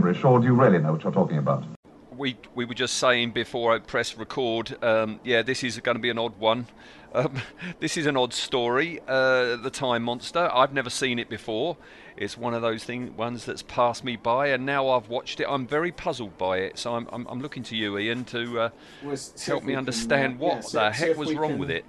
Gibberish, 0.00 0.24
or 0.24 0.40
do 0.40 0.46
you 0.46 0.54
really 0.54 0.78
know 0.78 0.92
what 0.92 1.02
you're 1.04 1.12
talking 1.12 1.38
about? 1.38 1.64
we 2.16 2.36
we 2.54 2.66
were 2.66 2.74
just 2.74 2.96
saying 2.96 3.30
before 3.30 3.74
I 3.74 3.78
press 3.78 4.16
record. 4.16 4.76
Um, 4.84 5.20
yeah, 5.24 5.40
this 5.42 5.64
is 5.64 5.78
going 5.80 5.94
to 5.94 6.00
be 6.02 6.10
an 6.10 6.18
odd 6.18 6.38
one. 6.38 6.66
Um, 7.14 7.34
this 7.80 7.96
is 7.96 8.04
an 8.06 8.16
odd 8.16 8.34
story. 8.34 9.00
Uh, 9.08 9.56
the 9.56 9.70
Time 9.72 10.02
Monster. 10.02 10.50
I've 10.52 10.74
never 10.74 10.90
seen 10.90 11.18
it 11.18 11.28
before. 11.30 11.76
It's 12.18 12.36
one 12.36 12.52
of 12.52 12.60
those 12.60 12.84
thing 12.84 13.16
ones 13.16 13.46
that's 13.46 13.62
passed 13.62 14.04
me 14.04 14.16
by, 14.16 14.48
and 14.48 14.66
now 14.66 14.88
I've 14.90 15.08
watched 15.08 15.40
it. 15.40 15.46
I'm 15.48 15.66
very 15.66 15.92
puzzled 15.92 16.36
by 16.36 16.58
it. 16.58 16.78
So 16.78 16.94
I'm 16.94 17.08
I'm, 17.10 17.26
I'm 17.26 17.40
looking 17.40 17.62
to 17.64 17.76
you, 17.76 17.96
Ian, 17.98 18.24
to 18.26 18.60
uh, 18.60 18.70
We'll 19.02 19.12
s- 19.12 19.32
see 19.36 19.50
help 19.52 19.62
me 19.62 19.68
we 19.68 19.72
can, 19.72 19.78
understand 19.78 20.34
uh, 20.34 20.44
what 20.44 20.54
yeah, 20.56 20.60
see- 20.60 20.76
the 20.78 20.92
see 20.92 20.98
heck 21.00 21.10
if 21.12 21.16
was 21.16 21.34
wrong 21.34 21.50
can- 21.52 21.58
with 21.58 21.70
it. 21.70 21.84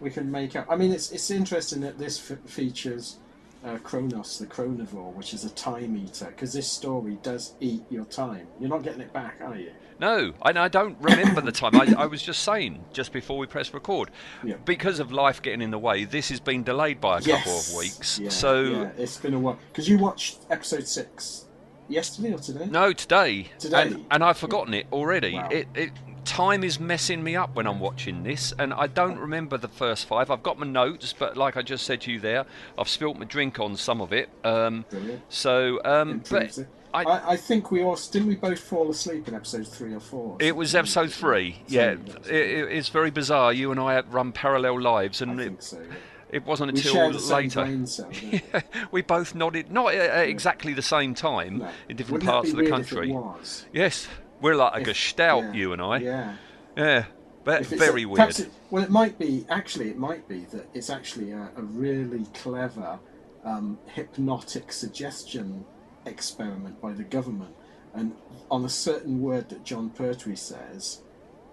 We 0.00 0.10
can 0.10 0.30
make 0.32 0.56
out. 0.56 0.66
I 0.68 0.74
mean, 0.76 0.90
it's 0.92 1.12
it's 1.12 1.30
interesting 1.30 1.80
that 1.82 1.96
this 1.98 2.28
f- 2.30 2.38
features 2.50 3.18
uh, 3.64 3.78
Kronos, 3.78 4.38
the 4.38 4.46
Chronovore, 4.46 5.12
which 5.14 5.34
is 5.34 5.44
a 5.44 5.50
time 5.50 5.96
eater, 5.96 6.26
because 6.26 6.52
this 6.52 6.70
story 6.70 7.18
does 7.22 7.54
eat 7.60 7.82
your 7.90 8.04
time. 8.04 8.46
You're 8.60 8.68
not 8.70 8.82
getting 8.82 9.00
it 9.00 9.12
back, 9.12 9.40
are 9.40 9.56
you? 9.56 9.70
No, 9.98 10.34
and 10.44 10.58
I 10.58 10.68
don't 10.68 10.96
remember 11.00 11.40
the 11.40 11.52
time. 11.52 11.74
I, 11.74 11.94
I 11.96 12.06
was 12.06 12.22
just 12.22 12.42
saying 12.42 12.84
just 12.92 13.12
before 13.12 13.38
we 13.38 13.46
press 13.46 13.72
record, 13.72 14.10
Yeah. 14.44 14.56
because 14.64 15.00
of 15.00 15.10
life 15.10 15.40
getting 15.40 15.62
in 15.62 15.70
the 15.70 15.78
way. 15.78 16.04
This 16.04 16.28
has 16.28 16.38
been 16.38 16.62
delayed 16.62 17.00
by 17.00 17.18
a 17.18 17.22
couple 17.22 17.56
of 17.58 17.72
weeks. 17.74 18.18
Yeah, 18.18 18.28
so 18.28 18.62
yeah, 18.62 18.90
it's 18.98 19.16
been 19.16 19.32
a 19.34 19.38
while. 19.38 19.58
Because 19.72 19.88
you 19.88 19.96
watched 19.98 20.40
episode 20.50 20.86
six 20.86 21.46
yesterday 21.88 22.34
or 22.34 22.38
today? 22.38 22.66
No, 22.66 22.92
today. 22.92 23.48
Today? 23.58 23.82
And, 23.82 24.04
and 24.10 24.22
I've 24.22 24.36
forgotten 24.36 24.74
it 24.74 24.86
already. 24.92 25.32
Wow. 25.34 25.48
It, 25.50 25.68
it 25.74 25.92
time 26.26 26.62
is 26.64 26.78
messing 26.78 27.22
me 27.22 27.36
up 27.36 27.54
when 27.54 27.66
I'm 27.66 27.80
watching 27.80 28.22
this, 28.24 28.52
and 28.58 28.74
I 28.74 28.86
don't 28.88 29.18
remember 29.18 29.56
the 29.56 29.68
first 29.68 30.06
five. 30.06 30.30
I've 30.30 30.42
got 30.42 30.58
my 30.58 30.66
notes, 30.66 31.14
but 31.18 31.36
like 31.36 31.56
I 31.56 31.62
just 31.62 31.86
said 31.86 32.02
to 32.02 32.12
you 32.12 32.20
there, 32.20 32.44
I've 32.76 32.88
spilt 32.88 33.18
my 33.18 33.24
drink 33.24 33.58
on 33.60 33.76
some 33.76 34.00
of 34.00 34.12
it. 34.12 34.28
Um, 34.44 34.84
so, 35.28 35.80
um, 35.84 36.22
but. 36.28 36.58
I, 36.94 37.02
I, 37.02 37.30
I 37.32 37.36
think 37.36 37.70
we 37.70 37.82
all 37.82 37.96
didn't 37.96 38.28
we 38.28 38.36
both 38.36 38.60
fall 38.60 38.90
asleep 38.90 39.28
in 39.28 39.34
episode 39.34 39.68
three 39.68 39.92
or 39.92 40.00
four? 40.00 40.38
it 40.40 40.56
was 40.56 40.74
episode 40.74 41.12
three. 41.12 41.60
Yeah, 41.66 41.90
it, 41.90 42.26
it, 42.26 42.72
it's 42.72 42.88
very 42.88 43.10
bizarre. 43.10 43.52
You 43.52 43.70
and 43.70 43.78
I 43.78 44.00
run 44.00 44.32
parallel 44.32 44.80
lives, 44.80 45.20
and 45.20 45.38
it, 45.38 45.62
so. 45.62 45.78
yeah. 45.78 45.94
it 46.30 46.46
wasn't 46.46 46.72
We 46.72 46.78
until 46.78 46.92
share 46.94 47.12
the 47.12 47.18
same 47.18 47.48
later. 47.50 47.86
cell. 47.86 48.10
don't 48.52 48.92
we? 48.92 49.02
both 49.02 49.34
nodded, 49.34 49.70
not 49.70 49.94
at 49.94 50.26
exactly 50.26 50.72
the 50.72 50.80
same 50.80 51.14
time, 51.14 51.58
No. 51.58 51.68
in 51.90 51.96
different 51.96 52.22
Wouldn't 52.22 52.30
parts 52.30 52.50
of 52.50 52.56
the 52.56 52.68
country. 52.70 53.10
If 53.10 53.14
it 53.14 53.18
was? 53.18 53.66
Yes, 53.74 54.08
we're 54.40 54.56
like 54.56 54.74
a 54.74 54.80
If- 54.80 54.86
gestalt, 54.86 55.44
yeah, 55.46 55.52
you 55.52 55.72
and 55.72 55.82
I. 55.82 55.98
Yeah. 55.98 56.34
Yeah, 56.76 57.04
but 57.44 57.64
very 57.66 58.02
a- 58.02 58.08
weird. 58.08 58.38
It, 58.38 58.50
well, 58.70 58.82
it 58.84 58.90
might 58.90 59.18
be. 59.18 59.46
Actually, 59.48 59.88
it 59.90 59.96
might 59.98 60.28
be 60.28 60.40
that 60.52 60.68
it's 60.74 60.90
actually 60.90 61.30
a, 61.32 61.48
a 61.56 61.62
really 61.62 62.26
clever 62.34 62.98
um, 63.44 63.78
hypnotic 63.86 64.72
suggestion 64.72 65.64
experiment 66.04 66.80
by 66.80 66.92
the 66.92 67.02
government, 67.04 67.54
and 67.94 68.12
on 68.50 68.64
a 68.64 68.68
certain 68.68 69.20
word 69.20 69.48
that 69.48 69.64
Jon 69.64 69.90
Pertwee 69.90 70.36
says, 70.36 71.00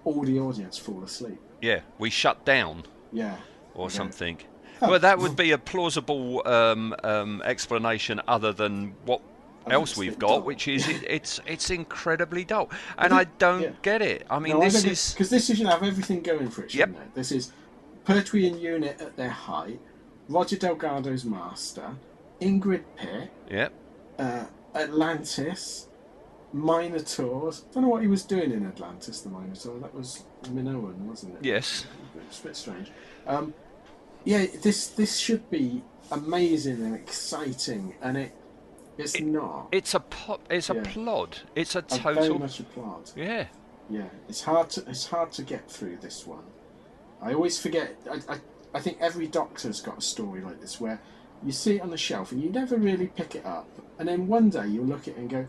all 0.03 0.23
the 0.23 0.39
audience 0.39 0.77
fall 0.77 1.03
asleep. 1.03 1.39
Yeah, 1.61 1.79
we 1.97 2.09
shut 2.09 2.43
down 2.45 2.83
Yeah. 3.13 3.37
or 3.73 3.85
Okay. 3.85 3.95
something. 3.95 4.37
Oh. 4.81 4.89
Well, 4.91 4.99
that 4.99 5.17
would 5.19 5.35
be 5.37 5.51
a 5.51 5.57
plausible 5.57 6.45
um, 6.45 6.93
um, 7.03 7.41
explanation 7.45 8.19
other 8.27 8.51
than 8.51 8.95
what 9.05 9.21
else 9.71 9.97
we've 9.97 10.19
got, 10.19 10.27
dull. 10.27 10.41
which 10.41 10.67
is 10.67 10.87
it, 10.87 11.03
it's 11.07 11.39
it's 11.45 11.69
incredibly 11.69 12.43
dull, 12.43 12.69
and 12.97 13.13
I 13.13 13.25
don't 13.37 13.61
yeah. 13.61 13.69
get 13.81 14.01
it. 14.01 14.25
I 14.29 14.39
mean, 14.39 14.53
No, 14.53 14.61
this 14.61 14.83
is 14.83 15.13
because 15.13 15.29
this 15.29 15.49
is 15.49 15.59
you 15.59 15.67
have 15.67 15.83
everything 15.83 16.21
going 16.21 16.49
for 16.49 16.63
it. 16.63 16.73
Yep. 16.73 16.89
Shouldn't 16.89 17.05
it? 17.05 17.15
This 17.15 17.31
is 17.31 17.51
Pertwee 18.05 18.47
and 18.47 18.59
Unit 18.59 18.99
at 19.01 19.15
their 19.15 19.29
height, 19.29 19.79
Roger 20.27 20.57
Delgado's 20.57 21.25
master, 21.25 21.95
Ingrid 22.41 22.83
Pitt, 22.97 23.31
yeah, 23.49 23.69
uh, 24.19 24.45
Atlantis, 24.75 25.87
Minotaurs. 26.51 27.61
Don't 27.73 27.83
know 27.83 27.89
what 27.89 28.01
he 28.01 28.07
was 28.07 28.23
doing 28.23 28.51
in 28.51 28.65
Atlantis, 28.65 29.21
the 29.21 29.29
Minotaur. 29.29 29.79
That 29.79 29.93
was 29.93 30.23
Minoan, 30.51 31.07
wasn't 31.07 31.35
it? 31.35 31.45
yes, 31.45 31.85
It's 32.27 32.39
a 32.39 32.43
bit 32.43 32.55
strange. 32.55 32.91
Um, 33.25 33.53
yeah, 34.25 34.45
this 34.61 34.87
this 34.87 35.17
should 35.17 35.49
be 35.49 35.81
amazing 36.11 36.83
and 36.83 36.95
exciting, 36.95 37.95
and 38.01 38.17
it 38.17 38.33
it's 38.97 39.19
not. 39.19 39.67
it's 39.71 39.93
a 39.93 39.99
po- 39.99 40.39
it's 40.49 40.69
a 40.69 40.75
Yeah. 40.75 40.83
plod. 40.83 41.39
It's 41.55 41.75
a 41.75 41.83
I 41.91 41.97
very 41.97 42.15
total 42.15 42.39
much 42.39 42.59
applaud. 42.59 43.11
yeah. 43.15 43.47
Yeah, 43.89 44.05
it's 44.29 44.41
hard 44.41 44.69
to 44.71 44.89
it's 44.89 45.07
hard 45.07 45.31
to 45.33 45.43
get 45.43 45.69
through 45.69 45.97
this 45.97 46.25
one. 46.25 46.43
I 47.21 47.33
always 47.33 47.59
forget. 47.59 47.95
I, 48.09 48.33
I, 48.33 48.37
I 48.73 48.79
think 48.79 48.97
every 49.01 49.27
doctor's 49.27 49.81
got 49.81 49.97
a 49.97 50.01
story 50.01 50.41
like 50.41 50.59
this 50.61 50.79
where 50.79 50.99
you 51.43 51.51
see 51.51 51.75
it 51.77 51.81
on 51.81 51.89
the 51.89 51.97
shelf 51.97 52.31
and 52.31 52.41
you 52.41 52.49
never 52.49 52.77
really 52.77 53.07
pick 53.07 53.35
it 53.35 53.45
up, 53.45 53.67
and 53.99 54.07
then 54.07 54.27
one 54.27 54.49
day 54.49 54.67
you'll 54.67 54.85
look 54.85 55.01
at 55.07 55.15
it 55.15 55.17
and 55.17 55.29
go, 55.29 55.45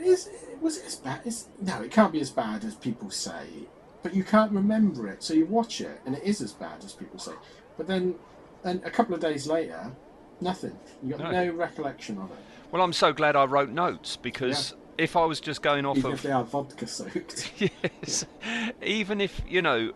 "Is 0.00 0.28
was 0.60 0.78
it 0.78 0.86
as 0.86 0.96
bad? 0.96 1.20
Is 1.26 1.48
no, 1.60 1.82
it 1.82 1.90
can't 1.90 2.12
be 2.12 2.20
as 2.20 2.30
bad 2.30 2.64
as 2.64 2.74
people 2.74 3.10
say." 3.10 3.46
But 4.02 4.14
you 4.14 4.24
can't 4.24 4.50
remember 4.50 5.06
it, 5.06 5.22
so 5.22 5.32
you 5.34 5.46
watch 5.46 5.80
it, 5.80 6.00
and 6.04 6.16
it 6.16 6.24
is 6.24 6.40
as 6.42 6.52
bad 6.52 6.82
as 6.84 6.92
people 6.92 7.20
say. 7.20 7.32
But 7.76 7.86
then, 7.86 8.16
and 8.64 8.82
a 8.84 8.90
couple 8.90 9.14
of 9.14 9.20
days 9.20 9.46
later, 9.46 9.92
nothing. 10.40 10.76
You 11.04 11.10
got 11.10 11.30
No. 11.30 11.44
no, 11.44 11.52
recollection 11.52 12.18
of 12.18 12.30
it, 12.32 12.38
Well, 12.72 12.82
I'm 12.82 12.92
so 12.94 13.12
glad 13.12 13.36
I 13.36 13.44
wrote 13.44 13.68
notes 13.68 14.16
because 14.16 14.74
if 14.98 15.14
I 15.14 15.24
was 15.26 15.40
just 15.40 15.62
going 15.62 15.84
off 15.86 15.98
even 15.98 16.12
of 16.12 16.18
if 16.18 16.22
they 16.22 16.32
are 16.32 16.42
vodka 16.42 16.86
soaked. 16.86 17.52
yes, 17.58 18.24
even 18.82 19.20
if 19.20 19.42
you 19.46 19.60
know, 19.62 19.92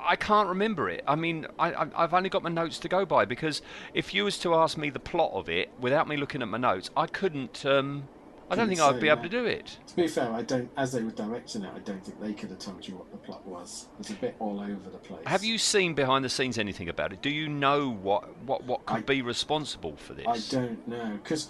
I 0.00 0.16
can't 0.16 0.48
remember 0.48 0.88
it. 0.90 1.02
I 1.06 1.14
mean, 1.14 1.46
I, 1.58 1.72
I- 1.72 2.02
I've 2.04 2.14
only 2.14 2.28
got 2.28 2.42
my 2.42 2.50
notes 2.50 2.78
to 2.80 2.88
go 2.88 3.06
by 3.06 3.24
because 3.24 3.62
if 3.94 4.12
you 4.12 4.24
was 4.24 4.38
to 4.40 4.54
ask 4.54 4.76
me 4.76 4.90
the 4.90 4.98
plot 5.00 5.32
of 5.34 5.48
it 5.48 5.70
without 5.80 6.08
me 6.08 6.16
looking 6.16 6.42
at 6.42 6.48
my 6.48 6.58
notes, 6.58 6.90
I 6.96 7.06
couldn't. 7.06 7.64
Um, 7.64 8.08
I 8.48 8.54
don't 8.54 8.68
think 8.68 8.80
I'd 8.80 8.94
say, 8.94 9.00
be 9.00 9.08
able 9.08 9.18
yeah. 9.18 9.22
to 9.22 9.28
do 9.28 9.44
it. 9.46 9.78
To 9.88 9.96
be 9.96 10.08
fair, 10.08 10.30
I 10.32 10.42
don't. 10.42 10.70
As 10.76 10.92
they 10.92 11.02
were 11.02 11.10
directing 11.10 11.64
it, 11.64 11.70
I 11.74 11.80
don't 11.80 12.04
think 12.04 12.20
they 12.20 12.32
could 12.32 12.50
have 12.50 12.60
told 12.60 12.86
you 12.86 12.94
what 12.94 13.10
the 13.10 13.16
plot 13.18 13.46
was. 13.46 13.88
It's 13.98 14.10
a 14.10 14.14
bit 14.14 14.36
all 14.38 14.60
over 14.60 14.90
the 14.90 14.98
place. 14.98 15.26
Have 15.26 15.42
you 15.42 15.58
seen 15.58 15.94
behind 15.94 16.24
the 16.24 16.28
scenes 16.28 16.58
anything 16.58 16.88
about 16.88 17.12
it? 17.12 17.22
Do 17.22 17.30
you 17.30 17.48
know 17.48 17.90
what 17.90 18.36
what 18.42 18.64
what 18.64 18.86
could 18.86 18.98
I- 18.98 19.00
be 19.00 19.22
responsible 19.22 19.96
for 19.96 20.14
this? 20.14 20.26
I 20.28 20.54
don't 20.54 20.86
know 20.86 21.18
because 21.22 21.48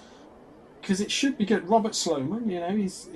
it 1.00 1.10
should 1.10 1.36
be 1.36 1.44
good. 1.44 1.68
Robert 1.68 1.94
Sloman, 1.94 2.48
you 2.48 2.60
know, 2.60 2.74
he's 2.74 3.10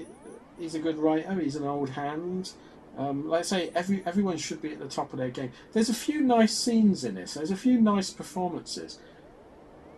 he's 0.58 0.74
a 0.74 0.78
good 0.78 0.98
writer. 0.98 1.34
He's 1.40 1.56
an 1.56 1.64
old 1.64 1.90
hand. 1.90 2.52
Um, 2.98 3.28
like 3.28 3.40
I 3.40 3.42
say, 3.42 3.70
every 3.74 4.02
everyone 4.04 4.36
should 4.36 4.60
be 4.60 4.72
at 4.72 4.78
the 4.78 4.88
top 4.88 5.12
of 5.12 5.18
their 5.18 5.30
game. 5.30 5.52
There's 5.72 5.88
a 5.88 5.94
few 5.94 6.20
nice 6.20 6.52
scenes 6.52 7.04
in 7.04 7.14
this. 7.14 7.34
There's 7.34 7.50
a 7.50 7.56
few 7.56 7.80
nice 7.80 8.10
performances, 8.10 8.98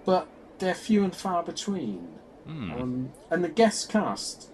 but 0.05 0.29
they're 0.59 0.75
few 0.75 1.03
and 1.03 1.15
far 1.15 1.43
between. 1.43 2.21
Hmm. 2.47 2.73
Um, 2.73 3.13
and 3.31 3.45
the 3.45 3.49
guest 3.49 3.89
cast, 3.89 4.51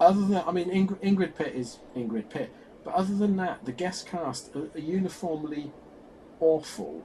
other 0.00 0.22
than 0.26 0.42
I 0.46 0.50
mean, 0.52 0.68
Ing- 0.70 0.88
Ingrid 1.02 1.36
Pitt 1.36 1.54
is 1.54 1.78
Ingrid 1.96 2.28
Pitt, 2.30 2.52
but 2.84 2.94
other 2.94 3.14
than 3.14 3.36
that, 3.36 3.64
the 3.64 3.72
guest 3.72 4.06
cast 4.06 4.54
are, 4.56 4.68
are 4.74 4.78
uniformly 4.80 5.72
awful. 6.40 7.02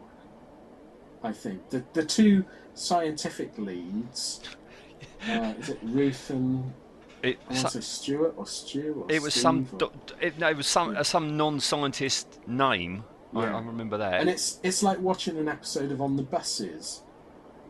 I 1.23 1.31
think 1.31 1.69
the 1.69 1.83
the 1.93 2.03
two 2.03 2.45
scientific 2.73 3.57
leads, 3.57 4.41
uh, 5.29 5.53
is 5.59 5.69
it 5.69 5.79
Ruth 5.83 6.29
and 6.31 6.73
It, 7.21 7.37
I 7.49 7.53
want 7.53 7.65
to 7.67 7.71
say 7.73 7.79
Stuart 7.81 8.33
or 8.37 8.47
Stu 8.47 9.03
or 9.07 9.11
it 9.13 9.21
was 9.21 9.33
Steve 9.33 9.41
some 9.43 9.67
or- 9.79 9.91
it, 10.19 10.39
no, 10.39 10.49
it 10.49 10.57
was 10.57 10.67
some 10.67 10.93
Yeah. 10.93 11.01
uh, 11.01 11.03
some 11.03 11.37
non-scientist 11.37 12.39
name. 12.47 13.03
I, 13.33 13.45
I 13.45 13.59
remember 13.61 13.97
that. 13.97 14.19
And 14.19 14.29
it's 14.29 14.59
it's 14.63 14.83
like 14.83 14.99
watching 14.99 15.37
an 15.37 15.47
episode 15.47 15.91
of 15.91 16.01
On 16.01 16.17
the 16.17 16.23
Buses. 16.23 17.03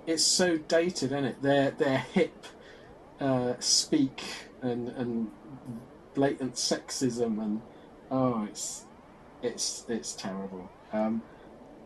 It's 0.07 0.24
so 0.24 0.57
dated, 0.57 1.12
isn't 1.12 1.25
it? 1.25 1.42
Their 1.42 1.71
their 1.71 2.00
hip 2.00 2.45
uh, 3.19 3.53
speak 3.59 4.24
and 4.62 4.89
and 4.89 5.30
blatant 6.13 6.56
sexism 6.56 7.42
and 7.42 7.62
oh, 8.09 8.44
it's 8.45 8.86
it's 9.42 9.86
it's 9.88 10.13
terrible. 10.13 10.69
Um, 10.94 11.21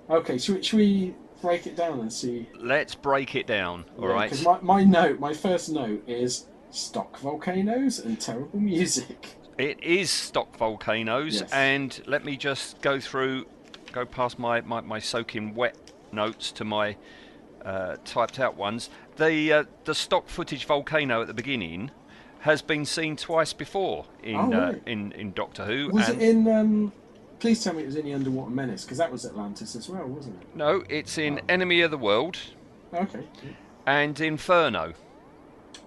okay, 0.09 0.37
should 0.37 0.55
we, 0.57 0.63
should 0.63 0.77
we 0.77 1.15
break 1.41 1.67
it 1.67 1.75
down 1.75 1.99
and 1.99 2.11
see? 2.11 2.49
Let's 2.55 2.95
break 2.95 3.35
it 3.35 3.47
down. 3.47 3.85
All 3.99 4.07
right. 4.07 4.29
Because 4.29 4.43
my, 4.45 4.59
my 4.61 4.83
note, 4.83 5.19
my 5.19 5.33
first 5.33 5.69
note 5.69 6.03
is 6.07 6.45
stock 6.71 7.19
volcanoes 7.19 7.99
and 7.99 8.19
terrible 8.19 8.59
music. 8.59 9.35
It 9.57 9.81
is 9.81 10.09
stock 10.11 10.57
volcanoes, 10.57 11.39
Yes. 11.41 11.51
and 11.53 12.01
let 12.07 12.25
me 12.25 12.35
just 12.35 12.81
go 12.81 12.99
through, 12.99 13.45
go 13.93 14.05
past 14.05 14.37
my, 14.37 14.59
my, 14.61 14.81
my 14.81 14.99
soaking 14.99 15.55
wet 15.55 15.77
notes 16.11 16.51
to 16.53 16.65
my 16.65 16.97
uh, 17.65 17.97
typed 18.05 18.39
out 18.39 18.55
ones. 18.55 18.89
The 19.17 19.51
uh, 19.51 19.63
the 19.85 19.95
stock 19.95 20.29
footage 20.29 20.65
volcano 20.65 21.21
at 21.21 21.27
the 21.27 21.33
beginning 21.33 21.91
has 22.41 22.61
been 22.61 22.85
seen 22.85 23.15
twice 23.17 23.53
before 23.53 24.05
in 24.23 24.35
Oh, 24.35 24.53
uh, 24.53 24.67
really? 24.67 24.81
in, 24.85 25.11
in 25.13 25.33
Doctor 25.33 25.65
Who. 25.65 25.89
Was 25.89 26.09
it 26.09 26.21
in? 26.21 26.47
Um, 26.47 26.93
please 27.39 27.63
tell 27.63 27.73
me 27.73 27.81
it 27.83 27.87
was 27.87 27.95
in 27.95 28.05
the 28.05 28.13
Underwater 28.13 28.51
Menace 28.51 28.83
because 28.83 28.99
that 28.99 29.11
was 29.11 29.25
Atlantis 29.25 29.75
as 29.75 29.89
well, 29.89 30.05
wasn't 30.05 30.41
it? 30.41 30.47
no, 30.55 30.83
it's 30.89 31.17
in 31.17 31.41
Enemy 31.49 31.81
of 31.81 31.91
the 31.91 31.97
World 31.97 32.37
Okay. 32.93 33.23
and 33.87 34.19
Inferno. 34.21 34.93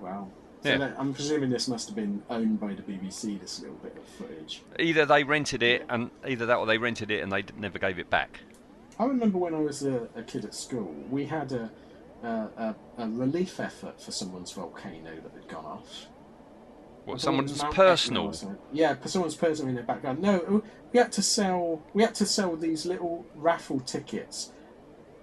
Wow. 0.01 0.29
So 0.65 0.71
Yeah. 0.71 0.93
I'm 0.99 1.15
presuming 1.15 1.51
this 1.51 1.69
must 1.69 1.87
have 1.89 1.95
been 1.95 2.21
owned 2.29 2.59
by 2.59 2.75
the 2.75 2.83
BBC. 2.83 3.41
This 3.41 3.61
little 3.61 3.77
bit 3.77 3.97
of 3.97 4.05
footage. 4.05 4.63
Either 4.81 5.07
they 5.07 5.23
rented 5.23 5.63
it, 5.63 5.87
and 5.89 6.11
either 6.27 6.45
that 6.47 6.57
or 6.57 6.67
they 6.67 6.79
rented 6.79 7.13
it 7.13 7.23
and 7.23 7.31
they 7.31 7.45
never 7.57 7.79
gave 7.79 7.99
it 8.01 8.11
back. 8.11 8.41
I 8.99 9.05
remember 9.05 9.39
when 9.39 9.55
I 9.55 9.61
was 9.61 9.85
a, 9.85 10.09
a 10.17 10.23
kid 10.23 10.45
at 10.45 10.55
school, 10.55 10.93
we 11.11 11.25
had 11.27 11.53
a, 11.53 11.71
a, 12.23 12.75
a, 12.99 13.09
relief 13.09 13.61
effort 13.61 14.00
for 14.00 14.11
someone's 14.11 14.50
volcano 14.50 15.15
that 15.15 15.33
had 15.33 15.49
gone 15.49 15.65
off. 15.65 16.06
What 17.05 17.21
someone's 17.21 17.62
personal. 17.73 18.35
Yeah, 18.73 18.95
for 18.95 19.09
someone's 19.09 19.37
personal 19.37 19.69
in 19.71 19.77
their 19.77 19.85
background. 19.85 20.21
No, 20.21 20.62
we 20.93 20.99
had 20.99 21.12
to 21.12 21.23
sell. 21.23 21.81
We 21.95 22.03
had 22.03 22.15
to 22.17 22.27
sell 22.27 22.55
these 22.56 22.85
little 22.85 23.25
raffle 23.35 23.81
tickets 23.81 24.50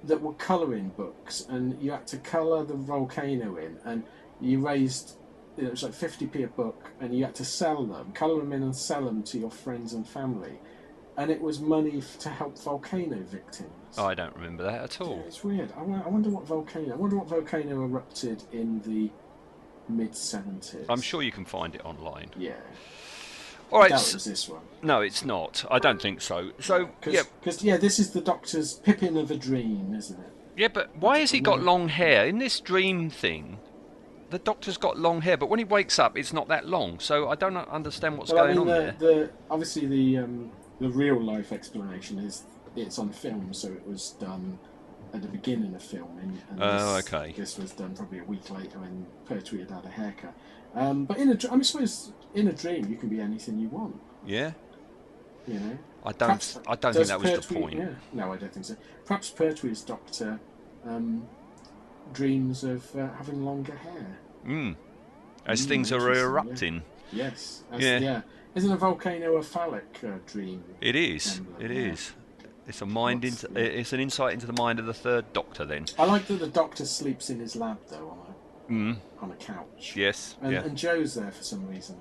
that 0.04 0.22
were 0.22 0.34
colouring 0.34 0.90
books, 0.90 1.46
and 1.48 1.80
you 1.82 1.92
had 1.92 2.08
to 2.08 2.18
colour 2.18 2.64
the 2.64 2.74
volcano 2.74 3.58
in, 3.58 3.78
and 3.86 4.04
you 4.42 4.66
raised. 4.66 5.18
It 5.58 5.70
was 5.70 5.84
like 5.84 5.94
fifty 5.94 6.26
p 6.26 6.42
a 6.42 6.48
book, 6.48 6.92
and 7.00 7.16
you 7.16 7.24
had 7.24 7.36
to 7.36 7.46
sell 7.46 7.86
them, 7.86 8.14
colour 8.14 8.40
them 8.40 8.52
in, 8.52 8.64
and 8.64 8.76
sell 8.76 9.06
them 9.06 9.22
to 9.24 9.38
your 9.38 9.52
friends 9.52 9.94
and 9.94 10.08
family, 10.08 10.60
and 11.18 11.32
it 11.32 11.42
was 11.42 11.60
money 11.60 11.98
f- 12.00 12.18
to 12.20 12.30
help 12.30 12.58
volcano 12.60 13.18
victims. 13.24 13.72
I 13.98 14.14
don't 14.14 14.36
remember 14.36 14.64
that 14.64 14.82
at 14.84 15.00
Yeah, 15.00 15.06
all. 15.08 15.24
it's 15.28 15.44
weird. 15.44 15.72
I, 15.78 15.80
I 15.82 16.08
wonder 16.10 16.30
what 16.30 16.46
volcano. 16.46 16.94
I 16.94 16.98
wonder 16.98 17.16
what 17.18 17.28
volcano 17.30 17.84
erupted 17.84 18.44
in 18.52 18.82
the 18.82 19.10
mid 19.88 20.16
seventies. 20.16 20.86
I'm 20.90 21.02
sure 21.02 21.22
you 21.22 21.32
can 21.32 21.46
find 21.46 21.76
it 21.76 21.86
online. 21.86 22.32
Yeah. 22.38 22.54
All 23.72 23.80
right. 23.80 23.92
It 23.92 23.94
was 23.94 24.26
this 24.26 24.48
one. 24.50 24.62
No, 24.82 25.02
it's 25.02 25.24
not. 25.26 25.66
I 25.72 25.80
don't 25.80 26.02
think 26.02 26.22
so. 26.22 26.52
So 26.60 26.88
Cause, 27.02 27.14
yeah, 27.14 27.22
'cause, 27.44 27.64
yeah, 27.64 27.78
this 27.78 27.98
is 28.00 28.12
the 28.12 28.22
Doctor's 28.22 28.74
Pippin 28.76 29.18
of 29.18 29.32
a 29.32 29.36
Dream, 29.38 29.94
isn't 29.96 30.20
it? 30.20 30.32
yeah, 30.56 30.68
but 30.68 30.96
why 30.98 31.20
has 31.20 31.32
he 31.32 31.40
got 31.40 31.62
long 31.62 31.90
hair 31.90 32.26
in 32.28 32.38
this 32.38 32.60
dream 32.60 33.10
thing? 33.10 33.58
The 34.30 34.40
Doctor's 34.40 34.78
got 34.78 34.98
long 34.98 35.22
hair, 35.22 35.38
but 35.38 35.50
when 35.50 35.60
he 35.60 35.66
wakes 35.66 35.98
up, 36.00 36.18
it's 36.18 36.32
not 36.34 36.48
that 36.50 36.68
long. 36.68 37.00
So 37.00 37.30
I 37.30 37.36
don't 37.36 37.56
understand 37.58 38.18
what's 38.18 38.32
well, 38.32 38.44
I 38.46 38.54
going 38.54 38.68
mean, 38.68 38.76
on 38.76 38.86
the, 38.86 38.96
there. 39.06 39.24
the 39.24 39.30
obviously 39.50 39.86
the 39.88 40.18
um, 40.20 40.52
the 40.80 40.90
real 40.90 41.22
life 41.22 41.52
explanation 41.52 42.20
is 42.20 42.44
it's 42.76 43.00
on 43.00 43.10
film, 43.12 43.54
so 43.54 43.70
it 43.70 43.88
was 43.88 44.12
done 44.20 44.60
at 45.14 45.22
the 45.22 45.28
beginning 45.30 45.74
of 45.76 45.82
filming. 45.82 46.42
And 46.50 46.62
Oh, 46.62 46.96
this, 46.98 47.08
okay. 47.14 47.34
This 47.38 47.58
was 47.58 47.72
done 47.72 47.96
probably 47.96 48.20
a 48.20 48.24
week 48.24 48.50
later 48.50 48.80
when 48.80 49.06
Pertwee 49.26 49.60
had 49.60 49.72
had 49.72 49.86
a 49.86 49.90
haircut. 49.90 50.34
Um, 50.74 51.06
but 51.06 51.18
in 51.18 51.30
a, 51.30 51.38
I 51.48 51.52
mean, 51.52 51.62
I 51.62 51.64
suppose 51.64 52.12
in 52.34 52.48
a 52.50 52.54
dream 52.54 52.90
you 52.90 52.98
can 52.98 53.08
be 53.10 53.22
anything 53.22 53.58
you 53.60 53.70
want. 53.70 54.00
Yeah, 54.26 54.52
You 55.48 55.60
know. 55.60 55.78
I 56.04 56.12
don't. 56.12 56.18
Perhaps- 56.28 56.60
I 56.68 56.76
don't 56.76 56.94
think 56.94 57.08
that 57.08 57.20
was 57.22 57.48
the 57.48 57.54
point. 57.56 57.78
Yeah. 57.78 57.90
No, 58.14 58.34
I 58.34 58.38
don't 58.38 58.52
think 58.54 58.66
so. 58.66 58.76
Perhaps 59.06 59.30
Pertwee's 59.32 59.82
Doctor 59.82 60.40
um, 60.86 61.28
dreams 62.14 62.64
of 62.64 62.94
uh, 62.96 63.08
having 63.18 63.44
longer 63.46 63.76
hair. 63.76 64.20
Mm. 64.46 64.76
As 65.46 65.62
Mm, 65.66 65.68
things 65.70 65.92
are 65.92 65.96
interesting, 65.96 66.16
yeah. 66.24 66.30
erupting, 66.30 66.84
Yes. 67.12 67.64
As, 67.72 67.82
Yeah. 67.82 67.98
yeah. 68.00 68.22
Isn't 68.56 68.72
a 68.72 68.78
volcano 68.78 69.36
a 69.38 69.44
phallic 69.44 70.00
uh, 70.04 70.12
dream? 70.26 70.64
it 70.82 70.96
is. 70.96 71.38
Emblem, 71.38 71.62
It 71.62 71.72
yeah. 71.72 71.92
is. 71.92 72.14
It's 72.68 72.82
a 72.82 72.86
mind 72.86 73.24
What's 73.24 73.44
into. 73.44 73.54
the- 73.54 73.80
It's 73.80 73.94
an 73.94 74.00
insight 74.00 74.34
into 74.34 74.48
the 74.48 74.54
mind 74.54 74.80
of 74.80 74.86
the 74.86 74.94
third 74.94 75.32
Doctor. 75.34 75.66
Then. 75.66 75.86
I 76.00 76.06
like 76.06 76.26
that 76.28 76.40
the 76.40 76.48
Doctor 76.48 76.86
sleeps 76.86 77.30
in 77.30 77.40
his 77.40 77.56
lab 77.56 77.78
though 77.90 78.10
on 78.10 78.18
Mm. 78.70 78.96
a 79.20 79.24
on 79.24 79.32
a 79.32 79.36
couch. 79.36 79.94
Yes. 79.96 80.38
And, 80.42 80.52
yeah. 80.52 80.64
and 80.64 80.76
Jo's 80.76 81.14
there 81.14 81.32
for 81.32 81.44
some 81.44 81.68
reason. 81.68 81.98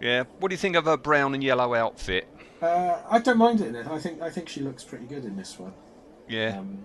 Yeah. 0.00 0.24
What 0.38 0.48
do 0.48 0.54
you 0.54 0.58
think 0.58 0.74
of 0.76 0.86
her 0.86 0.96
brown 0.96 1.34
and 1.34 1.44
yellow 1.44 1.74
outfit? 1.74 2.26
Uh, 2.62 3.02
I 3.10 3.18
don't 3.18 3.36
mind 3.36 3.60
it 3.60 3.66
in 3.68 3.74
it. 3.76 3.86
I 3.86 3.98
think 3.98 4.22
I 4.22 4.30
think 4.30 4.48
she 4.48 4.60
looks 4.62 4.82
pretty 4.82 5.04
good 5.04 5.26
in 5.26 5.36
this 5.36 5.58
one. 5.58 5.74
Yeah. 6.28 6.56
Um, 6.58 6.78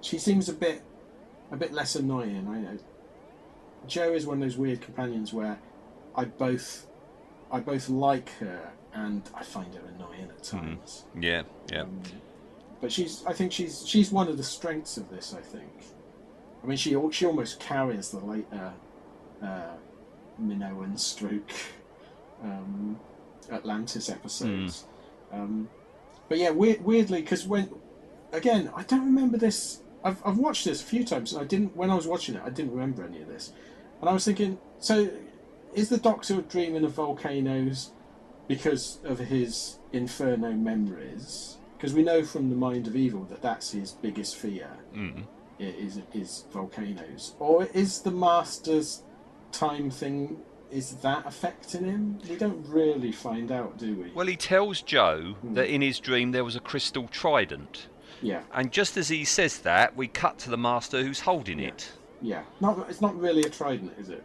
she 0.00 0.16
seems 0.18 0.48
a 0.48 0.54
bit 0.54 0.82
a 1.52 1.56
bit 1.56 1.72
less 1.74 1.94
annoying. 1.96 2.46
I 2.48 2.58
know. 2.60 2.78
Jo 3.86 4.14
is 4.14 4.26
one 4.26 4.38
of 4.38 4.42
those 4.42 4.56
weird 4.56 4.80
companions 4.80 5.34
where 5.34 5.58
I 6.16 6.24
both 6.24 6.86
I 7.54 7.60
both 7.60 7.88
like 7.88 8.30
her 8.40 8.72
and 8.92 9.22
I 9.32 9.44
find 9.44 9.72
her 9.74 9.80
annoying 9.94 10.28
at 10.28 10.42
times. 10.42 11.04
yeah. 11.18 11.42
Yeah. 11.70 11.82
Um, 11.82 12.02
but 12.80 12.90
she's 12.90 13.24
I 13.26 13.32
think 13.32 13.52
she's 13.52 13.86
she's 13.86 14.10
one 14.10 14.26
of 14.28 14.36
the 14.36 14.42
strengths 14.42 14.96
of 14.96 15.08
this. 15.08 15.32
I 15.32 15.40
think. 15.40 15.70
I 16.62 16.66
mean, 16.66 16.76
she 16.76 16.96
she 17.12 17.26
almost 17.26 17.60
carries 17.60 18.10
the 18.10 18.18
later 18.18 18.72
uh, 19.40 19.76
Minoan 20.38 20.96
stroke 20.98 21.52
um, 22.42 22.98
Atlantis 23.52 24.10
episodes. 24.10 24.84
Um, 25.32 25.68
but 26.28 26.38
yeah, 26.38 26.50
weird, 26.50 26.84
weirdly, 26.84 27.20
because 27.20 27.46
when 27.46 27.70
again, 28.32 28.70
I 28.74 28.82
don't 28.82 29.04
remember 29.04 29.38
this. 29.38 29.80
I've, 30.02 30.20
I've 30.26 30.38
watched 30.38 30.64
this 30.64 30.82
a 30.82 30.84
few 30.84 31.04
times, 31.04 31.32
and 31.32 31.40
I 31.40 31.44
didn't. 31.44 31.76
When 31.76 31.88
I 31.88 31.94
was 31.94 32.06
watching 32.06 32.34
it, 32.34 32.42
I 32.44 32.50
didn't 32.50 32.72
remember 32.72 33.04
any 33.04 33.22
of 33.22 33.28
this, 33.28 33.52
and 34.00 34.10
I 34.10 34.12
was 34.12 34.24
thinking, 34.24 34.58
so 34.78 35.08
is 35.74 35.88
the 35.88 35.98
Doctor 35.98 36.40
dreaming 36.42 36.84
of 36.84 36.92
volcanoes 36.92 37.90
because 38.48 38.98
of 39.04 39.18
his 39.18 39.78
Inferno 39.92 40.52
memories? 40.52 41.56
Because 41.76 41.94
we 41.94 42.02
know 42.02 42.24
from 42.24 42.50
the 42.50 42.56
Mind 42.56 42.86
of 42.86 42.96
Evil 42.96 43.24
that 43.30 43.42
that's 43.42 43.72
his 43.72 43.92
biggest 43.92 44.36
fear 44.36 44.68
Mm. 44.94 45.24
is 45.58 46.00
is 46.12 46.44
volcanoes, 46.52 47.34
or 47.38 47.64
is 47.74 48.00
the 48.00 48.10
Master's 48.10 49.02
time 49.52 49.90
thing? 49.90 50.38
Is 50.70 50.94
that 51.02 51.24
affecting 51.26 51.84
him? 51.84 52.18
We 52.28 52.34
don't 52.36 52.66
really 52.66 53.12
find 53.12 53.52
out, 53.52 53.78
do 53.78 53.94
we? 53.94 54.10
Well, 54.12 54.26
he 54.26 54.34
tells 54.36 54.82
Jo 54.82 55.34
Hmm. 55.40 55.54
that 55.54 55.68
in 55.68 55.82
his 55.82 56.00
dream 56.00 56.32
there 56.32 56.42
was 56.44 56.56
a 56.56 56.60
crystal 56.60 57.06
trident. 57.08 57.88
yeah, 58.22 58.42
And 58.54 58.72
just 58.72 58.96
as 58.96 59.08
he 59.08 59.24
says 59.24 59.58
that, 59.58 59.94
we 59.96 60.08
cut 60.08 60.38
to 60.38 60.50
the 60.50 60.56
master 60.56 61.02
who's 61.02 61.20
holding 61.20 61.58
Yeah. 61.60 61.68
it. 61.68 61.92
yeah. 62.22 62.42
Not 62.60 62.86
it's 62.88 63.00
not 63.02 63.14
really 63.20 63.42
a 63.42 63.50
trident, 63.50 63.92
is 63.98 64.08
it? 64.08 64.24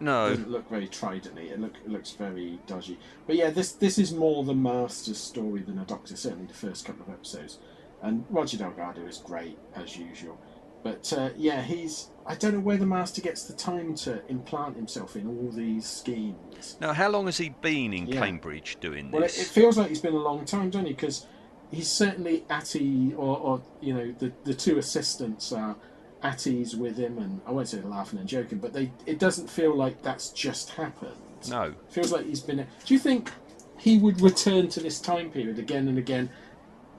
No, 0.00 0.26
it 0.26 0.30
doesn't 0.30 0.50
look 0.50 0.68
very 0.68 0.88
tridenty. 0.88 1.50
It 1.50 1.60
look 1.60 1.74
it 1.84 1.90
looks 1.90 2.12
very 2.12 2.58
dodgy. 2.66 2.98
But 3.26 3.36
yeah, 3.36 3.50
this 3.50 3.72
this 3.72 3.98
is 3.98 4.12
more 4.12 4.44
the 4.44 4.54
Master's 4.54 5.18
story 5.18 5.60
than 5.62 5.78
a 5.78 5.84
Doctor. 5.84 6.16
Certainly 6.16 6.46
the 6.46 6.54
first 6.54 6.84
couple 6.84 7.02
of 7.06 7.10
episodes, 7.12 7.58
and 8.02 8.24
Roger 8.30 8.56
Delgado 8.56 9.06
is 9.06 9.18
great 9.18 9.58
as 9.74 9.96
usual. 9.96 10.38
But 10.82 11.12
uh, 11.12 11.30
yeah, 11.36 11.60
he's 11.62 12.08
I 12.26 12.34
don't 12.34 12.54
know 12.54 12.60
where 12.60 12.78
the 12.78 12.86
Master 12.86 13.20
gets 13.20 13.44
the 13.44 13.52
time 13.52 13.94
to 13.96 14.22
implant 14.28 14.76
himself 14.76 15.16
in 15.16 15.26
all 15.26 15.50
these 15.52 15.86
schemes. 15.86 16.76
Now, 16.80 16.92
how 16.94 17.10
long 17.10 17.26
has 17.26 17.36
he 17.36 17.50
been 17.60 17.92
in 17.92 18.06
Yeah. 18.06 18.20
Cambridge 18.20 18.78
doing 18.80 19.10
this? 19.10 19.12
Well, 19.12 19.22
it, 19.24 19.38
it 19.38 19.46
feels 19.46 19.76
like 19.76 19.88
he's 19.88 20.00
been 20.00 20.14
a 20.14 20.18
long 20.18 20.44
time, 20.46 20.70
doesn't 20.70 20.86
he? 20.86 20.92
Because 20.92 21.26
he's 21.70 21.88
certainly 21.90 22.44
at 22.48 22.74
or, 22.76 23.38
or 23.38 23.62
you 23.80 23.92
know, 23.94 24.14
the 24.18 24.32
the 24.44 24.54
two 24.54 24.78
assistants 24.78 25.52
are 25.52 25.76
at 26.22 26.46
ease 26.46 26.76
with 26.76 26.96
him, 26.96 27.18
and 27.18 27.40
I 27.46 27.50
won't 27.52 27.68
say 27.68 27.80
laughing 27.80 28.18
and 28.18 28.28
joking, 28.28 28.58
but 28.58 28.72
they 28.72 28.90
it 29.06 29.18
doesn't 29.18 29.48
feel 29.48 29.74
like 29.74 30.02
that's 30.02 30.30
just 30.30 30.70
happened. 30.70 31.14
no. 31.48 31.62
It 31.64 31.76
feels 31.88 32.12
like 32.12 32.26
he's 32.26 32.40
been. 32.40 32.58
Do 32.84 32.94
you 32.94 33.00
think 33.00 33.30
he 33.78 33.98
would 33.98 34.20
return 34.20 34.68
to 34.68 34.80
this 34.80 35.00
time 35.00 35.30
period 35.30 35.58
again 35.58 35.88
and 35.88 35.96
again 35.98 36.28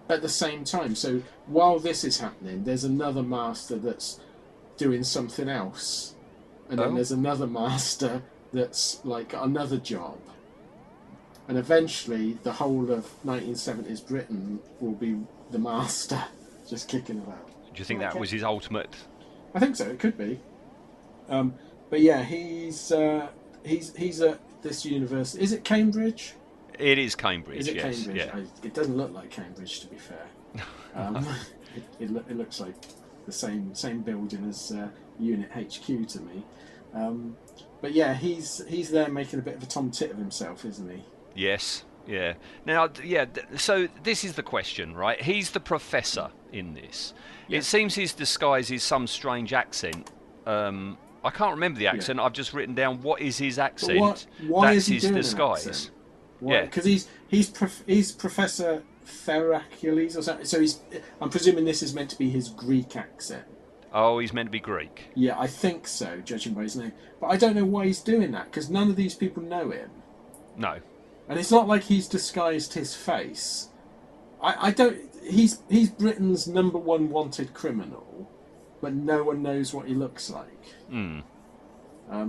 at 0.10 0.22
the 0.22 0.30
same 0.30 0.64
time? 0.64 0.96
So 0.96 1.22
while 1.46 1.78
this 1.80 2.04
is 2.04 2.20
happening, 2.20 2.64
there's 2.64 2.84
another 2.84 3.22
master 3.24 3.78
that's 3.78 4.20
doing 4.78 5.04
something 5.04 5.48
else, 5.50 6.16
and 6.70 6.80
then 6.80 6.90
Oh. 6.90 6.96
there's 6.96 7.12
another 7.12 7.46
master 7.48 8.24
that's 8.52 9.00
like 9.06 9.34
another 9.34 9.78
job. 9.78 10.18
And 11.48 11.58
eventually, 11.58 12.34
the 12.44 12.54
whole 12.54 12.92
of 12.92 13.08
1970s 13.26 14.06
Britain 14.08 14.60
will 14.80 14.94
be 14.94 15.20
the 15.52 15.60
master, 15.60 16.24
just 16.70 16.88
kicking 16.88 17.18
about. 17.20 17.46
Do 17.74 17.80
you 17.80 17.86
think 17.86 18.00
that 18.00 18.18
was 18.20 18.32
his 18.32 18.44
ultimate? 18.44 18.96
I 19.54 19.60
think 19.60 19.76
so. 19.76 19.86
It 19.88 20.00
could 20.00 20.18
be. 20.18 20.40
Um, 21.30 21.54
but 21.90 22.02
yeah, 22.02 22.24
he's 22.24 22.92
uh, 22.92 23.28
he's 23.66 23.96
he's 23.96 24.22
at 24.22 24.40
this 24.62 24.86
university. 24.86 25.44
Is 25.44 25.52
it 25.54 25.64
Cambridge? 25.64 26.34
It 26.80 26.98
is 26.98 27.16
Cambridge, 27.16 27.60
Is 27.60 27.68
it 27.68 27.76
yes. 27.76 28.04
Cambridge? 28.04 28.26
Yeah. 28.26 28.36
I, 28.36 28.66
it 28.66 28.74
doesn't 28.74 28.98
look 28.98 29.14
like 29.14 29.30
Cambridge, 29.30 29.82
to 29.82 29.88
be 29.88 29.98
fair. 29.98 30.26
Um, 30.94 31.26
it, 31.74 31.84
it, 32.02 32.10
loo- 32.10 32.26
it 32.30 32.36
looks 32.36 32.60
like 32.60 32.76
the 33.26 33.32
same 33.32 33.74
same 33.74 34.02
building 34.02 34.46
as 34.50 34.74
uh, 34.74 34.90
Unit 35.20 35.50
HQ 35.54 36.06
to 36.10 36.20
me. 36.20 36.44
Um, 36.94 37.38
but 37.80 37.94
yeah, 37.94 38.14
he's 38.14 38.62
he's 38.68 38.92
there 38.92 39.08
making 39.08 39.40
a 39.40 39.42
bit 39.42 39.56
of 39.56 39.64
a 39.64 39.68
tom 39.68 39.90
tit 39.90 40.12
of 40.12 40.18
himself, 40.18 40.66
isn't 40.66 40.90
he? 40.90 41.02
Yes. 41.34 41.86
Yeah. 42.06 42.34
Now, 42.66 42.90
yeah. 43.02 43.26
So 43.56 43.88
this 44.04 44.26
is 44.26 44.34
the 44.34 44.44
question, 44.44 44.94
right? 44.96 45.22
He's 45.22 45.52
the 45.52 45.62
professor 45.62 46.32
in 46.52 46.74
this. 46.74 47.14
Yeah. 47.48 47.60
It 47.60 47.64
seems 47.66 47.96
his 47.96 48.14
disguise 48.14 48.72
is 48.72 48.84
some 48.84 49.08
strange 49.08 49.54
accent, 49.54 50.10
um, 50.46 50.98
I 51.24 51.30
can't 51.30 51.52
remember 51.52 51.78
the 51.80 51.88
accent. 51.88 52.20
I've 52.20 52.34
just 52.34 52.52
written 52.54 52.74
down 52.74 53.02
what 53.02 53.22
is 53.22 53.38
his 53.38 53.60
accent. 53.60 54.00
what, 54.00 54.26
why 54.48 54.68
That's 54.74 54.78
is 54.78 54.86
he 54.88 54.94
his 54.96 55.04
doing 55.04 55.16
disguise. 55.16 55.68
accent? 55.68 55.92
Yeah. 56.44 56.62
because 56.66 56.86
he's 56.86 57.08
he's 57.28 57.48
prof- 57.50 57.84
he's 57.86 58.12
Professor 58.12 58.82
Theracules 59.06 60.18
or 60.18 60.24
something. 60.24 60.46
So 60.46 60.60
he's. 60.60 60.80
I'm 61.22 61.30
presuming 61.30 61.66
this 61.66 61.84
is 61.84 61.94
meant 61.94 62.10
to 62.10 62.18
be 62.18 62.30
his 62.32 62.50
Greek 62.50 62.96
accent. 62.96 63.44
Oh, 63.94 64.18
he's 64.20 64.34
meant 64.34 64.48
to 64.48 64.52
be 64.52 64.60
Greek. 64.60 65.10
Yeah, 65.14 65.38
I 65.40 65.46
think 65.48 65.88
so, 65.88 66.22
judging 66.26 66.54
by 66.56 66.64
his 66.64 66.76
name. 66.76 66.94
But 67.20 67.28
I 67.28 67.38
don't 67.38 67.56
know 67.56 67.66
why 67.66 67.86
he's 67.86 68.00
doing 68.00 68.32
that 68.32 68.46
because 68.46 68.70
none 68.70 68.90
of 68.90 68.96
these 68.96 69.14
people 69.14 69.44
know 69.44 69.70
him, 69.70 69.92
No. 70.58 70.78
and 71.30 71.38
it's 71.38 71.52
not 71.52 71.68
like 71.68 71.84
he's 71.84 72.08
disguised 72.08 72.74
his 72.74 72.96
face. 72.96 73.68
I, 74.42 74.70
I 74.70 74.72
don't. 74.72 74.98
He's 75.24 75.60
he's 75.70 75.90
Britain's 75.90 76.48
number 76.48 76.78
one 76.78 77.10
wanted 77.10 77.54
criminal, 77.54 78.30
but 78.82 78.94
no 78.94 79.24
one 79.24 79.42
knows 79.44 79.74
what 79.74 79.88
he 79.88 79.94
looks 79.94 80.30
like. 80.30 80.66
Hmm. 80.90 81.20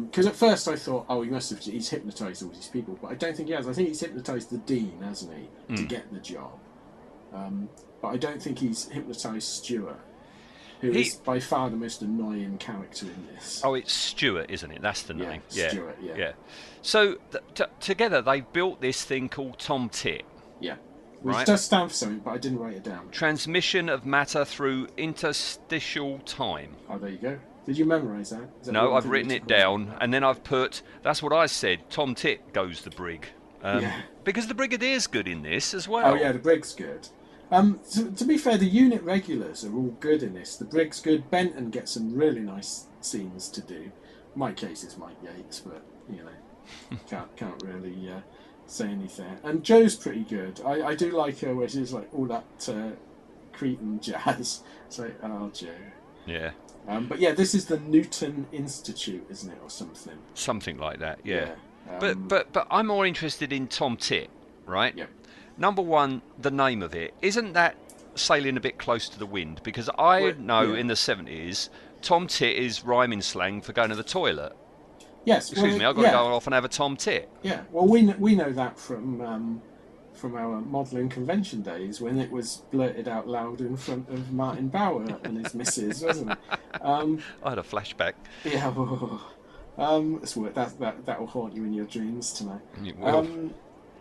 Because 0.05 0.27
at 0.27 0.37
first 0.37 0.69
I 0.69 0.77
thought, 0.77 1.07
oh, 1.09 1.23
he 1.23 1.31
must 1.31 1.51
have 1.51 1.59
he's 1.59 1.89
hypnotised 1.89 2.43
all 2.45 2.51
these 2.51 2.69
people, 2.69 2.97
but 3.03 3.11
I 3.11 3.15
don't 3.15 3.37
think 3.37 3.49
he 3.49 3.55
has. 3.55 3.67
I 3.69 3.73
think 3.73 3.89
he's 3.89 4.01
hypnotised 4.01 4.51
the 4.51 4.59
dean, 4.59 5.01
hasn't 5.03 5.33
he, 5.37 5.77
to 5.77 5.83
get 5.83 6.13
the 6.13 6.21
job. 6.21 6.53
Um, 7.35 7.69
but 8.01 8.09
I 8.09 8.17
don't 8.17 8.41
think 8.41 8.59
he's 8.61 8.89
hypnotised 8.91 9.49
Stuart, 9.49 9.99
who 10.81 10.91
is 10.93 11.15
He- 11.15 11.19
by 11.25 11.41
far 11.41 11.69
the 11.69 11.77
most 11.77 12.01
annoying 12.03 12.59
character 12.59 13.07
in 13.07 13.27
this. 13.35 13.61
Oh, 13.65 13.75
it's 13.75 13.93
Stuart, 13.93 14.51
isn't 14.51 14.71
it? 14.71 14.83
That's 14.83 15.03
the 15.03 15.15
name. 15.15 15.43
Yeah, 15.51 15.63
name. 15.67 15.71
Stuart, 15.71 15.99
yeah. 16.01 16.33
So 16.83 17.17
th- 17.33 17.43
t- 17.55 17.65
together 17.81 18.23
they 18.23 18.43
built 18.43 18.81
this 18.81 19.03
thing 19.03 19.29
called 19.29 19.59
Tom 19.59 19.89
Tit. 19.89 20.25
Which 21.23 21.35
Right. 21.35 21.47
does 21.47 21.63
stand 21.65 21.91
for 21.91 21.95
something, 21.95 22.19
but 22.19 22.33
I 22.33 22.39
didn't 22.39 22.59
write 22.59 22.75
it 22.75 22.83
down. 22.83 23.09
Transmission 23.11 23.89
of 23.89 24.05
matter 24.05 24.45
through 24.45 24.89
interstitial 24.97 26.19
time. 26.21 26.77
Oh, 26.89 26.99
there 26.99 27.11
you 27.11 27.19
go. 27.19 27.39
Did 27.65 27.79
you 27.79 27.85
memorise 27.85 28.31
that? 28.31 28.65
That 28.65 28.73
No, 28.73 28.95
I've 28.95 29.07
written 29.07 29.31
it 29.31 29.47
down, 29.47 29.95
and 30.01 30.13
then 30.13 30.25
I've 30.25 30.43
put. 30.43 30.83
That's 31.03 31.23
what 31.23 31.33
I 31.33 31.47
said. 31.47 31.89
Tom 31.91 32.15
Tit 32.17 32.53
goes 32.53 32.83
the 32.83 32.91
brig. 32.91 33.29
Um, 33.63 33.83
Yeah. 33.83 34.03
Because 34.25 34.49
the 34.49 34.55
Brigadier's 34.55 35.07
good 35.07 35.29
in 35.29 35.43
this 35.43 35.73
as 35.75 35.87
well. 35.89 36.13
Oh 36.13 36.15
yeah, 36.15 36.33
the 36.33 36.39
brig's 36.41 36.75
good. 36.75 37.09
Um, 37.53 37.81
to, 37.93 38.11
to 38.11 38.25
be 38.25 38.39
fair, 38.39 38.57
the 38.57 38.67
unit 38.67 39.03
regulars 39.03 39.65
are 39.65 39.75
all 39.75 39.95
good 40.01 40.23
in 40.23 40.35
this. 40.35 40.57
The 40.57 40.65
brig's 40.65 41.01
good. 41.01 41.31
Benton 41.31 41.71
gets 41.71 41.93
some 41.93 42.15
really 42.15 42.41
nice 42.41 42.87
scenes 43.01 43.49
to 43.51 43.61
do. 43.61 43.93
My 44.35 44.53
case 44.53 44.83
is 44.83 44.97
Mike 44.97 45.17
Yates, 45.23 45.61
but 45.61 45.83
you 46.11 46.25
know, 46.25 46.99
can't 47.09 47.35
can't 47.37 47.63
really 47.63 48.11
uh, 48.11 48.21
say 48.67 48.89
anything. 48.89 49.39
And 49.43 49.63
Jo's 49.65 49.97
pretty 49.97 50.23
good. 50.23 50.61
I, 50.65 50.89
I 50.89 50.95
do 50.95 51.11
like 51.11 51.39
her 51.41 51.55
where 51.55 51.69
she's 51.69 51.93
like 51.93 52.09
all 52.15 52.27
that 52.27 52.69
uh, 52.69 52.91
Cretan 53.53 54.01
jazz. 54.01 54.63
It's 54.87 54.99
like, 54.99 55.17
oh 55.23 55.51
Jo. 55.55 55.69
Yeah. 56.27 56.51
Um, 56.87 57.07
but 57.07 57.19
yeah, 57.19 57.33
this 57.33 57.55
is 57.55 57.65
the 57.65 57.79
Newton 57.79 58.47
Institute, 58.53 59.25
isn't 59.31 59.51
it, 59.51 59.59
or 59.63 59.71
something? 59.71 60.19
Something 60.35 60.77
like 60.77 60.99
that. 60.99 61.21
Yeah. 61.25 61.53
Um, 61.89 61.99
But 61.99 62.29
but 62.29 62.53
but 62.53 62.67
I'm 62.71 62.89
more 62.89 63.07
interested 63.07 63.53
in 63.55 63.69
Tom 63.69 63.97
Tit, 63.97 64.29
right? 64.67 64.95
yeah. 64.97 65.07
Number 65.57 65.81
one, 65.81 66.21
the 66.39 66.51
name 66.51 66.83
of 66.83 66.95
it 66.95 67.15
isn't 67.23 67.55
that 67.55 67.77
sailing 68.17 68.59
a 68.59 68.61
bit 68.61 68.79
close 68.79 69.09
to 69.09 69.19
the 69.19 69.25
wind 69.25 69.61
because 69.63 69.89
I 69.99 70.21
Well, 70.21 70.35
know 70.39 70.73
yeah. 70.75 70.81
in 70.81 70.87
the 70.89 70.97
seventies, 70.97 71.71
Tom 72.03 72.27
Tit 72.27 72.55
is 72.57 72.85
rhyming 72.85 73.23
slang 73.23 73.63
for 73.63 73.73
going 73.73 73.89
to 73.91 73.97
the 73.97 74.03
toilet. 74.03 74.55
Yes. 75.25 75.51
Excuse 75.51 75.73
well, 75.73 75.79
me, 75.79 75.85
I've 75.85 75.97
got 75.97 76.03
yeah. 76.03 76.11
to 76.11 76.17
go 76.17 76.35
off 76.35 76.47
and 76.47 76.55
have 76.55 76.65
a 76.65 76.69
Tom 76.69 76.97
Tit. 76.97 77.31
Yeah, 77.43 77.63
well, 77.71 77.87
we 77.87 78.05
we 78.15 78.35
know 78.35 78.53
that 78.53 78.79
from 78.79 79.21
um, 79.21 79.63
from 80.13 80.37
our 80.37 80.61
modelling 80.61 81.09
convention 81.09 81.63
days 81.63 82.01
when 82.01 82.19
it 82.19 82.31
was 82.31 82.63
blurted 82.71 83.09
out 83.09 83.27
loud 83.27 83.61
in 83.61 83.77
front 83.77 84.09
of 84.09 84.33
Martin 84.33 84.69
Bauer 84.69 85.19
and 85.25 85.39
his 85.39 85.55
missus, 85.55 86.03
wasn't 86.03 86.33
it? 86.33 86.39
Um, 86.81 87.23
I 87.45 87.51
had 87.51 87.59
a 87.59 87.63
flashback. 87.63 88.15
yeah, 88.45 88.67
um, 89.79 90.19
it's 90.21 90.35
that 90.35 90.79
that 90.81 91.07
that 91.07 91.21
will 91.21 91.29
haunt 91.29 91.55
you 91.55 91.65
in 91.65 91.73
your 91.73 91.85
dreams 91.85 92.33
tonight. 92.33 92.63
It 92.85 92.99
will. 92.99 93.19
Um, 93.19 93.55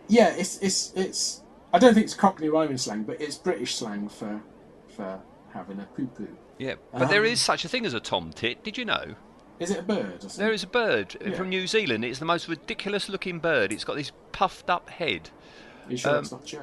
yeah, 0.07 0.29
it's 0.29 0.57
it's 0.59 0.91
it's. 0.95 1.43
I 1.73 1.79
don't 1.79 1.93
think 1.93 2.05
it's 2.05 2.15
Cockney 2.15 2.49
rhyming 2.49 2.77
slang, 2.77 3.03
but 3.03 3.21
it's 3.21 3.37
British 3.37 3.75
slang 3.75 4.09
for 4.09 4.41
for 4.87 5.21
having 5.53 5.79
a 5.79 5.85
poo 5.95 6.07
poo. 6.07 6.27
yeah, 6.57 6.75
but 6.91 7.09
there 7.09 7.21
um, 7.21 7.27
is 7.27 7.39
such 7.39 7.65
a 7.65 7.69
thing 7.69 7.85
as 7.85 7.93
a 7.93 7.99
Tom 7.99 8.31
Tit. 8.31 8.63
Did 8.63 8.77
you 8.77 8.85
know? 8.85 9.15
Is 9.61 9.71
it 9.71 9.79
a 9.79 9.83
bird? 9.83 10.15
Or 10.17 10.19
something? 10.21 10.39
There 10.43 10.51
is 10.53 10.63
a 10.63 10.67
bird 10.67 11.15
uh, 11.21 11.29
Yeah. 11.29 11.35
from 11.37 11.49
New 11.49 11.67
Zealand. 11.67 12.03
It's 12.03 12.19
the 12.19 12.25
most 12.25 12.47
ridiculous 12.47 13.07
looking 13.09 13.39
bird. 13.39 13.71
It's 13.71 13.83
got 13.83 13.95
this 13.95 14.11
puffed 14.31 14.69
up 14.69 14.89
head. 14.89 15.29
Are 15.87 15.91
you 15.91 15.97
sure 15.97 16.11
um, 16.15 16.19
it's 16.23 16.31
not 16.31 16.45
Jo? 16.45 16.61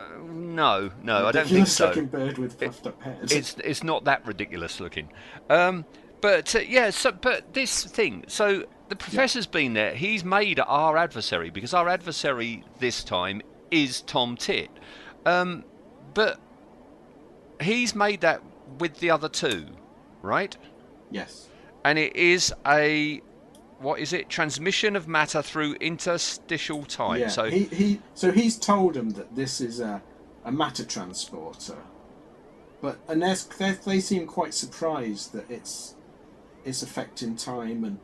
Uh, 0.00 0.04
no, 0.32 0.90
no, 1.02 1.26
I 1.28 1.32
don't 1.32 1.32
think 1.32 1.44
Ridiculous 1.44 1.72
so. 1.76 1.86
looking 1.88 2.06
bird 2.06 2.38
with 2.38 2.58
puffed 2.58 2.86
up 2.86 3.00
head. 3.02 3.18
It's 3.30 3.56
it's 3.62 3.82
not 3.84 4.04
that 4.04 4.26
ridiculous 4.26 4.80
looking. 4.80 5.08
Um, 5.48 5.84
but 6.20 6.54
uh, 6.56 6.60
yeah, 6.60 6.90
so 6.90 7.12
but 7.12 7.54
this 7.54 7.84
thing. 7.84 8.24
So 8.26 8.64
the 8.88 8.96
professor's 8.96 9.46
been 9.46 9.74
there. 9.74 9.94
He's 9.94 10.24
made 10.24 10.58
our 10.60 10.96
adversary 10.96 11.50
because 11.50 11.72
our 11.74 11.88
adversary 11.88 12.64
this 12.80 13.04
time 13.04 13.40
is 13.70 14.02
Tom 14.02 14.36
Tit. 14.36 14.70
Um, 15.24 15.64
but 16.14 16.40
he's 17.60 17.94
made 17.94 18.20
that 18.22 18.42
with 18.78 18.98
the 18.98 19.10
other 19.10 19.28
two, 19.28 19.66
right? 20.22 20.56
yes. 21.10 21.48
And 21.84 21.98
it 21.98 22.14
is 22.16 22.52
a 22.66 23.20
what 23.78 23.98
is 23.98 24.12
it? 24.12 24.28
Transmission 24.28 24.94
of 24.94 25.08
matter 25.08 25.42
through 25.42 25.74
interstitial 25.74 26.84
time. 26.84 27.20
Yeah, 27.20 27.28
so 27.28 27.44
he, 27.44 27.64
he 27.64 28.00
so 28.14 28.30
he's 28.30 28.56
told 28.56 28.94
them 28.94 29.10
that 29.10 29.34
this 29.34 29.60
is 29.60 29.80
a, 29.80 30.02
a 30.44 30.52
matter 30.52 30.84
transporter, 30.84 31.78
but 32.80 32.98
and 33.08 33.22
they 33.22 33.34
they 33.84 34.00
seem 34.00 34.26
quite 34.26 34.54
surprised 34.54 35.32
that 35.32 35.50
it's 35.50 35.96
it's 36.64 36.82
affecting 36.82 37.34
time 37.34 37.84
and 37.84 37.98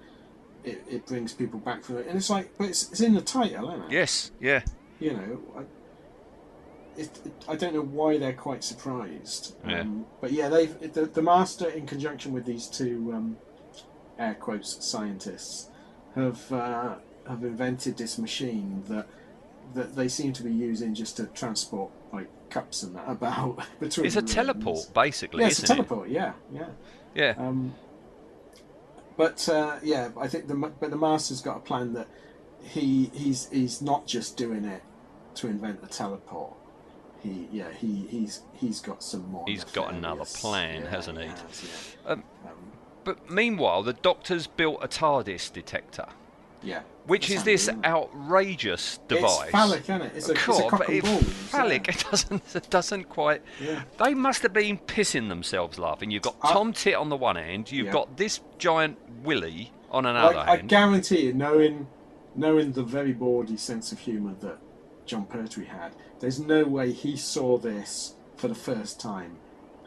it, 0.65 0.85
it 0.89 1.07
brings 1.07 1.33
people 1.33 1.61
back 1.61 1.83
from 1.83 1.99
it, 1.99 2.07
and 2.07 2.17
it's 2.17 2.31
like, 2.31 2.57
but 2.59 2.69
it's, 2.69 2.91
it's 2.91 3.01
in 3.01 3.15
the 3.15 3.21
title, 3.21 3.71
isn't 3.71 3.85
it? 3.85 3.93
yes, 3.93 4.31
yeah, 4.41 4.63
You 4.99 5.13
know, 5.13 5.41
I, 5.57 7.01
it, 7.01 7.11
it, 7.25 7.33
I 7.49 7.55
don't 7.55 7.75
know 7.75 7.83
why 7.83 8.19
they're 8.19 8.33
quite 8.33 8.65
surprised. 8.65 9.55
Yeah. 9.67 9.81
Um, 9.81 10.07
but 10.21 10.33
yeah, 10.33 10.49
they've 10.49 10.93
the, 10.93 11.07
the 11.07 11.23
master 11.23 11.69
in 11.69 11.87
conjunction 11.87 12.33
with 12.33 12.45
these 12.45 12.67
two 12.67 13.13
um, 13.15 13.37
air 14.19 14.35
quotes 14.35 14.85
scientists 14.85 15.69
have 16.15 16.53
uh, 16.53 16.95
have 17.29 17.45
invented 17.45 17.97
this 17.97 18.19
machine 18.19 18.83
that 18.89 19.07
that 19.75 19.95
they 19.95 20.09
seem 20.09 20.33
to 20.33 20.43
be 20.43 20.53
using 20.53 20.95
just 20.95 21.17
to 21.19 21.27
transport 21.27 21.91
like 22.13 22.29
cups 22.51 22.83
and 22.83 22.97
that 22.97 23.09
about 23.09 23.63
between. 23.81 24.07
it's 24.07 24.17
a 24.17 24.21
rooms. 24.21 24.35
teleport 24.35 24.95
basically, 24.95 25.43
Yeah, 25.43 25.49
it's 25.49 25.63
a 25.63 25.67
teleport. 25.67 26.09
Yeah, 26.09 26.33
yeah. 26.53 26.69
Yeah. 27.15 27.35
Um, 27.37 27.75
but 29.17 29.49
uh, 29.49 29.79
yeah, 29.83 30.11
I 30.19 30.29
think 30.29 30.47
the 30.49 30.55
but 30.55 30.91
the 30.91 30.97
master's 30.97 31.41
got 31.43 31.57
a 31.57 31.61
plan 31.61 31.93
that 31.95 32.07
he 32.63 33.11
he's 33.13 33.49
he's 33.51 33.83
not 33.83 34.07
just 34.07 34.37
doing 34.37 34.65
it 34.65 34.83
to 35.37 35.49
invent 35.49 35.81
a 35.83 35.87
teleport. 35.87 36.55
He 37.21 37.49
yeah 37.51 37.73
he 37.73 38.07
he's 38.09 38.43
he's 38.55 38.81
got 38.81 39.03
some 39.03 39.29
more. 39.31 39.45
He's 39.47 39.65
got 39.65 39.93
another 39.93 40.25
plan, 40.25 40.83
yeah, 40.83 40.91
hasn't 40.91 41.19
he? 41.19 41.27
has, 41.27 41.97
yeah. 42.07 42.13
Um, 42.13 42.25
But 43.09 43.31
meanwhile, 43.31 43.83
the 43.83 43.95
doctor's 43.95 44.47
built 44.47 44.81
a 44.83 44.87
TARDIS 44.87 45.51
detector, 45.51 46.05
yeah. 46.63 46.83
which 47.07 47.31
is 47.31 47.43
this 47.43 47.71
outrageous 47.83 48.99
device. 49.09 49.45
It's 49.45 49.51
phallic, 49.51 49.81
isn't 49.85 50.03
it? 50.03 50.13
It's 50.15 50.29
a, 50.29 50.33
it's 50.33 50.41
a 50.43 50.53
cock 50.69 50.89
and 50.91 51.27
phallic. 51.27 51.89
It 51.89 52.05
doesn't. 52.11 52.43
It 52.55 52.69
doesn't 52.69 53.05
quite. 53.05 53.41
Yeah. 53.65 53.85
They 53.97 54.13
must 54.13 54.43
have 54.43 54.53
been 54.53 54.77
pissing 54.77 55.31
themselves 55.31 55.79
laughing. 55.79 56.11
You've 56.11 56.25
got 56.25 56.37
I- 56.43 56.53
Tom 56.53 56.75
Tit 56.75 56.97
on 56.97 57.09
the 57.09 57.17
one 57.17 57.37
hand. 57.37 57.73
You've 57.73 57.87
Yeah. 57.87 57.93
got 57.93 58.19
this 58.19 58.41
giant 58.59 58.99
Willy 59.23 59.73
on 59.91 60.05
another 60.05 60.37
I, 60.37 60.53
I 60.53 60.57
guarantee 60.59 61.29
you, 61.29 61.33
knowing 61.33 61.87
knowing 62.35 62.73
the 62.73 62.83
very 62.83 63.13
bawdy 63.13 63.57
sense 63.57 63.91
of 63.91 64.01
humour 64.01 64.35
that 64.41 64.59
Jon 65.07 65.25
Pertwee 65.25 65.65
had, 65.65 65.97
there's 66.21 66.39
no 66.39 66.65
way 66.65 66.93
he 66.93 67.17
saw 67.17 67.57
this 67.57 68.17
for 68.37 68.49
the 68.49 68.55
first 68.55 69.01
time 69.01 69.39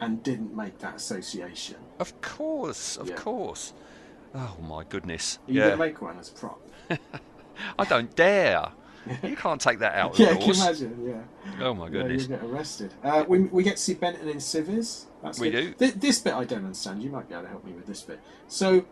and 0.02 0.22
didn't 0.22 0.54
make 0.54 0.78
that 0.80 0.96
association. 0.96 1.76
of 2.00 2.20
course, 2.20 2.96
of 2.96 3.08
Yeah. 3.08 3.14
course. 3.16 3.72
Oh 4.34 4.56
my 4.60 4.82
goodness. 4.84 5.38
You 5.46 5.60
yeah. 5.60 5.74
make 5.76 6.02
one 6.02 6.18
as 6.18 6.30
prop? 6.30 6.60
I 7.78 7.84
don't 7.84 8.14
dare. 8.16 8.72
You 9.24 9.34
can't 9.34 9.60
take 9.60 9.80
that 9.80 9.94
out 9.96 10.12
of 10.12 10.18
yeah, 10.20 10.34
can 10.36 10.42
you 10.48 10.54
imagine? 10.54 11.04
Yeah. 11.04 11.64
Oh 11.66 11.74
my 11.74 11.86
Yeah, 11.86 11.90
goodness. 11.90 12.28
you'll 12.28 12.38
get 12.38 12.46
arrested. 12.46 12.94
Uh, 13.02 13.24
we, 13.26 13.40
we 13.40 13.64
get 13.64 13.76
to 13.76 13.82
see 13.82 13.94
Benton 13.94 14.28
in 14.28 14.38
civvies. 14.38 15.06
That's 15.24 15.40
We 15.40 15.50
good. 15.50 15.60
do. 15.60 15.74
Th- 15.74 15.94
this 15.94 16.20
bit 16.20 16.34
I 16.34 16.44
don't 16.44 16.64
understand. 16.64 17.02
You 17.02 17.10
might 17.10 17.28
be 17.28 17.34
able 17.34 17.42
to 17.44 17.48
help 17.50 17.64
me 17.64 17.72
with 17.72 17.86
this 17.86 18.02
bit. 18.02 18.20
So, 18.46 18.84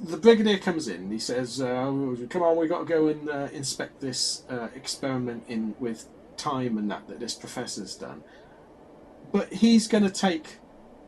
the 0.00 0.16
brigadier 0.16 0.58
comes 0.58 0.86
in. 0.88 1.10
He 1.10 1.18
says, 1.18 1.60
uh, 1.60 1.92
"Come 2.30 2.42
on, 2.42 2.56
we've 2.56 2.68
got 2.68 2.80
to 2.80 2.84
go 2.84 3.08
and 3.08 3.28
uh, 3.28 3.48
inspect 3.52 4.00
this 4.00 4.44
uh, 4.48 4.68
experiment 4.74 5.42
in 5.48 5.74
with 5.80 6.06
time 6.36 6.78
and 6.78 6.88
that 6.90 7.08
that 7.08 7.18
this 7.20 7.34
professor's 7.34 7.94
done." 7.96 8.22
But 9.32 9.52
he's 9.52 9.88
going 9.88 10.04
to 10.04 10.10
take. 10.10 10.58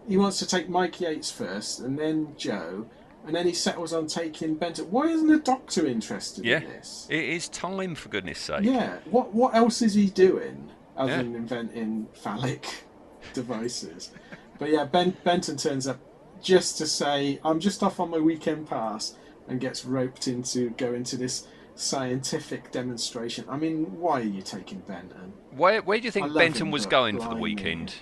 He 0.09 0.17
wants 0.17 0.39
to 0.39 0.47
take 0.47 0.69
Mike 0.69 1.01
Yates 1.01 1.31
first, 1.31 1.81
and 1.81 1.99
then 1.99 2.35
Joe, 2.37 2.87
and 3.27 3.35
then 3.37 3.47
he 3.47 3.53
settles 3.53 3.93
on 3.93 4.07
taking 4.07 4.55
Benton. 4.55 4.87
Why 4.91 5.09
isn't 5.09 5.27
the 5.29 5.39
doctor 5.39 5.87
interested 5.87 6.45
Yeah. 6.45 6.59
in 6.61 6.69
this? 6.69 7.07
It 7.11 7.25
is 7.25 7.49
time, 7.49 7.95
for 7.95 8.09
goodness 8.09 8.39
sake. 8.39 8.65
Yeah. 8.65 8.99
What 9.11 9.35
What 9.35 9.55
else 9.55 9.83
is 9.83 9.95
he 9.95 10.07
doing 10.07 10.71
other 10.97 11.13
Yeah. 11.13 11.19
than 11.19 11.35
inventing 11.37 12.09
phallic 12.15 12.67
devices? 13.35 14.11
But 14.59 14.71
yeah, 14.71 14.85
ben, 14.85 15.17
Benton 15.25 15.57
turns 15.57 15.87
up 15.87 15.99
just 16.43 16.79
to 16.79 16.87
say 16.87 17.39
I'm 17.45 17.61
just 17.61 17.83
off 17.83 18.01
on 18.01 18.11
my 18.11 18.19
weekend 18.19 18.67
pass 18.69 19.15
and 19.47 19.61
gets 19.61 19.85
roped 19.85 20.27
into 20.29 20.71
going 20.71 21.05
to 21.05 21.17
this 21.17 21.47
scientific 21.75 22.71
demonstration. 22.73 23.45
I 23.49 23.57
mean, 23.57 23.99
why 24.01 24.21
are 24.21 24.25
you 24.25 24.43
taking 24.43 24.81
Benton? 24.81 25.33
Where 25.53 25.81
where 25.83 25.99
do 25.99 26.05
you 26.05 26.11
think 26.11 26.33
Benton 26.35 26.67
him, 26.67 26.71
was 26.73 26.87
going 26.87 27.21
for 27.21 27.29
the 27.31 27.37
weekend? 27.41 27.95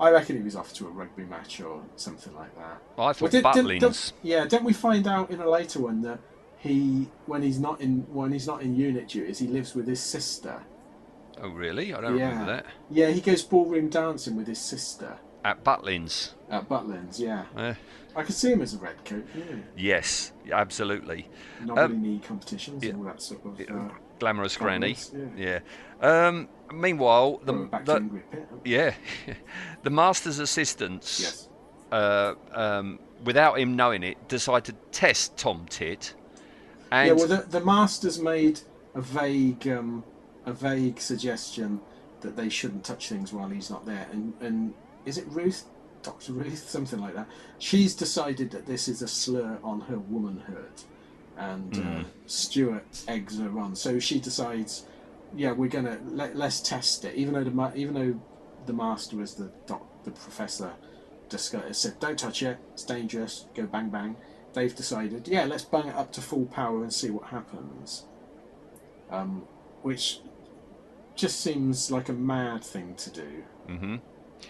I 0.00 0.10
reckon 0.10 0.36
he 0.36 0.42
was 0.42 0.54
off 0.56 0.72
to 0.74 0.86
a 0.86 0.90
rugby 0.90 1.24
match 1.24 1.60
or 1.60 1.82
something 1.96 2.34
like 2.34 2.54
that. 2.56 2.80
I 2.98 3.12
thought 3.12 3.20
Well, 3.20 3.30
did- 3.30 3.44
did- 3.52 3.80
Butlins. 3.82 4.12
did- 4.12 4.12
yeah, 4.28 4.46
don't 4.46 4.64
we 4.64 4.72
find 4.72 5.06
out 5.06 5.30
in 5.30 5.40
a 5.40 5.48
later 5.48 5.80
one 5.80 6.02
that 6.02 6.20
he, 6.58 7.08
when 7.26 7.42
he's 7.42 7.58
not 7.58 7.80
in 7.80 8.06
when 8.12 8.32
he's 8.32 8.46
not 8.46 8.62
in 8.62 8.76
unit 8.76 9.08
duties, 9.08 9.38
he 9.38 9.46
lives 9.48 9.74
with 9.74 9.86
his 9.88 10.00
sister. 10.00 10.62
Oh, 11.40 11.48
really? 11.50 11.94
I 11.94 12.00
don't 12.00 12.16
yeah, 12.18 12.28
remember 12.30 12.52
that. 12.52 12.66
yeah, 12.90 13.10
he 13.10 13.20
goes 13.20 13.42
ballroom 13.42 13.88
dancing 13.88 14.34
with 14.36 14.48
his 14.48 14.58
sister 14.58 15.18
At 15.44 15.62
Butlins. 15.64 16.34
at 16.50 16.68
Butlins. 16.68 17.18
Yeah, 17.20 17.44
Eh, 17.56 17.74
I 18.16 18.22
could 18.24 18.34
see 18.34 18.50
him 18.52 18.60
as 18.62 18.74
a 18.74 18.78
red 18.78 19.04
coat. 19.04 19.24
Yeah, 19.36 19.44
yes, 19.76 20.32
absolutely. 20.50 21.28
not 21.64 21.78
Um, 21.78 22.20
competitions 22.26 22.82
yeah. 22.82 22.90
and 22.90 22.98
all 23.00 23.04
that 23.04 23.22
sort 23.22 23.44
of. 23.44 23.60
Uh, 23.60 23.88
Glamorous 24.18 24.56
granny. 24.56 24.94
glamorous, 24.94 25.32
Yeah. 25.36 25.60
Um, 26.00 26.48
meanwhile, 26.72 27.38
the, 27.44 27.52
the 27.84 28.22
yeah, 28.64 28.94
the 29.82 29.90
master's 29.90 30.38
assistants, 30.38 31.20
Yes. 31.20 31.48
uh, 31.92 32.34
um, 32.52 32.98
without 33.24 33.58
him 33.58 33.76
knowing 33.76 34.02
it, 34.02 34.28
decide 34.28 34.64
to 34.66 34.72
test 34.92 35.36
Tom 35.36 35.66
Tit. 35.68 36.14
And 36.90 37.08
yeah, 37.08 37.12
well, 37.14 37.26
the, 37.26 37.44
the 37.48 37.60
masters 37.64 38.18
made 38.20 38.60
a 38.94 39.00
vague, 39.00 39.66
um, 39.68 40.04
a 40.46 40.52
vague 40.52 41.00
suggestion 41.00 41.80
that 42.20 42.36
they 42.36 42.48
shouldn't 42.48 42.84
touch 42.84 43.08
things 43.08 43.32
while 43.32 43.48
he's 43.48 43.70
not 43.70 43.86
there, 43.86 44.06
and 44.12 44.32
and 44.40 44.74
is 45.04 45.18
it 45.18 45.26
Ruth, 45.28 45.64
Doctor 46.02 46.32
Ruth, 46.32 46.68
something 46.70 46.98
like 47.00 47.14
that? 47.14 47.28
She's 47.58 47.94
decided 47.94 48.50
that 48.52 48.66
this 48.66 48.88
is 48.88 49.02
a 49.02 49.08
slur 49.08 49.58
on 49.62 49.80
her 49.82 49.98
womanhood, 49.98 50.72
and 51.36 51.78
uh, 51.78 52.04
Stuart 52.26 53.04
eggs 53.06 53.38
her 53.38 53.58
on. 53.58 53.76
So 53.76 53.98
she 53.98 54.18
decides, 54.18 54.86
yeah, 55.34 55.52
we're 55.52 55.68
gonna 55.68 55.98
let, 56.06 56.36
let's 56.36 56.60
test 56.60 57.04
it, 57.04 57.14
even 57.14 57.34
though 57.34 57.44
the 57.44 57.50
ma- 57.50 57.72
even 57.74 57.94
though 57.94 58.20
the 58.66 58.72
master 58.72 59.16
was 59.16 59.34
the 59.34 59.50
doc, 59.66 59.82
the 60.04 60.10
professor 60.10 60.72
discussed, 61.28 61.82
said 61.82 61.98
don't 62.00 62.18
touch 62.18 62.42
it, 62.42 62.58
it's 62.72 62.84
dangerous, 62.84 63.46
go 63.54 63.66
bang 63.66 63.90
bang. 63.90 64.16
They've 64.54 64.74
decided, 64.74 65.28
yeah, 65.28 65.44
let's 65.44 65.64
bang 65.64 65.88
it 65.88 65.94
up 65.94 66.10
to 66.12 66.20
full 66.22 66.46
power 66.46 66.82
and 66.82 66.92
see 66.92 67.10
what 67.10 67.24
happens. 67.28 68.06
Um, 69.10 69.44
which 69.82 70.20
just 71.14 71.40
seems 71.40 71.90
like 71.90 72.08
a 72.08 72.12
mad 72.12 72.64
thing 72.64 72.94
to 72.96 73.10
do. 73.10 73.44
hmm 73.66 73.96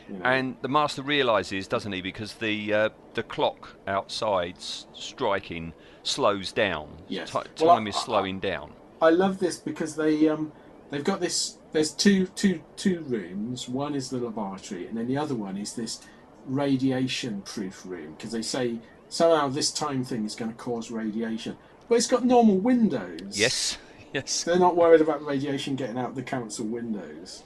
You 0.09 0.17
know? 0.19 0.25
And 0.25 0.57
the 0.63 0.69
master 0.69 1.03
realizes, 1.03 1.67
doesn't 1.69 1.93
he, 1.93 2.01
because 2.01 2.35
the 2.35 2.73
uh, 2.73 2.89
the 3.15 3.23
clock 3.23 3.77
outside's 3.87 4.87
striking 4.95 5.73
slows 6.03 6.53
down. 6.53 6.89
Yes. 7.09 7.33
Well, 7.35 7.45
time 7.57 7.87
I- 7.87 7.91
is 7.91 7.97
I- 7.97 8.01
slowing 8.01 8.39
down. 8.41 8.73
I 9.01 9.11
love 9.11 9.39
this 9.39 9.59
because 9.59 9.95
they 9.95 10.29
um 10.29 10.51
they've 10.91 11.05
got 11.05 11.21
this. 11.21 11.59
There's 11.73 11.91
two 11.93 12.27
two 12.29 12.61
two 12.77 13.01
rooms. 13.01 13.69
One 13.69 13.95
is 13.95 14.11
the 14.11 14.19
laboratory, 14.19 14.87
and 14.87 14.97
then 14.97 15.07
the 15.07 15.17
other 15.19 15.35
one 15.35 15.57
is 15.57 15.75
this 15.75 16.01
radiation-proof 16.47 17.85
room 17.87 18.15
because 18.17 18.33
they 18.33 18.43
say 18.43 18.79
somehow 19.09 19.49
this 19.49 19.71
time 19.71 20.05
thing 20.05 20.25
is 20.25 20.35
going 20.35 20.51
to 20.51 20.57
cause 20.57 20.91
radiation, 20.91 21.57
but 21.89 21.97
it's 21.97 22.07
got 22.07 22.25
normal 22.25 22.57
windows. 22.57 23.39
Yes. 23.39 23.79
Yes. 24.15 24.31
So 24.31 24.51
they're 24.51 24.61
not 24.61 24.77
worried 24.77 25.03
about 25.03 25.23
radiation 25.25 25.77
getting 25.77 25.99
out 25.99 26.15
the 26.15 26.23
council 26.23 26.65
windows. 26.67 27.43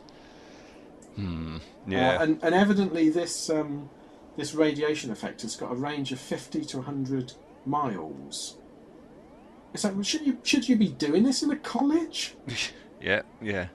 Hmm. 1.16 1.56
Uh, 1.56 1.60
Yeah. 1.88 2.22
and, 2.22 2.38
and 2.42 2.54
evidently 2.54 3.10
this 3.10 3.50
um, 3.50 3.90
this 4.36 4.54
radiation 4.54 5.10
effect 5.10 5.42
has 5.42 5.56
got 5.56 5.72
a 5.72 5.74
range 5.74 6.12
of 6.12 6.20
50 6.20 6.64
to 6.66 6.76
100 6.78 7.32
miles. 7.66 8.56
It's 9.74 9.84
like, 9.84 9.94
should 10.04 10.26
you 10.26 10.38
should 10.44 10.68
you 10.68 10.76
be 10.76 10.88
doing 10.88 11.24
this 11.24 11.42
in 11.42 11.50
a 11.50 11.56
college? 11.56 12.34
yeah. 13.02 13.22
Yeah. 13.40 13.66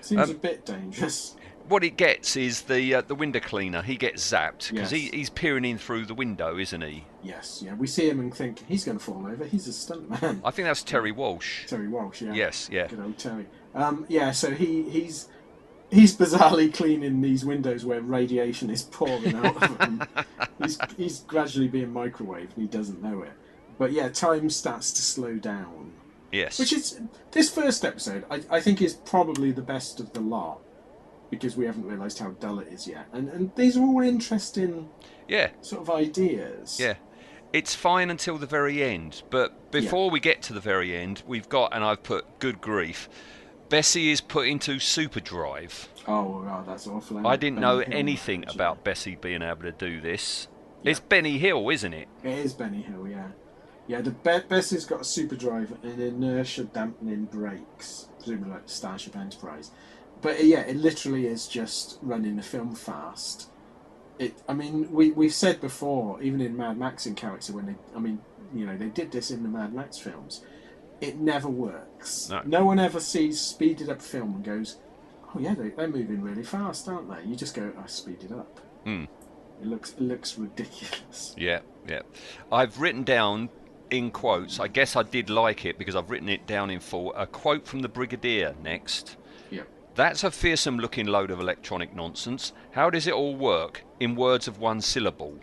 Seems 0.00 0.22
Um, 0.28 0.30
a 0.30 0.38
bit 0.38 0.66
dangerous. 0.66 1.36
What 1.68 1.84
it 1.84 1.96
gets 1.96 2.36
is 2.36 2.62
the 2.62 2.94
uh, 2.96 3.00
the 3.02 3.14
window 3.14 3.38
cleaner. 3.38 3.80
He 3.82 3.96
gets 3.96 4.28
zapped 4.28 4.70
because 4.72 4.90
he, 4.90 5.08
he's 5.12 5.30
peering 5.30 5.64
in 5.64 5.78
through 5.78 6.06
the 6.06 6.14
window, 6.14 6.58
isn't 6.58 6.80
he? 6.80 7.04
Yes, 7.22 7.62
yeah. 7.64 7.74
We 7.74 7.86
see 7.86 8.08
him 8.08 8.18
and 8.18 8.34
think 8.34 8.66
he's 8.66 8.84
going 8.84 8.98
to 8.98 9.04
fall 9.04 9.26
over. 9.26 9.44
He's 9.44 9.68
a 9.68 9.70
stuntman. 9.70 10.40
I 10.44 10.50
think 10.50 10.66
that's 10.66 10.82
Terry 10.82 11.12
Walsh. 11.12 11.66
Terry 11.66 11.86
Walsh, 11.86 12.22
yeah. 12.22 12.32
Yes. 12.32 12.68
Yeah. 12.72 12.88
Good 12.88 13.00
old 13.00 13.18
Terry. 13.18 13.46
Um, 13.74 14.04
yeah, 14.08 14.32
so 14.32 14.50
he 14.50 14.82
he's 14.90 15.28
he's 15.92 16.16
bizarrely 16.16 16.74
cleaning 16.74 17.20
these 17.20 17.44
windows 17.44 17.84
where 17.84 18.00
radiation 18.00 18.68
is 18.68 18.82
pouring 18.82 19.36
out 19.36 19.62
of 19.62 19.78
them. 19.78 20.02
he's 20.62 20.78
he's 20.96 21.20
gradually 21.20 21.68
being 21.68 21.92
microwaved 21.92 22.54
and 22.54 22.62
he 22.62 22.66
doesn't 22.66 23.00
know 23.00 23.22
it. 23.22 23.32
But 23.78 23.92
yeah, 23.92 24.08
time 24.08 24.50
starts 24.50 24.90
to 24.92 25.02
slow 25.02 25.36
down. 25.36 25.92
Yes. 26.32 26.58
Which 26.58 26.72
is 26.72 27.00
this 27.32 27.50
first 27.50 27.84
episode, 27.84 28.24
I, 28.30 28.42
I 28.50 28.60
think, 28.60 28.80
is 28.80 28.94
probably 28.94 29.50
the 29.52 29.62
best 29.62 30.00
of 30.00 30.12
the 30.12 30.20
lot 30.20 30.60
because 31.30 31.56
we 31.56 31.66
haven't 31.66 31.86
realised 31.86 32.18
how 32.18 32.30
dull 32.30 32.58
it 32.58 32.68
is 32.68 32.86
yet. 32.86 33.06
And 33.12 33.28
and 33.28 33.54
these 33.56 33.76
are 33.76 33.82
all 33.82 34.00
interesting 34.00 34.88
yeah. 35.28 35.50
sort 35.60 35.82
of 35.82 35.90
ideas. 35.90 36.78
Yeah. 36.80 36.94
It's 37.52 37.74
fine 37.74 38.10
until 38.10 38.38
the 38.38 38.46
very 38.46 38.82
end, 38.82 39.22
but 39.28 39.72
before 39.72 40.08
we 40.08 40.20
get 40.20 40.40
to 40.42 40.52
the 40.52 40.60
very 40.60 40.96
end, 40.96 41.24
we've 41.26 41.48
got, 41.48 41.74
and 41.74 41.82
I've 41.82 42.04
put 42.04 42.38
good 42.38 42.60
grief. 42.60 43.08
Bessie 43.68 44.10
is 44.12 44.20
put 44.20 44.46
into 44.46 44.76
superdrive. 44.76 45.88
Oh, 46.06 46.42
wow, 46.44 46.64
that's 46.64 46.86
awful. 46.86 47.16
isn't 47.16 47.26
I 47.26 47.34
didn't 47.36 47.56
Benny 47.56 47.66
know 47.66 47.78
Hill 47.80 47.98
anything 47.98 48.44
about 48.48 48.84
Bessie 48.84 49.16
being 49.16 49.42
able 49.42 49.62
to 49.62 49.72
do 49.72 50.00
this. 50.00 50.46
Yeah. 50.82 50.92
It's 50.92 51.00
Benny 51.00 51.38
Hill, 51.38 51.68
isn't 51.70 51.92
it? 51.92 52.08
It 52.22 52.38
is 52.38 52.52
Benny 52.52 52.82
Hill, 52.82 53.08
yeah. 53.08 53.28
Yeah, 53.90 54.02
the 54.02 54.12
Be- 54.12 54.46
Bessie's 54.48 54.84
got 54.84 55.00
a 55.00 55.04
super 55.04 55.34
drive 55.34 55.76
and 55.82 56.00
inertia 56.00 56.62
dampening 56.62 57.24
brakes, 57.24 58.06
presumably 58.18 58.52
like 58.52 58.68
Starship 58.68 59.16
Enterprise. 59.16 59.72
But 60.22 60.38
uh, 60.38 60.42
yeah, 60.44 60.60
it 60.60 60.76
literally 60.76 61.26
is 61.26 61.48
just 61.48 61.98
running 62.00 62.36
the 62.36 62.42
film 62.42 62.76
fast. 62.76 63.48
It, 64.20 64.40
I 64.48 64.54
mean, 64.54 64.92
we 64.92 65.10
we've 65.10 65.34
said 65.34 65.60
before, 65.60 66.22
even 66.22 66.40
in 66.40 66.56
Mad 66.56 66.78
Max 66.78 67.04
in 67.04 67.16
character, 67.16 67.52
when 67.52 67.66
they, 67.66 67.74
I 67.96 67.98
mean, 67.98 68.20
you 68.54 68.64
know, 68.64 68.76
they 68.76 68.90
did 68.90 69.10
this 69.10 69.32
in 69.32 69.42
the 69.42 69.48
Mad 69.48 69.74
Max 69.74 69.98
films. 69.98 70.44
It 71.00 71.18
never 71.18 71.48
works. 71.48 72.30
No. 72.46 72.64
one 72.64 72.78
ever 72.78 73.00
sees 73.00 73.40
speeded 73.40 73.88
up 73.88 74.00
film 74.00 74.34
and 74.36 74.44
goes, 74.44 74.76
"Oh 75.34 75.40
yeah, 75.40 75.54
they, 75.54 75.70
they're 75.70 75.88
moving 75.88 76.22
really 76.22 76.44
fast, 76.44 76.86
aren't 76.86 77.10
they?" 77.10 77.28
You 77.28 77.34
just 77.34 77.56
go, 77.56 77.72
"I 77.76 77.88
speed 77.88 78.22
it 78.22 78.30
up." 78.30 78.60
Hmm. 78.84 79.06
It 79.60 79.66
looks 79.66 79.94
it 79.94 80.00
looks 80.02 80.38
ridiculous. 80.38 81.34
Yeah, 81.36 81.60
yeah. 81.88 82.02
I've 82.52 82.78
written 82.80 83.02
down 83.02 83.48
in 83.90 84.10
quotes. 84.10 84.60
I 84.60 84.68
guess 84.68 84.96
I 84.96 85.02
did 85.02 85.30
like 85.30 85.64
it 85.64 85.78
because 85.78 85.96
I've 85.96 86.10
written 86.10 86.28
it 86.28 86.46
down 86.46 86.70
in 86.70 86.80
full. 86.80 87.12
A 87.14 87.26
quote 87.26 87.66
from 87.66 87.80
the 87.80 87.88
Brigadier 87.88 88.54
next. 88.62 89.16
Yep. 89.50 89.68
That's 89.94 90.24
a 90.24 90.30
fearsome 90.30 90.78
looking 90.78 91.06
load 91.06 91.30
of 91.30 91.40
electronic 91.40 91.94
nonsense. 91.94 92.52
How 92.72 92.90
does 92.90 93.06
it 93.06 93.14
all 93.14 93.36
work 93.36 93.82
in 93.98 94.14
words 94.14 94.48
of 94.48 94.58
one 94.58 94.80
syllable? 94.80 95.38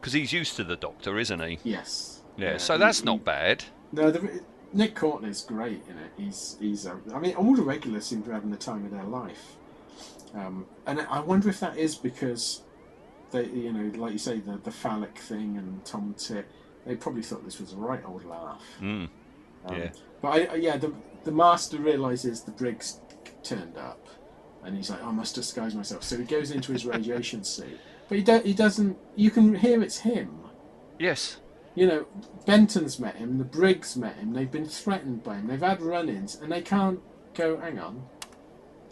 Because 0.00 0.12
he's 0.12 0.32
used 0.32 0.56
to 0.56 0.64
the 0.64 0.76
Doctor, 0.76 1.18
isn't 1.18 1.40
he? 1.40 1.58
Yes. 1.62 2.22
Yeah, 2.36 2.56
so 2.56 2.74
he- 2.74 2.80
that's 2.80 3.00
he- 3.00 3.06
not 3.06 3.24
bad. 3.24 3.64
No, 3.92 4.10
the, 4.10 4.40
Nick 4.72 4.94
Courtney's 4.94 5.42
great 5.42 5.82
in 5.88 5.98
it. 5.98 6.12
He's 6.16 6.56
he's. 6.58 6.86
Uh, 6.86 6.96
I 7.14 7.18
mean, 7.18 7.34
all 7.36 7.54
the 7.54 7.62
regulars 7.62 8.06
seem 8.06 8.22
to 8.22 8.28
be 8.28 8.34
having 8.34 8.50
the 8.50 8.56
time 8.56 8.84
of 8.86 8.90
their 8.90 9.04
life. 9.04 9.56
Um, 10.34 10.64
and 10.86 11.02
I 11.10 11.20
wonder 11.20 11.50
if 11.50 11.60
that 11.60 11.76
is 11.76 11.94
because 11.94 12.62
they, 13.32 13.44
you 13.44 13.70
know, 13.72 13.98
like 13.98 14.12
you 14.12 14.18
say, 14.18 14.40
the 14.40 14.56
the 14.56 14.70
phallic 14.70 15.18
thing 15.18 15.58
and 15.58 15.84
Tom 15.84 16.14
Tit. 16.16 16.46
They 16.86 16.96
probably 16.96 17.22
thought 17.22 17.44
this 17.44 17.60
was 17.60 17.72
a 17.72 17.76
right 17.76 18.02
old 18.04 18.24
laugh. 18.24 18.62
Mm. 18.80 19.08
Um, 19.66 19.76
Yeah. 19.76 19.90
But 20.20 20.28
I, 20.50 20.54
yeah, 20.56 20.76
the 20.76 20.92
the 21.24 21.32
master 21.32 21.78
realizes 21.78 22.42
the 22.42 22.50
Briggs 22.52 23.00
turned 23.42 23.76
up, 23.76 24.06
and 24.64 24.76
he's 24.76 24.90
like, 24.90 25.00
"Oh, 25.02 25.08
I 25.08 25.12
must 25.12 25.34
disguise 25.34 25.74
myself." 25.74 26.02
So 26.02 26.16
he 26.16 26.24
goes 26.24 26.50
into 26.50 26.72
his 26.72 26.84
radiation 26.86 27.44
suit, 27.44 27.78
but 28.08 28.18
he 28.18 28.24
do, 28.24 28.40
he 28.40 28.52
doesn't. 28.54 28.96
You 29.16 29.30
can 29.30 29.54
hear 29.54 29.82
it's 29.82 29.98
him. 29.98 30.40
Yes. 30.98 31.38
You 31.74 31.86
know, 31.86 32.06
Benton's 32.44 32.98
met 33.00 33.16
him, 33.16 33.38
the 33.38 33.44
Briggs 33.44 33.96
met 33.96 34.16
him, 34.16 34.34
they've 34.34 34.50
been 34.50 34.66
threatened 34.66 35.22
by 35.24 35.36
him, 35.36 35.46
they've 35.46 35.58
had 35.58 35.80
run 35.80 36.10
ins, 36.10 36.34
and 36.34 36.52
they 36.52 36.60
can't 36.60 37.00
go, 37.32 37.56
hang 37.56 37.78
on, 37.78 38.02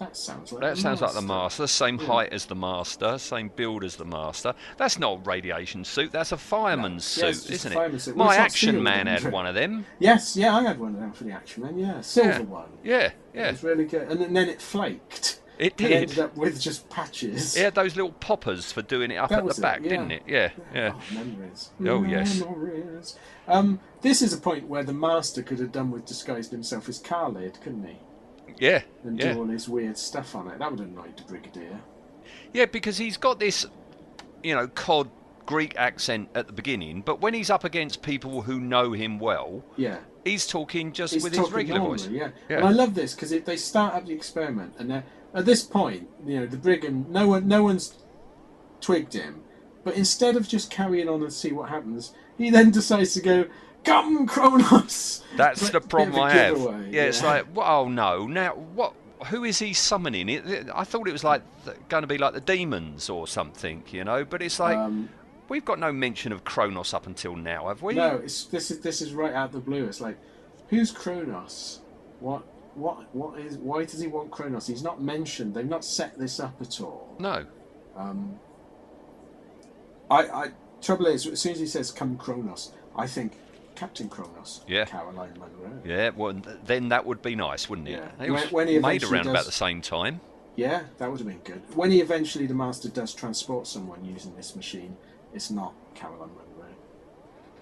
that 0.00 0.16
sounds 0.16 0.50
like 0.50 0.62
That 0.62 0.74
the 0.74 0.80
sounds 0.80 1.00
like 1.00 1.12
the 1.12 1.20
master. 1.22 1.62
Master. 1.62 1.66
Same 1.68 1.98
Yeah. 2.00 2.06
height 2.06 2.32
as 2.32 2.46
the 2.46 2.54
Master, 2.56 3.18
same 3.18 3.50
build 3.54 3.84
as 3.84 3.94
the 3.96 4.04
Master. 4.04 4.54
That's 4.76 4.98
not 4.98 5.18
a 5.18 5.20
radiation 5.22 5.84
suit, 5.84 6.10
that's 6.10 6.32
a 6.32 6.36
fireman's 6.36 7.16
No. 7.18 7.26
Yeah, 7.28 7.32
suit, 7.34 7.50
isn't 7.52 7.72
it? 7.72 8.00
suit. 8.00 8.16
My 8.16 8.24
not 8.36 8.38
action 8.38 8.82
man 8.82 9.06
had 9.06 9.30
one 9.30 9.46
of 9.46 9.54
them. 9.54 9.86
Yes, 10.00 10.36
yeah, 10.36 10.56
I 10.56 10.62
had 10.62 10.80
one 10.80 10.94
of 10.94 11.00
them 11.00 11.12
for 11.12 11.22
the 11.24 11.30
Action 11.32 11.62
Man, 11.62 11.78
yeah, 11.78 12.00
silver 12.00 12.30
Yeah. 12.30 12.38
one. 12.40 12.68
Yeah, 12.82 12.96
It 12.98 13.12
yeah. 13.34 13.50
was 13.52 13.62
really 13.62 13.84
good. 13.84 14.08
And 14.10 14.34
then, 14.36 14.48
it 14.48 14.60
flaked. 14.60 15.36
It 15.58 15.74
And 15.78 15.92
ended 15.92 16.08
did. 16.10 16.18
up 16.20 16.36
with 16.38 16.58
just 16.58 16.88
patches. 16.88 17.54
It 17.54 17.62
had 17.64 17.74
those 17.74 17.94
little 17.94 18.12
poppers 18.12 18.72
for 18.72 18.80
doing 18.80 19.10
it 19.10 19.16
up 19.16 19.28
That 19.28 19.40
at 19.40 19.44
the 19.44 19.50
it, 19.50 19.60
back, 19.60 19.80
yeah. 19.82 19.88
didn't 19.90 20.10
it? 20.12 20.22
Yeah, 20.26 20.50
yeah. 20.74 20.92
Oh, 20.94 21.14
memories. 21.14 21.68
Oh, 21.86 22.02
yes. 22.02 22.40
Memories. 22.40 23.16
Um, 23.46 23.78
this 24.00 24.22
is 24.22 24.32
a 24.32 24.38
point 24.38 24.68
where 24.68 24.82
the 24.82 24.94
Master 24.94 25.42
could 25.42 25.58
have 25.58 25.70
done 25.70 25.90
with 25.90 26.06
disguising 26.06 26.52
himself 26.52 26.88
as 26.88 26.98
Khalid, 26.98 27.58
couldn't 27.62 27.84
he? 27.86 27.98
Yeah, 28.60 28.82
And 29.04 29.18
yeah. 29.18 29.32
do 29.32 29.40
all 29.40 29.46
this 29.46 29.68
weird 29.68 29.96
stuff 29.98 30.34
on 30.36 30.46
it. 30.48 30.58
That 30.58 30.70
would 30.70 30.80
have 30.80 30.88
annoyed 30.88 31.16
the 31.16 31.24
Brigadier. 31.24 31.80
Yeah, 32.52 32.66
because 32.66 32.98
he's 32.98 33.16
got 33.16 33.40
this, 33.40 33.66
you 34.44 34.54
know, 34.54 34.68
cod 34.68 35.10
Greek 35.46 35.74
accent 35.76 36.28
at 36.34 36.46
the 36.46 36.52
beginning, 36.52 37.00
but 37.00 37.20
when 37.20 37.34
he's 37.34 37.50
up 37.50 37.64
against 37.64 38.02
people 38.02 38.42
who 38.42 38.60
know 38.60 38.92
him 38.92 39.18
well, 39.18 39.64
Yeah. 39.76 39.98
he's 40.24 40.46
talking 40.46 40.92
just 40.92 41.14
He's 41.14 41.24
with 41.24 41.34
his 41.34 41.50
regular 41.50 41.80
normally, 41.80 41.98
voice. 41.98 42.08
Yeah. 42.10 42.28
Yeah. 42.48 42.58
And 42.58 42.66
I 42.66 42.70
love 42.70 42.94
this 42.94 43.14
because 43.14 43.30
they 43.30 43.56
start 43.56 43.94
up 43.94 44.06
the 44.06 44.12
experiment, 44.12 44.74
and 44.78 44.92
at 44.92 45.46
this 45.46 45.62
point, 45.62 46.08
you 46.24 46.38
know, 46.40 46.46
the 46.46 46.56
brigand, 46.58 47.10
no 47.10 47.28
one, 47.28 47.48
no 47.48 47.64
one's 47.64 47.94
twigged 48.80 49.14
him, 49.14 49.42
but 49.84 49.94
instead 49.96 50.36
of 50.36 50.46
just 50.46 50.70
carrying 50.70 51.08
on 51.08 51.22
and 51.22 51.32
see 51.32 51.50
what 51.52 51.68
happens, 51.70 52.12
he 52.38 52.50
then 52.50 52.70
decides 52.80 53.14
to 53.14 53.20
go, 53.20 53.46
"Come, 53.84 54.26
Kronos." 54.26 55.22
That's 55.36 55.60
the 55.60 55.66
like 55.66 55.74
a 55.74 55.80
bit 55.80 55.88
problem 55.88 56.20
I 56.20 56.32
have. 56.32 56.56
giveaway, 56.56 56.90
Yeah, 56.90 57.02
it's 57.04 57.22
like, 57.22 57.46
well, 57.54 57.84
oh 57.84 57.88
no, 57.88 58.26
now 58.26 58.52
what? 58.52 58.94
Who 59.26 59.44
is 59.44 59.58
he 59.58 59.74
summoning? 59.74 60.28
It, 60.30 60.68
I 60.74 60.84
thought 60.84 61.06
it 61.06 61.12
was 61.12 61.24
like 61.24 61.42
going 61.88 62.02
to 62.02 62.06
be 62.06 62.16
like 62.16 62.32
the 62.32 62.40
demons 62.40 63.10
or 63.10 63.28
something, 63.28 63.82
you 63.90 64.02
know. 64.02 64.24
But 64.24 64.40
it's 64.42 64.58
like 64.58 64.78
Um, 64.78 65.10
we've 65.50 65.64
got 65.64 65.78
no 65.78 65.92
mention 65.92 66.32
of 66.32 66.44
Kronos 66.44 66.94
up 66.94 67.06
until 67.06 67.36
now, 67.36 67.68
have 67.68 67.82
we? 67.82 67.94
No, 67.94 68.16
it's 68.16 68.44
this 68.44 68.70
is 68.70 68.80
this 68.80 69.02
is 69.02 69.12
right 69.12 69.34
out 69.34 69.46
of 69.46 69.52
the 69.52 69.60
blue. 69.60 69.84
It's 69.84 70.00
like, 70.00 70.16
who's 70.68 70.90
Kronos? 70.90 71.80
What 72.20 72.42
what 72.74 73.14
what 73.14 73.38
is? 73.38 73.58
Why 73.58 73.84
does 73.84 74.00
he 74.00 74.06
want 74.06 74.30
Kronos? 74.30 74.66
He's 74.66 74.82
not 74.82 75.02
mentioned. 75.02 75.54
They've 75.54 75.68
not 75.68 75.84
set 75.84 76.18
this 76.18 76.40
up 76.40 76.54
at 76.60 76.80
all. 76.80 77.14
No. 77.18 77.44
Um, 77.96 78.38
I 80.10 80.22
I 80.22 80.48
trouble 80.80 81.06
is 81.06 81.26
as 81.26 81.40
soon 81.40 81.52
as 81.52 81.60
he 81.60 81.66
says 81.66 81.90
"come 81.92 82.16
Kronos," 82.16 82.72
I 82.96 83.06
think 83.06 83.32
Captain 83.80 84.10
Kronos. 84.10 84.60
Yeah. 84.68 84.84
Caroline 84.84 85.32
Munro. 85.38 85.80
Yeah, 85.86 86.10
well, 86.14 86.34
then 86.66 86.90
that 86.90 87.06
would 87.06 87.22
be 87.22 87.34
nice, 87.34 87.70
wouldn't 87.70 87.88
it? 87.88 87.92
Yeah. 87.92 88.26
It 88.26 88.30
was 88.30 88.42
When- 88.42 88.52
when 88.52 88.68
he 88.68 88.78
made 88.78 89.02
around 89.04 89.26
about 89.26 89.46
the 89.46 89.52
same 89.52 89.80
time. 89.80 90.20
Yeah, 90.54 90.82
that 90.98 91.10
would 91.10 91.18
have 91.20 91.26
been 91.26 91.38
good. 91.38 91.62
When 91.74 91.90
he 91.90 92.02
eventually, 92.02 92.46
the 92.46 92.52
Master 92.52 92.90
does 92.90 93.14
transport 93.14 93.66
someone 93.66 94.04
using 94.04 94.36
this 94.36 94.54
machine, 94.54 94.98
it's 95.32 95.50
not 95.50 95.72
Caroline 95.94 96.28
Munro. 96.28 96.68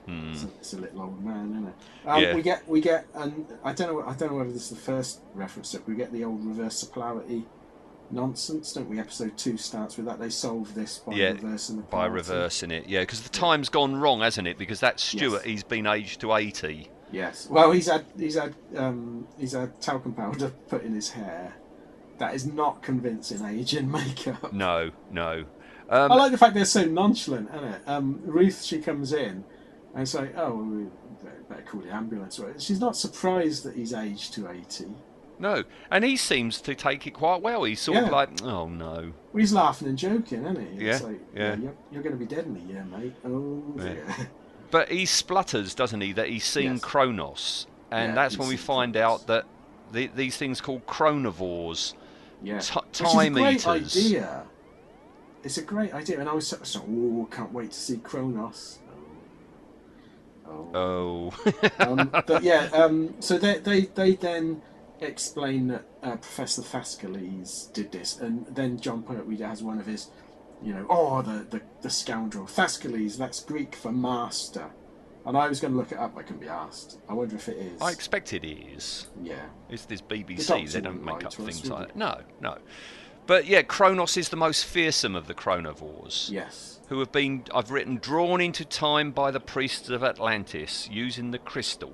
Hmm. 0.06 0.32
It's, 0.32 0.42
a, 0.42 0.46
it's 0.58 0.72
a 0.72 0.78
little 0.78 1.02
old 1.02 1.24
man, 1.24 1.50
isn't 1.52 1.68
it? 1.68 1.74
Um, 2.08 2.22
Yeah. 2.22 2.34
We 2.34 2.42
get, 2.42 2.68
we 2.68 2.80
get, 2.80 3.06
and 3.14 3.46
I 3.62 3.72
don't 3.72 3.92
know, 3.94 4.02
I 4.04 4.14
don't 4.14 4.32
know 4.32 4.38
whether 4.38 4.50
this 4.50 4.64
is 4.64 4.70
the 4.70 4.84
first 4.92 5.20
reference 5.34 5.72
it. 5.74 5.86
We 5.86 5.94
get 5.94 6.12
the 6.12 6.24
old 6.24 6.44
reverse 6.44 6.82
polarity 6.82 7.46
nonsense, 8.10 8.72
don't 8.72 8.88
we? 8.88 8.98
Episode 8.98 9.36
two 9.36 9.56
starts 9.56 9.96
with 9.96 10.06
that. 10.06 10.18
They 10.18 10.30
solve 10.30 10.74
this 10.74 10.98
by 10.98 11.14
Yeah, 11.14 11.30
reversing 11.32 11.76
the 11.76 11.82
By 11.82 12.06
reversing 12.06 12.70
it, 12.70 12.88
yeah, 12.88 13.00
because 13.00 13.22
the 13.22 13.28
time's 13.28 13.68
gone 13.68 13.96
wrong, 13.96 14.20
hasn't 14.20 14.48
it? 14.48 14.58
Because 14.58 14.80
that 14.80 15.00
Stuart, 15.00 15.32
Yes. 15.38 15.44
he's 15.44 15.62
been 15.64 15.86
aged 15.86 16.20
to 16.22 16.34
eighty. 16.34 16.90
Yes. 17.10 17.48
Well, 17.50 17.70
he's 17.72 17.90
had 17.90 18.04
he's 18.18 18.34
had 18.36 18.54
um, 18.76 19.26
he's 19.38 19.52
had 19.52 19.80
talcum 19.80 20.12
powder 20.14 20.50
put 20.68 20.82
in 20.82 20.94
his 20.94 21.10
hair. 21.10 21.54
That 22.18 22.34
is 22.34 22.46
not 22.46 22.82
convincing 22.82 23.44
age 23.44 23.74
and 23.74 23.90
makeup. 23.92 24.52
No, 24.52 24.90
no. 25.10 25.44
Um, 25.88 26.12
I 26.12 26.16
like 26.16 26.32
the 26.32 26.38
fact 26.38 26.54
they're 26.54 26.64
so 26.66 26.84
nonchalant, 26.84 27.48
isn't 27.54 27.64
it? 27.64 27.80
Um, 27.86 28.20
Ruth, 28.24 28.62
she 28.62 28.78
comes 28.80 29.12
in 29.14 29.44
and 29.94 30.06
say, 30.06 30.20
like, 30.20 30.34
oh, 30.36 30.54
we 30.54 30.84
better- 31.48 31.62
call 31.62 31.80
the 31.80 31.90
ambulance. 31.90 32.38
She's 32.58 32.80
not 32.80 32.94
surprised 32.96 33.64
that 33.64 33.74
he's 33.74 33.94
aged 33.94 34.34
to 34.34 34.50
80. 34.50 34.86
No, 35.38 35.64
and 35.90 36.04
he 36.04 36.16
seems 36.16 36.60
to 36.62 36.74
take 36.74 37.06
it 37.06 37.12
quite 37.12 37.42
well. 37.42 37.64
He's 37.64 37.80
sort 37.80 37.98
of 37.98 38.10
like, 38.10 38.42
oh 38.42 38.68
no. 38.68 39.12
Well, 39.32 39.40
he's 39.40 39.52
laughing 39.52 39.88
and 39.88 39.96
joking, 39.98 40.44
isn't 40.44 40.60
he? 40.78 40.84
It's 40.86 41.00
Yeah, 41.02 41.06
like, 41.08 41.20
yeah. 41.34 41.56
you're, 41.56 41.74
you're 41.92 42.02
going 42.02 42.18
to 42.18 42.18
be 42.18 42.26
dead 42.26 42.46
in 42.46 42.56
a 42.56 42.60
year, 42.72 42.84
mate. 42.84 43.14
Oh, 43.24 43.62
dear. 43.76 44.04
But 44.70 44.90
he 44.90 45.06
splutters, 45.06 45.74
doesn't 45.74 46.02
he? 46.02 46.12
That 46.12 46.28
he's 46.28 46.44
seen 46.44 46.72
Yes. 46.72 46.82
Kronos, 46.82 47.66
and 47.90 48.10
Yeah, 48.10 48.14
that's 48.14 48.36
when 48.36 48.48
we 48.48 48.58
find 48.58 48.92
Kronos. 48.92 49.20
out 49.22 49.26
that 49.28 49.46
the, 49.92 50.08
these 50.08 50.36
things 50.36 50.60
called 50.60 50.86
chronovores, 50.86 51.94
yeah. 52.42 52.58
T- 52.58 52.78
Which 52.80 53.00
is 53.00 53.00
a 53.00 53.04
time 53.04 53.32
great 53.32 53.66
eaters. 53.66 53.96
idea. 53.96 54.44
It's 55.42 55.56
a 55.56 55.62
great 55.62 55.94
idea. 55.94 56.20
And 56.20 56.28
I 56.28 56.34
was 56.34 56.46
so, 56.48 56.58
so 56.62 56.80
oh, 56.86 57.26
can't 57.30 57.52
wait 57.52 57.70
to 57.70 57.78
see 57.78 57.96
Kronos. 57.96 58.78
Oh. 60.46 60.70
oh. 60.74 61.34
Oh, 61.34 61.70
um, 61.78 62.10
but 62.26 62.42
yeah, 62.42 62.68
um, 62.72 63.14
so 63.20 63.38
they, 63.38 63.58
they, 63.58 63.80
they 63.86 64.14
then 64.16 64.60
explain 65.00 65.68
that 65.68 65.84
uh, 66.02 66.16
Professor 66.16 66.62
Thascales 66.62 67.72
did 67.72 67.92
this, 67.92 68.18
and 68.18 68.46
then 68.46 68.78
Jon 68.78 69.02
Pertwee 69.02 69.38
has 69.38 69.62
one 69.62 69.78
of 69.78 69.86
his, 69.86 70.10
you 70.62 70.74
know, 70.74 70.86
oh, 70.88 71.22
the, 71.22 71.46
the, 71.50 71.62
the 71.82 71.90
scoundrel. 71.90 72.46
Thascales, 72.46 73.16
that's 73.16 73.40
Greek 73.40 73.74
for 73.74 73.92
master. 73.92 74.70
And 75.26 75.36
I 75.36 75.48
was 75.48 75.60
going 75.60 75.72
to 75.72 75.78
look 75.78 75.92
it 75.92 75.98
up, 75.98 76.16
I 76.16 76.22
couldn't 76.22 76.40
be 76.40 76.48
asked. 76.48 76.98
I 77.08 77.12
wonder 77.12 77.36
if 77.36 77.48
it 77.48 77.58
is. 77.58 77.82
I 77.82 77.90
expect 77.90 78.32
it 78.32 78.44
is. 78.44 79.08
yeah. 79.22 79.44
It's 79.68 79.84
this 79.84 80.00
BBC. 80.00 80.46
doctor 80.46 80.66
They 80.68 80.80
don't 80.80 81.04
make 81.04 81.24
up 81.24 81.32
to 81.32 81.42
us, 81.42 81.60
things 81.60 81.70
like 81.70 81.88
that. 81.88 81.96
No, 81.96 82.20
no. 82.40 82.58
But 83.26 83.46
yeah, 83.46 83.60
Kronos 83.60 84.16
is 84.16 84.30
the 84.30 84.36
most 84.36 84.64
fearsome 84.64 85.14
of 85.14 85.26
the 85.26 85.34
chronovores. 85.34 86.30
Yes. 86.30 86.80
Who 86.88 86.98
have 87.00 87.12
been, 87.12 87.44
I've 87.54 87.70
written, 87.70 87.96
drawn 87.96 88.40
into 88.40 88.64
time 88.64 89.10
by 89.10 89.30
the 89.30 89.40
priests 89.40 89.90
of 89.90 90.02
Atlantis 90.02 90.88
using 90.90 91.30
the 91.30 91.38
crystal. 91.38 91.92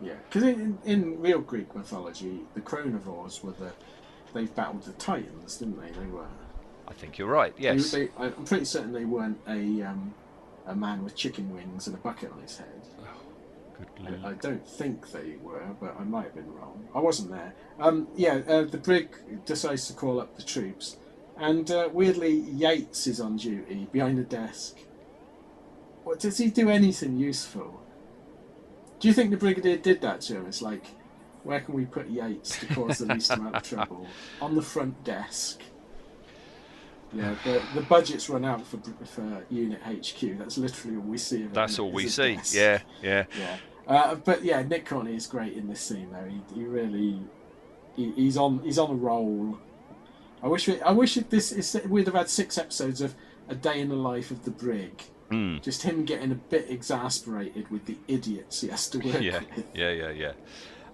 Yeah. 0.00 0.14
Because 0.28 0.42
in, 0.42 0.78
in 0.84 1.20
real 1.20 1.40
Greek 1.40 1.74
mythology, 1.74 2.40
the 2.54 2.60
chronovores 2.60 3.42
were 3.42 3.52
the. 3.52 3.72
They 4.32 4.46
battled 4.46 4.82
the 4.82 4.92
Titans, 4.92 5.58
didn't 5.58 5.80
they? 5.80 5.90
They 5.92 6.06
were. 6.06 6.26
I 6.88 6.92
think 6.92 7.18
you're 7.18 7.28
right. 7.28 7.54
Yes. 7.56 7.92
They, 7.92 8.08
I'm 8.18 8.32
pretty 8.44 8.64
certain 8.64 8.92
they 8.92 9.04
weren't 9.04 9.38
a 9.46 9.82
um, 9.82 10.14
a 10.66 10.74
man 10.74 11.04
with 11.04 11.14
chicken 11.14 11.54
wings 11.54 11.86
and 11.86 11.96
a 11.96 11.98
bucket 12.00 12.32
on 12.32 12.40
his 12.42 12.58
head. 12.58 12.82
Good 13.78 14.20
I. 14.24 14.30
I 14.30 14.32
don't 14.34 14.66
think 14.66 15.10
they 15.12 15.36
were, 15.42 15.74
but 15.80 15.96
I 15.98 16.04
might 16.04 16.24
have 16.24 16.34
been 16.34 16.52
wrong. 16.52 16.88
I 16.94 17.00
wasn't 17.00 17.30
there. 17.30 17.54
Um, 17.80 18.08
yeah, 18.16 18.40
uh, 18.46 18.62
the 18.62 18.78
brig 18.78 19.16
decides 19.44 19.86
to 19.88 19.94
call 19.94 20.20
up 20.20 20.36
the 20.36 20.42
troops, 20.42 20.96
and 21.36 21.70
uh, 21.70 21.88
weirdly, 21.92 22.32
Yates 22.32 23.06
is 23.06 23.20
on 23.20 23.36
duty 23.36 23.88
behind 23.90 24.18
a 24.18 24.22
desk. 24.22 24.78
What 26.04 26.20
does 26.20 26.38
he 26.38 26.50
do 26.50 26.70
anything 26.70 27.16
useful? 27.16 27.80
Do 29.04 29.08
you 29.08 29.14
think 29.14 29.32
the 29.32 29.36
brigadier 29.36 29.76
did 29.76 30.00
that 30.00 30.22
to 30.22 30.36
him? 30.36 30.46
It's 30.46 30.62
like, 30.62 30.86
where 31.42 31.60
can 31.60 31.74
we 31.74 31.84
put 31.84 32.08
Yates 32.08 32.58
to 32.60 32.66
cause 32.74 32.96
the 32.96 33.04
least 33.12 33.30
amount 33.32 33.54
of 33.54 33.62
trouble? 33.68 34.06
On 34.40 34.54
the 34.54 34.62
front 34.62 35.04
desk. 35.04 35.60
Yeah, 37.12 37.34
the, 37.44 37.60
the 37.74 37.82
budget's 37.82 38.30
run 38.30 38.46
out 38.46 38.66
for 38.66 38.78
for 39.04 39.44
Unit 39.50 39.82
HQ. 39.82 40.38
That's 40.38 40.56
literally 40.56 40.96
all 40.96 41.02
we 41.02 41.18
see. 41.18 41.42
That's 41.52 41.78
all 41.78 41.92
we 41.92 42.08
see. 42.08 42.36
desk. 42.36 42.54
Yeah, 42.54 42.80
yeah. 43.02 43.24
Yeah, 43.38 43.58
uh, 43.86 44.14
but 44.14 44.42
yeah, 44.42 44.62
Nick 44.62 44.86
Courtney 44.86 45.16
is 45.16 45.26
great 45.26 45.52
in 45.52 45.68
this 45.68 45.82
scene. 45.82 46.08
Though 46.10 46.26
he, 46.26 46.40
he 46.54 46.64
really, 46.64 47.20
he, 47.96 48.10
he's 48.12 48.38
on 48.38 48.60
he's 48.60 48.78
on 48.78 48.90
a 48.90 48.94
roll. 48.94 49.58
I 50.42 50.46
wish 50.46 50.66
we, 50.66 50.80
I 50.80 50.92
wish 50.92 51.18
it, 51.18 51.28
this 51.28 51.52
is, 51.52 51.78
we'd 51.90 52.06
have 52.06 52.16
had 52.16 52.30
six 52.30 52.56
episodes 52.56 53.02
of 53.02 53.14
a 53.50 53.54
day 53.54 53.82
in 53.82 53.90
the 53.90 53.96
life 53.96 54.30
of 54.30 54.46
the 54.46 54.50
brig. 54.50 55.02
Mm. 55.30 55.62
Just 55.62 55.82
him 55.82 56.04
getting 56.04 56.32
a 56.32 56.36
bit 56.36 56.70
exasperated 56.70 57.70
with 57.70 57.86
the 57.86 57.96
idiots 58.08 58.60
he 58.60 58.68
has 58.68 58.88
to 58.90 58.98
work 58.98 59.20
Yeah, 59.20 59.40
with. 59.56 59.66
yeah, 59.74 59.90
yeah, 59.90 60.10
yeah. 60.10 60.32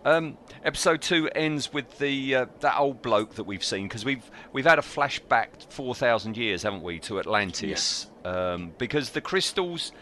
Um, 0.03 0.39
episode 0.65 1.03
two 1.03 1.29
ends 1.35 1.73
with 1.75 1.99
the 1.99 2.35
uh, 2.35 2.47
that 2.61 2.79
old 2.79 3.03
bloke 3.03 3.35
that 3.35 3.45
we've 3.45 3.63
seen 3.65 3.87
because 3.87 4.03
we've 4.05 4.31
we've 4.53 4.65
had 4.65 4.79
a 4.79 4.83
flashback 4.83 5.71
four 5.71 5.95
thousand 5.95 6.37
years, 6.39 6.63
haven't 6.63 6.83
we, 6.83 6.99
to 7.01 7.19
Atlantis? 7.21 8.07
Um, 8.25 8.73
because 8.79 9.11
the 9.11 9.21
crystals 9.21 9.93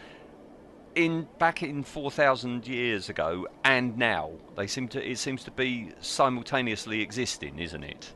in 0.95 1.27
back 1.37 1.61
in 1.63 1.83
four 1.83 2.11
thousand 2.11 2.65
years 2.65 3.09
ago 3.09 3.47
and 3.65 3.97
now 3.97 4.31
they 4.55 4.67
seem 4.67 4.87
to 4.89 5.05
it 5.05 5.17
seems 5.17 5.43
to 5.43 5.51
be 5.51 5.91
simultaneously 5.99 7.01
existing, 7.01 7.59
isn't 7.59 7.83
it? 7.83 8.13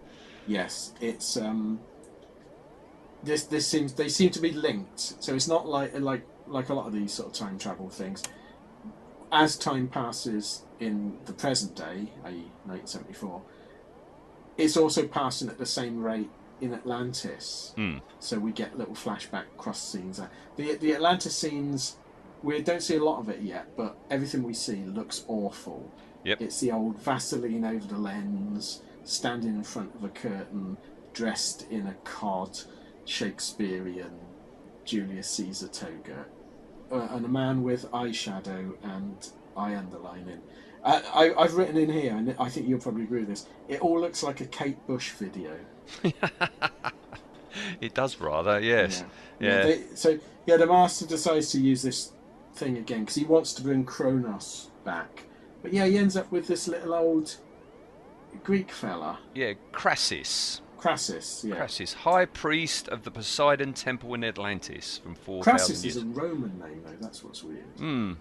Yes, 0.48 0.94
it's 1.02 1.36
um. 1.36 1.80
This 3.24 3.44
this 3.46 3.68
seems 3.68 3.94
they 3.94 4.10
seem 4.10 4.32
to 4.32 4.42
be 4.42 4.52
linked, 4.52 5.00
so 5.00 5.34
it's 5.34 5.48
not 5.48 5.68
like 5.68 5.98
like 6.00 6.26
like 6.48 6.70
a 6.70 6.74
lot 6.74 6.88
of 6.88 6.94
these 6.94 7.14
sort 7.14 7.30
of 7.30 7.34
time 7.34 7.58
travel 7.58 7.90
things. 7.90 8.24
As 9.32 9.58
time 9.58 9.88
passes 9.88 10.64
in 10.80 11.18
the 11.26 11.34
present 11.34 11.76
day, 11.76 12.12
i.e., 12.26 12.52
1974, 12.66 13.42
it's 14.58 14.78
also 14.78 15.08
passing 15.08 15.50
at 15.50 15.58
the 15.58 15.66
same 15.66 16.04
rate 16.04 16.30
in 16.62 16.74
Atlantis. 16.74 17.74
Mm. 17.78 18.02
So 18.20 18.40
we 18.40 18.52
get 18.52 18.78
little 18.78 18.94
flashback 18.94 19.46
cross 19.58 19.82
scenes. 19.82 20.22
The 20.56 20.76
the 20.76 20.94
Atlantis 20.94 21.36
scenes, 21.36 21.98
we 22.42 22.62
don't 22.62 22.82
see 22.82 22.96
a 22.96 23.04
lot 23.04 23.20
of 23.20 23.30
it 23.30 23.42
yet, 23.42 23.76
but 23.76 23.98
everything 24.10 24.44
we 24.44 24.54
see 24.54 24.84
looks 24.86 25.24
awful. 25.28 25.92
Yep. 26.24 26.42
It's 26.42 26.60
the 26.60 26.72
old 26.72 27.00
Vaseline 27.00 27.66
over 27.66 27.86
the 27.86 27.98
lens, 27.98 28.82
standing 29.04 29.56
in 29.56 29.64
front 29.64 29.94
of 29.96 30.04
a 30.04 30.10
curtain, 30.10 30.78
dressed 31.14 31.70
in 31.70 31.88
a 31.88 31.94
cod, 32.06 32.58
Shakespearean 33.06 34.12
Julius 34.86 35.30
Caesar 35.32 35.68
toga, 35.68 36.26
uh, 36.92 37.08
and 37.12 37.26
a 37.26 37.30
man 37.30 37.64
with 37.64 37.90
eyeshadow 37.92 38.74
and 38.84 39.30
eye 39.56 39.76
underlining. 39.76 40.42
Uh, 40.84 41.02
I, 41.14 41.34
I've 41.36 41.54
written 41.56 41.78
in 41.78 41.90
here, 41.90 42.16
and 42.16 42.36
I 42.40 42.50
think 42.50 42.68
you'll 42.68 42.80
probably 42.80 43.04
agree 43.04 43.22
with 43.22 43.30
this. 43.30 43.48
It 43.70 43.80
all 43.82 44.00
looks 44.00 44.22
like 44.24 44.42
a 44.42 44.46
Kate 44.46 44.86
Bush 44.88 45.12
video. 45.12 45.58
It 47.82 47.94
does 47.94 48.20
rather, 48.20 48.60
yes. 48.60 49.04
Yeah. 49.40 49.64
they, 49.64 49.82
so 49.96 50.20
yeah, 50.46 50.58
the 50.58 50.66
master 50.66 51.06
decides 51.06 51.52
to 51.52 51.60
use 51.60 51.82
this 51.82 52.12
thing 52.56 52.78
again 52.78 53.02
because 53.02 53.16
he 53.16 53.26
wants 53.26 53.54
to 53.54 53.64
bring 53.64 53.86
Kronos 53.86 54.70
back. 54.84 55.24
But 55.62 55.74
yeah, 55.74 55.86
he 55.86 55.98
ends 55.98 56.18
up 56.18 56.32
with 56.32 56.48
this 56.48 56.68
little 56.68 56.94
old 56.94 57.36
Greek 58.44 58.72
fella, 58.72 59.20
Yeah, 59.36 59.54
Crassus. 59.72 60.62
Crassus, 60.84 61.46
yeah. 61.48 61.56
Crassus, 61.56 61.94
High 61.94 62.26
Priest 62.26 62.90
of 62.90 63.04
the 63.04 63.12
Poseidon 63.12 63.72
Temple 63.74 64.14
in 64.16 64.24
Atlantis 64.26 64.98
from 64.98 65.16
4,000 65.16 65.44
Crassus 65.44 65.84
years. 65.84 65.96
is 65.96 66.04
a 66.04 66.06
Roman 66.06 66.60
name, 66.60 66.82
though. 66.86 66.98
That's 67.00 67.24
what's 67.24 67.42
weird. 67.42 67.64
Hmm. 67.78 68.14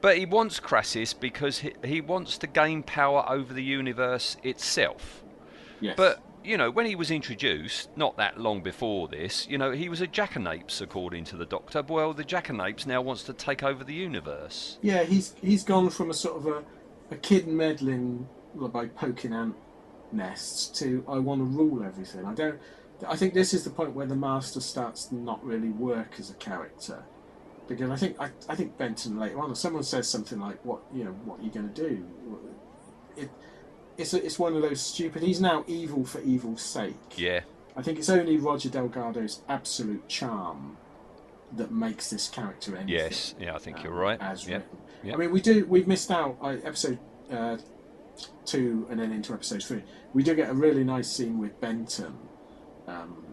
But 0.00 0.18
he 0.18 0.26
wants 0.26 0.58
Crassus 0.58 1.12
because 1.14 1.60
he, 1.60 1.72
he 1.84 2.00
wants 2.00 2.36
to 2.38 2.48
gain 2.48 2.82
power 2.82 3.24
over 3.28 3.54
the 3.54 3.62
universe 3.62 4.36
itself. 4.42 5.22
Yes. 5.80 5.94
But, 5.96 6.20
you 6.42 6.56
know, 6.56 6.68
when 6.68 6.86
he 6.86 6.96
was 6.96 7.12
introduced, 7.12 7.96
not 7.96 8.16
that 8.16 8.40
long 8.40 8.60
before 8.60 9.06
this, 9.06 9.46
you 9.48 9.56
know, 9.56 9.70
he 9.70 9.88
was 9.88 10.00
a 10.00 10.08
jackanapes, 10.08 10.80
according 10.80 11.24
to 11.26 11.36
the 11.36 11.46
Doctor. 11.46 11.82
Well, 11.86 12.12
the 12.12 12.24
jackanapes 12.24 12.86
now 12.86 13.00
wants 13.02 13.22
to 13.24 13.32
take 13.32 13.62
over 13.62 13.84
the 13.84 13.94
universe. 13.94 14.78
yeah, 14.82 15.04
he's 15.04 15.34
he's 15.40 15.62
gone 15.62 15.90
from 15.90 16.10
a 16.10 16.14
sort 16.14 16.38
of 16.38 16.46
a, 16.46 16.64
a 17.12 17.16
kid 17.16 17.46
meddling 17.46 18.28
by 18.56 18.86
poking 18.86 19.32
ant 19.32 19.54
nests 20.12 20.66
to 20.80 21.04
I 21.08 21.18
want 21.18 21.40
to 21.40 21.44
rule 21.44 21.82
everything. 21.84 22.24
I 22.24 22.34
don't. 22.34 22.58
I 23.08 23.16
think 23.16 23.32
this 23.32 23.54
is 23.54 23.64
the 23.64 23.70
point 23.70 23.94
where 23.94 24.06
the 24.06 24.16
master 24.16 24.60
starts 24.60 25.06
to 25.06 25.14
not 25.14 25.42
really 25.44 25.70
work 25.70 26.16
as 26.18 26.30
a 26.30 26.34
character, 26.34 27.02
because 27.66 27.90
I 27.90 27.96
think 27.96 28.20
I, 28.20 28.30
I 28.48 28.54
think 28.54 28.76
Benton 28.76 29.18
later 29.18 29.40
on, 29.40 29.50
if 29.50 29.56
someone 29.56 29.82
says 29.82 30.08
something 30.08 30.38
like, 30.38 30.64
"What 30.64 30.80
you 30.92 31.04
know, 31.04 31.12
what 31.24 31.40
are 31.40 31.42
you 31.42 31.50
going 31.50 31.72
to 31.72 31.88
do?" 31.88 32.06
It 33.16 33.30
it's 33.96 34.14
a, 34.14 34.24
it's 34.24 34.38
one 34.38 34.54
of 34.54 34.62
those 34.62 34.80
stupid. 34.80 35.22
He's 35.22 35.40
now 35.40 35.64
evil 35.66 36.04
for 36.04 36.20
evil's 36.20 36.62
sake. 36.62 36.96
Yeah. 37.16 37.40
I 37.76 37.82
think 37.82 37.98
it's 37.98 38.08
only 38.08 38.36
Roger 38.36 38.68
Delgado's 38.68 39.40
absolute 39.48 40.08
charm 40.08 40.76
that 41.52 41.70
makes 41.70 42.10
this 42.10 42.28
character 42.28 42.76
anything. 42.76 42.94
Yes. 42.94 43.34
Yeah, 43.38 43.54
I 43.54 43.58
think 43.58 43.78
um, 43.78 43.84
you're 43.84 43.94
right. 43.94 44.20
As 44.20 44.46
Yep. 44.46 44.62
written. 44.62 44.78
Yep. 45.04 45.14
I 45.14 45.18
mean, 45.18 45.30
we 45.30 45.40
do. 45.40 45.64
We've 45.66 45.86
missed 45.86 46.10
out. 46.10 46.36
I, 46.42 46.54
episode 46.56 46.98
uh, 47.30 47.56
two 48.44 48.86
and 48.90 48.98
then 49.00 49.12
into 49.12 49.32
episode 49.32 49.62
three. 49.62 49.82
We 50.14 50.22
do 50.22 50.34
get 50.34 50.50
a 50.50 50.54
really 50.54 50.84
nice 50.84 51.10
scene 51.10 51.38
with 51.38 51.60
Benton. 51.60 52.14
Um, 52.86 53.24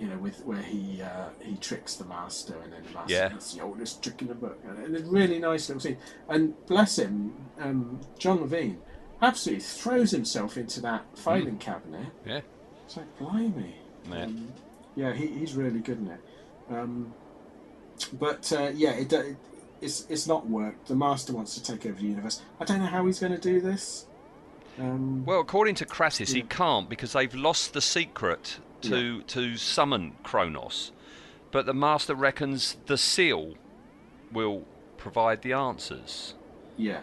you 0.00 0.06
know, 0.06 0.16
with 0.18 0.44
where 0.44 0.62
he 0.62 1.02
uh, 1.02 1.30
he 1.42 1.56
tricks 1.56 1.94
the 1.96 2.04
master, 2.04 2.54
and 2.62 2.72
then 2.72 2.82
the 2.84 2.90
master 2.92 3.12
Yeah. 3.12 3.28
that's 3.30 3.54
the 3.54 3.62
oldest 3.62 4.02
trick 4.02 4.22
in 4.22 4.28
the 4.28 4.34
book, 4.34 4.58
and 4.64 4.94
it's 4.94 5.08
a 5.08 5.10
really 5.10 5.38
nice 5.40 5.68
little 5.68 5.80
scene. 5.80 5.98
And 6.28 6.54
bless 6.66 6.98
him, 6.98 7.34
um, 7.58 8.00
John 8.16 8.38
Levene 8.38 8.76
absolutely 9.20 9.64
throws 9.64 10.12
himself 10.12 10.56
into 10.56 10.80
that 10.82 11.04
filing 11.18 11.56
Mm. 11.56 11.60
cabinet. 11.60 12.06
Yeah. 12.24 12.40
It's 12.86 12.96
like 12.96 13.18
blimey. 13.18 13.74
Yeah. 14.08 14.22
Um, 14.24 14.52
yeah, 14.94 15.12
he, 15.14 15.26
he's 15.26 15.54
really 15.54 15.80
good 15.80 15.98
in 15.98 16.08
it. 16.08 16.20
Um, 16.70 17.12
but 18.12 18.52
uh, 18.52 18.70
yeah, 18.74 18.92
it, 18.92 19.12
it, 19.12 19.36
it's 19.80 20.06
it's 20.08 20.26
not 20.26 20.48
worked. 20.48 20.86
The 20.88 20.94
master 20.96 21.32
wants 21.32 21.54
to 21.54 21.62
take 21.62 21.86
over 21.86 21.96
the 22.00 22.06
universe. 22.06 22.42
I 22.60 22.64
don't 22.64 22.78
know 22.80 22.86
how 22.86 23.06
he's 23.06 23.18
going 23.20 23.32
to 23.32 23.38
do 23.38 23.60
this. 23.60 24.06
Um, 24.78 25.24
Well, 25.24 25.40
according 25.40 25.74
to 25.76 25.84
Crassus, 25.86 26.32
he 26.32 26.42
can't 26.42 26.88
because 26.88 27.12
they've 27.12 27.34
lost 27.34 27.72
the 27.72 27.80
secret 27.80 28.58
to 28.82 29.22
to 29.22 29.56
summon 29.56 30.12
Kronos. 30.22 30.92
But 31.50 31.66
the 31.66 31.74
Master 31.74 32.14
reckons 32.14 32.76
the 32.86 32.98
seal 32.98 33.54
will 34.32 34.64
provide 34.98 35.42
the 35.42 35.52
answers. 35.52 36.34
yeah. 36.76 37.00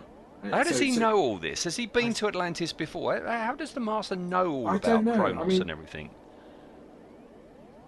How 0.52 0.62
does 0.62 0.78
So- 0.78 0.84
he 0.84 0.94
so- 0.94 1.00
know 1.00 1.18
all 1.18 1.38
this? 1.40 1.64
Has 1.64 1.76
he 1.76 1.88
been 1.88 2.10
I- 2.10 2.14
to 2.14 2.28
Atlantis 2.28 2.72
before? 2.72 3.20
How 3.26 3.56
does 3.56 3.72
the 3.72 3.80
Master 3.80 4.16
know 4.16 4.52
all 4.52 4.68
I 4.68 4.76
about 4.76 5.04
don't. 5.04 5.08
I 5.08 5.16
Kronos 5.16 5.48
mean- 5.48 5.62
and 5.64 5.72
everything? 5.72 6.12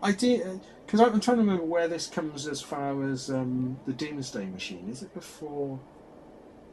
I 0.01 0.11
did 0.11 0.61
because 0.87 1.01
I'm 1.01 1.19
trying 1.19 1.37
to 1.37 1.43
remember 1.43 1.65
where 1.65 1.89
this 1.89 2.07
comes 2.07 2.47
as 2.47 2.61
far 2.61 3.03
as 3.03 3.29
um, 3.29 3.79
the 3.85 3.93
Doomsday 3.93 4.45
Machine. 4.47 4.89
Is 4.89 5.03
it 5.03 5.13
before 5.13 5.79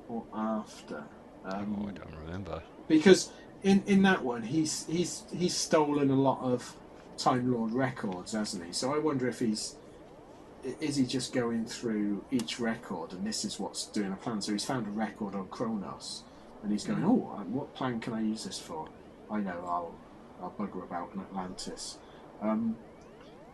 or 0.08 0.24
after? 0.34 1.04
Um, 1.44 1.76
oh, 1.82 1.88
I 1.88 1.92
don't 1.92 2.16
remember. 2.26 2.62
because 2.88 3.30
in 3.62 3.82
in 3.86 4.02
that 4.02 4.24
one 4.24 4.42
he's 4.42 4.86
he's 4.86 5.24
he's 5.36 5.54
stolen 5.56 6.10
a 6.10 6.16
lot 6.16 6.40
of 6.42 6.76
Time 7.18 7.52
Lord 7.52 7.72
records, 7.72 8.32
hasn't 8.32 8.64
he? 8.66 8.72
So 8.72 8.94
I 8.94 8.98
wonder 8.98 9.28
if 9.28 9.40
he's 9.40 9.76
is 10.80 10.96
he 10.96 11.04
just 11.06 11.32
going 11.34 11.66
through 11.66 12.24
each 12.30 12.58
record 12.60 13.12
and 13.12 13.26
this 13.26 13.44
is 13.44 13.60
what's 13.60 13.86
doing 13.86 14.12
a 14.12 14.16
plan. 14.16 14.40
So 14.42 14.52
he's 14.52 14.64
found 14.64 14.86
a 14.86 14.90
record 14.90 15.34
on 15.34 15.48
Kronos 15.48 16.22
and 16.62 16.72
he's 16.72 16.84
going, 16.84 17.04
oh, 17.04 17.36
um, 17.36 17.52
what 17.52 17.74
plan 17.74 18.00
can 18.00 18.14
I 18.14 18.22
use 18.22 18.44
this 18.44 18.58
for? 18.58 18.88
I 19.30 19.40
know, 19.40 19.64
I'll 19.66 19.94
I'll 20.42 20.54
bugger 20.58 20.82
about 20.82 21.10
in 21.14 21.20
Atlantis. 21.20 21.98
Um, 22.42 22.76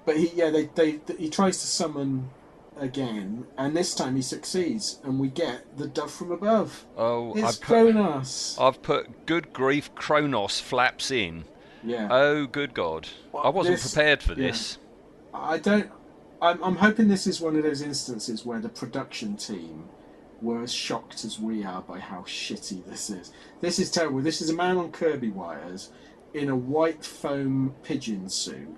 but 0.04 0.16
he 0.16 0.28
yeah 0.34 0.50
they, 0.50 0.66
they 0.66 1.00
he 1.18 1.28
tries 1.28 1.58
to 1.60 1.66
summon 1.66 2.30
again 2.78 3.46
and 3.58 3.76
this 3.76 3.94
time 3.94 4.16
he 4.16 4.22
succeeds 4.22 5.00
and 5.04 5.18
we 5.20 5.28
get 5.28 5.76
the 5.76 5.86
dove 5.86 6.10
from 6.10 6.32
above. 6.32 6.86
Oh, 6.96 7.34
It's 7.34 7.42
I've 7.42 7.60
put, 7.60 7.92
Kronos. 7.92 8.56
I've 8.58 8.82
put 8.82 9.26
good 9.26 9.52
grief 9.52 9.94
Kronos 9.94 10.60
flaps 10.60 11.10
in. 11.10 11.44
Yeah. 11.82 12.08
Oh, 12.10 12.46
good 12.46 12.74
God. 12.74 13.08
Well, 13.32 13.42
I 13.44 13.48
wasn't 13.50 13.76
this- 13.76 13.92
prepared 13.94 14.22
for 14.22 14.32
yeah. 14.32 14.48
this. 14.48 14.78
I 15.32 15.58
don't. 15.58 15.90
I'm, 16.42 16.62
I'm 16.64 16.76
hoping 16.76 17.08
this 17.08 17.26
is 17.26 17.40
one 17.40 17.54
of 17.56 17.62
those 17.62 17.82
instances 17.82 18.46
where 18.46 18.60
the 18.60 18.68
production 18.70 19.36
team 19.36 19.88
were 20.40 20.62
as 20.62 20.72
shocked 20.72 21.24
as 21.24 21.38
we 21.38 21.62
are 21.64 21.82
by 21.82 21.98
how 21.98 22.20
shitty 22.22 22.84
this 22.86 23.10
is. 23.10 23.30
This 23.60 23.78
is 23.78 23.90
terrible. 23.90 24.20
This 24.20 24.40
is 24.40 24.48
a 24.48 24.54
man 24.54 24.78
on 24.78 24.90
Kirby 24.90 25.30
wires 25.30 25.90
in 26.32 26.48
a 26.48 26.56
white 26.56 27.04
foam 27.04 27.74
pigeon 27.82 28.28
suit 28.30 28.74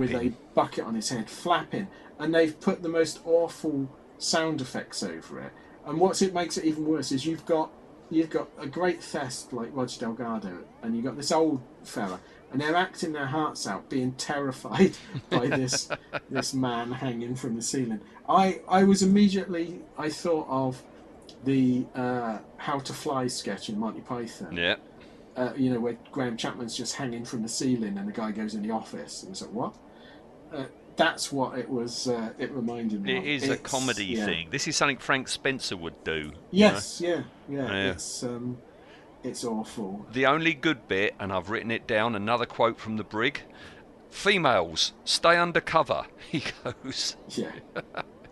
with 0.00 0.10
a 0.14 0.32
bucket 0.54 0.84
on 0.84 0.94
his 0.94 1.08
head, 1.08 1.28
flapping, 1.28 1.88
and 2.18 2.34
they've 2.34 2.58
put 2.60 2.82
the 2.82 2.88
most 2.88 3.20
awful 3.24 3.88
sound 4.18 4.60
effects 4.60 5.02
over 5.02 5.40
it. 5.40 5.52
And 5.84 5.98
what's 5.98 6.22
it 6.22 6.32
makes 6.32 6.56
it 6.56 6.64
even 6.64 6.86
worse 6.86 7.10
is 7.12 7.26
you've 7.26 7.44
got 7.46 7.70
you've 8.10 8.30
got 8.30 8.48
a 8.58 8.66
great 8.66 9.02
thest 9.02 9.52
like 9.52 9.70
Roger 9.72 10.00
Delgado, 10.00 10.58
and 10.82 10.94
you've 10.94 11.04
got 11.04 11.16
this 11.16 11.32
old 11.32 11.60
fella, 11.82 12.20
and 12.52 12.60
they're 12.60 12.76
acting 12.76 13.12
their 13.12 13.26
hearts 13.26 13.66
out, 13.66 13.88
being 13.88 14.12
terrified 14.18 14.96
by 15.30 15.46
this 15.48 15.88
this 16.30 16.54
man 16.54 16.92
hanging 16.92 17.34
from 17.34 17.56
the 17.56 17.62
ceiling. 17.62 18.00
I 18.28 18.60
I 18.68 18.84
was 18.84 19.02
immediately 19.02 19.80
I 19.98 20.08
thought 20.08 20.46
of 20.48 20.82
the 21.44 21.84
uh, 21.94 22.38
How 22.56 22.78
to 22.78 22.92
Fly 22.92 23.26
sketch 23.26 23.68
in 23.68 23.78
Monty 23.78 24.00
Python 24.00 24.56
Yeah. 24.56 24.76
Uh, 25.36 25.52
you 25.56 25.70
know, 25.72 25.80
where 25.80 25.96
Graham 26.10 26.36
Chapman's 26.36 26.76
just 26.76 26.94
hanging 26.96 27.24
from 27.24 27.42
the 27.42 27.48
ceiling 27.48 27.96
and 27.98 28.08
the 28.08 28.12
guy 28.12 28.30
goes 28.32 28.54
in 28.54 28.62
the 28.62 28.70
office. 28.70 29.22
And 29.22 29.32
it's 29.32 29.42
like, 29.42 29.52
what? 29.52 29.74
Uh, 30.52 30.64
that's 30.96 31.32
what 31.32 31.58
it 31.58 31.68
was, 31.70 32.06
uh, 32.08 32.32
it 32.38 32.50
reminded 32.52 33.02
me 33.02 33.14
It 33.14 33.18
of. 33.18 33.24
is 33.24 33.48
a 33.48 33.56
comedy 33.56 34.04
yeah. 34.04 34.26
thing. 34.26 34.48
This 34.50 34.68
is 34.68 34.76
something 34.76 34.98
Frank 34.98 35.28
Spencer 35.28 35.76
would 35.76 36.04
do. 36.04 36.12
you 36.12 36.22
know. 36.22 36.34
Yes, 36.50 37.00
yeah, 37.00 37.22
yeah, 37.48 37.66
Yeah. 37.66 37.90
It's, 37.92 38.22
um, 38.22 38.58
it's 39.24 39.42
awful. 39.44 40.04
The 40.12 40.26
only 40.26 40.52
good 40.52 40.86
bit, 40.88 41.14
and 41.18 41.32
I've 41.32 41.48
written 41.48 41.70
it 41.70 41.86
down, 41.86 42.14
another 42.14 42.44
quote 42.44 42.78
from 42.78 42.96
the 42.98 43.04
brig 43.04 43.40
females, 44.10 44.92
stay 45.04 45.36
under 45.36 45.60
cover. 45.60 46.04
He 46.30 46.42
goes, 46.64 47.16
Yeah, 47.30 47.52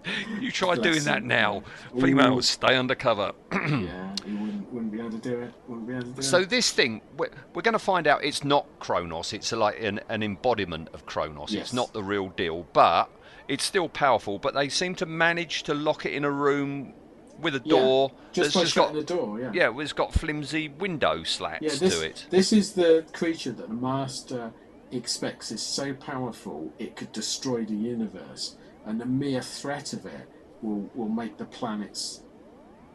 You 0.40 0.50
try 0.50 0.74
Bless 0.74 0.84
doing 0.86 1.04
that 1.04 1.22
now. 1.22 1.62
Females, 1.98 2.48
stay 2.48 2.76
undercover. 2.76 3.32
yeah, 3.52 4.14
he 4.24 4.32
wouldn't, 4.32 4.72
wouldn't 4.72 4.92
be 4.92 4.98
able 5.00 5.10
to 5.10 5.18
do 5.18 5.40
it. 5.40 5.52
Wouldn't 5.68 5.86
be 5.86 5.94
able 5.94 6.06
to 6.06 6.12
do 6.12 6.22
So 6.22 6.38
it. 6.40 6.48
this 6.48 6.70
thing, 6.72 7.02
we're, 7.16 7.28
we're 7.54 7.62
going 7.62 7.72
to 7.74 7.78
find 7.78 8.06
out 8.06 8.24
it's 8.24 8.42
not 8.42 8.66
Kronos. 8.78 9.32
It's 9.32 9.52
like 9.52 9.80
an, 9.82 10.00
an 10.08 10.22
embodiment 10.22 10.88
of 10.94 11.04
Kronos. 11.06 11.52
Yes. 11.52 11.64
It's 11.66 11.72
not 11.74 11.92
the 11.92 12.02
real 12.02 12.28
deal, 12.28 12.66
but 12.72 13.10
it's 13.48 13.64
still 13.64 13.88
powerful. 13.88 14.38
But 14.38 14.54
they 14.54 14.68
seem 14.70 14.94
to 14.96 15.06
manage 15.06 15.64
to 15.64 15.74
lock 15.74 16.06
it 16.06 16.14
in 16.14 16.24
a 16.24 16.30
room 16.30 16.94
with 17.38 17.54
a 17.56 17.62
Yeah, 17.64 17.76
door 17.78 18.12
just 18.32 18.54
that's 18.54 18.64
just 18.64 18.76
got 18.76 18.92
the 18.92 19.02
door, 19.02 19.40
yeah. 19.40 19.50
yeah, 19.54 19.80
it's 19.80 19.94
got 19.94 20.12
flimsy 20.12 20.68
window 20.68 21.22
slats 21.22 21.62
Yeah, 21.62 21.70
this, 21.74 21.98
to 21.98 22.06
it. 22.06 22.26
this 22.30 22.52
is 22.52 22.74
the 22.74 23.06
creature 23.14 23.52
that 23.52 23.68
the 23.68 23.74
Master 23.74 24.52
expects 24.92 25.50
is 25.50 25.62
so 25.62 25.94
powerful 25.94 26.74
it 26.78 26.96
could 26.96 27.12
destroy 27.12 27.64
the 27.64 27.74
universe, 27.74 28.56
and 28.86 29.00
the 29.00 29.06
mere 29.06 29.42
threat 29.42 29.92
of 29.92 30.06
it 30.06 30.28
will, 30.62 30.90
will 30.94 31.08
make 31.08 31.36
the 31.36 31.44
planets 31.44 32.22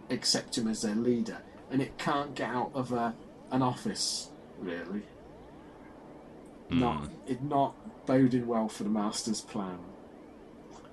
accept 0.09 0.57
him 0.57 0.67
as 0.67 0.81
their 0.81 0.95
leader, 0.95 1.37
and 1.71 1.81
it 1.81 1.97
can't 1.97 2.35
get 2.35 2.49
out 2.49 2.71
of 2.73 2.91
a, 2.91 3.15
an 3.51 3.61
office, 3.61 4.29
really. 4.59 5.03
Not 6.69 7.09
it 7.27 7.43
not 7.43 7.75
boding 8.07 8.47
well 8.47 8.67
for 8.67 8.83
the 8.83 8.89
Master's 8.89 9.41
plan. 9.41 9.77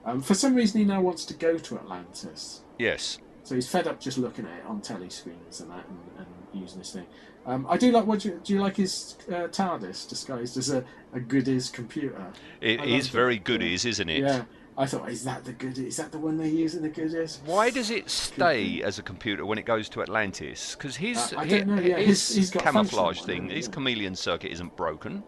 Um, 0.04 0.20
for 0.20 0.34
some 0.34 0.54
reason, 0.54 0.80
he 0.80 0.84
now 0.84 1.00
wants 1.00 1.24
to 1.26 1.34
go 1.34 1.56
to 1.58 1.78
Atlantis. 1.78 2.62
Yes. 2.78 3.18
So 3.44 3.54
he's 3.54 3.68
fed 3.68 3.88
up 3.88 3.98
just 3.98 4.18
looking 4.18 4.46
at 4.46 4.58
it 4.58 4.66
on 4.66 4.80
telly 4.80 5.08
screens 5.10 5.60
and 5.60 5.70
that, 5.70 5.86
and, 5.88 5.98
and 6.18 6.26
using 6.52 6.78
this 6.78 6.92
thing. 6.92 7.06
Um, 7.46 7.66
I 7.68 7.76
do 7.76 7.90
like. 7.90 8.06
What 8.06 8.20
do 8.20 8.28
you, 8.28 8.40
do 8.44 8.52
you 8.52 8.60
like 8.60 8.76
his 8.76 9.16
uh, 9.28 9.48
TARDIS 9.48 10.08
disguised 10.08 10.56
as 10.58 10.70
a, 10.70 10.84
a 11.12 11.20
goodies 11.20 11.70
computer? 11.70 12.32
It 12.60 12.80
I 12.80 12.84
is 12.84 13.08
very 13.08 13.36
it, 13.36 13.44
goodies, 13.44 13.84
isn't 13.84 14.08
it? 14.08 14.22
Yeah, 14.22 14.44
I 14.76 14.86
thought, 14.86 15.08
is 15.10 15.24
that 15.24 15.44
the 15.44 15.52
good? 15.52 15.76
Is 15.78 15.98
that 15.98 16.12
the 16.12 16.18
one 16.18 16.38
they 16.38 16.48
use 16.48 16.74
in 16.74 16.82
the 16.82 16.88
goodies? 16.88 17.40
Why 17.44 17.68
does 17.70 17.90
it 17.90 18.08
stay 18.08 18.82
as 18.82 18.98
a 18.98 19.02
computer 19.02 19.44
when 19.44 19.58
it 19.58 19.66
goes 19.66 19.88
to 19.90 20.02
Atlantis? 20.02 20.74
Because 20.74 20.96
his, 20.96 21.34
Uh, 21.34 21.44
know, 21.44 21.78
yeah, 21.78 21.98
his, 21.98 22.34
his- 22.34 22.54
a 22.54 22.58
camouflage 22.58 23.20
thing, 23.22 23.50
his 23.50 23.66
Yeah. 23.66 23.72
chameleon 23.72 24.14
circuit 24.16 24.50
isn't 24.50 24.74
broken. 24.76 25.24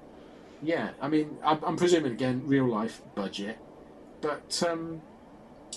Yeah, 0.63 0.91
I 1.01 1.09
mean, 1.09 1.37
I'm, 1.45 1.59
I'm 1.63 1.77
presuming 1.77 2.13
again 2.13 2.43
real 2.47 2.65
life 2.67 3.03
budget, 3.15 3.59
but 4.23 4.63
um, 4.67 5.03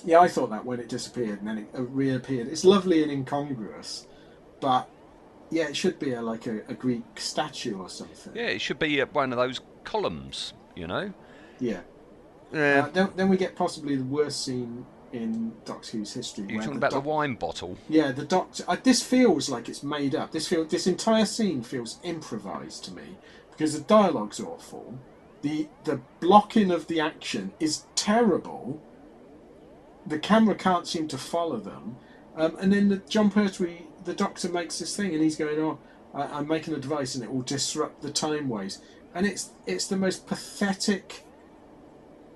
yeah, 0.06 0.21
I 0.21 0.30
thought 0.30 0.49
that 0.51 0.63
when 0.63 0.80
it 0.80 0.88
disappeared 0.88 1.39
and 1.39 1.47
then 1.47 1.58
it 1.58 1.67
uh, 1.77 1.84
reappeared. 1.84 2.47
It's 2.47 2.63
lovely 2.63 3.03
and 3.03 3.12
incongruous, 3.12 4.08
but 4.62 4.88
yeah, 5.49 5.67
it 5.67 5.75
should 5.75 5.99
be 5.99 6.13
a, 6.13 6.21
like 6.21 6.47
a, 6.47 6.62
a 6.69 6.73
Greek 6.73 7.03
statue 7.19 7.77
or 7.77 7.89
something. 7.89 8.32
Yeah, 8.34 8.43
it 8.43 8.62
should 8.62 8.80
be 8.80 9.01
uh, 9.01 9.08
one 9.08 9.34
of 9.34 9.38
those 9.38 9.60
columns. 9.84 10.53
You 10.73 10.88
know. 10.88 11.12
Yeah. 11.60 11.82
Yeah. 12.51 12.86
Uh, 12.86 12.89
then, 12.89 13.10
then 13.15 13.29
we 13.29 13.38
get 13.38 13.55
possibly 13.55 13.95
the 13.95 14.03
worst 14.03 14.43
scene 14.43 14.86
in 15.13 15.53
Doctor 15.65 15.97
Who's 15.97 16.13
history. 16.13 16.45
You're 16.49 16.62
talking 16.62 16.79
the 16.79 16.88
about 16.88 16.91
the 16.91 16.99
wine 16.99 17.36
bottle. 17.36 17.77
Yeah, 17.89 18.12
the 18.12 18.25
Doctor. 18.25 18.63
Uh, 18.67 18.77
this 18.81 19.01
feels 19.03 19.49
like 19.49 19.69
it's 19.69 19.83
made 19.83 20.15
up. 20.15 20.31
This 20.31 20.47
feel 20.47 20.65
this 20.65 20.88
entire 20.88 21.25
scene 21.25 21.63
feels 21.63 21.99
improvised 22.03 22.83
to 22.86 22.93
me 22.93 23.17
because 23.51 23.73
the 23.73 23.81
dialogue's 23.83 24.39
awful. 24.39 24.97
The 25.41 25.67
the 25.83 26.01
blocking 26.19 26.71
of 26.71 26.88
the 26.88 26.99
action 26.99 27.53
is 27.60 27.86
terrible. 27.95 28.81
The 30.05 30.19
camera 30.19 30.55
can't 30.55 30.88
seem 30.88 31.07
to 31.10 31.17
follow 31.17 31.57
them, 31.57 31.97
um, 32.36 32.57
and 32.60 32.71
then 32.71 32.89
the 32.89 32.97
Jon 32.97 33.29
Pertwee, 33.29 33.88
the 34.05 34.13
Doctor 34.13 34.49
makes 34.49 34.79
this 34.79 34.95
thing, 34.95 35.13
and 35.13 35.21
he's 35.21 35.36
going, 35.36 35.60
"Oh, 35.60 35.79
I, 36.13 36.23
I'm 36.23 36.47
making 36.47 36.73
a 36.73 36.79
device, 36.79 37.15
and 37.15 37.23
it 37.23 37.31
will 37.31 37.41
disrupt 37.41 38.01
the 38.01 38.12
time 38.12 38.49
waves." 38.49 38.79
And 39.13 39.25
it's 39.25 39.51
it's 39.65 39.88
the 39.88 39.97
most 39.97 40.27
pathetic. 40.27 41.23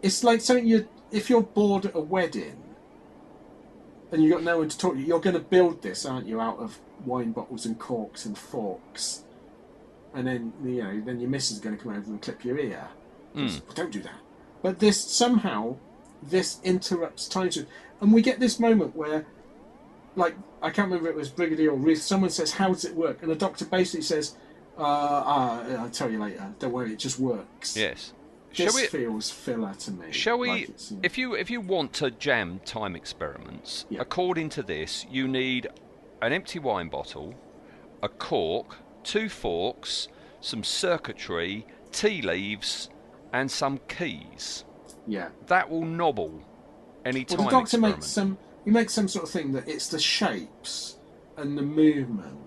It's 0.01 0.23
like 0.23 0.41
something 0.41 0.67
you 0.67 0.87
if 1.11 1.29
you're 1.29 1.41
bored 1.41 1.85
at 1.85 1.95
a 1.95 1.99
wedding 1.99 2.57
and 4.11 4.23
you've 4.23 4.31
got 4.31 4.43
no 4.43 4.57
one 4.59 4.69
to 4.69 4.77
talk 4.77 4.93
to, 4.95 4.99
you're 4.99 5.19
going 5.19 5.35
to 5.35 5.41
build 5.41 5.81
this, 5.81 6.05
aren't 6.05 6.27
you, 6.27 6.41
out 6.41 6.59
of 6.59 6.79
wine 7.05 7.31
bottles 7.31 7.65
and 7.65 7.79
corks 7.79 8.25
and 8.25 8.37
forks, 8.37 9.23
and 10.13 10.27
then 10.27 10.53
you 10.63 10.83
know, 10.83 11.01
then 11.01 11.19
your 11.19 11.29
missus 11.29 11.57
is 11.57 11.59
going 11.59 11.77
to 11.77 11.83
come 11.83 11.93
over 11.93 12.11
and 12.11 12.21
clip 12.21 12.43
your 12.43 12.57
ear. 12.59 12.89
Well, 13.65 13.75
don't 13.75 13.91
do 13.91 14.01
that. 14.01 14.19
But 14.61 14.79
this 14.79 15.01
somehow, 15.01 15.77
this 16.21 16.59
interrupts 16.63 17.27
time, 17.27 17.49
and 18.01 18.13
we 18.13 18.21
get 18.21 18.39
this 18.39 18.59
moment 18.59 18.95
where, 18.95 19.25
like, 20.15 20.35
I 20.61 20.69
can't 20.69 20.89
remember 20.89 21.09
if 21.09 21.15
it 21.15 21.17
was 21.17 21.29
Brigadier 21.29 21.71
or 21.71 21.77
Ruth. 21.77 22.01
Someone 22.01 22.29
says, 22.29 22.51
"How 22.53 22.67
does 22.69 22.85
it 22.85 22.95
work?" 22.95 23.21
And 23.21 23.31
the 23.31 23.35
doctor 23.35 23.65
basically 23.65 24.03
says, 24.03 24.35
uh, 24.77 24.81
uh, 24.81 25.77
"I'll 25.79 25.89
tell 25.89 26.11
you 26.11 26.19
later. 26.19 26.53
Don't 26.59 26.73
worry, 26.73 26.93
it 26.93 26.99
just 26.99 27.17
works." 27.19 27.77
Yes. 27.77 28.13
This 28.55 28.71
Shall 28.73 28.81
we? 28.81 28.87
feels 28.87 29.31
filler 29.31 29.73
to 29.75 29.91
me. 29.91 30.11
Shall 30.11 30.37
we? 30.37 30.49
like 30.49 30.69
if 31.03 31.17
you 31.17 31.35
if 31.35 31.49
you 31.49 31.61
want 31.61 31.93
to 31.93 32.11
jam 32.11 32.59
time 32.65 32.95
experiments, 32.95 33.85
Yeah. 33.89 34.01
according 34.01 34.49
to 34.49 34.63
this, 34.63 35.05
you 35.09 35.27
need 35.27 35.67
an 36.21 36.33
empty 36.33 36.59
wine 36.59 36.89
bottle, 36.89 37.33
a 38.03 38.09
cork, 38.09 38.77
two 39.03 39.29
forks, 39.29 40.07
some 40.41 40.63
circuitry, 40.63 41.65
tea 41.91 42.21
leaves, 42.21 42.89
and 43.31 43.49
some 43.49 43.79
keys. 43.87 44.65
yeah. 45.07 45.29
That 45.47 45.69
will 45.69 45.85
nobble 45.85 46.41
any 47.05 47.23
time 47.23 47.37
Well, 47.39 47.45
the 47.47 47.51
doctor 47.51 47.63
experiment. 47.77 47.95
makes 47.97 48.07
some. 48.07 48.37
He 48.65 48.71
makes 48.71 48.93
some 48.93 49.07
sort 49.07 49.23
of 49.25 49.31
thing 49.31 49.53
that 49.53 49.67
it's 49.67 49.87
the 49.87 49.97
shapes 49.99 50.97
and 51.37 51.57
the 51.57 51.63
movement. 51.63 52.37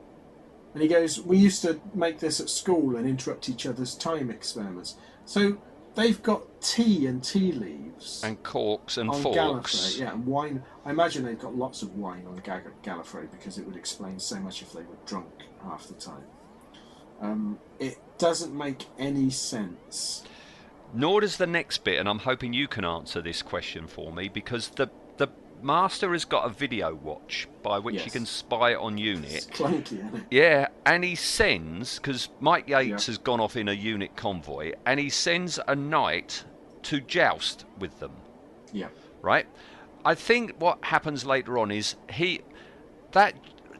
And 0.74 0.82
he 0.82 0.88
goes, 0.88 1.20
"We 1.20 1.38
used 1.38 1.62
to 1.62 1.80
make 1.94 2.18
this 2.18 2.40
at 2.40 2.48
school 2.50 2.94
and 2.96 3.08
interrupt 3.08 3.48
each 3.48 3.64
other's 3.66 3.94
time 3.94 4.30
experiments." 4.30 4.96
So 5.24 5.56
they've 5.94 6.22
got 6.22 6.60
tea 6.60 7.06
and 7.06 7.22
tea 7.22 7.52
leaves 7.52 8.22
and 8.24 8.42
corks 8.42 8.96
and 8.98 9.10
on 9.10 9.22
forks. 9.22 9.76
Gallifrey, 9.76 10.00
yeah, 10.00 10.12
and 10.12 10.26
wine. 10.26 10.62
I 10.84 10.90
imagine 10.90 11.24
they've 11.24 11.38
got 11.38 11.56
lots 11.56 11.82
of 11.82 11.94
wine 11.96 12.24
on 12.26 12.36
Ga- 12.44 12.60
Gallifrey 12.82 13.30
because 13.30 13.58
it 13.58 13.66
would 13.66 13.76
explain 13.76 14.18
so 14.18 14.38
much 14.40 14.62
if 14.62 14.72
they 14.72 14.80
were 14.80 14.96
drunk 15.06 15.30
half 15.62 15.86
the 15.86 15.94
time. 15.94 16.24
Um, 17.20 17.58
it 17.78 17.98
doesn't 18.18 18.56
make 18.56 18.86
any 18.98 19.30
sense. 19.30 20.24
Nor 20.92 21.22
does 21.22 21.38
the 21.38 21.46
next 21.46 21.84
bit, 21.84 21.98
and 21.98 22.08
I'm 22.08 22.20
hoping 22.20 22.52
you 22.52 22.68
can 22.68 22.84
answer 22.84 23.20
this 23.20 23.42
question 23.42 23.86
for 23.86 24.12
me 24.12 24.28
because 24.28 24.68
the 24.68 24.90
master 25.62 26.12
has 26.12 26.24
got 26.24 26.46
a 26.46 26.48
video 26.50 26.94
watch 26.94 27.48
by 27.62 27.78
which 27.78 28.02
he 28.02 28.10
can 28.10 28.26
spy 28.26 28.74
on 28.74 28.98
unit. 28.98 29.46
clunky. 29.52 30.24
Yeah, 30.30 30.68
and 30.84 31.02
he 31.04 31.14
sends 31.14 31.96
because 31.98 32.28
Mike 32.40 32.68
Yates 32.68 32.88
Yeah. 32.88 32.96
has 33.12 33.18
gone 33.18 33.40
off 33.40 33.56
in 33.56 33.68
a 33.68 33.72
unit 33.72 34.16
convoy, 34.16 34.72
and 34.86 35.00
he 35.00 35.08
sends 35.10 35.58
a 35.66 35.74
knight 35.74 36.44
to 36.82 37.00
joust 37.00 37.64
with 37.78 37.98
them. 38.00 38.12
Yeah. 38.72 38.88
Right. 39.22 39.46
I 40.04 40.14
think 40.14 40.54
what 40.58 40.84
happens 40.84 41.24
later 41.24 41.58
on 41.58 41.70
is 41.70 41.96
he 42.12 42.42
that 43.12 43.34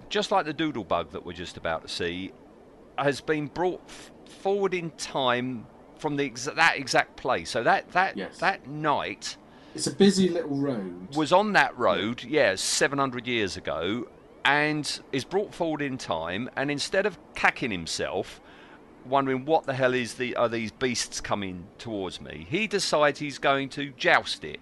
just 0.09 0.31
like 0.31 0.47
the 0.47 0.53
doodle 0.55 0.85
bug 0.85 1.11
that 1.11 1.27
we're 1.27 1.33
just 1.33 1.57
about 1.57 1.83
to 1.83 1.89
see 1.89 2.33
has 2.97 3.21
been 3.21 3.49
brought 3.49 3.83
f- 3.87 4.11
forward 4.41 4.73
in 4.73 4.91
time 4.93 5.67
from 5.99 6.17
the 6.17 6.31
exa- 6.31 6.55
that 6.55 6.77
exact 6.79 7.17
place. 7.17 7.51
So 7.51 7.63
that 7.65 7.91
that 7.93 8.17
Yes. 8.17 8.39
that 8.39 8.67
knight 8.67 9.37
It's 9.75 9.87
a 9.89 9.95
busy 9.95 10.29
little 10.29 10.57
road. 10.57 11.15
was 11.17 11.33
on 11.33 11.53
that 11.55 11.77
road, 11.77 12.23
yeah, 12.23 12.55
700 12.55 13.27
years 13.27 13.57
ago, 13.57 14.07
and 14.45 15.01
is 15.11 15.25
brought 15.25 15.53
forward 15.53 15.83
in 15.83 15.99
time. 15.99 16.49
And 16.57 16.71
instead 16.71 17.07
of 17.07 17.19
cacking 17.35 17.73
himself, 17.73 18.41
wondering 19.05 19.45
what 19.45 19.65
the 19.65 19.75
hell 19.75 19.93
is 19.93 20.15
the 20.15 20.37
are 20.37 20.49
these 20.49 20.71
beasts 20.71 21.21
coming 21.21 21.67
towards 21.79 22.21
me, 22.21 22.47
he 22.49 22.67
decides 22.67 23.19
he's 23.19 23.39
going 23.39 23.69
to 23.71 23.91
joust 23.97 24.45
it. 24.45 24.61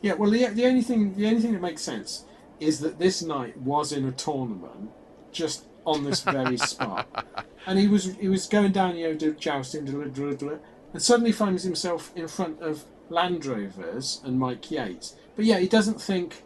Yeah, 0.00 0.14
well, 0.14 0.30
the, 0.30 0.46
the 0.46 0.64
only 0.66 0.82
thing 0.82 1.14
the 1.14 1.26
only 1.26 1.40
thing 1.40 1.52
that 1.52 1.60
makes 1.60 1.82
sense 1.82 2.24
is 2.58 2.80
that 2.80 2.98
this 2.98 3.22
knight 3.22 3.56
was 3.58 3.92
in 3.92 4.06
a 4.06 4.12
tournament 4.12 4.90
just 5.32 5.64
on 5.84 6.04
this 6.04 6.22
very 6.22 6.56
spot, 6.56 7.46
and 7.66 7.78
he 7.78 7.88
was 7.88 8.14
he 8.16 8.28
was 8.28 8.46
going 8.46 8.72
down, 8.72 8.96
you 8.96 9.12
know, 9.14 9.32
jousting, 9.32 9.86
and 9.88 11.02
suddenly 11.02 11.32
finds 11.32 11.62
himself 11.62 12.10
in 12.16 12.26
front 12.26 12.60
of 12.60 12.84
Land 13.10 13.44
Rovers 13.44 14.20
and 14.24 14.38
Mike 14.38 14.70
Yates. 14.70 15.16
But 15.36 15.44
yeah, 15.44 15.58
he 15.58 15.68
doesn't 15.68 16.00
think, 16.00 16.42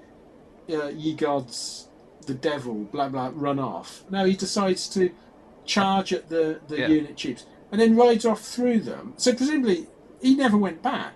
uh, 0.71 0.89
ye 0.89 1.15
gods, 1.15 1.89
the 2.27 2.35
devil, 2.35 2.85
blah 2.85 3.09
blah, 3.09 3.31
run 3.35 3.59
off. 3.59 4.03
No, 4.11 4.25
he 4.25 4.35
decides 4.35 4.89
to 4.91 5.11
charge 5.65 6.13
at 6.13 6.29
the 6.29 6.61
the 6.69 6.79
Yeah. 6.79 6.89
unit 6.89 7.17
chiefs 7.17 7.47
and 7.71 7.81
then 7.81 7.97
rides 7.97 8.25
off 8.25 8.41
through 8.41 8.81
them. 8.81 9.15
So 9.17 9.35
presumably 9.35 9.87
he 10.21 10.35
never 10.35 10.57
went 10.57 10.83
back. 10.83 11.15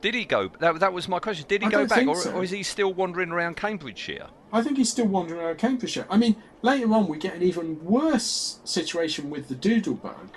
Did 0.00 0.14
he 0.14 0.24
go? 0.24 0.50
That, 0.58 0.80
that 0.80 0.92
was 0.92 1.06
my 1.06 1.20
question. 1.20 1.44
Did 1.48 1.62
he 1.62 1.68
I 1.68 1.70
go 1.70 1.86
back, 1.86 2.06
or, 2.08 2.16
so. 2.16 2.32
or 2.32 2.42
is 2.42 2.50
he 2.50 2.64
still 2.64 2.92
wandering 2.92 3.30
around 3.30 3.56
Cambridgeshire? 3.56 4.26
I 4.52 4.60
think 4.60 4.76
he's 4.76 4.90
still 4.90 5.06
wandering 5.06 5.40
around 5.40 5.58
Cambridgeshire. 5.58 6.06
I 6.10 6.16
mean, 6.16 6.34
later 6.60 6.92
on 6.92 7.06
we 7.06 7.18
get 7.18 7.34
an 7.36 7.42
even 7.42 7.82
worse 7.84 8.58
situation 8.64 9.30
with 9.30 9.48
the 9.48 9.54
Doodlebug, 9.54 10.28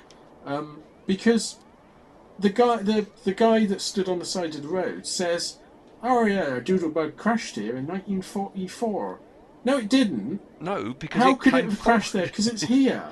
um, 0.46 0.84
because 1.08 1.56
the 2.40 2.50
guy, 2.50 2.78
the 2.78 3.08
the 3.24 3.34
guy 3.34 3.66
that 3.66 3.82
stood 3.82 4.10
on 4.10 4.20
the 4.20 4.26
side 4.26 4.56
of 4.56 4.62
the 4.62 4.68
road 4.68 5.08
says, 5.08 5.58
"Oh 6.04 6.26
yeah, 6.26 6.56
a 6.56 6.62
Doodlebug 6.62 7.16
crashed 7.18 7.56
here 7.56 7.76
in 7.76 7.88
1944." 7.88 9.20
No, 9.64 9.78
it 9.80 9.90
didn't. 9.90 10.42
No, 10.62 10.94
because 10.94 11.24
How 11.24 11.32
it 11.32 11.40
could 11.40 11.54
it 11.56 11.66
have 11.66 11.80
crashed 11.80 12.14
there? 12.14 12.28
Because 12.28 12.48
it's 12.48 12.62
here. 12.76 13.04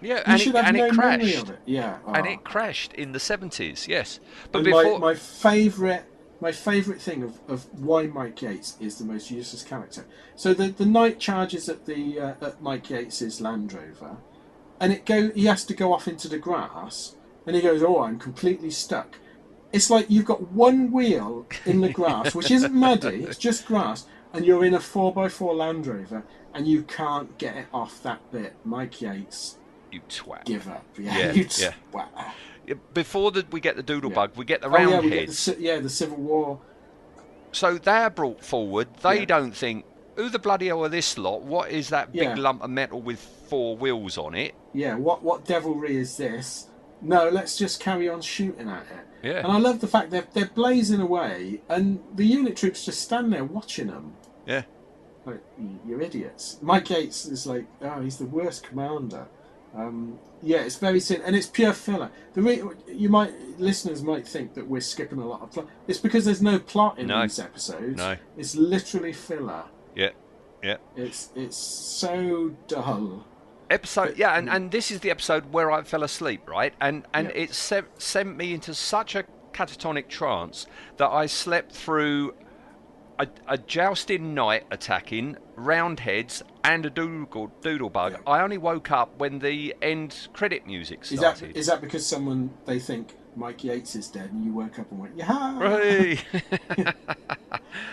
Yeah, 0.00 0.22
and 0.24 0.40
it, 0.40 0.54
and 0.54 0.76
no 0.76 0.84
it 0.86 0.92
crashed. 0.92 1.48
it. 1.50 1.58
Yeah, 1.66 1.98
And 2.06 2.26
it 2.26 2.42
crashed 2.44 2.94
in 2.94 3.12
the 3.12 3.18
70s, 3.18 3.86
yes. 3.86 4.18
But 4.50 4.64
before. 4.64 4.98
my, 4.98 5.08
my 5.08 5.14
favourite 5.14 6.04
my 6.40 6.52
favourite 6.52 7.00
thing 7.02 7.22
of, 7.22 7.38
of 7.48 7.66
why 7.78 8.06
Mike 8.06 8.40
Yates 8.40 8.76
is 8.80 8.96
the 8.96 9.04
most 9.04 9.30
useless 9.30 9.62
character. 9.62 10.06
So 10.36 10.54
the 10.54 10.68
the 10.68 10.86
knight 10.86 11.18
charges 11.20 11.68
at 11.68 11.84
the 11.86 12.18
uh, 12.18 12.34
at 12.46 12.62
Mike 12.62 12.84
Yates's 12.88 13.40
Land 13.40 13.72
Rover, 13.72 14.16
and 14.80 14.92
it 14.92 15.04
go 15.04 15.30
he 15.32 15.44
has 15.46 15.64
to 15.66 15.74
go 15.74 15.92
off 15.92 16.08
into 16.08 16.28
the 16.28 16.38
grass, 16.38 17.16
and 17.46 17.56
he 17.56 17.62
goes, 17.62 17.82
"Oh, 17.82 18.00
I'm 18.02 18.18
completely 18.18 18.70
stuck." 18.70 19.20
It's 19.72 19.90
like 19.90 20.10
you've 20.10 20.24
got 20.24 20.50
one 20.52 20.90
wheel 20.90 21.46
in 21.64 21.80
the 21.80 21.88
grass, 21.90 22.34
which 22.34 22.50
isn't 22.50 22.74
muddy; 22.74 23.24
it's 23.24 23.38
just 23.48 23.64
grass, 23.66 24.06
and 24.32 24.44
you're 24.44 24.64
in 24.64 24.74
a 24.74 24.80
four 24.80 25.12
x 25.24 25.34
four 25.34 25.54
Land 25.54 25.86
Rover, 25.86 26.26
and 26.52 26.66
you 26.66 26.82
can't 26.84 27.38
get 27.38 27.56
it 27.56 27.68
off 27.72 28.02
that 28.02 28.20
bit. 28.30 28.56
Mike 28.64 29.00
Yates, 29.00 29.58
you 29.90 30.00
twat. 30.08 30.44
give 30.44 30.68
up. 30.68 30.86
Yeah, 30.98 31.18
Yeah, 31.18 31.32
you 31.32 31.48
yeah. 31.56 31.74
twat. 31.92 32.08
Yeah, 32.66 32.74
Before 32.92 33.30
the, 33.30 33.46
we 33.50 33.60
get 33.60 33.76
the 33.76 33.82
doodle 33.82 34.10
Yeah. 34.10 34.14
bug, 34.14 34.36
we 34.36 34.44
get 34.44 34.60
the 34.60 34.68
Oh 34.68 34.76
yeah, 34.76 35.00
roundheads. 35.00 35.44
the, 35.46 35.56
yeah 35.58 35.78
the 35.80 35.88
Civil 35.88 36.18
War. 36.18 36.60
So 37.52 37.78
they're 37.78 38.10
brought 38.10 38.44
forward. 38.44 38.94
They 39.02 39.24
don't 39.26 39.52
think, 39.56 39.84
who 40.16 40.28
the 40.28 40.38
bloody 40.38 40.66
hell 40.68 40.84
are 40.84 40.88
this 40.88 41.18
lot? 41.18 41.42
What 41.42 41.70
is 41.70 41.88
that 41.88 42.12
big 42.12 42.36
lump 42.38 42.62
of 42.62 42.70
metal 42.70 43.02
with 43.02 43.20
four 43.20 43.76
wheels 43.76 44.18
on 44.18 44.34
it? 44.34 44.54
yeah, 44.72 44.94
what 44.94 45.22
what 45.24 45.44
devilry 45.44 45.96
is 45.96 46.16
this? 46.16 46.69
No, 47.02 47.28
let's 47.28 47.56
just 47.56 47.80
carry 47.80 48.08
on 48.08 48.20
shooting 48.20 48.68
at 48.68 48.82
it. 48.82 49.06
Yeah. 49.26 49.38
And 49.38 49.48
I 49.48 49.58
love 49.58 49.80
the 49.80 49.86
fact 49.88 50.10
they're 50.10 50.26
they're 50.32 50.46
blazing 50.54 51.00
away, 51.00 51.60
and 51.68 52.02
the 52.14 52.24
unit 52.26 52.56
troops 52.56 52.84
just 52.84 53.00
stand 53.02 53.32
there 53.32 53.44
watching 53.44 53.88
them. 53.88 54.14
Yeah. 54.46 54.62
Like 55.26 55.40
"You- 55.58 55.78
you're 55.86 56.00
idiots. 56.00 56.58
Mike 56.62 56.88
Yates 56.90 57.26
is 57.26 57.46
like, 57.46 57.66
oh, 57.82 58.00
he's 58.00 58.16
the 58.18 58.24
worst 58.26 58.62
commander. 58.64 59.26
Um, 59.74 60.18
yeah, 60.42 60.62
it's 60.62 60.76
very 60.78 60.98
sin, 60.98 61.22
and 61.24 61.36
it's 61.36 61.46
pure 61.46 61.72
filler. 61.74 62.10
The 62.32 62.42
re- 62.42 62.62
you 62.88 63.08
might 63.08 63.32
listeners 63.60 64.02
might 64.02 64.26
think 64.26 64.54
that 64.54 64.66
we're 64.66 64.80
skipping 64.80 65.20
a 65.20 65.26
lot 65.26 65.42
of 65.42 65.52
plot. 65.52 65.68
It's 65.86 65.98
because 66.00 66.24
there's 66.24 66.42
no 66.42 66.58
plot 66.58 66.98
in 66.98 67.06
No. 67.08 67.22
these 67.22 67.38
episodes. 67.38 67.98
No. 67.98 68.16
It's 68.36 68.56
literally 68.56 69.12
filler. 69.12 69.64
Yeah. 69.94 70.10
Yeah. 70.62 70.78
It's 70.96 71.30
it's 71.36 71.56
so 71.56 72.54
dull. 72.66 73.26
Episode, 73.70 74.16
yeah, 74.18 74.36
and, 74.36 74.48
mm. 74.48 74.54
and 74.54 74.70
this 74.72 74.90
is 74.90 75.00
the 75.00 75.10
episode 75.10 75.52
where 75.52 75.70
I 75.70 75.82
fell 75.82 76.02
asleep, 76.02 76.48
right? 76.48 76.74
And 76.80 77.06
and 77.14 77.28
Yeah. 77.28 77.42
it 77.42 77.54
se- 77.54 77.82
sent 77.98 78.36
me 78.36 78.52
into 78.52 78.74
such 78.74 79.14
a 79.14 79.24
catatonic 79.52 80.08
trance 80.08 80.66
that 80.96 81.08
I 81.08 81.26
slept 81.26 81.72
through 81.72 82.34
a, 83.18 83.28
a 83.46 83.58
jousting 83.58 84.34
knight 84.34 84.64
attacking, 84.70 85.36
roundheads, 85.54 86.42
and 86.64 86.84
a 86.86 86.90
doodle, 86.90 87.52
doodle 87.60 87.90
bug. 87.90 88.12
Yeah. 88.12 88.32
I 88.32 88.40
only 88.40 88.58
woke 88.58 88.90
up 88.90 89.18
when 89.18 89.38
the 89.38 89.74
end 89.80 90.28
credit 90.32 90.66
music 90.66 91.04
started. 91.04 91.56
is 91.56 91.66
that 91.66 91.80
because 91.80 92.06
someone 92.06 92.50
they 92.64 92.78
think 92.78 93.14
Mike 93.36 93.62
Yates 93.64 93.94
is 93.96 94.08
dead 94.08 94.30
and 94.32 94.44
you 94.44 94.52
woke 94.52 94.78
up 94.78 94.90
and 94.90 95.00
went, 95.00 95.16
yeah? 95.16 95.26
Hooray! 95.58 96.18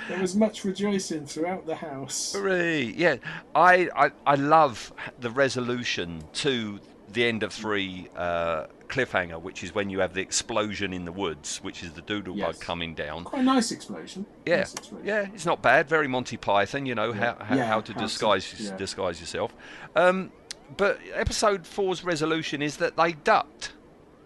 There 0.10 0.20
was 0.22 0.36
much 0.36 0.64
rejoicing 0.64 1.26
throughout 1.26 1.66
the 1.66 1.76
house. 1.76 2.34
Hooray! 2.34 2.84
Yeah, 2.84 3.18
I, 3.54 3.90
I 3.96 4.12
I 4.26 4.36
love 4.36 4.92
the 5.20 5.30
resolution 5.30 6.24
to 6.36 6.80
the 7.12 7.26
end 7.26 7.44
of 7.44 7.54
three 7.54 8.08
uh, 8.16 8.68
cliffhanger, 8.88 9.42
which 9.42 9.64
is 9.64 9.76
when 9.76 9.90
you 9.90 10.00
have 10.00 10.14
the 10.14 10.22
explosion 10.22 10.94
in 10.94 11.06
the 11.06 11.12
woods, 11.12 11.58
which 11.62 11.84
is 11.84 11.92
the 11.92 12.02
doodle 12.02 12.36
Yes. 12.38 12.54
bug 12.58 12.62
coming 12.62 12.96
down. 12.96 13.26
Quite 13.26 13.42
a 13.42 13.46
nice 13.46 13.72
explosion. 13.72 14.26
Yeah, 14.46 14.58
Nice 14.60 14.74
explosion. 14.74 15.08
yeah, 15.08 15.28
it's 15.34 15.46
not 15.46 15.62
bad. 15.62 15.88
Very 15.90 16.08
Monty 16.08 16.38
Python, 16.38 16.86
you 16.86 16.96
know 16.96 17.14
Yeah. 17.14 17.36
how 17.38 17.46
how, 17.46 17.56
Yeah, 17.56 17.66
how 17.68 17.82
to 17.82 17.94
how 17.94 18.00
to- 18.00 18.06
disguise 18.06 18.56
yeah. 18.60 18.76
disguise 18.78 19.20
yourself. 19.20 19.54
Um, 19.96 20.32
but 20.78 21.00
episode 21.14 21.68
four's 21.68 22.04
resolution 22.04 22.62
is 22.62 22.78
that 22.78 22.96
they 22.98 23.12
ducked. 23.14 23.74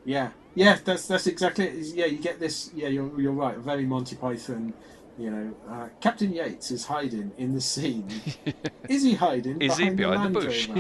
Yeah, 0.06 0.30
yeah, 0.56 0.78
that's 0.84 1.08
that's 1.08 1.28
exactly 1.28 1.66
it. 1.66 1.96
Yeah, 1.96 2.06
you 2.06 2.18
get 2.18 2.40
this. 2.40 2.72
Yeah, 2.74 2.88
you're 2.88 3.20
you're 3.20 3.32
right. 3.32 3.58
Very 3.58 3.86
Monty 3.86 4.16
Python. 4.16 4.74
You 5.18 5.30
know, 5.30 5.56
uh, 5.70 5.90
Captain 6.00 6.32
Yates 6.32 6.72
is 6.72 6.86
hiding 6.86 7.32
in 7.38 7.54
the 7.54 7.62
scene. 7.62 8.08
is 8.90 9.04
he 9.04 9.14
hiding? 9.14 9.62
Is 9.62 9.78
he 9.78 9.90
behind, 9.90 10.34
behind 10.34 10.36
the 10.36 10.40
bush? 10.40 10.70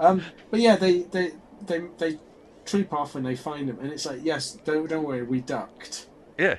Um, 0.00 0.22
but 0.50 0.58
yeah, 0.58 0.74
they, 0.74 1.02
they 1.02 1.30
they 1.64 1.84
they 1.98 2.18
troop 2.64 2.92
off 2.92 3.14
and 3.14 3.24
they 3.24 3.36
find 3.36 3.70
him, 3.70 3.78
and 3.80 3.92
it's 3.92 4.04
like, 4.04 4.18
yes, 4.24 4.58
don't 4.64 4.88
don't 4.88 5.04
worry, 5.04 5.22
we 5.22 5.40
ducked. 5.40 6.08
Yeah, 6.36 6.56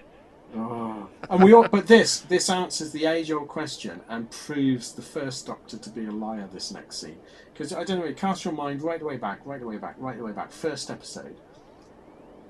Oh. 0.56 1.10
And 1.30 1.44
we 1.44 1.54
all, 1.54 1.68
but 1.68 1.88
this 1.88 2.20
this 2.22 2.50
answers 2.50 2.92
the 2.92 3.06
age-old 3.06 3.48
question 3.48 4.02
and 4.08 4.30
proves 4.32 4.94
the 4.94 5.02
first 5.02 5.48
Doctor 5.48 5.78
to 5.78 5.90
be 5.90 6.06
a 6.06 6.12
liar. 6.12 6.48
This 6.52 6.72
next 6.72 7.02
scene, 7.02 7.18
because 7.56 7.72
I 7.72 7.86
don't 7.86 8.00
know, 8.00 8.06
it 8.06 8.18
casts 8.18 8.44
your 8.44 8.54
mind 8.54 8.82
right 8.82 9.00
the 9.00 9.06
way 9.06 9.16
back, 9.16 9.40
right 9.46 9.62
the 9.62 9.66
way 9.66 9.78
back, 9.78 9.96
right 9.98 10.18
the 10.18 10.24
way 10.26 10.34
back. 10.34 10.52
First 10.52 10.92
episode, 10.92 11.38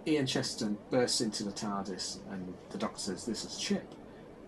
Ian 0.08 0.26
Chesterton 0.26 0.80
bursts 0.90 1.22
into 1.22 1.44
the 1.44 1.52
TARDIS, 1.52 2.20
and 2.32 2.56
the 2.72 2.80
Doctor 2.80 3.00
says, 3.00 3.24
"This 3.26 3.46
is 3.46 3.56
Chip. 3.58 3.94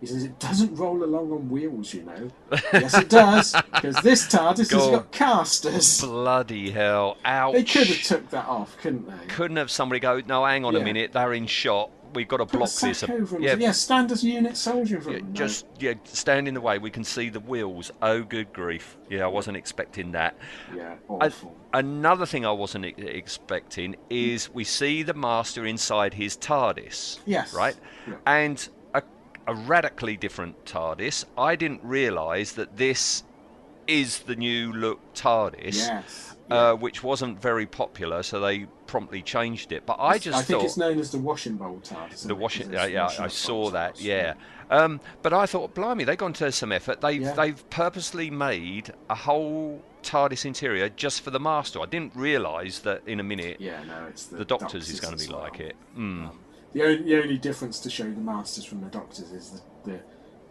He 0.02 0.08
says, 0.08 0.24
"It 0.24 0.40
doesn't 0.40 0.76
roll 0.76 1.04
along 1.04 1.32
on 1.32 1.50
wheels, 1.50 1.94
you 1.94 2.04
know." 2.04 2.32
yes, 2.74 2.98
it 2.98 3.08
does, 3.10 3.56
because 3.74 3.98
this 4.02 4.28
TARDIS 4.28 4.72
has 4.72 4.90
got 4.90 5.12
casters. 5.12 6.02
bloody 6.02 6.72
hell! 6.72 7.18
Ouch! 7.24 7.54
They 7.54 7.64
could 7.64 7.88
have 7.88 8.02
took 8.02 8.30
that 8.32 8.48
off, 8.48 8.78
couldn't 8.78 9.08
they? 9.08 9.28
Couldn't 9.28 9.58
have 9.58 9.70
somebody 9.70 10.00
go? 10.00 10.22
No, 10.26 10.44
hang 10.44 10.66
on 10.66 10.76
a 10.76 10.80
minute. 10.80 11.14
They're 11.14 11.34
in 11.34 11.46
shot. 11.46 11.92
We've 12.14 12.28
got 12.28 12.38
to 12.38 12.44
a 12.44 12.46
block 12.46 12.70
sack 12.70 12.90
this. 12.92 13.04
over 13.04 13.36
'em. 13.36 13.44
Yeah, 13.44 13.56
yeah, 13.56 13.72
stand 13.72 14.12
as 14.12 14.24
a 14.24 14.28
unit 14.28 14.58
soldier 14.58 14.98
in 14.98 15.04
Yeah, 15.04 15.18
them. 15.20 15.28
No. 15.28 15.34
just 15.34 15.66
yeah, 15.80 15.94
stand 16.06 16.48
in 16.48 16.54
the 16.54 16.62
way. 16.62 16.78
We 16.80 16.90
can 16.90 17.04
see 17.04 17.30
the 17.30 17.40
wheels. 17.40 17.92
Oh, 18.02 18.24
good 18.24 18.54
grief! 18.54 18.98
Yeah, 19.10 19.26
I 19.26 19.28
wasn't 19.28 19.58
expecting 19.58 20.12
that. 20.14 20.36
yeah, 20.76 20.94
A- 21.10 21.26
awful. 21.26 21.56
another 21.74 22.26
thing 22.26 22.46
I 22.46 22.52
wasn't 22.52 22.86
e- 22.86 22.94
expecting 22.98 23.96
is 24.10 24.50
we 24.54 24.64
see 24.64 25.04
the 25.04 25.14
Master 25.14 25.66
inside 25.66 26.14
his 26.14 26.38
TARDIS. 26.38 27.20
Yes. 27.26 27.54
Right, 27.54 27.76
Yeah. 28.08 28.16
and 28.26 28.70
a, 28.94 29.04
a 29.48 29.54
radically 29.54 30.18
different 30.18 30.66
TARDIS. 30.66 31.26
I 31.38 31.56
didn't 31.56 31.82
realise 31.84 32.54
that 32.54 32.78
this 32.78 33.24
is 33.88 34.20
the 34.20 34.36
new 34.36 34.74
look 34.74 35.00
TARDIS. 35.14 35.76
Yes. 35.78 36.36
Uh, 36.50 36.74
which 36.76 37.04
wasn't 37.04 37.42
very 37.42 37.66
popular, 37.66 38.24
so 38.24 38.40
they 38.40 38.66
promptly 38.86 39.22
changed 39.22 39.72
it. 39.74 39.86
But 39.86 39.98
I 40.00 40.18
just 40.18 40.38
I 40.38 40.42
think 40.42 40.64
it's 40.64 40.78
known 40.78 40.98
as 40.98 41.12
the 41.12 41.18
washing 41.18 41.58
bowl 41.58 41.82
TARDIS. 41.84 42.26
the 42.26 42.36
washing, 42.36 42.72
yeah, 42.72 42.86
yeah, 42.86 43.10
I 43.20 43.28
saw 43.28 43.70
that, 43.72 43.96
bowls. 43.96 44.04
yeah. 44.04 44.36
Um, 44.70 45.02
but 45.22 45.34
I 45.34 45.46
thought, 45.46 45.74
blimey, 45.74 46.04
they've 46.06 46.18
gone 46.18 46.34
to 46.34 46.52
some 46.52 46.72
effort. 46.72 47.02
They've 47.02 47.22
Yeah. 47.22 47.34
they've 47.34 47.70
purposely 47.70 48.30
made 48.30 48.94
a 49.10 49.16
whole 49.16 49.82
TARDIS 50.04 50.46
interior 50.46 50.88
just 50.90 51.22
for 51.22 51.32
the 51.32 51.40
Master. 51.40 51.82
I 51.82 51.86
didn't 51.86 52.16
realise 52.16 52.80
that 52.80 53.02
in 53.06 53.20
a 53.20 53.24
minute 53.24 53.58
Yeah, 53.60 53.84
no, 53.84 54.06
it's 54.08 54.26
the, 54.28 54.38
the 54.38 54.46
Doctors 54.46 54.90
is 54.90 55.00
going 55.02 55.18
to 55.18 55.28
be 55.28 55.32
like 55.34 55.60
it. 55.60 55.76
Mm. 55.98 56.30
Um, 56.30 56.40
the, 56.74 56.84
only, 56.84 57.04
the 57.04 57.22
only 57.22 57.38
difference 57.38 57.80
to 57.82 57.90
show 57.90 58.06
the 58.06 58.22
Masters 58.22 58.64
from 58.66 58.82
the 58.82 58.88
Doctors 58.90 59.32
is 59.32 59.62
the, 59.86 59.92
the 59.92 60.00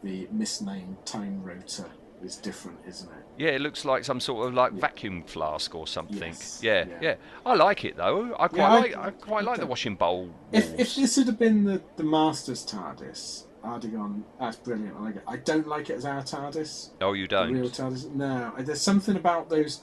the 0.05 0.29
misnamed 0.31 0.99
time 1.07 1.43
rotor 1.43 1.87
is 2.23 2.37
different, 2.37 2.79
isn't 2.87 3.09
it? 3.11 3.25
Yeah, 3.39 3.49
it 3.51 3.61
looks 3.61 3.85
like 3.85 4.05
some 4.05 4.21
sort 4.21 4.49
of 4.49 4.55
like 4.55 4.73
Yeah. 4.75 4.81
vacuum 4.81 5.23
flask 5.25 5.75
or 5.75 5.87
something. 5.87 6.19
Yes, 6.33 6.61
Yeah, 6.62 6.85
yeah, 6.89 6.99
yeah. 7.01 7.14
I 7.45 7.55
like 7.55 7.85
it 7.85 7.97
though. 7.97 8.35
I 8.39 8.49
quite 8.49 8.57
Yeah, 8.59 8.69
I- 8.73 8.79
like 8.81 8.97
I 8.97 9.11
quite 9.11 9.45
like 9.45 9.59
the 9.59 9.67
washing 9.67 9.95
bowl. 9.97 10.31
If, 10.53 10.79
if 10.79 10.95
this 10.97 11.17
had 11.17 11.39
been 11.39 11.64
the, 11.64 11.83
the 11.97 12.05
Masters 12.05 12.64
TARDIS, 12.64 13.45
gone, 13.62 14.25
that's 14.41 14.57
brilliant, 14.57 14.97
I 14.97 15.03
like 15.03 15.17
it. 15.17 15.23
I 15.27 15.37
don't 15.37 15.67
like 15.67 15.91
it 15.91 15.95
as 15.97 16.05
our 16.05 16.23
TARDIS. 16.23 16.91
oh, 17.01 17.12
you 17.12 17.27
The 17.29 17.37
real 17.49 17.69
don't. 17.69 17.71
TARDIS. 17.93 18.14
No, 18.14 18.53
there's 18.59 18.81
something 18.81 19.17
about 19.17 19.51
those, 19.51 19.83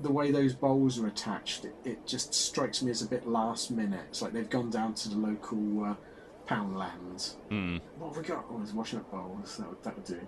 the 0.00 0.10
way 0.12 0.30
those 0.30 0.54
bowls 0.54 0.98
are 0.98 1.06
attached, 1.08 1.64
it, 1.66 1.74
it 1.84 2.06
just 2.06 2.32
strikes 2.32 2.82
me 2.82 2.90
as 2.90 3.02
a 3.02 3.06
bit 3.06 3.26
last 3.28 3.70
minute. 3.70 4.04
It's 4.08 4.22
like 4.22 4.32
they've 4.32 4.48
gone 4.48 4.70
down 4.70 4.94
to 4.94 5.08
the 5.10 5.16
local 5.16 5.84
uh, 5.84 5.94
Poundland. 6.48 7.34
Mm. 7.50 7.80
What 7.98 8.08
have 8.14 8.16
we 8.16 8.22
got? 8.22 8.44
Oh, 8.50 8.56
there's 8.58 8.72
washing 8.72 9.00
up 9.00 9.10
bowls. 9.10 9.56
That 9.58 9.68
would, 9.68 9.82
that 9.82 9.94
would 9.96 10.04
do. 10.04 10.20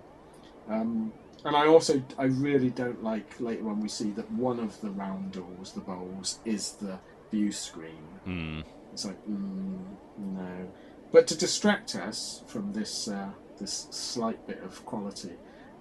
Um, 0.69 1.11
and 1.45 1.55
I 1.55 1.67
also, 1.67 2.01
I 2.17 2.25
really 2.25 2.69
don't 2.69 3.03
like 3.03 3.39
later 3.39 3.69
on 3.69 3.81
we 3.81 3.89
see 3.89 4.11
that 4.11 4.29
one 4.31 4.59
of 4.59 4.79
the 4.81 4.89
roundels, 4.89 5.73
the 5.73 5.81
bowls, 5.81 6.39
is 6.45 6.73
the 6.73 6.99
view 7.31 7.51
screen. 7.51 8.03
Mm. 8.27 8.63
It's 8.93 9.05
like, 9.05 9.21
mm, 9.27 9.79
no. 10.17 10.71
But 11.11 11.27
to 11.27 11.37
distract 11.37 11.95
us 11.95 12.43
from 12.47 12.73
this 12.73 13.07
uh, 13.07 13.29
this 13.59 13.87
slight 13.91 14.45
bit 14.47 14.61
of 14.63 14.83
quality, 14.85 15.33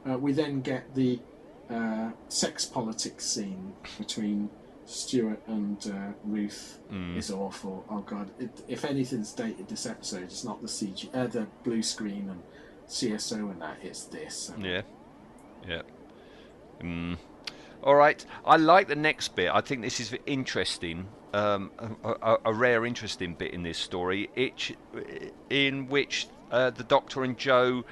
uh, 0.09 0.19
we 0.19 0.33
then 0.33 0.61
get 0.61 0.95
the 0.95 1.21
uh, 1.71 2.11
sex 2.29 2.67
politics 2.67 3.25
scene 3.25 3.73
between 3.99 4.51
Stuart 4.85 5.41
and 5.47 5.79
uh, 5.87 6.13
Ruth. 6.25 6.81
Mm. 6.93 7.17
Is 7.17 7.31
awful. 7.31 7.85
Oh 7.89 8.01
god! 8.01 8.31
It, 8.39 8.63
if 8.69 8.85
anything's 8.85 9.33
dated 9.33 9.69
this 9.69 9.87
episode, 9.87 10.25
it's 10.25 10.45
not 10.45 10.61
the 10.61 10.69
CG, 10.69 11.09
uh, 11.15 11.27
the 11.29 11.47
blue 11.65 11.83
screen 11.83 12.29
and 12.29 12.43
CSO 12.89 13.51
and 13.51 13.63
that. 13.63 13.79
It's 13.83 14.05
this. 14.05 14.53
Yeah, 14.59 14.83
yeah. 15.67 15.83
Mm. 16.81 17.19
All 17.83 17.95
right. 17.95 18.25
I 18.45 18.57
like 18.57 18.89
the 18.89 18.97
next 18.97 19.35
bit. 19.35 19.51
I 19.53 19.61
think 19.61 19.83
this 19.83 20.01
is 20.01 20.15
interesting. 20.27 21.09
Um, 21.35 21.71
a, 22.05 22.37
a, 22.45 22.53
rare, 22.53 22.85
interesting 22.85 23.35
bit 23.35 23.55
in 23.55 23.63
this 23.63 23.79
story, 23.79 24.29
it, 24.37 24.77
in 25.49 25.89
which 25.89 26.29
uh, 26.51 26.69
the 26.69 26.85
Doctor 26.85 27.25
and 27.25 27.39
Jo 27.39 27.85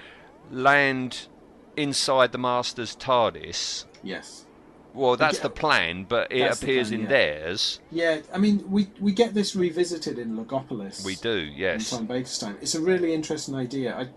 land 0.51 1.27
inside 1.75 2.33
the 2.33 2.39
Master's 2.39 2.95
TARDIS. 2.95 3.87
Yes. 4.03 4.45
Well, 4.93 5.17
that's 5.17 5.39
Yeah. 5.39 5.45
the 5.45 5.51
plan, 5.51 6.05
but 6.05 6.31
it 6.31 6.43
appears 6.43 6.89
plan, 6.89 7.01
in 7.01 7.03
yeah. 7.05 7.09
theirs. 7.09 7.81
Yeah. 7.91 8.21
I 8.33 8.39
mean, 8.39 8.71
we 8.71 8.89
we 9.01 9.13
get 9.13 9.35
this 9.35 9.57
revisited 9.57 10.19
in 10.19 10.37
Logopolis. 10.37 11.05
We 11.05 11.15
do, 11.17 11.31
in 11.31 11.55
yes. 11.55 11.91
Tom 11.91 12.07
Baker's 12.07 12.39
time. 12.39 12.59
It's 12.61 12.75
a 12.75 12.81
really 12.81 13.15
interesting 13.15 13.55
idea. 13.55 13.97
I, 13.97 14.09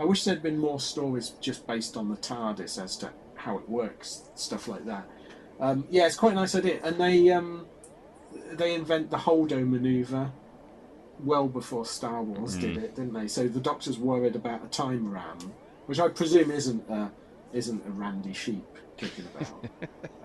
I 0.00 0.04
wish 0.04 0.24
there'd 0.24 0.42
been 0.42 0.58
more 0.58 0.80
stories 0.80 1.34
just 1.42 1.66
based 1.66 1.96
on 1.96 2.08
the 2.08 2.16
TARDIS 2.16 2.82
as 2.82 2.96
to 2.98 3.10
how 3.34 3.58
it 3.58 3.68
works, 3.68 4.22
stuff 4.34 4.66
like 4.66 4.86
that. 4.86 5.06
Um, 5.60 5.84
yeah, 5.90 6.06
it's 6.06 6.16
quite 6.16 6.32
a 6.32 6.36
nice 6.36 6.54
idea, 6.54 6.80
and 6.82 6.98
they 6.98 7.28
um, 7.30 7.66
they 8.52 8.74
invent 8.74 9.10
the 9.10 9.18
Holdo 9.18 9.68
maneuver 9.68 10.32
well 11.22 11.48
before 11.48 11.84
Star 11.84 12.22
Wars 12.22 12.56
did 12.56 12.76
Mm. 12.78 12.82
it, 12.84 12.94
didn't 12.96 13.12
they? 13.12 13.28
So 13.28 13.46
the 13.46 13.60
Doctor's 13.60 13.98
worried 13.98 14.36
about 14.36 14.64
a 14.64 14.68
time 14.68 15.12
ram, 15.12 15.52
which 15.84 16.00
I 16.00 16.08
presume 16.08 16.50
isn't 16.50 16.88
a, 16.88 17.10
isn't 17.52 17.86
a 17.86 17.90
Randy 17.90 18.32
sheep 18.32 18.64
kicking 18.96 19.26
about. 19.34 19.66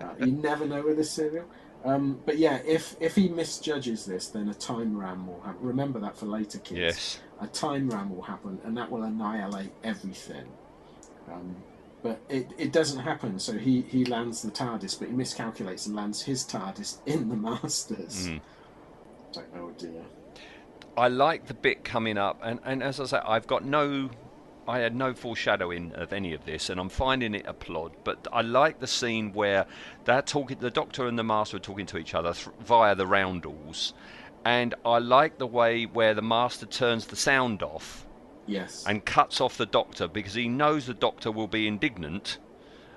uh, 0.00 0.24
you 0.24 0.32
never 0.32 0.64
know 0.66 0.80
with 0.82 0.96
this 0.96 1.10
serial. 1.10 1.44
Um, 1.84 2.18
but 2.24 2.38
yeah, 2.38 2.60
if 2.66 2.96
if 2.98 3.14
he 3.14 3.28
misjudges 3.28 4.06
this, 4.06 4.28
then 4.28 4.48
a 4.48 4.54
time 4.54 4.96
ram 4.96 5.26
will 5.26 5.40
happen. 5.42 5.60
Remember 5.60 6.00
that 6.00 6.16
for 6.16 6.24
later 6.24 6.58
kids. 6.60 6.78
Yes. 6.80 7.20
A 7.40 7.46
time 7.46 7.90
ram 7.90 8.14
will 8.14 8.22
happen, 8.22 8.58
and 8.64 8.76
that 8.76 8.90
will 8.90 9.02
annihilate 9.02 9.70
everything. 9.84 10.46
Um, 11.30 11.56
but 12.02 12.20
it, 12.28 12.50
it 12.56 12.72
doesn't 12.72 13.00
happen. 13.00 13.38
So 13.38 13.54
he, 13.54 13.82
he 13.82 14.04
lands 14.04 14.42
the 14.42 14.50
TARDIS, 14.50 14.98
but 14.98 15.08
he 15.08 15.14
miscalculates 15.14 15.86
and 15.86 15.96
lands 15.96 16.22
his 16.22 16.44
TARDIS 16.44 16.98
in 17.04 17.28
the 17.28 17.36
Masters. 17.48 18.28
Mm. 18.28 18.40
Like, 19.34 19.48
oh 19.56 19.72
dear. 19.76 20.02
I 20.96 21.08
like 21.08 21.46
the 21.46 21.54
bit 21.54 21.84
coming 21.84 22.16
up, 22.16 22.40
and, 22.42 22.60
and 22.64 22.82
as 22.82 23.00
I 23.00 23.04
say, 23.04 23.18
I've 23.18 23.46
got 23.46 23.64
no, 23.64 24.08
I 24.66 24.78
had 24.78 24.94
no 24.94 25.12
foreshadowing 25.12 25.92
of 25.94 26.12
any 26.12 26.32
of 26.32 26.46
this, 26.46 26.70
and 26.70 26.80
I'm 26.80 26.88
finding 26.88 27.34
it 27.34 27.44
a 27.46 27.52
plod. 27.52 27.92
But 28.02 28.26
I 28.32 28.40
like 28.40 28.80
the 28.80 28.86
scene 28.86 29.32
where 29.34 29.66
they're 30.04 30.22
talking, 30.22 30.58
the 30.60 30.70
Doctor 30.70 31.06
and 31.06 31.18
the 31.18 31.24
Master 31.24 31.58
are 31.58 31.60
talking 31.60 31.86
to 31.86 31.98
each 31.98 32.14
other 32.14 32.32
th- 32.32 32.48
via 32.60 32.94
the 32.94 33.06
roundels, 33.06 33.92
and 34.46 34.74
I 34.84 34.98
like 34.98 35.38
the 35.38 35.46
way 35.46 35.84
where 35.86 36.14
the 36.14 36.22
Master 36.22 36.66
turns 36.66 37.06
the 37.06 37.16
sound 37.16 37.62
off 37.64 38.06
Yes. 38.46 38.84
and 38.86 39.04
cuts 39.04 39.40
off 39.40 39.56
the 39.58 39.66
Doctor 39.66 40.06
because 40.06 40.34
he 40.34 40.48
knows 40.48 40.86
the 40.86 40.94
Doctor 40.94 41.32
will 41.32 41.48
be 41.48 41.66
indignant 41.66 42.38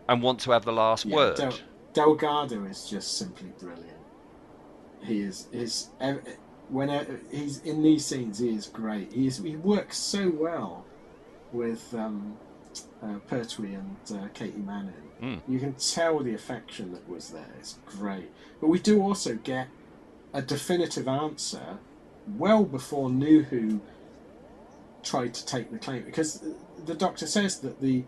and 0.07 0.21
want 0.21 0.39
to 0.41 0.51
have 0.51 0.63
the 0.63 0.71
last 0.73 1.05
Yeah, 1.05 1.15
word. 1.15 1.35
Del- 1.37 1.57
Delgado 1.93 2.63
is 2.65 2.87
just 2.87 3.17
simply 3.17 3.49
brilliant. 3.59 3.97
He 5.03 5.21
is 5.21 5.47
his 5.51 5.89
when 6.69 6.89
he's 7.31 7.61
in 7.63 7.81
these 7.81 8.05
scenes. 8.05 8.37
He 8.37 8.49
is 8.53 8.67
great. 8.67 9.11
He 9.13 9.25
is 9.25 9.37
he 9.39 9.55
works 9.55 9.97
so 9.97 10.29
well. 10.29 10.85
with 11.51 11.95
um, 11.95 12.37
uh, 13.01 13.15
Pertwee 13.27 13.73
and 13.73 13.95
uh, 14.13 14.27
Katy 14.35 14.59
Manning. 14.59 14.93
Mm. 15.19 15.41
You 15.47 15.57
can 15.59 15.73
tell 15.73 16.19
the 16.19 16.35
affection 16.35 16.91
that 16.93 17.09
was 17.09 17.29
there. 17.29 17.49
It's 17.57 17.79
great. 17.87 18.29
But 18.61 18.67
we 18.67 18.77
do 18.77 19.01
also 19.01 19.33
get 19.43 19.67
a 20.33 20.41
definitive 20.41 21.07
answer 21.07 21.77
well 22.37 22.63
before 22.63 23.09
New 23.09 23.43
Who 23.43 23.81
tried 25.01 25.33
to 25.33 25.45
take 25.45 25.71
the 25.71 25.79
claim 25.79 26.03
because 26.03 26.43
the 26.85 26.95
Doctor 26.95 27.25
says 27.25 27.59
that 27.59 27.81
the 27.81 28.03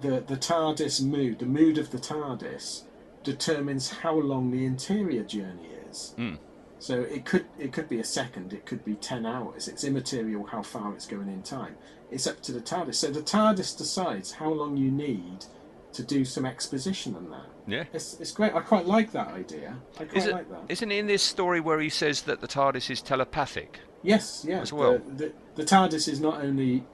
the 0.00 0.20
the 0.26 0.36
TARDIS 0.36 1.02
mood, 1.02 1.38
the 1.38 1.46
mood 1.46 1.78
of 1.78 1.90
the 1.90 1.98
TARDIS, 1.98 2.84
determines 3.22 3.90
how 3.90 4.14
long 4.14 4.50
the 4.50 4.64
interior 4.64 5.22
journey 5.22 5.68
is. 5.88 6.14
Mm. 6.16 6.38
So 6.78 7.02
it 7.02 7.24
could 7.26 7.46
it 7.58 7.72
could 7.72 7.88
be 7.88 8.00
a 8.00 8.04
second, 8.04 8.52
it 8.52 8.64
could 8.64 8.84
be 8.84 8.94
ten 8.94 9.26
hours. 9.26 9.68
It's 9.68 9.84
immaterial 9.84 10.46
how 10.46 10.62
far 10.62 10.94
it's 10.94 11.06
going 11.06 11.28
in 11.28 11.42
time. 11.42 11.76
It's 12.10 12.26
up 12.26 12.40
to 12.42 12.52
the 12.52 12.60
TARDIS. 12.60 12.94
So 12.94 13.10
the 13.10 13.20
TARDIS 13.20 13.76
decides 13.76 14.32
how 14.32 14.50
long 14.50 14.76
you 14.76 14.90
need 14.90 15.44
to 15.92 16.02
do 16.02 16.24
some 16.24 16.46
exposition 16.46 17.14
on 17.16 17.30
that. 17.30 17.46
Yeah. 17.66 17.84
It's, 17.92 18.18
it's 18.20 18.32
great. 18.32 18.54
I 18.54 18.60
quite 18.60 18.86
like 18.86 19.12
that 19.12 19.28
idea. 19.28 19.76
I 19.98 20.04
quite 20.04 20.26
it, 20.26 20.32
like 20.32 20.50
that. 20.50 20.60
isn't 20.68 20.90
it 20.90 20.96
in 20.96 21.06
this 21.06 21.22
story 21.22 21.60
where 21.60 21.80
he 21.80 21.88
says 21.88 22.22
that 22.22 22.40
the 22.40 22.48
TARDIS 22.48 22.90
is 22.90 23.02
telepathic? 23.02 23.80
Yes, 24.02 24.44
yeah. 24.48 24.60
as 24.60 24.72
well. 24.72 24.98
The, 24.98 25.26
the, 25.26 25.32
the 25.56 25.64
TARDIS 25.64 26.08
is 26.08 26.20
not 26.20 26.40
only 26.40 26.84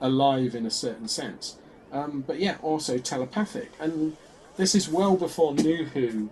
alive 0.00 0.54
in 0.54 0.66
a 0.66 0.70
certain 0.70 1.08
sense, 1.08 1.56
um, 1.92 2.24
but 2.26 2.38
yeah, 2.38 2.56
also 2.62 2.98
telepathic. 2.98 3.70
And 3.80 4.16
this 4.56 4.74
is 4.74 4.88
well 4.88 5.16
before 5.16 5.54
New 5.54 5.84
Who 5.84 6.30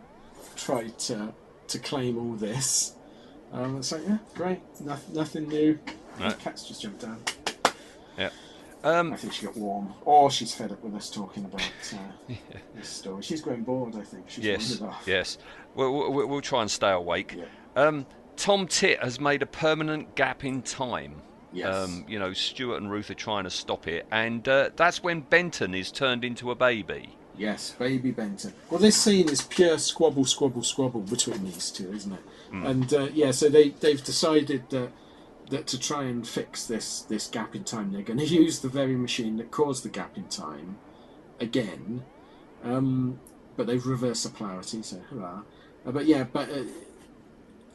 tried 0.57 0.99
to 1.01 1.33
to 1.69 1.79
claim 1.79 2.19
all 2.19 2.35
this. 2.35 2.95
Um, 3.53 3.79
it's 3.79 3.93
like, 3.93 4.03
yeah, 4.07 4.19
great, 4.35 4.61
no, 4.81 4.97
nothing 5.13 5.49
new. 5.49 5.79
Right. 6.19 6.39
Cat's 6.39 6.67
just 6.67 6.83
jumped 6.83 7.01
down. 7.01 7.23
Yeah. 8.19 8.31
I 8.85 8.99
Um, 8.99 9.17
think 9.17 9.33
she 9.33 9.47
got 9.47 9.57
warm, 9.57 9.95
or 10.05 10.31
she's 10.31 10.55
fed 10.55 10.73
up 10.73 10.83
with 10.83 10.95
us 10.95 11.09
talking 11.11 11.45
about 11.45 11.63
uh, 11.95 12.35
this 12.75 12.89
story. 12.89 13.23
She's 13.23 13.41
grown 13.41 13.63
bored. 13.63 13.95
I 13.97 14.03
think 14.03 14.25
she's 14.29 14.45
yes. 14.45 14.81
off. 14.83 15.05
Yes. 15.07 15.39
We'll, 15.75 15.93
we'll, 16.13 16.27
we'll 16.27 16.41
try 16.41 16.63
and 16.63 16.71
stay 16.71 16.91
awake. 16.91 17.37
Yeah. 17.37 17.45
Um, 17.77 18.07
Tom 18.37 18.67
Tit 18.67 19.03
has 19.03 19.21
made 19.21 19.43
a 19.43 19.47
permanent 19.47 20.15
gap 20.15 20.45
in 20.45 20.63
time. 20.63 21.23
Yes. 21.53 21.75
Um, 21.75 22.05
you 22.09 22.19
know, 22.19 22.33
Stuart 22.33 22.79
and 22.79 22.91
Ruth 22.91 23.11
are 23.11 23.15
trying 23.15 23.45
to 23.45 23.51
stop 23.51 23.87
it, 23.87 24.07
and 24.11 24.47
uh, 24.49 24.71
that's 24.75 25.03
when 25.03 25.21
Benton 25.21 25.75
is 25.75 25.93
turned 25.93 26.25
into 26.25 26.51
a 26.51 26.55
baby. 26.55 27.17
Yes, 27.37 27.75
baby 27.79 28.11
Benton. 28.11 28.53
Well, 28.71 28.81
this 28.81 28.97
scene 28.97 29.29
is 29.29 29.43
pure 29.43 29.79
squabble, 29.79 30.25
squabble, 30.27 30.63
squabble 30.63 31.01
between 31.01 31.45
these 31.45 31.71
two, 31.71 31.93
isn't 31.93 32.13
it? 32.13 32.21
And 32.53 32.93
uh, 32.93 33.09
yeah, 33.15 33.31
so 33.31 33.49
they 33.49 33.71
they've 33.71 34.03
decided 34.05 34.69
that 34.71 34.91
that 35.53 35.67
to 35.69 35.79
try 35.79 36.05
and 36.05 36.27
fix 36.27 36.67
this 36.67 37.03
this 37.03 37.29
gap 37.29 37.55
in 37.55 37.65
time, 37.65 37.93
they're 37.93 38.03
going 38.03 38.19
to 38.27 38.27
use 38.27 38.59
the 38.61 38.69
very 38.69 38.97
machine 38.97 39.37
that 39.37 39.51
caused 39.51 39.85
the 39.85 39.89
gap 39.89 40.17
in 40.17 40.25
time 40.25 40.77
again. 41.41 42.03
Um, 42.65 43.21
but 43.57 43.67
they've 43.67 43.85
reversed 43.87 44.25
the 44.25 44.31
polarity, 44.31 44.83
so 44.83 44.99
hurrah! 45.11 45.43
Uh, 45.87 45.93
but 45.93 46.07
yeah, 46.07 46.25
but 46.25 46.49
uh, 46.49 46.65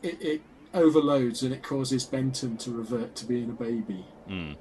it, 0.02 0.22
it 0.22 0.42
overloads 0.74 1.44
and 1.44 1.54
it 1.54 1.64
causes 1.64 2.04
Benton 2.06 2.58
to 2.58 2.72
revert 2.72 3.16
to 3.16 3.26
being 3.26 3.50
a 3.50 3.54
baby. 3.54 4.06
Mm. 4.30 4.56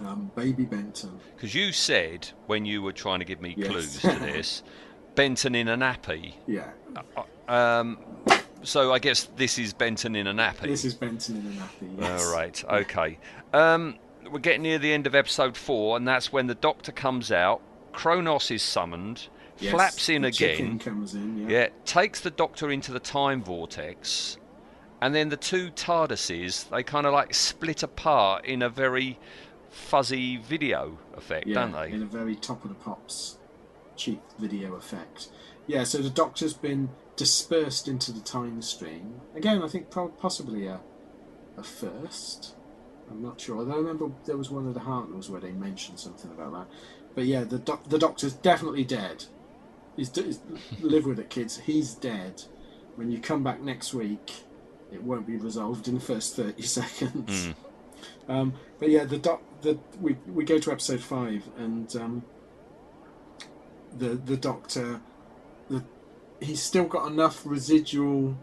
Um, 0.00 0.30
baby 0.34 0.64
Benton. 0.64 1.18
Because 1.34 1.54
you 1.54 1.72
said 1.72 2.28
when 2.46 2.64
you 2.66 2.82
were 2.82 2.92
trying 2.92 3.20
to 3.20 3.24
give 3.24 3.40
me 3.40 3.54
Yes. 3.56 3.68
clues 3.68 3.98
to 4.00 4.18
this, 4.20 4.62
Benton 5.14 5.54
in 5.54 5.68
a 5.68 5.76
nappy. 5.76 6.34
Yeah, 6.46 6.70
Um, 7.48 7.98
so 8.66 8.92
I 8.92 8.98
guess 8.98 9.28
this 9.36 9.58
is 9.58 9.72
Benton 9.72 10.14
in 10.16 10.26
a 10.26 10.34
nappy. 10.34 10.62
this 10.62 10.84
is 10.84 10.94
Benton 10.94 11.36
in 11.36 11.46
a 11.46 11.50
nappy. 11.62 12.00
Yes. 12.00 12.24
All 12.26 12.32
right. 12.32 12.64
Okay. 12.64 13.18
Um, 13.52 13.96
we're 14.30 14.40
getting 14.40 14.62
near 14.62 14.78
the 14.78 14.92
end 14.92 15.06
of 15.06 15.14
episode 15.14 15.56
four, 15.56 15.96
and 15.96 16.06
that's 16.06 16.32
when 16.32 16.46
the 16.48 16.54
Doctor 16.54 16.92
comes 16.92 17.30
out. 17.32 17.62
Kronos 17.92 18.50
is 18.50 18.62
summoned, 18.62 19.28
Yes, 19.58 19.72
flaps 19.72 20.08
in 20.10 20.24
again. 20.24 20.78
comes 20.78 21.14
in. 21.14 21.38
Yeah. 21.38 21.48
Yeah, 21.48 21.68
takes 21.86 22.20
the 22.20 22.30
Doctor 22.30 22.70
into 22.70 22.92
the 22.92 23.00
time 23.00 23.42
vortex, 23.42 24.36
and 25.00 25.14
then 25.14 25.28
the 25.30 25.36
two 25.36 25.70
TARDISes 25.70 26.68
they 26.70 26.82
kind 26.82 27.06
of 27.06 27.12
like 27.14 27.32
split 27.34 27.82
apart 27.82 28.44
in 28.44 28.60
a 28.62 28.68
very 28.68 29.18
fuzzy 29.70 30.36
video 30.38 30.98
effect, 31.16 31.46
Yeah, 31.46 31.54
don't 31.54 31.72
they? 31.72 31.90
in 31.92 32.02
a 32.02 32.06
very 32.06 32.34
top 32.34 32.64
of 32.64 32.68
the 32.70 32.74
pops, 32.76 33.38
cheap 33.96 34.20
video 34.38 34.74
effect. 34.74 35.28
Yeah, 35.66 35.84
so 35.84 35.98
the 35.98 36.10
Doctor's 36.10 36.52
been 36.54 36.90
dispersed 37.16 37.88
into 37.88 38.12
the 38.12 38.20
time 38.20 38.62
stream 38.62 39.20
again. 39.34 39.62
I 39.62 39.68
think 39.68 39.90
possibly 40.18 40.66
a 40.66 40.80
a 41.56 41.62
first. 41.62 42.54
I'm 43.10 43.22
not 43.22 43.40
sure. 43.40 43.58
Although 43.58 43.74
I 43.74 43.76
remember 43.76 44.10
there 44.24 44.36
was 44.36 44.50
one 44.50 44.66
of 44.66 44.74
the 44.74 44.80
Hartnells 44.80 45.30
where 45.30 45.40
they 45.40 45.52
mentioned 45.52 45.98
something 45.98 46.30
about 46.30 46.52
that. 46.52 46.66
But 47.14 47.24
yeah, 47.24 47.44
the 47.44 47.58
doc- 47.58 47.88
the 47.88 47.98
Doctor's 47.98 48.34
definitely 48.34 48.84
dead. 48.84 49.24
He's, 49.96 50.10
d- 50.10 50.24
he's 50.24 50.40
live 50.80 51.06
with 51.06 51.18
it, 51.18 51.30
kids. 51.30 51.58
He's 51.58 51.94
dead. 51.94 52.42
When 52.96 53.10
you 53.10 53.18
come 53.18 53.42
back 53.42 53.60
next 53.62 53.94
week, 53.94 54.32
it 54.92 55.02
won't 55.02 55.26
be 55.26 55.36
resolved 55.36 55.88
in 55.88 55.94
the 55.94 56.00
first 56.00 56.36
thirty 56.36 56.62
seconds. 56.78 57.48
Mm. 57.48 57.54
Um, 58.28 58.54
but 58.78 58.90
yeah, 58.90 59.04
the 59.04 59.18
doc, 59.18 59.40
the 59.62 59.78
we 60.00 60.16
we 60.26 60.44
go 60.44 60.58
to 60.58 60.72
episode 60.72 61.00
five, 61.00 61.48
and 61.56 61.94
um, 61.96 62.24
the 63.96 64.10
the 64.10 64.36
doctor, 64.36 65.00
he's 66.40 66.62
still 66.62 66.84
got 66.84 67.10
enough 67.10 67.42
residual 67.44 68.36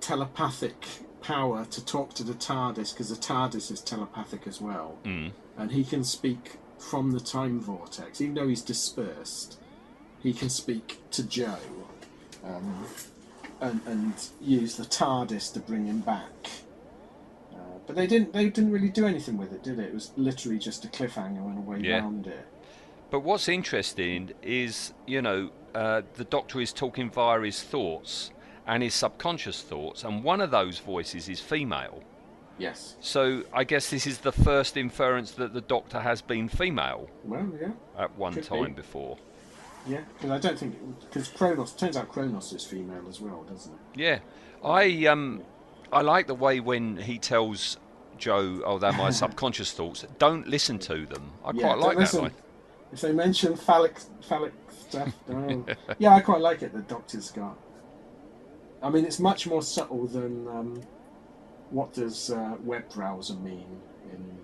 telepathic 0.00 0.84
power 1.20 1.64
to 1.66 1.84
talk 1.84 2.14
to 2.14 2.22
the 2.24 2.32
TARDIS 2.34 2.92
because 2.92 3.08
the 3.10 3.16
TARDIS 3.16 3.70
is 3.70 3.80
telepathic 3.80 4.46
as 4.46 4.60
well, 4.60 4.96
Mm. 5.04 5.32
and 5.56 5.72
he 5.72 5.84
can 5.84 6.04
speak 6.04 6.56
from 6.78 7.10
the 7.10 7.20
time 7.20 7.60
vortex, 7.60 8.20
even 8.20 8.34
though 8.34 8.48
he's 8.48 8.62
dispersed. 8.62 9.58
He 10.22 10.32
can 10.32 10.48
speak 10.48 11.00
to 11.12 11.22
Jo, 11.22 11.56
um, 12.44 12.86
and 13.60 13.80
and 13.86 14.14
use 14.40 14.76
the 14.76 14.84
TARDIS 14.84 15.52
to 15.54 15.60
bring 15.60 15.86
him 15.86 16.00
back. 16.00 16.50
Uh, 17.52 17.58
but 17.86 17.96
they 17.96 18.06
didn't. 18.06 18.32
They 18.32 18.48
didn't 18.48 18.70
really 18.72 18.88
do 18.88 19.06
anything 19.06 19.36
with 19.36 19.52
it, 19.52 19.62
did 19.62 19.78
it? 19.78 19.86
It 19.88 19.94
was 19.94 20.12
literally 20.16 20.58
just 20.58 20.84
a 20.84 20.88
cliffhanger 20.88 21.44
and 21.44 21.58
a 21.58 21.60
way 21.60 21.80
Yeah. 21.80 21.98
round 21.98 22.26
it. 22.28 22.46
But 23.10 23.20
what's 23.20 23.48
interesting 23.48 24.32
is, 24.42 24.92
you 25.06 25.22
know, 25.22 25.50
uh, 25.78 26.02
the 26.20 26.24
Doctor 26.24 26.60
is 26.60 26.72
talking 26.72 27.10
via 27.10 27.40
his 27.40 27.62
thoughts 27.62 28.30
and 28.66 28.82
his 28.82 28.94
subconscious 28.94 29.62
thoughts, 29.62 30.04
and 30.04 30.22
one 30.24 30.40
of 30.40 30.50
those 30.50 30.78
voices 30.78 31.28
is 31.28 31.40
female. 31.40 32.02
Yes. 32.58 32.96
So 33.00 33.44
I 33.52 33.62
guess 33.64 33.88
this 33.88 34.06
is 34.06 34.18
the 34.18 34.32
first 34.32 34.76
inference 34.76 35.30
that 35.32 35.52
the 35.54 35.60
Doctor 35.60 36.00
has 36.00 36.20
been 36.22 36.48
female 36.48 37.08
Well, 37.24 37.48
yeah, 37.60 37.72
at 37.96 38.10
one 38.18 38.32
Could 38.34 38.42
be. 38.42 38.48
time 38.48 38.72
before. 38.74 39.16
yeah. 39.86 40.00
Because 40.14 40.30
I 40.30 40.38
don't 40.38 40.58
think 40.58 40.74
because 41.00 41.28
Kronos 41.28 41.72
turns 41.72 41.96
out 41.96 42.08
Kronos 42.08 42.52
is 42.52 42.64
female 42.64 43.04
as 43.08 43.20
well, 43.20 43.44
doesn't 43.48 43.72
it? 43.72 43.78
Yeah, 44.06 44.18
I 44.64 45.06
um, 45.06 45.42
I 45.92 46.00
like 46.02 46.26
the 46.26 46.34
way 46.34 46.58
when 46.60 46.96
he 46.96 47.18
tells 47.18 47.78
Jo, 48.18 48.60
"Oh, 48.64 48.78
they're 48.78 48.92
my 48.92 49.10
subconscious 49.22 49.70
thoughts." 49.72 50.04
Don't 50.18 50.48
listen 50.48 50.78
to 50.80 51.06
them. 51.06 51.24
I 51.44 51.52
Yeah, 51.54 51.62
quite 51.62 51.78
like 51.78 51.96
that 51.98 52.12
line. 52.22 52.32
If 52.92 53.00
they 53.02 53.12
mention 53.12 53.54
phallic 53.54 53.94
phallic 54.22 54.52
stuff, 54.88 55.12
yeah, 55.98 56.14
I 56.14 56.20
quite 56.20 56.40
like 56.40 56.62
it. 56.62 56.72
The 56.72 56.82
Doctor's 56.82 57.30
got. 57.30 57.56
I 58.82 58.90
mean, 58.90 59.04
it's 59.04 59.18
much 59.18 59.46
more 59.46 59.62
subtle 59.62 60.06
than 60.06 60.46
um, 60.48 60.80
what 61.70 61.92
does 61.92 62.30
uh, 62.30 62.56
web 62.62 62.88
browser 62.92 63.34
mean 63.34 63.80
in 64.12 64.38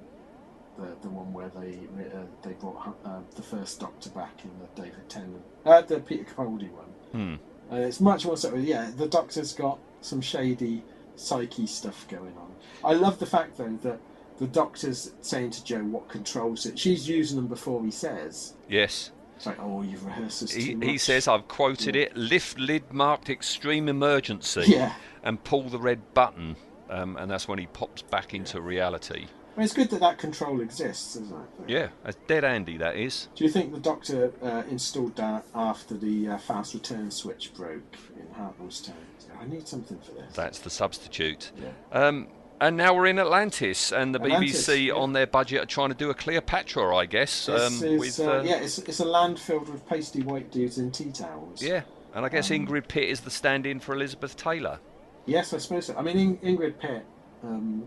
the 0.76 0.97
the 1.03 1.09
one 1.09 1.32
where 1.32 1.51
they 1.51 1.78
uh, 2.16 2.24
they 2.42 2.53
brought 2.53 2.97
uh, 3.05 3.20
the 3.36 3.42
first 3.42 3.80
Doctor 3.80 4.11
back 4.11 4.45
in 4.45 4.51
the 4.59 4.82
David 4.82 5.09
Tennant, 5.09 5.42
uh, 5.64 5.82
the 5.82 6.01
Peter 6.01 6.24
Capaldi 6.24 6.70
one. 6.70 6.84
Hmm. 7.12 7.34
Uh, 7.72 7.76
it's 7.76 8.01
much 8.01 8.26
more 8.26 8.36
subtle. 8.36 8.61
Yeah, 8.61 8.90
the 8.95 9.07
Doctor's 9.07 9.53
got 9.53 9.78
some 10.01 10.20
shady 10.20 10.84
psyche 11.16 11.66
stuff 11.66 12.07
going 12.09 12.36
on. 12.36 12.53
I 12.84 12.95
love 12.95 13.18
the 13.18 13.26
fact 13.26 13.57
though 13.57 13.78
that 13.82 14.01
the 14.38 14.47
Doctor's 14.47 15.12
saying 15.20 15.51
to 15.53 15.64
Jo 15.64 15.78
what 15.78 16.09
controls 16.09 16.66
it. 16.66 16.78
She's 16.78 17.09
using 17.09 17.36
them 17.36 17.47
before 17.47 17.84
he 17.84 17.90
says. 17.90 18.55
Yes, 18.68 19.12
It's 19.37 19.47
like, 19.47 19.59
oh, 19.61 19.82
you've 19.82 20.05
rehearsed 20.05 20.43
this 20.43 20.53
he, 20.55 20.76
he 20.80 20.99
says, 20.99 21.26
"I've 21.28 21.49
quoted 21.49 21.97
it: 21.97 22.16
lift 22.16 22.59
lid 22.59 22.93
marked 22.93 23.28
extreme 23.28 23.89
emergency, 23.89 24.64
Yeah. 24.66 24.95
and 25.22 25.43
pull 25.43 25.64
the 25.64 25.78
red 25.78 26.14
button." 26.14 26.57
Um, 26.89 27.16
and 27.16 27.30
that's 27.30 27.49
when 27.49 27.59
he 27.59 27.66
pops 27.66 28.03
back 28.03 28.35
into 28.35 28.61
reality. 28.61 29.26
Well, 29.57 29.64
it's 29.64 29.72
good 29.72 29.89
that 29.91 30.01
that 30.01 30.18
control 30.18 30.61
exists, 30.61 31.16
isn't 31.16 31.32
it? 31.32 31.68
Yeah, 31.68 31.89
that's 32.03 32.16
dead 32.26 32.45
handy. 32.45 32.76
That 32.76 32.97
is. 32.97 33.28
Do 33.37 33.45
you 33.45 33.51
think 33.51 33.72
the 33.72 33.80
Doctor 33.80 34.32
uh, 34.43 34.64
installed 34.68 35.16
that 35.16 35.47
after 35.55 35.97
the 35.97 36.28
uh, 36.30 36.39
fast 36.39 36.74
return 36.74 37.11
switch 37.11 37.55
broke 37.55 37.97
in 38.16 38.26
Hartnell's 38.35 38.80
time? 38.80 38.97
I 39.41 39.47
need 39.47 39.66
something 39.68 39.99
for 39.99 40.12
this. 40.12 40.35
That's 40.35 40.59
the 40.61 40.70
substitute. 40.70 41.53
Yeah. 41.61 41.70
Um, 41.93 42.28
and 42.61 42.76
now 42.76 42.94
we're 42.94 43.07
in 43.07 43.18
Atlantis, 43.18 43.92
and 43.92 44.14
the 44.14 44.20
Atlantis, 44.20 44.66
BBC 44.66 44.86
yeah. 44.86 44.92
on 44.94 45.12
their 45.12 45.26
budget 45.26 45.62
are 45.62 45.66
trying 45.66 45.90
to 45.90 45.94
do 45.94 46.11
a 46.11 46.14
Cleopatra, 46.14 46.94
I 46.96 47.07
guess. 47.07 47.46
This 47.46 47.82
um, 47.82 47.86
is, 47.88 48.18
with, 48.18 48.20
uh, 48.26 48.32
uh, 48.38 48.42
yeah, 48.42 48.57
it's, 48.57 48.78
it's 48.78 49.00
a 49.00 49.05
land 49.05 49.38
filled 49.38 49.68
with 49.68 49.86
pasty 49.88 50.22
white 50.22 50.50
dudes 50.50 50.78
in 50.78 50.90
tea 50.90 51.11
towels. 51.12 51.62
yeah, 51.62 51.82
and 52.14 52.24
I 52.24 52.28
guess 52.28 52.50
Um, 52.50 52.66
Ingrid 52.66 52.88
Pitt 52.88 53.09
is 53.09 53.20
the 53.20 53.30
stand-in 53.30 53.80
for 53.80 53.94
Elizabeth 53.94 54.36
Taylor. 54.36 54.78
Yes, 55.26 55.52
I 55.52 55.59
suppose 55.59 55.86
so. 55.86 55.96
I 55.96 56.02
mean, 56.02 56.18
In- 56.42 56.57
Ingrid 56.57 56.78
Pitt, 56.78 57.05
um, 57.42 57.86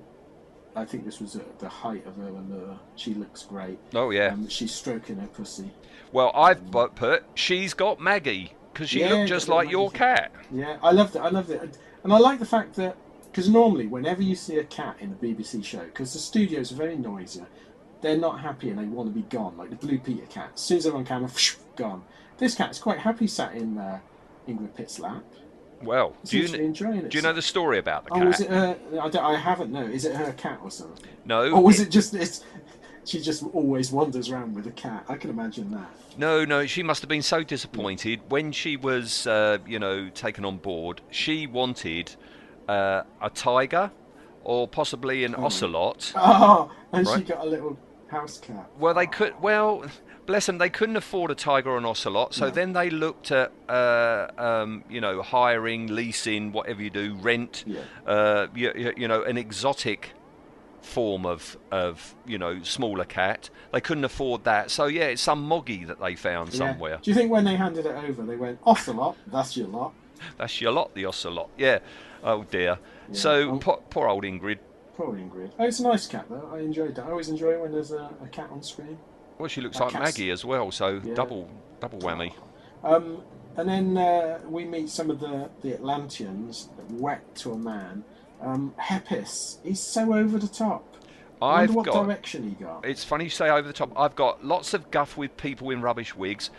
I 0.75 0.85
think 0.85 1.05
this 1.05 1.19
was 1.19 1.35
at 1.35 1.59
the 1.59 1.69
height 1.69 2.05
of 2.05 2.15
her 2.17 2.27
allure. 2.27 2.77
She 2.95 3.13
looks 3.13 3.43
great. 3.43 3.79
Oh 3.95 4.09
yeah. 4.11 4.33
Um, 4.33 4.47
she's 4.49 4.73
stroking 4.73 5.17
her 5.17 5.27
pussy. 5.27 5.71
well, 6.11 6.31
I've 6.35 6.69
bu- 6.71 6.89
put 6.89 7.23
she's 7.35 7.73
got 7.73 7.99
Maggie 7.99 8.53
because 8.73 8.89
she 8.89 8.99
Yeah, 8.99 9.13
looked 9.13 9.29
just 9.29 9.47
like 9.47 9.71
your 9.71 9.89
cat. 9.91 10.31
Yeah, 10.51 10.77
I 10.83 10.91
loved 10.91 11.15
it. 11.15 11.19
I 11.19 11.29
loved 11.29 11.49
it, 11.49 11.77
and 12.03 12.13
I 12.13 12.17
like 12.19 12.37
the 12.39 12.45
fact 12.45 12.75
that 12.75 12.95
because 13.37 13.51
normally, 13.51 13.85
whenever 13.85 14.23
you 14.23 14.33
see 14.33 14.57
a 14.57 14.63
cat 14.63 14.95
in 14.99 15.11
a 15.11 15.15
BBC 15.15 15.63
show, 15.63 15.85
because 15.85 16.11
the 16.11 16.17
studios 16.17 16.71
are 16.71 16.75
very 16.75 16.97
noisy, 16.97 17.43
they're 18.01 18.17
not 18.17 18.39
happy 18.39 18.71
and 18.71 18.79
they 18.79 18.85
want 18.85 19.09
to 19.09 19.13
be 19.13 19.21
gone. 19.29 19.55
Like 19.55 19.69
the 19.69 19.75
Blue 19.75 19.99
Peter 19.99 20.25
cat, 20.25 20.53
as 20.55 20.59
soon 20.59 20.79
as 20.79 20.85
they're 20.85 20.95
on 20.95 21.05
camera, 21.05 21.29
gone. 21.75 22.01
This 22.39 22.55
cat 22.55 22.71
is 22.71 22.79
quite 22.79 22.97
happy 22.97 23.27
sat 23.27 23.53
in 23.53 23.77
uh, 23.77 23.99
Ingrid 24.47 24.73
Pitt's 24.73 24.97
lap. 24.97 25.23
Well, 25.83 26.15
do 26.25 26.39
you 26.39 26.51
enjoying 26.55 27.01
it. 27.01 27.11
do 27.11 27.17
you 27.19 27.21
know 27.21 27.31
the 27.31 27.43
story 27.43 27.77
about 27.77 28.05
the 28.05 28.09
cat? 28.09 28.23
Oh, 28.23 28.25
was 28.25 28.39
it 28.39 28.49
her? 28.49 28.75
I, 28.93 29.07
don't, 29.07 29.23
I 29.23 29.37
haven't. 29.37 29.71
No, 29.71 29.83
is 29.83 30.05
it 30.05 30.15
her 30.15 30.33
cat 30.33 30.59
or 30.63 30.71
something? 30.71 31.05
No. 31.23 31.51
Or 31.51 31.61
was 31.61 31.79
it 31.79 31.91
just? 31.91 32.15
It's, 32.15 32.43
she 33.05 33.21
just 33.21 33.43
always 33.53 33.91
wanders 33.91 34.31
around 34.31 34.55
with 34.55 34.65
a 34.65 34.71
cat. 34.71 35.05
I 35.07 35.15
can 35.15 35.29
imagine 35.29 35.69
that. 35.73 35.91
No, 36.17 36.43
no, 36.43 36.65
she 36.65 36.81
must 36.81 37.03
have 37.03 37.09
been 37.09 37.21
so 37.21 37.43
disappointed 37.43 38.19
when 38.29 38.51
she 38.51 38.77
was, 38.77 39.27
uh, 39.27 39.59
you 39.67 39.77
know, 39.77 40.09
taken 40.09 40.43
on 40.43 40.57
board. 40.57 41.01
She 41.11 41.45
wanted 41.45 42.15
uh, 42.67 43.03
a 43.21 43.29
tiger 43.29 43.91
or 44.43 44.67
possibly 44.67 45.23
an 45.23 45.35
ocelot. 45.35 46.13
Oh, 46.15 46.71
and 46.93 47.07
she 47.07 47.21
got 47.21 47.41
a 47.45 47.45
little 47.49 47.77
house 48.09 48.39
cat. 48.39 48.69
Well, 48.79 48.93
they 48.93 49.07
could. 49.07 49.33
Well, 49.41 49.85
bless 50.25 50.45
them, 50.45 50.57
they 50.57 50.69
couldn't 50.69 50.95
afford 50.95 51.31
a 51.31 51.35
tiger 51.35 51.71
or 51.71 51.77
an 51.77 51.85
ocelot, 51.85 52.33
so 52.33 52.45
No. 52.45 52.51
then 52.51 52.73
they 52.73 52.89
looked 52.89 53.31
at, 53.31 53.51
uh, 53.67 54.27
um, 54.37 54.83
you 54.89 55.01
know, 55.01 55.21
hiring, 55.21 55.87
leasing, 55.87 56.51
whatever 56.53 56.81
you 56.81 56.89
do, 56.89 57.15
rent. 57.15 57.63
Yeah. 57.67 57.81
Uh, 58.05 58.47
you, 58.55 58.71
you- 58.75 58.93
you 58.97 59.07
know, 59.07 59.23
an 59.23 59.37
exotic 59.37 60.11
form 60.81 61.25
of 61.25 61.57
of 61.71 62.15
you 62.25 62.37
know 62.37 62.63
smaller 62.63 63.03
cat. 63.03 63.49
They 63.73 63.81
couldn't 63.81 64.05
afford 64.05 64.45
that, 64.45 64.71
so 64.71 64.85
yeah, 64.85 65.05
it's 65.05 65.21
some 65.21 65.41
moggy 65.43 65.83
that 65.83 65.99
they 65.99 66.15
found 66.15 66.53
Yeah. 66.53 66.57
somewhere. 66.71 66.99
Do 67.01 67.11
you 67.11 67.15
think 67.15 67.29
when 67.31 67.43
they 67.43 67.55
handed 67.57 67.85
it 67.85 67.95
over, 68.07 68.23
they 68.23 68.37
went 68.37 68.59
ocelot? 68.65 69.17
That's 69.27 69.57
your 69.57 69.67
lot. 69.67 69.91
That's 70.37 70.61
your 70.61 70.71
lot, 70.71 70.93
the 70.95 71.05
ocelot. 71.05 71.49
Yeah. 71.57 71.79
Oh 72.27 72.43
dear. 72.43 72.77
Yeah. 73.09 73.13
So 73.15 73.51
Um, 73.51 73.59
poor, 73.59 73.77
poor 73.89 74.07
old 74.07 74.23
Ingrid. 74.23 74.59
Poor 74.95 75.13
Ingrid. 75.15 75.51
Oh, 75.57 75.65
it's 75.65 75.79
a 75.79 75.83
nice 75.83 76.07
cat 76.07 76.25
though. 76.29 76.49
I 76.53 76.59
enjoyed 76.59 76.95
that. 76.95 77.05
I 77.05 77.11
always 77.11 77.29
enjoy 77.29 77.59
when 77.61 77.71
there's 77.71 77.91
a, 77.91 78.09
a 78.23 78.27
cat 78.31 78.49
on 78.51 78.61
screen. 78.61 78.97
Well, 79.37 79.47
she 79.47 79.61
looks 79.61 79.77
that 79.77 79.85
like 79.85 79.93
cat's- 79.93 80.17
Maggie 80.17 80.31
as 80.31 80.43
well, 80.43 80.71
so 80.71 80.99
Yeah. 81.03 81.13
double 81.13 81.49
double 81.79 81.99
whammy. 81.99 82.33
Um, 82.83 83.21
and 83.55 83.67
then 83.69 83.97
uh, 83.97 84.39
we 84.47 84.65
meet 84.65 84.89
some 84.89 85.09
of 85.09 85.19
the, 85.19 85.49
the 85.61 85.73
Atlanteans, 85.73 86.69
wet 86.91 87.35
to 87.37 87.53
a 87.53 87.57
man. 87.57 88.03
Um, 88.41 88.73
Hippias, 88.79 89.57
he's 89.63 89.79
so 89.79 90.13
over 90.13 90.37
the 90.37 90.47
top. 90.47 90.83
I 91.41 91.61
I've 91.63 91.73
wonder 91.73 91.91
what 91.91 91.95
got. 91.99 92.05
direction 92.05 92.43
he 92.49 92.55
got. 92.63 92.85
It's 92.85 93.03
funny 93.03 93.25
you 93.25 93.29
say 93.29 93.49
over 93.49 93.67
the 93.67 93.73
top. 93.73 93.91
I've 93.97 94.15
got 94.15 94.43
lots 94.43 94.73
of 94.73 94.91
guff 94.91 95.17
with 95.17 95.37
people 95.37 95.69
in 95.71 95.81
rubbish 95.81 96.15
wigs. 96.15 96.49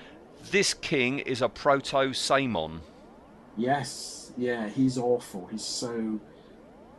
This 0.51 0.73
king 0.75 1.19
is 1.21 1.43
a 1.43 1.49
proto 1.49 2.12
Samon. 2.12 2.81
Yes, 3.57 4.18
yeah, 4.39 4.68
he's 4.68 4.97
awful. 4.97 5.47
He's 5.51 5.64
so. 5.64 6.18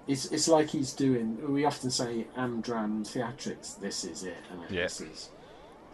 It's 0.07 0.25
it's 0.25 0.47
like 0.47 0.69
he's 0.69 0.93
doing. 0.93 1.37
We 1.51 1.65
often 1.65 1.89
say 1.89 2.27
Amdram 2.37 3.01
theatrics. 3.07 3.79
This 3.79 4.03
is 4.03 4.23
it, 4.23 4.37
and 4.51 4.61
Yeah. 4.69 4.83
this 4.83 5.01
is 5.01 5.29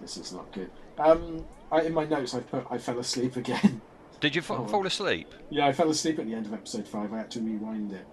this 0.02 0.18
is 0.18 0.34
not 0.34 0.52
good. 0.52 0.72
Um, 0.98 1.46
I, 1.72 1.82
in 1.82 1.94
my 1.94 2.06
notes, 2.06 2.34
I 2.34 2.40
put 2.40 2.66
I 2.70 2.78
fell 2.78 3.00
asleep 3.00 3.36
again. 3.44 3.82
Did 4.22 4.36
you 4.36 4.42
fa- 4.42 4.54
Oh. 4.58 4.66
fall 4.68 4.86
asleep? 4.88 5.28
yeah, 5.50 5.68
I 5.68 5.74
fell 5.74 5.90
asleep 5.90 6.20
at 6.20 6.26
the 6.26 6.34
end 6.34 6.46
of 6.46 6.54
episode 6.54 6.88
five. 6.88 7.14
I 7.14 7.18
had 7.20 7.32
to 7.32 7.42
rewind 7.42 7.92
it. 7.92 8.06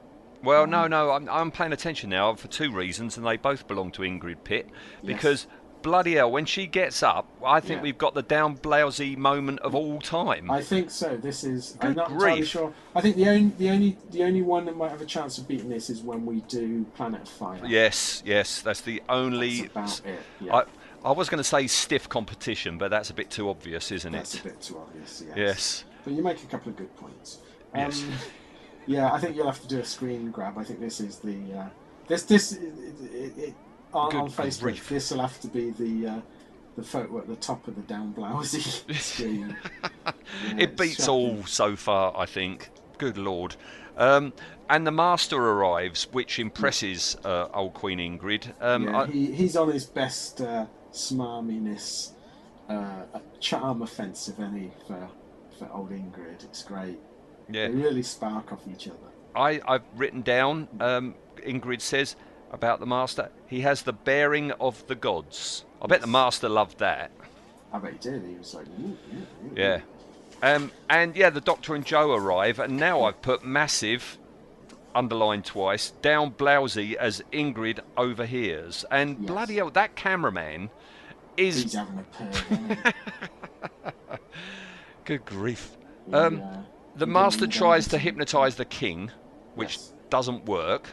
Well, 0.43 0.67
no, 0.67 0.89
no. 0.89 1.13
I'm, 1.13 1.29
I'm 1.29 1.53
paying 1.53 1.73
attention 1.73 2.11
now 2.11 2.35
for 2.35 2.49
two 2.49 2.73
reasons, 2.73 3.17
and 3.17 3.25
they 3.25 3.37
both 3.37 3.69
belong 3.69 3.93
to 3.93 4.03
Ingrid 4.03 4.43
Pitt. 4.43 4.69
Because 5.05 5.47
bloody 5.83 6.15
hell, 6.15 6.31
when 6.31 6.47
she 6.47 6.67
gets 6.67 7.03
up, 7.03 7.27
I 7.45 7.61
think 7.61 7.79
Yeah. 7.79 7.83
we've 7.83 7.99
got 7.99 8.15
the 8.15 8.23
down 8.23 8.57
blousy 8.57 9.17
moment 9.17 9.61
of 9.61 9.75
all 9.75 10.01
time. 10.01 10.51
I 10.51 10.63
think 10.63 10.91
so. 10.91 11.17
This 11.17 11.45
is. 11.45 11.77
I'm 11.81 11.89
Good 11.89 11.97
not 11.97 12.11
entirely 12.11 12.37
grief. 12.41 12.49
sure. 12.49 12.73
I 12.95 13.01
think 13.01 13.17
the 13.17 13.29
only 13.29 13.53
the 13.59 13.71
only 13.71 13.97
the 14.11 14.23
only 14.25 14.43
one 14.43 14.65
that 14.67 14.77
might 14.77 14.91
have 14.91 15.01
a 15.03 15.07
chance 15.07 15.39
of 15.39 15.47
beating 15.49 15.69
this 15.69 15.91
is 15.91 16.03
when 16.03 16.25
we 16.25 16.41
do 16.43 16.85
Planet 16.97 17.23
of 17.23 17.29
Fire. 17.29 17.61
Yes, 17.67 18.23
yes. 18.25 18.61
That's 18.63 18.81
the 18.81 19.03
only. 19.09 19.69
That's 19.75 19.99
about 20.01 20.11
it. 20.13 20.21
Yeah. 20.41 20.55
I, 20.57 20.65
I 21.05 21.13
was 21.13 21.29
going 21.29 21.39
to 21.39 21.45
say 21.45 21.67
stiff 21.67 22.09
competition, 22.09 22.79
but 22.79 22.91
that's 22.91 23.11
a 23.11 23.15
bit 23.15 23.29
too 23.31 23.49
obvious, 23.51 23.91
isn't 23.91 24.15
it? 24.15 24.19
That's 24.19 24.39
a 24.39 24.43
bit 24.45 24.61
too 24.61 24.79
obvious. 24.79 25.23
Yes. 25.27 25.37
Yes. 25.37 25.85
But 26.05 26.13
you 26.15 26.23
make 26.23 26.43
a 26.43 26.47
couple 26.47 26.71
of 26.71 26.77
good 26.77 26.95
points. 26.97 27.39
Um, 27.75 27.81
Yes. 27.81 28.05
Yeah, 28.85 29.13
I 29.13 29.21
think 29.21 29.37
you'll 29.37 29.47
have 29.47 29.61
to 29.61 29.69
do 29.69 29.79
a 29.79 29.85
screen 29.85 30.33
grab. 30.33 30.59
I 30.59 30.65
think 30.65 30.81
this 30.81 30.99
is 30.99 31.19
the 31.21 31.37
uh, 31.57 31.67
this 32.09 32.25
this 32.25 32.51
it, 32.51 32.63
it, 33.15 33.39
it, 33.39 33.55
on, 33.95 34.11
Good 34.11 34.21
on 34.21 34.31
Facebook. 34.31 34.61
grief. 34.63 34.89
This 34.89 35.11
will 35.11 35.21
have 35.21 35.41
to 35.41 35.49
be 35.49 35.71
the 35.71 36.07
uh, 36.09 36.21
the 36.77 36.83
photo 36.83 37.19
at 37.19 37.29
the 37.29 37.37
top 37.37 37.69
of 37.69 37.75
the 37.77 37.83
down 37.83 38.13
blousy 38.15 38.61
screen. 38.95 39.57
Yeah, 40.05 40.13
it 40.59 40.77
beats 40.77 41.05
shocking. 41.05 41.39
all 41.39 41.45
so 41.47 41.77
far, 41.77 42.17
I 42.17 42.27
think. 42.27 42.71
Good 42.99 43.19
lord. 43.19 43.57
Um, 43.97 44.33
and 44.71 44.87
the 44.87 44.91
master 44.93 45.37
arrives, 45.37 46.09
which 46.13 46.39
impresses 46.39 47.17
uh, 47.25 47.49
old 47.53 47.75
Queen 47.75 47.99
Ingrid. 47.99 48.53
Um, 48.63 48.85
yeah, 48.85 49.01
I- 49.03 49.07
he, 49.07 49.33
he's 49.33 49.55
on 49.57 49.71
his 49.71 49.85
best 49.85 50.41
uh, 50.41 50.65
smarminess, 50.93 52.13
uh, 52.69 53.03
charm 53.41 53.83
offensive 53.83 54.41
any 54.41 54.71
for 54.87 55.09
for 55.59 55.69
old 55.73 55.91
Ingrid. 55.91 56.43
It's 56.45 56.63
great. 56.63 56.99
yeah. 57.51 57.69
They 57.69 57.75
really 57.75 58.03
spark 58.03 58.53
off 58.53 58.63
each 58.73 58.89
other. 58.89 58.97
I, 59.37 59.61
I've 59.67 59.83
written 59.97 60.23
down, 60.23 60.69
um, 60.81 61.15
Ingrid 61.37 61.81
says 61.83 62.17
about 62.53 62.81
the 62.81 62.87
master, 62.87 63.31
he 63.47 63.61
has 63.63 63.83
the 63.83 63.93
bearing 63.93 64.53
of 64.53 64.87
the 64.87 64.95
gods. 64.95 65.65
I 65.81 65.87
bet 65.87 66.01
the 66.01 66.07
master 66.07 66.49
loved 66.49 66.79
that. 66.79 67.11
I 67.73 67.79
bet 67.79 67.93
he 67.95 67.99
did. 67.99 68.23
He 68.25 68.35
was 68.37 68.55
like, 68.55 68.67
"Ooh, 68.67 68.97
yeah, 69.11 69.19
yeah, 69.55 69.81
Yeah. 70.43 70.55
Um, 70.55 70.73
and 70.91 71.15
yeah, 71.17 71.31
the 71.31 71.41
doctor 71.41 71.75
and 71.75 71.85
Jo 71.87 72.13
arrive, 72.13 72.59
and 72.59 72.77
now 72.77 73.05
I've 73.05 73.23
put 73.23 73.45
massive, 73.45 74.19
underlined 74.95 75.45
twice, 75.45 75.91
down 76.03 76.31
blousy 76.33 76.97
as 76.97 77.23
Ingrid 77.33 77.79
overhears. 77.97 78.85
And 78.91 79.19
Yes. 79.21 79.27
bloody 79.29 79.57
hell, 79.57 79.71
that 79.71 79.95
cameraman 79.95 80.71
is. 81.37 81.63
He's 81.63 81.75
having 81.75 82.05
a. 82.21 82.93
Good 85.05 85.25
grief. 85.25 85.77
Um, 86.13 86.43
uh, 86.43 86.63
The 86.97 87.07
master 87.07 87.47
tries 87.47 87.89
to 87.89 87.99
hypnotise 87.99 88.57
the 88.57 88.65
king, 88.67 89.11
which 89.55 89.77
Yes. 89.77 89.95
doesn't 90.11 90.45
work 90.45 90.91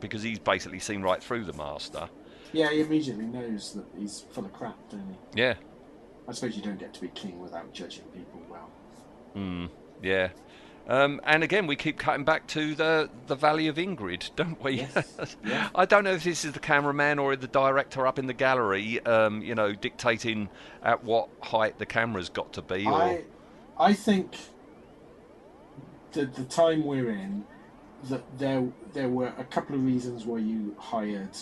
because 0.00 0.22
he's 0.22 0.38
basically 0.38 0.80
seen 0.80 1.02
right 1.02 1.22
through 1.22 1.44
the 1.44 1.52
master. 1.52 2.08
Yeah, 2.52 2.70
he 2.70 2.80
immediately 2.80 3.26
knows 3.26 3.74
that 3.74 3.84
he's 3.96 4.24
full 4.32 4.44
of 4.44 4.52
crap, 4.52 4.76
don't 4.90 5.16
he? 5.34 5.40
Yeah. 5.40 5.54
I 6.28 6.32
suppose 6.32 6.56
you 6.56 6.62
don't 6.62 6.78
get 6.78 6.92
to 6.94 7.00
be 7.00 7.08
king 7.08 7.40
without 7.40 7.72
judging 7.72 8.04
people 8.14 8.42
well. 8.48 8.70
Mm, 9.36 9.70
yeah. 10.02 10.28
Um, 10.88 11.20
and 11.24 11.44
again, 11.44 11.66
we 11.66 11.76
keep 11.76 11.98
cutting 11.98 12.24
back 12.24 12.46
to 12.48 12.74
the, 12.74 13.10
the 13.28 13.36
Valley 13.36 13.68
of 13.68 13.76
Ingrid, 13.76 14.30
don't 14.34 14.60
we? 14.62 14.72
Yes, 14.72 15.36
yeah. 15.44 15.68
I 15.74 15.84
don't 15.84 16.02
know 16.02 16.12
if 16.12 16.24
this 16.24 16.44
is 16.44 16.52
the 16.52 16.58
cameraman 16.58 17.18
or 17.18 17.36
the 17.36 17.46
director 17.46 18.06
up 18.06 18.18
in 18.18 18.26
the 18.26 18.32
gallery, 18.32 19.04
um, 19.06 19.42
you 19.42 19.54
know, 19.54 19.72
dictating 19.72 20.48
at 20.82 21.04
what 21.04 21.28
height 21.42 21.78
the 21.78 21.86
camera's 21.86 22.28
got 22.28 22.52
to 22.54 22.62
be. 22.62 22.86
Or 22.86 22.94
I, 22.94 23.24
I 23.78 23.92
think 23.92 24.32
the 26.12 26.26
the 26.26 26.44
time 26.44 26.84
we're 26.84 27.10
in, 27.10 27.44
that 28.08 28.22
there 28.38 28.66
there 28.92 29.08
were 29.08 29.32
a 29.38 29.44
couple 29.44 29.74
of 29.76 29.84
reasons 29.84 30.24
why 30.24 30.38
you 30.38 30.74
hired 30.78 31.36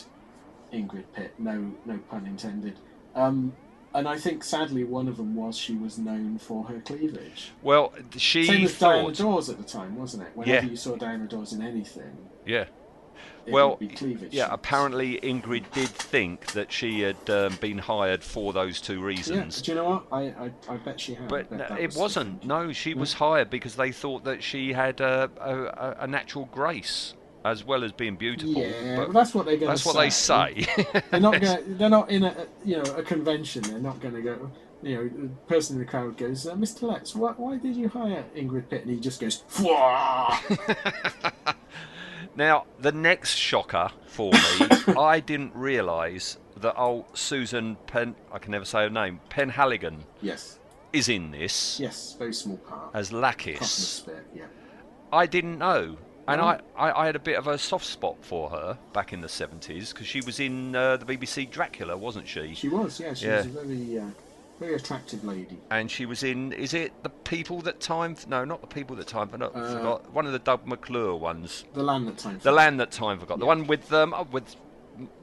Ingrid 0.72 1.04
Pitt. 1.14 1.34
No, 1.38 1.72
no 1.86 1.98
pun 2.10 2.26
intended. 2.26 2.78
Um, 3.14 3.52
and 3.94 4.06
I 4.06 4.18
think 4.18 4.44
sadly 4.44 4.84
one 4.84 5.08
of 5.08 5.16
them 5.16 5.34
was 5.34 5.56
she 5.56 5.74
was 5.74 5.98
known 5.98 6.38
for 6.38 6.64
her 6.64 6.80
cleavage. 6.80 7.52
well, 7.62 7.92
Same 8.12 8.18
she 8.18 8.62
with 8.64 8.78
Diana 8.78 9.04
thought, 9.04 9.14
Dawes 9.16 9.48
at 9.48 9.56
the 9.58 9.64
time, 9.64 9.96
wasn't 9.96 10.24
it? 10.24 10.30
Whenever 10.34 10.64
Yeah. 10.66 10.70
you 10.70 10.76
saw 10.76 10.96
Diana 10.96 11.26
Dors 11.26 11.52
in 11.54 11.62
anything, 11.62 12.16
yeah. 12.44 12.66
It 13.46 13.52
Well, 13.52 13.70
would 13.70 13.78
be 13.78 13.88
cleavage. 13.88 14.32
Yeah, 14.34 14.48
apparently 14.50 15.18
Ingrid 15.22 15.70
did 15.72 15.88
think 15.88 16.52
that 16.52 16.70
she 16.70 17.00
had 17.00 17.30
um, 17.30 17.56
been 17.60 17.78
hired 17.78 18.22
for 18.22 18.52
those 18.52 18.80
two 18.80 19.00
Yeah, 19.00 19.06
reasons. 19.06 19.62
do 19.62 19.72
you 19.72 19.76
know 19.76 19.88
what? 19.88 20.04
I 20.12 20.22
I, 20.24 20.50
I 20.68 20.76
bet 20.76 21.00
she 21.00 21.14
had. 21.14 21.28
But 21.28 21.50
no, 21.50 21.58
that 21.58 21.78
it 21.80 21.86
was 21.86 21.96
wasn't. 21.96 22.40
thing. 22.40 22.48
No, 22.48 22.72
she 22.72 22.92
was 22.94 23.14
hired 23.14 23.48
because 23.48 23.76
they 23.76 23.90
thought 23.92 24.24
that 24.24 24.42
she 24.42 24.72
had 24.74 25.00
a, 25.00 25.30
a, 25.40 26.04
a- 26.04 26.06
natural 26.06 26.46
grace 26.52 27.14
as 27.44 27.64
well 27.64 27.84
as 27.84 27.92
being 27.92 28.16
beautiful. 28.16 28.60
Yeah, 28.60 28.96
but 28.96 29.08
well, 29.08 29.12
that's 29.12 29.34
what 29.34 29.46
they're 29.46 29.56
going 29.56 29.68
that's 29.68 29.82
to 29.82 29.88
what 29.88 29.96
they 29.96 30.10
say. 30.10 30.66
They're 31.10 31.20
not 31.20 31.40
going. 31.40 31.64
They're 31.78 31.88
not 31.88 32.10
in 32.10 32.24
a 32.24 32.46
you 32.64 32.76
know 32.76 32.82
a 32.96 33.02
convention. 33.02 33.62
They're 33.62 33.78
not 33.78 34.00
going 34.00 34.14
to 34.14 34.20
go. 34.22 34.50
You 34.82 34.94
know, 34.96 35.08
the 35.08 35.28
person 35.48 35.74
in 35.76 35.80
the 35.80 35.86
crowd 35.86 36.16
goes, 36.16 36.46
uh, 36.46 36.54
"Mr. 36.54 36.82
Letts, 36.82 37.14
why, 37.14 37.32
why 37.32 37.56
did 37.56 37.74
you 37.74 37.88
hire 37.88 38.24
Ingrid 38.36 38.68
Pitt?" 38.68 38.82
And 38.84 38.90
he 38.94 39.00
just 39.00 39.20
goes, 39.20 39.42
"Fwah!" 39.50 40.36
now, 42.38 42.64
the 42.78 42.92
next 42.92 43.34
shocker 43.34 43.90
for 44.06 44.32
me, 44.32 44.38
I 44.96 45.20
didn't 45.20 45.54
realise 45.54 46.38
that 46.56 46.76
old 46.78 47.04
Susan 47.16 47.76
Pen, 47.86 48.14
I 48.32 48.38
can 48.38 48.52
never 48.52 48.64
say 48.64 48.80
her 48.84 48.90
name, 48.90 49.20
Penhaligon, 49.28 49.98
yes, 50.22 50.58
is 50.92 51.08
in 51.08 51.30
this 51.32 51.78
yes, 51.78 52.14
very 52.18 52.32
small 52.32 52.56
part. 52.58 52.90
as 52.94 53.10
Lakis. 53.10 54.08
yeah. 54.34 54.44
I 55.12 55.26
didn't 55.26 55.58
know. 55.58 55.96
And. 56.26 56.40
I, 56.42 56.60
I, 56.76 57.02
I 57.02 57.06
had 57.06 57.16
a 57.16 57.20
bit 57.20 57.36
of 57.38 57.46
a 57.46 57.56
soft 57.56 57.86
spot 57.86 58.16
for 58.20 58.50
her 58.50 58.78
back 58.92 59.12
in 59.14 59.20
the 59.22 59.28
70s 59.28 59.92
because 59.94 60.06
she 60.06 60.20
was 60.20 60.40
in 60.40 60.76
uh, 60.76 60.98
the 60.98 61.06
BBC 61.06 61.50
Dracula, 61.50 61.96
wasn't 61.96 62.28
she? 62.28 62.54
She 62.54 62.68
was, 62.68 63.00
yeah. 63.00 63.14
She 63.14 63.26
Yeah. 63.26 63.36
was 63.38 63.46
a 63.46 63.48
very, 63.48 63.98
uh, 63.98 64.04
very 64.58 64.74
attractive 64.74 65.24
lady. 65.24 65.58
And 65.70 65.90
she 65.90 66.06
was 66.06 66.22
in, 66.22 66.52
is 66.52 66.74
it 66.74 66.92
The 67.02 67.10
People 67.10 67.60
That 67.62 67.80
Time? 67.80 68.16
No, 68.28 68.44
not 68.44 68.60
The 68.60 68.66
People 68.66 68.96
That 68.96 69.06
Time, 69.06 69.28
but 69.28 69.40
not, 69.40 69.54
Uh, 69.54 69.76
forgot. 69.76 70.12
One 70.12 70.26
of 70.26 70.32
the 70.32 70.38
Doug 70.38 70.66
McClure 70.66 71.14
ones. 71.16 71.64
The 71.74 71.82
land 71.82 72.08
that 72.08 72.18
time. 72.18 72.40
The 72.42 72.52
Land 72.52 72.80
That 72.80 72.90
Time 72.90 73.18
Forgot. 73.18 73.38
The 73.38 73.46
one 73.46 73.66
with 73.66 73.92
um, 73.92 74.14
oh, 74.14 74.26
with 74.30 74.56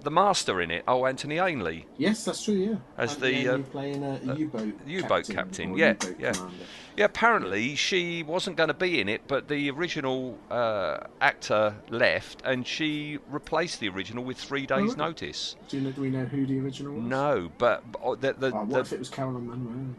the 0.02 0.12
Master 0.12 0.62
in 0.62 0.72
it. 0.72 0.84
Oh, 0.88 1.06
Anthony 1.06 1.38
Ainley. 1.38 1.86
Yes, 1.98 2.26
that's 2.26 2.44
true. 2.44 2.56
Yeah. 2.56 2.76
As 2.98 3.14
And 3.14 3.24
the, 3.24 3.48
uh, 3.48 3.58
playing 3.60 4.04
a, 4.04 4.14
uh, 4.32 4.36
U-boat. 4.36 4.74
U-boat 4.86 5.30
captain, 5.30 5.78
yeah, 5.78 5.90
U-boat 5.90 6.16
yeah. 6.20 6.32
commander. 6.34 6.66
Yeah, 6.98 7.06
apparently 7.06 7.76
she 7.76 8.24
wasn't 8.24 8.56
going 8.56 8.70
to 8.70 8.74
be 8.74 9.02
in 9.02 9.10
it, 9.10 9.24
but 9.28 9.50
the 9.50 9.70
original 9.72 10.38
uh, 10.50 11.00
actor 11.20 11.76
left, 11.90 12.42
and 12.46 12.66
she 12.66 13.20
replaced 13.30 13.82
the 13.82 13.90
original 13.90 14.24
with 14.24 14.38
three 14.38 14.66
days' 14.66 14.90
right. 14.90 14.98
notice. 14.98 15.56
Do, 15.68 15.78
you 15.78 15.84
know, 15.84 15.92
do 15.92 16.02
we 16.02 16.10
know 16.10 16.26
who 16.26 16.46
the 16.46 16.60
original 16.60 16.94
was? 16.94 17.04
No, 17.04 17.52
but 17.58 17.84
oh, 18.02 18.16
the 18.16 18.34
the 18.34 18.48
Oh, 18.54 18.60
what 18.64 18.70
the, 18.70 18.80
if 18.80 18.94
it 18.94 19.00
was 19.00 19.10
Caroline 19.10 19.46
Munro? 19.48 19.96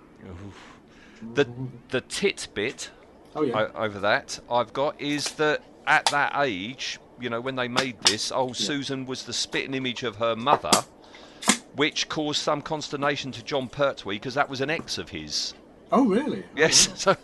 the, 1.35 1.47
the 1.91 2.01
tit 2.03 2.49
bit 2.55 2.91
Oh 3.35 3.43
yeah. 3.43 3.59
o- 3.75 3.85
over 3.85 4.01
that 4.01 4.41
I've 4.51 4.73
got 4.73 5.01
is 5.01 5.33
that 5.33 5.63
at 5.87 6.07
that 6.07 6.33
age, 6.37 6.99
you 7.21 7.31
know, 7.31 7.41
when 7.41 7.57
they 7.57 7.69
made 7.69 8.01
this, 8.03 8.31
old 8.33 8.59
Yeah. 8.59 8.67
Susan 8.67 9.07
was 9.07 9.25
the 9.25 9.33
spitting 9.33 9.75
image 9.75 10.03
of 10.03 10.17
her 10.17 10.37
mother, 10.37 10.71
which 11.75 12.09
caused 12.09 12.41
some 12.43 12.63
consternation 12.63 13.33
to 13.33 13.43
Jon 13.45 13.69
Pertwee 13.69 14.17
because 14.17 14.35
that 14.35 14.49
was 14.49 14.61
an 14.61 14.71
ex 14.71 14.99
of 14.99 15.09
his. 15.11 15.55
oh 15.93 16.05
really? 16.07 16.45
Oh, 16.57 16.57
Yes, 16.57 16.89
so 16.95 17.17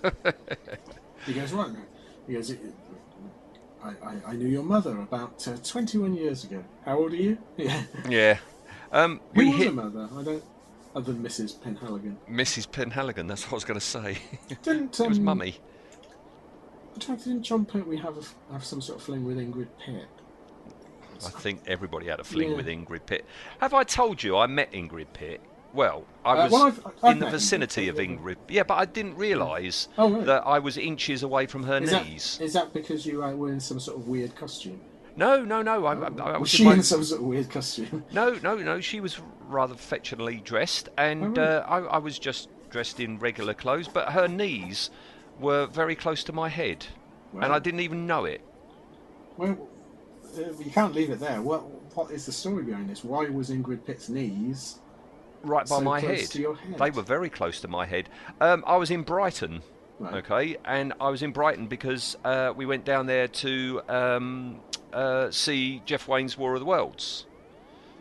He 1.27 1.33
goes 1.35 1.53
right. 1.53 1.71
He 2.27 2.35
goes. 2.35 2.55
I, 3.85 3.89
I, 3.89 4.15
I 4.29 4.33
knew 4.35 4.47
your 4.49 4.63
mother 4.63 5.01
about 5.01 5.47
uh, 5.49 5.57
21 5.57 6.15
years 6.15 6.45
ago. 6.45 6.63
How 6.85 6.99
old 6.99 7.13
are 7.13 7.17
you? 7.17 7.39
Yeah. 7.57 7.83
yeah. 8.09 8.39
Um, 8.93 9.21
Who 9.35 9.41
we 9.41 9.49
was 9.49 9.57
hit 9.57 9.67
her 9.69 9.73
mother? 9.73 10.09
I 10.17 10.23
don't. 10.23 10.45
Other 10.95 11.13
than 11.13 11.23
Mrs. 11.23 11.57
Penhaligon. 11.59 12.17
Mrs. 12.31 12.69
Penhaligon. 12.69 13.27
That's 13.27 13.45
what 13.47 13.53
I 13.53 13.55
was 13.57 13.65
going 13.65 13.81
to 13.81 13.85
say. 13.87 14.19
Didn't 14.63 15.01
it 15.01 15.09
was 15.09 15.19
um, 15.19 15.25
Mummy. 15.25 15.57
Trying 17.01 17.19
to- 17.19 17.25
Didn't 17.25 17.43
Jon 17.43 17.65
Pertwee 17.65 17.97
have 17.99 18.17
a, 18.19 18.53
have 18.53 18.65
some 18.65 18.81
sort 18.81 18.99
of 18.99 19.05
fling 19.05 19.25
with 19.25 19.37
Ingrid 19.39 19.69
Pitt? 19.85 20.07
I 21.25 21.29
think 21.31 21.61
everybody 21.67 22.07
had 22.09 22.21
a 22.21 22.25
fling 22.25 22.51
Yeah. 22.51 22.57
with 22.57 22.67
Ingrid 22.67 23.07
Pitt. 23.07 23.25
Have 23.61 23.75
I 23.75 23.85
told 23.85 24.23
you 24.23 24.37
I 24.37 24.47
met 24.47 24.73
Ingrid 24.73 25.07
Pitt? 25.13 25.41
Well, 25.73 26.05
I 26.25 26.33
Uh, 26.33 26.43
was 26.45 26.53
well, 26.53 26.63
I've- 26.65 26.81
I've 27.03 27.13
in 27.13 27.19
the 27.21 27.25
met 27.27 27.29
Ingrid 27.29 27.33
vicinity 27.33 27.89
of 27.89 27.97
Ingrid. 27.97 28.37
Yeah, 28.49 28.65
but 28.65 28.75
I 28.75 28.85
didn't 28.85 29.17
realise 29.17 29.89
Oh, 29.97 30.11
right. 30.11 30.27
that 30.27 30.47
I 30.47 30.59
was 30.59 30.77
inches 30.77 31.23
away 31.23 31.47
from 31.47 31.63
her 31.65 31.79
Is 31.79 31.93
knees. 31.93 32.39
is 32.43 32.53
that 32.55 32.73
because 32.75 33.07
you 33.07 33.23
uh, 33.25 33.33
were 33.33 33.51
in 33.53 33.61
some 33.61 33.79
sort 33.81 33.97
of 33.99 34.09
weird 34.09 34.35
costume? 34.35 34.81
No, 35.17 35.43
no, 35.45 35.63
no. 35.63 35.85
I, 35.87 35.95
I, 35.95 36.07
I 36.07 36.33
was 36.33 36.41
was 36.41 36.51
she 36.51 36.63
in 36.65 36.69
my- 36.71 36.75
in 36.77 36.83
some 36.83 37.05
sort 37.05 37.21
of 37.21 37.27
weird 37.27 37.51
costume? 37.51 38.05
No, 38.13 38.39
no, 38.43 38.57
no. 38.57 38.81
She 38.81 39.01
was 39.01 39.21
rather 39.49 39.75
fetchingly 39.75 40.43
dressed, 40.43 40.89
and 40.99 41.39
Oh, 41.39 41.43
really? 41.43 41.47
uh, 41.57 41.61
I, 41.61 41.79
I 41.81 41.99
was 41.99 42.19
just 42.19 42.49
dressed 42.71 42.99
in 43.01 43.19
regular 43.19 43.55
clothes. 43.55 43.87
But 43.89 44.13
her 44.13 44.27
knees 44.27 44.91
were 45.43 45.67
very 45.67 45.95
close 45.95 46.25
to 46.25 46.33
my 46.33 46.49
head, 46.49 46.87
and 47.35 47.53
I 47.53 47.59
didn't 47.59 47.81
even 47.81 48.07
know 48.07 48.25
it. 48.25 48.41
Well, 49.37 49.69
uh, 50.39 50.53
you 50.59 50.71
can't 50.71 50.95
leave 50.95 51.11
it 51.11 51.21
there. 51.21 51.43
What 51.43 51.61
What 51.95 52.11
is 52.11 52.25
the 52.27 52.33
story 52.33 52.63
behind 52.63 52.89
this? 52.89 53.05
Why 53.05 53.29
was 53.29 53.51
Ingrid 53.51 53.85
Pitt's 53.85 54.09
knees? 54.09 54.79
Right 55.43 55.69
by 55.69 55.77
So 55.77 55.81
my 55.83 56.01
close 56.01 56.21
head. 56.21 56.31
to 56.31 56.41
your 56.41 56.57
head? 56.57 56.79
They 56.79 56.91
were 56.91 57.03
very 57.03 57.29
close 57.29 57.61
to 57.63 57.69
my 57.69 57.85
head. 57.85 58.09
Um, 58.41 58.63
I 58.67 58.77
was 58.77 58.91
in 58.91 59.03
Brighton. 59.03 59.63
Right. 59.99 60.15
Okay, 60.15 60.57
and 60.65 60.95
I 61.01 61.11
was 61.11 61.23
in 61.23 61.33
Brighton 61.33 61.67
because 61.69 62.17
uh, 62.25 62.53
we 62.57 62.67
went 62.67 62.85
down 62.85 63.07
there 63.07 63.29
to 63.29 63.83
um, 63.89 64.61
uh, 64.93 65.31
see 65.31 65.83
Jeff 65.85 66.09
Wayne's 66.09 66.37
War 66.37 66.55
of 66.55 66.61
the 66.61 66.67
Worlds. 66.67 67.27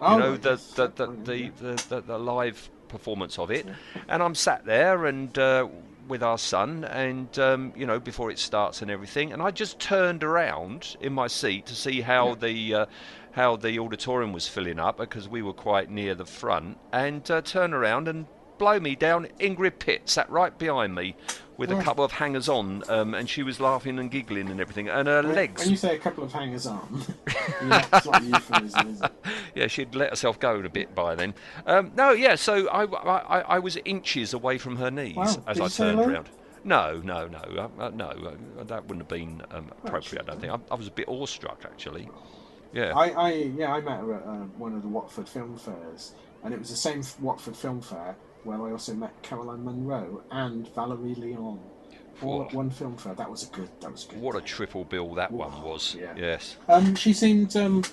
Oh, 0.01 0.13
you 0.13 0.19
know 0.19 0.37
the, 0.37 0.59
the, 0.75 0.87
the, 0.87 1.07
the, 1.07 1.51
the, 1.61 1.85
the, 1.89 2.01
the 2.01 2.17
live 2.17 2.69
performance 2.87 3.37
of 3.37 3.51
it, 3.51 3.67
and 4.07 4.23
I'm 4.23 4.33
sat 4.33 4.65
there 4.65 5.05
and 5.05 5.37
uh, 5.37 5.67
with 6.11 6.21
our 6.21 6.37
son, 6.37 6.83
and 6.83 7.39
um, 7.39 7.71
you 7.75 7.85
know 7.87 7.99
before 7.99 8.29
it 8.29 8.37
starts 8.37 8.81
and 8.81 8.91
everything, 8.91 9.31
and 9.33 9.41
I 9.41 9.49
just 9.49 9.79
turned 9.79 10.23
around 10.23 10.97
in 10.99 11.13
my 11.13 11.27
seat 11.27 11.65
to 11.67 11.75
see 11.75 12.01
how 12.01 12.29
Yeah. 12.29 12.35
the 12.35 12.73
uh, 12.75 12.85
how 13.31 13.55
the 13.55 13.79
auditorium 13.79 14.33
was 14.33 14.45
filling 14.47 14.77
up 14.77 14.97
because 14.97 15.29
we 15.29 15.41
were 15.41 15.53
quite 15.53 15.89
near 15.89 16.13
the 16.13 16.25
front, 16.25 16.77
and 16.91 17.31
uh, 17.31 17.41
turn 17.41 17.73
around 17.73 18.07
and 18.09 18.25
blow 18.61 18.79
me 18.79 18.95
down. 18.95 19.27
Ingrid 19.39 19.79
Pitt 19.79 20.07
sat 20.07 20.29
right 20.29 20.55
behind 20.55 20.93
me 20.93 21.15
with 21.57 21.71
a 21.71 21.81
couple 21.81 22.03
of 22.03 22.11
hangers 22.11 22.47
on, 22.47 22.83
um, 22.89 23.15
and 23.15 23.27
she 23.27 23.41
was 23.41 23.59
laughing 23.59 23.97
and 23.97 24.11
giggling 24.11 24.49
and 24.51 24.61
everything, 24.61 24.87
and 24.87 25.07
her 25.07 25.23
When- 25.23 25.33
legs. 25.33 25.61
When 25.63 25.71
you 25.71 25.77
say 25.77 25.95
a 25.95 25.99
couple 25.99 26.23
of 26.23 26.31
hangers 26.31 26.67
on, 26.67 27.01
that's 27.63 28.05
not 28.05 28.23
euphemism, 28.23 28.87
is 28.89 29.01
it? 29.01 29.11
yeah, 29.55 29.65
she'd 29.65 29.95
let 29.95 30.11
herself 30.11 30.39
go 30.39 30.59
a 30.59 30.69
bit 30.69 30.93
by 30.93 31.15
then. 31.15 31.33
Um, 31.65 31.91
no, 31.97 32.11
yeah, 32.11 32.35
so 32.35 32.67
I, 32.69 32.83
I, 32.83 33.41
I- 33.55 33.59
was 33.59 33.77
inches 33.83 34.33
away 34.33 34.59
from 34.59 34.75
her 34.75 34.91
knees 34.91 35.15
Wow, 35.15 35.23
as 35.47 35.57
did 35.57 35.63
I 35.63 35.67
turned 35.69 35.99
hello? 35.99 36.13
round. 36.13 36.29
No, 36.63 37.01
no, 37.03 37.27
no, 37.27 37.39
uh, 37.79 37.83
uh, 37.83 37.89
no, 37.89 38.05
uh, 38.59 38.63
that 38.65 38.83
wouldn't 38.83 38.99
have 38.99 39.07
been 39.07 39.41
um, 39.49 39.71
appropriate. 39.83 40.21
I 40.21 40.25
don't 40.31 40.39
think. 40.39 40.53
I, 40.53 40.59
I 40.69 40.75
was 40.75 40.87
a 40.87 40.91
bit 40.91 41.07
awestruck 41.07 41.63
actually. 41.65 42.07
Yeah. 42.73 42.93
I, 42.95 43.09
I, 43.09 43.31
yeah, 43.57 43.73
I 43.73 43.81
met 43.81 43.99
her 44.01 44.13
at 44.13 44.23
uh, 44.23 44.35
one 44.59 44.73
of 44.75 44.83
the 44.83 44.87
Watford 44.87 45.27
film 45.27 45.57
fairs, 45.57 46.13
and 46.43 46.53
it 46.53 46.59
was 46.59 46.69
the 46.69 46.75
same 46.75 47.01
Watford 47.19 47.55
film 47.55 47.81
fair 47.81 48.15
where 48.43 48.61
I 48.61 48.71
also 48.71 48.93
met 48.93 49.21
Caroline 49.21 49.63
Munro 49.63 50.23
and 50.31 50.67
Valerie 50.73 51.15
Leon. 51.15 51.59
All 52.21 52.43
at 52.43 52.53
one 52.53 52.69
film 52.69 52.97
fair. 52.97 53.15
That 53.15 53.31
was 53.31 53.43
a 53.43 53.51
good. 53.51 53.69
That 53.81 53.91
was 53.91 54.03
good. 54.03 54.21
what 54.21 54.35
a 54.35 54.41
triple 54.41 54.83
bill 54.83 55.13
that 55.15 55.31
one 55.31 55.61
was. 55.63 55.95
yeah. 55.99 56.13
Yes. 56.15 56.55
Um, 56.67 56.93
she 56.93 57.13
seemed, 57.13 57.55
um, 57.57 57.83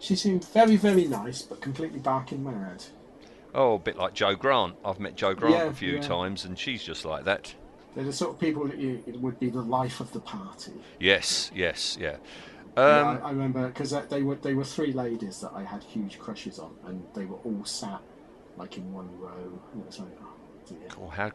she 0.00 0.16
seemed 0.16 0.44
very, 0.46 0.74
very 0.76 1.06
nice, 1.06 1.42
but 1.42 1.60
completely 1.60 2.00
barking 2.00 2.42
mad. 2.42 2.84
Oh, 3.54 3.74
a 3.74 3.78
bit 3.78 3.96
like 3.96 4.14
Jo 4.14 4.34
Grant. 4.34 4.74
I've 4.84 4.98
met 4.98 5.14
Jo 5.16 5.32
Grant 5.34 5.54
Yeah, 5.54 5.64
a 5.66 5.72
few 5.72 5.94
yeah. 5.96 6.00
times, 6.00 6.44
and 6.44 6.58
she's 6.58 6.82
just 6.82 7.04
like 7.04 7.24
that. 7.24 7.54
They're 7.94 8.04
the 8.04 8.12
sort 8.12 8.32
of 8.32 8.40
people 8.40 8.66
that 8.66 8.78
you, 8.78 9.02
it 9.06 9.20
would 9.20 9.38
be 9.40 9.48
the 9.48 9.62
life 9.62 10.00
of 10.00 10.12
the 10.12 10.20
party. 10.20 10.72
Yes, 10.98 11.50
yes, 11.54 11.96
yeah. 12.00 12.16
Yeah, 12.76 12.82
Um, 12.82 13.06
I, 13.22 13.28
I 13.28 13.30
remember 13.30 13.66
because 13.68 13.90
they 14.08 14.22
were 14.22 14.36
they 14.36 14.54
were 14.54 14.64
three 14.64 14.92
ladies 14.92 15.40
that 15.40 15.52
I 15.54 15.62
had 15.64 15.82
huge 15.82 16.18
crushes 16.18 16.58
on, 16.58 16.74
and 16.86 17.04
they 17.14 17.24
were 17.24 17.38
all 17.44 17.64
sat 17.64 18.00
like 18.58 18.76
in 18.76 18.92
one 18.92 19.08
row. 19.18 19.60
And 19.72 19.82
it 19.82 19.86
was 19.86 19.98
like, 20.00 20.08
oh 20.20 20.68
dear. 20.68 20.78
oh, 21.00 21.08
how, 21.08 21.30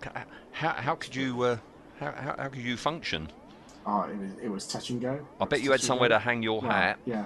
how, 0.51 0.69
how 0.73 0.95
could 0.95 1.15
you 1.15 1.41
uh, 1.43 1.57
how, 1.99 2.11
how, 2.11 2.35
how 2.37 2.47
could 2.49 2.61
you 2.61 2.77
function? 2.77 3.31
Oh, 3.85 4.01
it 4.03 4.17
was 4.17 4.31
it 4.43 4.49
was 4.49 4.67
touch 4.67 4.89
and 4.91 5.01
go. 5.01 5.25
I 5.41 5.45
bet 5.45 5.61
you 5.61 5.71
had 5.71 5.81
somewhere 5.81 6.09
go. 6.09 6.15
to 6.15 6.19
hang 6.19 6.43
your 6.43 6.61
Well, 6.61 6.71
hat. 6.71 6.99
Yeah, 7.05 7.25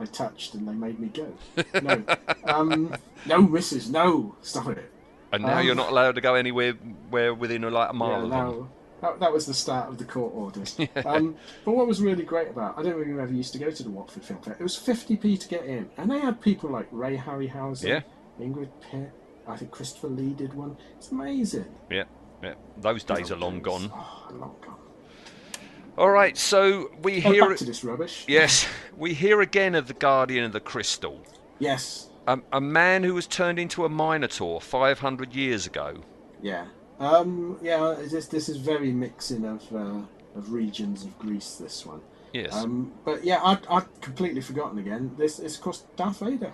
I 0.00 0.04
touched 0.06 0.54
and 0.54 0.66
they 0.66 0.72
made 0.72 0.98
me 0.98 1.08
go. 1.08 1.32
No, 1.82 2.02
um, 2.44 2.94
no, 3.26 3.42
Mrs. 3.46 3.90
No, 3.90 4.34
stop 4.42 4.68
it. 4.68 4.90
And 5.32 5.44
now 5.44 5.58
Um, 5.58 5.66
you're 5.66 5.74
not 5.74 5.90
allowed 5.90 6.16
to 6.16 6.20
go 6.20 6.34
anywhere 6.34 6.72
where 7.10 7.32
within 7.34 7.62
like 7.62 7.90
a 7.90 7.92
mile 7.94 8.28
Yeah, 8.28 8.46
of 8.46 8.54
them. 8.56 8.68
that, 9.00 9.20
that 9.20 9.32
was 9.32 9.46
the 9.46 9.54
start 9.54 9.88
of 9.88 9.96
the 9.98 10.04
court 10.04 10.32
orders. 10.34 10.76
um, 11.06 11.36
but 11.64 11.72
what 11.72 11.86
was 11.86 12.02
really 12.02 12.24
great 12.24 12.48
about, 12.48 12.78
I 12.78 12.82
don't 12.82 12.96
know 12.96 13.00
if 13.02 13.08
you 13.08 13.18
ever 13.20 13.32
used 13.32 13.52
to 13.54 13.58
go 13.58 13.70
to 13.70 13.82
the 13.82 13.90
Watford 13.90 14.24
Film 14.24 14.42
Fair. 14.42 14.54
It 14.58 14.62
was 14.62 14.76
50p 14.76 15.40
to 15.40 15.48
get 15.48 15.64
in, 15.64 15.88
and 15.96 16.10
they 16.10 16.18
had 16.18 16.40
people 16.42 16.68
like 16.68 16.88
Ray 16.90 17.16
Harryhausen, 17.16 17.84
Yeah. 17.88 18.00
Ingrid 18.40 18.68
Pitt. 18.90 19.10
I 19.46 19.56
think 19.56 19.70
Christopher 19.70 20.08
Lee 20.08 20.32
did 20.34 20.54
one. 20.54 20.76
It's 20.96 21.10
amazing. 21.10 21.66
Yeah, 21.90 22.04
yeah. 22.42 22.54
Those 22.78 23.04
days 23.04 23.30
are 23.30 23.36
long 23.36 23.60
gone. 23.60 23.90
Oh, 23.94 24.28
long 24.32 24.54
gone. 24.64 24.76
All 25.98 26.10
right, 26.10 26.36
so 26.38 26.90
we 27.02 27.18
Oh, 27.24 27.32
hear 27.32 27.48
back 27.48 27.58
to 27.58 27.64
this 27.64 27.84
rubbish. 27.84 28.24
yes, 28.26 28.66
we 28.96 29.12
hear 29.14 29.40
again 29.42 29.74
of 29.74 29.88
the 29.88 29.94
Guardian 29.94 30.44
of 30.44 30.52
the 30.52 30.60
Crystal, 30.60 31.20
Yes. 31.58 32.08
a, 32.26 32.38
a 32.52 32.60
man 32.60 33.02
who 33.04 33.14
was 33.14 33.26
turned 33.26 33.58
into 33.58 33.84
a 33.84 33.88
Minotaur 33.90 34.60
500 34.60 35.34
years 35.34 35.66
ago. 35.66 36.02
Yeah. 36.40 36.66
Um, 36.98 37.58
yeah. 37.62 37.96
This 38.10 38.26
this 38.28 38.48
is 38.48 38.56
very 38.58 38.90
mixing 38.92 39.44
of 39.44 39.62
uh, 39.74 40.00
of 40.36 40.52
regions 40.52 41.04
of 41.04 41.18
Greece. 41.18 41.56
This 41.56 41.84
one. 41.84 42.00
Yes, 42.32 42.54
Um, 42.54 42.92
but 43.04 43.22
yeah, 43.24 43.40
I'd, 43.44 43.66
I'd 43.68 44.00
completely 44.00 44.40
forgotten 44.40 44.78
again. 44.78 45.10
This 45.18 45.38
is, 45.38 45.56
of 45.56 45.60
course, 45.60 45.84
Darth 45.96 46.20
Vader. 46.20 46.52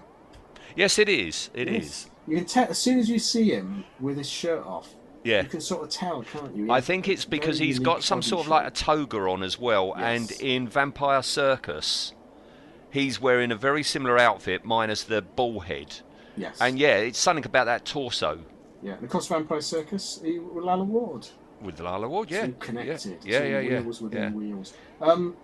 yes, 0.74 0.98
it 0.98 1.08
is. 1.08 1.50
It 1.54 1.68
is. 1.68 1.74
Yes. 1.84 2.10
You 2.28 2.36
can 2.36 2.44
tell 2.44 2.68
as 2.68 2.78
soon 2.78 2.98
as 2.98 3.08
you 3.08 3.18
see 3.18 3.50
him 3.50 3.84
with 4.00 4.16
his 4.18 4.28
shirt 4.28 4.64
off. 4.64 4.94
Yeah. 5.24 5.42
You 5.42 5.48
can 5.48 5.60
sort 5.60 5.82
of 5.82 5.90
tell, 5.90 6.22
can't 6.22 6.54
you? 6.54 6.70
I 6.70 6.80
think 6.80 7.08
it's 7.08 7.24
because 7.24 7.58
he's 7.58 7.78
got 7.78 8.02
some 8.02 8.22
sort 8.22 8.42
of 8.42 8.48
like 8.48 8.66
a 8.66 8.70
toga 8.70 9.18
on 9.18 9.42
as 9.42 9.58
well, 9.58 9.94
and 9.96 10.30
in 10.40 10.68
Vampire 10.68 11.22
Circus, 11.22 12.12
he's 12.90 13.20
wearing 13.20 13.50
a 13.50 13.56
very 13.56 13.82
similar 13.82 14.18
outfit 14.18 14.64
minus 14.64 15.02
the 15.02 15.22
ball 15.22 15.60
head. 15.60 15.96
Yes. 16.36 16.58
And 16.60 16.78
yeah, 16.78 16.96
it's 16.96 17.18
something 17.18 17.44
about 17.44 17.64
that 17.64 17.84
torso 17.84 18.44
yeah. 18.82 18.94
And 18.94 19.04
of 19.04 19.10
course, 19.10 19.26
Vampire 19.26 19.60
Circus. 19.60 20.20
He, 20.22 20.38
with 20.38 20.64
Lalla 20.64 20.84
Ward. 20.84 21.26
with 21.60 21.80
Lalla 21.80 22.08
Ward. 22.08 22.30
Yeah, 22.30 22.42
all 22.42 22.52
connected. 22.52 23.18
yeah, 23.24 23.42
yeah, 23.42 23.60
yeah, 23.60 23.80
Wheels 23.80 24.00
yeah. 24.00 24.04
within 24.04 24.22
yeah. 24.22 24.30
wheels. 24.30 24.74
Um, 25.00 25.36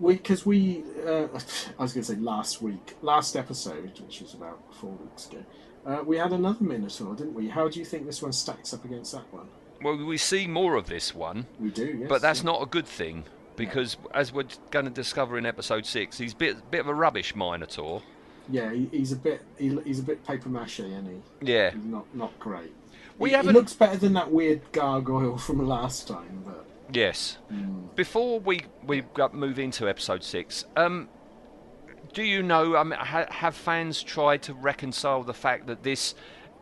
we 0.00 0.14
because 0.14 0.44
we 0.44 0.84
uh, 1.06 1.28
I 1.78 1.82
was 1.82 1.92
going 1.92 2.04
to 2.04 2.04
say 2.04 2.16
last 2.16 2.62
week, 2.62 2.96
last 3.02 3.36
episode, 3.36 3.98
which 4.00 4.20
was 4.20 4.34
about 4.34 4.60
four 4.74 4.90
weeks 4.90 5.28
ago. 5.28 5.44
Uh, 5.86 6.02
we 6.04 6.16
had 6.18 6.32
another 6.32 6.64
Minotaur, 6.64 7.14
didn't 7.14 7.34
we? 7.34 7.48
How 7.48 7.68
do 7.68 7.78
you 7.78 7.84
think 7.84 8.06
this 8.06 8.20
one 8.20 8.32
stacks 8.32 8.74
up 8.74 8.84
against 8.84 9.12
that 9.12 9.32
one? 9.32 9.46
Well, 9.82 9.96
we 10.04 10.16
see 10.18 10.46
more 10.46 10.74
of 10.74 10.86
this 10.86 11.14
one, 11.14 11.46
We 11.60 11.70
do, 11.70 11.98
yes. 12.00 12.08
but 12.08 12.20
that's 12.22 12.40
yeah. 12.40 12.46
not 12.46 12.62
a 12.62 12.66
good 12.66 12.86
thing. 12.86 13.24
because 13.56 13.96
as 14.12 14.32
we're 14.32 14.44
going 14.70 14.84
to 14.86 14.90
discover 14.90 15.38
in 15.38 15.46
episode 15.46 15.86
six, 15.86 16.18
he's 16.18 16.32
a 16.32 16.36
bit 16.36 16.70
bit 16.70 16.80
of 16.80 16.88
a 16.88 16.94
rubbish 16.94 17.34
Minotaur. 17.36 18.02
Yeah, 18.48 18.70
he, 18.72 18.88
he's 18.92 19.12
a 19.12 19.16
bit 19.16 19.40
he, 19.58 19.78
he's 19.84 19.98
a 20.00 20.02
bit 20.02 20.26
paper 20.26 20.48
mache, 20.48 20.80
isn't 20.80 21.06
he? 21.06 21.52
Yeah. 21.52 21.70
He's 21.70 21.84
not 21.84 22.04
not 22.14 22.38
great. 22.38 22.72
We 23.18 23.28
he, 23.30 23.32
he 23.32 23.36
haven't- 23.36 23.54
looks 23.54 23.72
better 23.72 23.96
than 23.96 24.12
that 24.14 24.30
weird 24.30 24.60
gargoyle 24.72 25.38
from 25.46 25.66
last 25.66 26.08
time, 26.08 26.42
but 26.44 26.64
Yes. 26.92 27.38
Before 27.94 28.38
we 28.40 28.62
we 28.86 29.04
move 29.32 29.58
into 29.58 29.88
episode 29.88 30.22
six, 30.22 30.64
um, 30.76 31.08
do 32.16 32.24
you 32.24 32.42
know? 32.42 32.76
Um, 32.76 32.92
ha, 32.92 33.26
have 33.30 33.54
fans 33.54 34.02
tried 34.02 34.42
to 34.44 34.54
reconcile 34.54 35.22
the 35.22 35.34
fact 35.34 35.68
that 35.68 35.84
this 35.84 36.14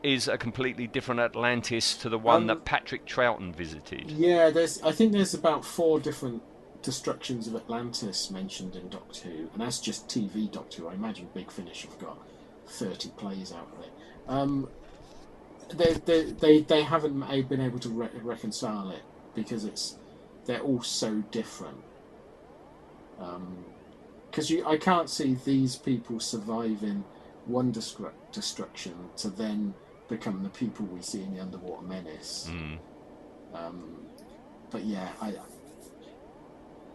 is 0.03 0.29
a 0.29 0.37
completely 0.37 0.87
different 0.87 1.21
Atlantis 1.21 1.97
to 1.99 2.11
the 2.11 2.19
one 2.19 2.43
Um, 2.43 2.47
that 2.49 2.65
Patrick 2.67 3.07
Troughton 3.07 3.55
visited? 3.55 4.11
yeah, 4.11 4.51
there's 4.51 4.83
I 4.83 4.93
think 4.93 5.13
there's 5.13 5.35
about 5.35 5.65
four 5.65 6.01
different 6.01 6.43
destructions 6.83 7.47
of 7.49 7.55
Atlantis 7.57 8.31
mentioned 8.31 8.77
in 8.77 8.89
Doctor 8.91 9.29
Who, 9.31 9.49
and 9.53 9.61
that's 9.63 9.81
just 9.81 10.09
TV 10.09 10.51
Doctor 10.51 10.83
Who. 10.83 10.89
I 10.89 10.95
imagine 10.95 11.29
Big 11.35 11.51
Finish 11.51 11.83
have 11.85 11.99
got 11.99 12.19
thirty 12.67 13.11
plays 13.11 13.53
out 13.53 13.71
of 13.73 13.81
it. 13.85 13.93
Um, 14.29 14.69
they, 15.75 15.95
they 15.95 16.25
they 16.33 16.61
they 16.63 16.83
haven't 16.83 17.21
been 17.49 17.61
able 17.61 17.79
to 17.81 17.89
re- 17.89 18.09
reconcile 18.23 18.91
it 18.91 19.03
because 19.35 19.65
it's 19.65 19.99
they're 20.47 20.61
all 20.61 20.83
so 20.83 21.23
different. 21.31 21.79
Because 24.35 24.51
you, 24.51 24.67
I 24.67 24.77
can't 24.77 25.09
see 25.09 25.37
these 25.45 25.77
people 25.77 26.19
surviving 26.19 27.05
one 27.47 27.73
destru- 27.73 28.11
destruction 28.33 28.93
to 29.19 29.31
then 29.31 29.73
become 30.09 30.43
the 30.43 30.49
people 30.49 30.87
we 30.87 31.03
see 31.03 31.23
in 31.23 31.37
the 31.37 31.41
Underwater 31.41 31.87
Menace. 31.87 32.51
Mm. 32.51 32.79
Um, 33.55 34.07
but 34.73 34.85
yeah, 34.85 35.09
I, 35.21 35.35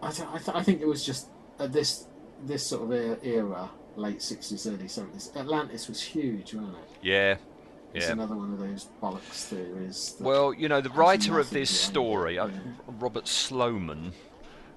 I, 0.02 0.12
th- 0.12 0.28
I, 0.28 0.38
th- 0.38 0.58
I 0.58 0.64
think 0.64 0.82
it 0.82 0.88
was 0.88 1.06
just 1.06 1.30
at 1.60 1.72
this 1.72 2.08
this 2.46 2.66
sort 2.68 2.92
of 2.92 3.24
era, 3.24 3.70
late 3.96 4.22
sixties, 4.22 4.68
early 4.68 4.90
seventies. 4.90 5.32
Atlantis 5.34 5.88
was 5.88 6.02
huge, 6.02 6.54
wasn't 6.54 6.76
it? 6.76 6.90
Yeah. 7.02 7.38
It's 7.94 8.08
Yeah. 8.08 8.12
another 8.12 8.36
one 8.36 8.52
of 8.52 8.60
those 8.60 8.90
bollocks 9.02 9.46
theories. 9.46 10.18
Well, 10.20 10.54
you 10.54 10.68
know, 10.68 10.82
the 10.82 10.90
writer 10.90 11.40
of 11.40 11.50
this 11.52 11.70
story, 11.70 12.38
uh. 12.38 12.50
Robert 13.00 13.30
Sloman, 13.30 14.12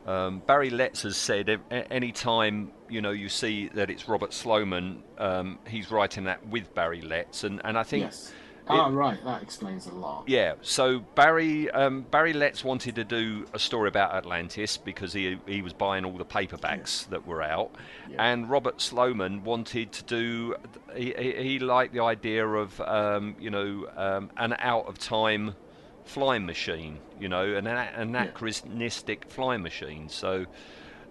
um, 0.07 0.41
Barry 0.47 0.71
Letts 0.71 1.03
has 1.03 1.17
said 1.17 1.61
any 1.71 2.13
time 2.13 2.73
you 2.89 3.01
know 3.01 3.11
you 3.11 3.29
see 3.29 3.69
that 3.69 3.91
it's 3.91 4.09
Robert 4.09 4.33
Sloman, 4.33 5.03
um, 5.19 5.59
he's 5.67 5.91
writing 5.91 6.25
that 6.25 6.47
with 6.49 6.75
Barry 6.75 7.01
Letts, 7.03 7.45
and, 7.45 7.61
and 7.65 7.79
I 7.79 7.83
think 7.83 8.05
Yes. 8.05 8.33
Ah, 8.69 8.87
right. 8.93 9.19
That 9.25 9.43
explains 9.43 9.89
a 9.89 9.93
lot. 9.93 10.23
yeah. 10.29 10.55
So 10.63 11.01
Barry 11.01 11.69
um, 11.73 12.03
Barry 12.13 12.33
Letts 12.33 12.63
wanted 12.63 12.95
to 12.95 13.03
do 13.03 13.45
a 13.53 13.59
story 13.59 13.89
about 13.89 14.15
Atlantis 14.15 14.77
because 14.77 15.13
he 15.13 15.37
he 15.47 15.63
was 15.63 15.73
buying 15.73 16.05
all 16.05 16.17
the 16.17 16.25
paperbacks 16.25 17.09
that 17.09 17.27
were 17.27 17.43
out, 17.43 17.73
Yeah. 18.09 18.25
and 18.25 18.49
Robert 18.49 18.81
Sloman 18.81 19.43
wanted 19.43 19.91
to 19.93 20.05
do. 20.05 20.55
He, 20.95 21.13
he, 21.19 21.33
he 21.43 21.59
liked 21.59 21.93
the 21.93 22.01
idea 22.05 22.47
of 22.47 22.81
um, 22.83 23.35
you 23.41 23.51
know 23.51 23.89
um, 23.97 24.31
an 24.37 24.55
out 24.61 24.87
of 24.87 24.97
time 24.97 25.57
flying 26.05 26.47
machine, 26.47 26.99
you 27.21 27.29
know, 27.29 27.55
an 27.55 27.67
ana- 27.67 27.93
anachronistic 27.97 29.27
flying 29.29 29.63
machine. 29.63 30.09
So. 30.09 30.47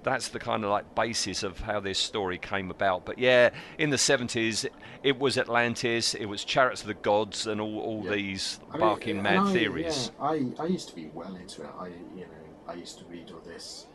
That's 0.03 0.29
the 0.29 0.39
kind 0.39 0.63
of 0.63 0.71
like 0.71 0.95
basis 0.95 1.43
of 1.43 1.59
how 1.59 1.79
this 1.79 1.99
story 1.99 2.39
came 2.39 2.71
about. 2.71 3.05
But 3.05 3.19
yeah, 3.19 3.51
in 3.77 3.91
the 3.91 3.97
70s, 3.97 4.65
it 5.03 5.19
was 5.19 5.37
Atlantis, 5.37 6.15
it 6.15 6.25
was 6.25 6.43
Chariots 6.43 6.81
of 6.81 6.87
the 6.87 6.95
Gods, 6.95 7.45
and 7.45 7.61
all, 7.61 7.77
all 7.79 8.01
Yeah. 8.05 8.13
these 8.15 8.59
I 8.69 8.71
mean, 8.71 8.79
barking 8.79 9.21
mad 9.21 9.37
I- 9.37 9.53
theories. 9.53 10.09
Yeah, 10.19 10.25
I, 10.25 10.45
I 10.57 10.65
used 10.65 10.89
to 10.89 10.95
be 10.95 11.11
well 11.13 11.35
into 11.35 11.61
it. 11.61 11.69
I 11.79 11.89
you 11.89 12.21
know 12.21 12.67
I 12.67 12.73
used 12.73 12.97
to 12.97 13.05
read 13.05 13.29
all 13.31 13.41
this. 13.41 13.85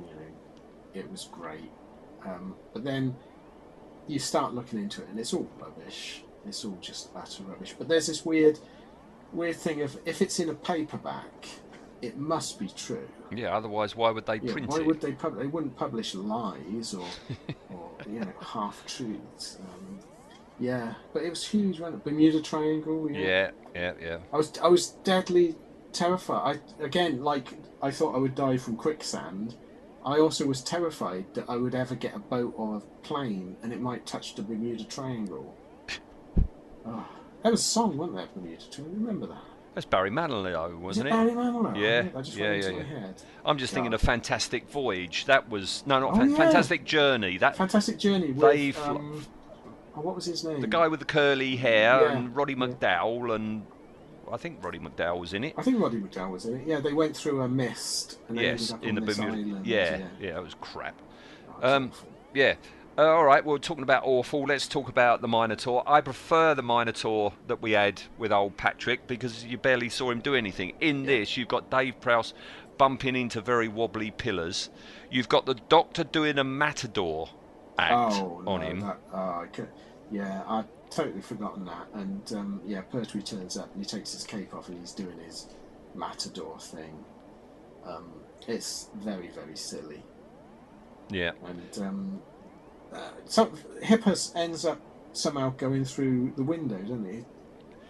You 0.00 0.06
know, 0.06 0.22
it 0.94 1.10
was 1.10 1.28
great. 1.30 1.70
Um, 2.24 2.54
but 2.72 2.82
then 2.82 3.14
you 4.08 4.18
start 4.20 4.54
looking 4.54 4.78
into 4.78 5.02
it, 5.02 5.08
and 5.10 5.20
it's 5.20 5.34
all 5.34 5.46
rubbish. 5.60 6.22
It's 6.46 6.64
all 6.64 6.78
just 6.80 7.10
utter 7.14 7.42
rubbish. 7.42 7.74
But 7.76 7.88
there's 7.88 8.06
this 8.06 8.24
weird, 8.24 8.58
weird 9.32 9.56
thing 9.56 9.80
of 9.82 9.98
if 10.04 10.22
it's 10.22 10.38
in 10.40 10.48
a 10.48 10.54
paperback, 10.54 11.48
it 12.00 12.16
must 12.16 12.58
be 12.58 12.68
true. 12.68 13.08
Yeah, 13.34 13.56
otherwise, 13.56 13.96
why 13.96 14.10
would 14.10 14.26
they 14.26 14.38
Yeah, 14.40 14.52
print 14.52 14.68
why 14.68 14.78
it? 14.78 14.86
would 14.86 15.00
they 15.00 15.12
pub- 15.12 15.38
They 15.38 15.46
wouldn't 15.46 15.76
publish 15.76 16.14
lies 16.14 16.94
or, 16.94 17.06
or 17.70 17.90
you 18.06 18.20
know, 18.20 18.32
half 18.40 18.84
truths. 18.86 19.58
Um, 19.60 20.00
yeah, 20.58 20.94
but 21.12 21.22
it 21.22 21.30
was 21.30 21.46
huge, 21.46 21.80
wasn't 21.80 22.00
it? 22.00 22.04
Bermuda 22.04 22.40
Triangle. 22.42 23.10
Yeah, 23.10 23.50
yeah, 23.74 23.92
yeah. 24.00 24.18
I 24.32 24.36
was 24.36 24.52
I 24.62 24.68
was 24.68 24.90
deadly 25.04 25.56
terrified. 25.92 26.60
I 26.80 26.84
again 26.84 27.22
like 27.22 27.54
I 27.80 27.90
thought 27.90 28.14
I 28.14 28.18
would 28.18 28.34
die 28.34 28.58
from 28.58 28.76
quicksand. 28.76 29.56
I 30.04 30.18
also 30.18 30.46
was 30.46 30.62
terrified 30.62 31.26
that 31.34 31.44
I 31.48 31.56
would 31.56 31.74
ever 31.76 31.94
get 31.94 32.16
a 32.16 32.18
boat 32.18 32.54
or 32.56 32.76
a 32.76 32.80
plane 33.06 33.56
and 33.62 33.72
it 33.72 33.80
might 33.80 34.04
touch 34.04 34.34
the 34.34 34.42
Bermuda 34.42 34.84
Triangle. 34.84 35.54
Oh, 36.84 37.08
that 37.42 37.50
was 37.50 37.60
a 37.60 37.64
song, 37.64 37.96
wasn't 37.96 38.16
there, 38.16 38.26
Bermuda 38.34 38.62
Triangle? 38.70 38.98
Remember 39.00 39.26
that? 39.28 39.42
That's 39.74 39.86
Barry 39.86 40.10
Manilow, 40.10 40.70
Was 40.74 40.98
wasn't 40.98 41.06
it 41.08 41.10
it? 41.10 41.12
Barry 41.14 41.30
Manilow? 41.30 41.76
Yeah, 41.78 42.18
I 42.18 42.22
just 42.22 42.36
yeah, 42.36 42.52
yeah, 42.52 42.68
yeah. 42.68 42.82
head. 42.82 43.22
I'm 43.44 43.56
just 43.56 43.72
thinking 43.72 43.94
of 43.94 44.00
Fantastic 44.02 44.68
Voyage. 44.70 45.24
That 45.26 45.48
was 45.48 45.82
no, 45.86 45.98
not 46.00 46.12
Oh, 46.12 46.16
Fan- 46.16 46.30
yeah. 46.30 46.36
Fantastic 46.36 46.84
Journey. 46.84 47.38
That 47.38 47.56
Fantastic 47.56 47.98
Journey 47.98 48.32
with 48.32 48.78
um, 48.80 49.24
oh, 49.96 50.00
what 50.02 50.14
was 50.14 50.26
his 50.26 50.44
name? 50.44 50.60
the 50.60 50.66
guy 50.66 50.88
with 50.88 51.00
the 51.00 51.06
curly 51.06 51.56
hair 51.56 52.02
Yeah, 52.02 52.12
and 52.12 52.36
Roddy. 52.36 52.54
McDowall 52.54 53.34
and 53.34 53.64
I 54.30 54.36
think 54.36 54.62
Roddy 54.62 54.78
McDowall 54.78 55.18
was 55.20 55.32
in 55.32 55.44
it. 55.44 55.54
I 55.56 55.62
think 55.62 55.80
Roddy 55.80 55.98
McDowall 56.00 56.32
was 56.32 56.44
in 56.44 56.56
it. 56.56 56.66
Yeah, 56.66 56.80
they 56.80 56.92
went 56.92 57.16
through 57.16 57.40
a 57.40 57.48
mist 57.48 58.18
and 58.28 58.38
Yes, 58.38 58.72
ended 58.72 58.78
up 58.82 58.84
in 58.88 58.94
the 58.94 59.00
Bermuda. 59.00 59.32
island. 59.32 59.66
Yeah, 59.66 59.96
yeah. 59.98 60.06
yeah, 60.20 60.36
it 60.38 60.42
was 60.42 60.54
crap. 60.60 61.00
Oh, 61.62 61.76
Um. 61.76 61.92
Yeah. 62.34 62.54
Uh, 62.98 63.06
all 63.06 63.24
right, 63.24 63.42
well, 63.42 63.58
talking 63.58 63.82
about 63.82 64.02
awful, 64.04 64.42
let's 64.42 64.68
talk 64.68 64.90
about 64.90 65.22
the 65.22 65.28
Minotaur. 65.28 65.82
I 65.86 66.02
prefer 66.02 66.54
the 66.54 66.62
Minotaur 66.62 67.32
that 67.46 67.62
we 67.62 67.72
had 67.72 68.02
with 68.18 68.32
old 68.32 68.58
Patrick 68.58 69.06
because 69.06 69.44
you 69.44 69.56
barely 69.56 69.88
saw 69.88 70.10
him 70.10 70.20
do 70.20 70.34
anything. 70.34 70.74
In 70.80 71.06
this, 71.06 71.34
you've 71.36 71.48
got 71.48 71.70
Dave 71.70 71.98
Prowse 72.02 72.34
bumping 72.76 73.16
into 73.16 73.40
very 73.40 73.66
wobbly 73.66 74.10
pillars. 74.10 74.68
You've 75.10 75.30
got 75.30 75.46
the 75.46 75.54
Doctor 75.54 76.04
doing 76.04 76.38
a 76.38 76.44
matador 76.44 77.30
act 77.78 78.20
oh, 78.20 78.42
on 78.46 78.60
no, 78.60 78.66
him. 78.66 78.80
That, 78.80 78.98
oh, 79.14 79.18
I 79.18 79.46
could, 79.50 79.68
yeah, 80.10 80.42
I'd 80.46 80.66
totally 80.90 81.22
forgotten 81.22 81.64
that. 81.64 81.86
And 81.94 82.30
um, 82.34 82.60
yeah, 82.66 82.82
Pertwee 82.82 83.22
turns 83.22 83.56
up 83.56 83.72
and 83.72 83.82
he 83.82 83.88
takes 83.88 84.12
his 84.12 84.24
cape 84.24 84.54
off 84.54 84.68
and 84.68 84.78
he's 84.78 84.92
doing 84.92 85.18
his 85.18 85.46
matador 85.94 86.58
thing. 86.58 87.02
Um, 87.86 88.12
it's 88.46 88.90
very, 88.96 89.28
very 89.28 89.56
silly. 89.56 90.02
Yeah. 91.10 91.32
And 91.46 91.78
um, 91.78 92.22
uh, 92.94 93.10
so 93.24 93.52
Hippias 93.82 94.32
ends 94.36 94.64
up 94.64 94.80
somehow 95.12 95.50
going 95.50 95.84
through 95.84 96.32
the 96.36 96.42
window, 96.42 96.78
doesn't 96.78 97.12
he? 97.12 97.24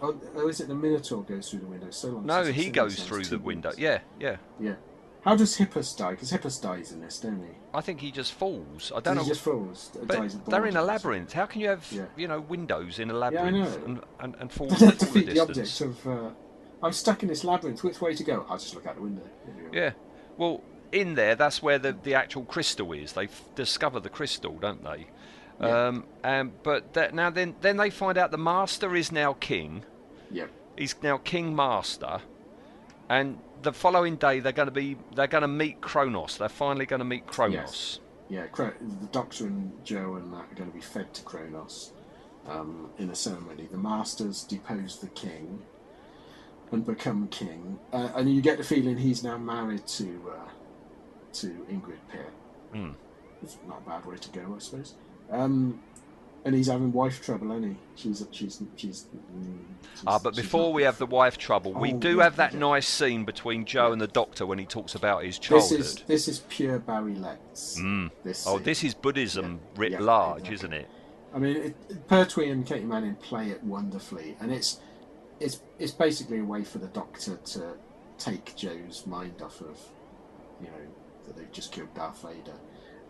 Oh, 0.01 0.19
oh, 0.35 0.47
is 0.49 0.59
it 0.59 0.67
the 0.67 0.75
Minotaur 0.75 1.23
goes 1.23 1.49
through 1.49 1.59
the 1.61 1.67
window? 1.67 1.89
So 1.91 2.09
long. 2.09 2.25
No, 2.25 2.43
he 2.43 2.69
goes 2.69 3.01
through 3.01 3.23
the 3.25 3.39
window. 3.39 3.71
Yeah, 3.77 3.99
yeah. 4.19 4.37
Yeah. 4.59 4.75
How 5.23 5.37
does 5.37 5.55
Hippias 5.55 5.95
die? 5.95 6.11
Because 6.11 6.31
Hippias 6.31 6.61
dies 6.61 6.91
in 6.91 6.99
this, 6.99 7.19
don't 7.19 7.41
he? 7.41 7.51
I 7.73 7.79
think 7.79 8.01
he 8.01 8.11
just 8.11 8.33
falls. 8.33 8.91
I 8.93 8.99
don't 8.99 9.15
he 9.15 9.23
know. 9.23 9.27
just 9.27 9.39
falls. 9.41 9.91
but 10.05 10.17
dies 10.17 10.37
they're 10.47 10.65
in 10.65 10.75
a 10.75 10.83
labyrinth. 10.83 11.31
How 11.31 11.45
can 11.45 11.61
you 11.61 11.69
have, 11.69 11.89
Yeah. 11.89 12.05
you 12.17 12.27
know, 12.27 12.41
windows 12.41 12.99
in 12.99 13.09
a 13.09 13.13
labyrinth 13.13 13.79
know. 13.79 13.85
and, 13.85 14.01
and, 14.19 14.35
and 14.39 14.51
fall? 14.51 14.67
That 14.79 14.99
defeat 14.99 15.27
the 15.27 15.39
object 15.39 15.79
of? 15.79 16.05
Uh, 16.05 16.29
I'm 16.81 16.91
stuck 16.91 17.23
in 17.23 17.29
this 17.29 17.45
labyrinth. 17.45 17.81
Which 17.85 18.01
way 18.01 18.13
to 18.13 18.23
go? 18.25 18.45
I'll 18.49 18.57
just 18.57 18.75
look 18.75 18.85
out 18.85 18.95
the 18.95 19.01
window. 19.01 19.23
Yeah. 19.71 19.91
Well, 20.37 20.61
in 20.93 21.15
there, 21.15 21.35
that's 21.35 21.61
where 21.61 21.79
the, 21.79 21.91
the 21.91 22.13
actual 22.13 22.43
crystal 22.43 22.93
is. 22.93 23.13
They 23.13 23.27
discover 23.55 23.99
the 23.99 24.09
crystal, 24.09 24.57
don't 24.59 24.83
they? 24.83 25.07
Yeah. 25.59 25.87
Um, 25.87 26.05
and 26.23 26.51
but 26.63 26.93
that, 26.93 27.13
now 27.13 27.29
then, 27.29 27.55
then 27.61 27.77
they 27.77 27.89
find 27.89 28.17
out 28.17 28.31
the 28.31 28.37
master 28.37 28.95
is 28.95 29.11
now 29.11 29.33
king. 29.33 29.83
Yep. 30.31 30.49
He's 30.77 30.95
now 31.03 31.17
king 31.17 31.55
master, 31.55 32.21
and 33.09 33.39
the 33.61 33.73
following 33.73 34.15
day 34.15 34.39
they're 34.39 34.51
going 34.51 34.67
to 34.67 34.71
be 34.71 34.97
they're 35.15 35.27
going 35.27 35.43
to 35.43 35.47
meet 35.47 35.81
Kronos. 35.81 36.37
They're 36.37 36.49
finally 36.49 36.85
going 36.85 36.99
to 36.99 37.05
meet 37.05 37.27
Kronos. 37.27 37.99
Yeah. 38.29 38.47
Cro- 38.47 38.73
the 38.81 39.07
Doctor 39.07 39.45
and 39.45 39.71
Jo 39.85 40.15
and 40.15 40.33
that 40.33 40.51
are 40.51 40.55
going 40.55 40.71
to 40.71 40.75
be 40.75 40.81
fed 40.81 41.13
to 41.13 41.21
Kronos 41.23 41.91
um, 42.47 42.89
in 42.97 43.09
a 43.11 43.15
ceremony. 43.15 43.67
The 43.71 43.77
Masters 43.77 44.43
depose 44.43 44.99
the 44.99 45.07
king 45.09 45.61
and 46.71 46.83
become 46.83 47.27
king, 47.27 47.79
uh, 47.91 48.09
and 48.15 48.33
you 48.33 48.41
get 48.41 48.57
the 48.57 48.63
feeling 48.63 48.97
he's 48.97 49.23
now 49.23 49.37
married 49.37 49.85
to 49.85 50.33
uh, 50.35 50.49
to 51.33 51.47
Ingrid 51.71 51.97
Pitt. 52.11 52.29
Hmm. 52.73 52.91
It's 53.41 53.57
not 53.67 53.81
a 53.85 53.89
bad 53.89 54.05
way 54.05 54.15
to 54.17 54.29
go, 54.29 54.53
I 54.55 54.59
suppose. 54.59 54.93
Um, 55.29 55.79
and 56.45 56.53
he's 56.55 56.67
having 56.67 56.91
wife 56.91 57.21
trouble, 57.23 57.51
isn't 57.51 57.71
he? 57.71 57.77
She's 57.95 58.25
she's 58.31 58.61
she's. 58.75 59.05
mm, 59.35 59.57
Ah, 60.05 60.19
but 60.19 60.35
she's 60.35 60.43
before 60.43 60.63
not- 60.69 60.73
we 60.73 60.83
have 60.83 60.97
the 60.97 61.05
wife 61.05 61.37
trouble, 61.37 61.73
we 61.73 61.93
Oh, 61.93 61.97
do 61.97 62.17
yeah, 62.17 62.23
have 62.23 62.35
that 62.37 62.53
yeah. 62.53 62.59
nice 62.59 62.87
scene 62.87 63.23
between 63.25 63.65
Jo 63.65 63.91
and 63.93 64.01
the 64.01 64.07
Doctor 64.07 64.45
when 64.45 64.59
he 64.59 64.65
talks 64.65 64.93
about 64.95 65.23
his 65.23 65.37
This 65.37 65.47
childhood. 65.47 65.79
is 65.79 65.95
this 66.07 66.27
is 66.27 66.39
pure 66.49 66.79
Barry 66.79 67.15
Letts. 67.15 67.79
Mm. 67.79 68.11
This 68.23 68.45
Oh, 68.47 68.55
scene. 68.57 68.63
this 68.65 68.83
is 68.83 68.93
Buddhism 68.93 69.59
Yeah, 69.75 69.79
writ 69.79 69.91
yeah, 69.93 69.99
large, 70.01 70.49
exactly. 70.49 70.55
isn't 70.55 70.73
it? 70.73 70.87
I 71.33 71.39
mean, 71.39 71.55
it, 71.57 72.07
Pertwee 72.07 72.49
and 72.49 72.65
Katy 72.65 72.83
Manning 72.85 73.15
play 73.15 73.49
it 73.49 73.63
wonderfully, 73.63 74.35
and 74.41 74.51
it's 74.51 74.79
it's 75.39 75.61
it's 75.79 75.91
basically 75.93 76.39
a 76.39 76.43
way 76.45 76.63
for 76.63 76.77
the 76.77 76.87
Doctor 76.87 77.37
to 77.37 77.73
take 78.17 78.55
Jo's 78.55 79.03
mind 79.07 79.41
off 79.41 79.61
of, 79.61 79.79
you 80.61 80.67
know, 80.67 80.73
that 81.25 81.35
they've 81.35 81.51
just 81.51 81.71
killed 81.71 81.93
Darth 81.93 82.21
Vader, 82.21 82.57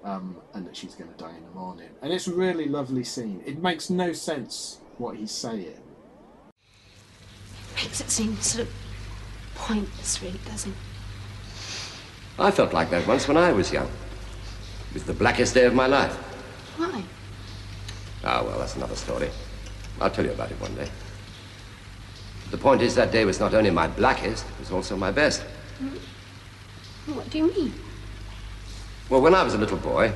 um, 0.04 0.38
and 0.54 0.66
that 0.66 0.76
she's 0.76 0.96
going 0.96 1.12
to 1.12 1.18
die 1.18 1.36
in 1.36 1.44
the 1.44 1.52
morning. 1.52 1.90
And 2.02 2.12
it's 2.12 2.28
a 2.28 2.34
really 2.34 2.68
lovely 2.68 3.04
scene. 3.04 3.42
It 3.46 3.62
makes 3.62 3.90
no 3.90 4.14
sense 4.14 4.80
what 4.98 5.16
he's 5.16 5.32
saying. 5.32 5.80
Makes 7.76 8.02
it 8.02 8.10
seem 8.10 8.38
sort 8.38 8.68
of 8.68 8.74
pointless, 9.56 10.22
really, 10.22 10.40
doesn't 10.46 10.72
it? 10.72 10.78
I 12.40 12.52
felt 12.52 12.74
like 12.74 12.90
that 12.90 13.08
once 13.08 13.28
when 13.28 13.38
I 13.38 13.52
was 13.52 13.72
young. 13.72 13.90
It 14.90 14.94
was 14.96 15.04
the 15.04 15.14
blackest 15.14 15.54
day 15.54 15.66
of 15.66 15.74
my 15.74 15.88
life. 15.88 16.16
Why? 16.78 17.04
Ah, 18.24 18.44
well, 18.44 18.58
that's 18.60 18.76
another 18.76 18.96
story. 18.96 19.30
I'll 20.02 20.10
tell 20.10 20.26
you 20.26 20.32
about 20.32 20.52
it 20.52 20.60
one 20.60 20.74
day. 20.76 20.90
The 22.52 22.58
point 22.58 22.82
is, 22.82 22.96
that 22.96 23.12
day 23.12 23.26
was 23.26 23.40
not 23.40 23.54
only 23.54 23.72
my 23.72 23.88
blackest, 23.88 24.46
it 24.46 24.60
was 24.60 24.72
also 24.72 24.96
my 24.96 25.12
best. 25.12 25.42
What 27.06 27.30
do 27.30 27.38
you 27.40 27.48
mean? 27.48 27.74
Well, 29.10 29.22
when 29.22 29.36
I 29.36 29.44
was 29.44 29.54
a 29.54 29.58
little 29.58 29.78
boy, 29.78 30.14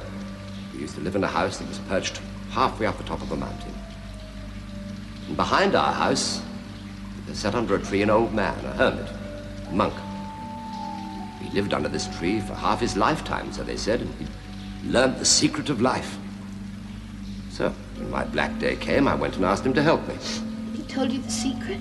we 0.74 0.80
used 0.80 0.96
to 0.96 1.02
live 1.02 1.16
in 1.16 1.24
a 1.24 1.28
house 1.28 1.58
that 1.58 1.68
was 1.68 1.80
perched 1.80 2.22
halfway 2.52 2.86
up 2.86 2.98
the 2.98 3.04
top 3.04 3.22
of 3.22 3.32
a 3.32 3.36
mountain. 3.36 3.74
And 5.28 5.36
behind 5.36 5.76
our 5.76 5.92
house, 5.92 6.42
there 7.26 7.36
sat 7.36 7.54
under 7.54 7.76
a 7.76 7.82
tree 7.82 8.02
an 8.02 8.10
old 8.10 8.34
man, 8.34 8.64
a 8.64 8.72
hermit, 8.74 9.12
a 9.68 9.72
monk. 9.74 9.94
He 11.42 11.50
lived 11.54 11.74
under 11.74 11.90
this 11.90 12.08
tree 12.18 12.40
for 12.40 12.54
half 12.54 12.80
his 12.80 12.96
lifetime, 12.96 13.52
so 13.52 13.62
they 13.64 13.76
said, 13.76 14.02
and 14.02 14.14
he 14.16 14.26
learned 14.90 15.18
the 15.18 15.26
secret 15.26 15.70
of 15.70 15.82
life. 15.82 16.18
So, 17.50 17.74
when 17.98 18.10
my 18.10 18.24
black 18.24 18.58
day 18.58 18.78
came, 18.78 19.06
I 19.08 19.16
went 19.16 19.36
and 19.36 19.44
asked 19.44 19.66
him 19.66 19.74
to 19.74 19.84
help 19.84 20.08
me. 20.08 20.16
He 20.74 20.84
told 20.84 21.12
you 21.12 21.20
the 21.22 21.30
secret? 21.30 21.80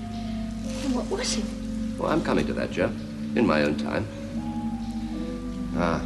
And 0.83 0.93
what 0.93 1.09
was 1.09 1.37
it? 1.37 1.45
Well, 1.97 2.11
I'm 2.11 2.23
coming 2.23 2.45
to 2.47 2.53
that, 2.53 2.71
Jo, 2.71 2.91
in 3.35 3.47
my 3.47 3.63
own 3.63 3.77
time. 3.77 4.05
Ah, 5.77 6.01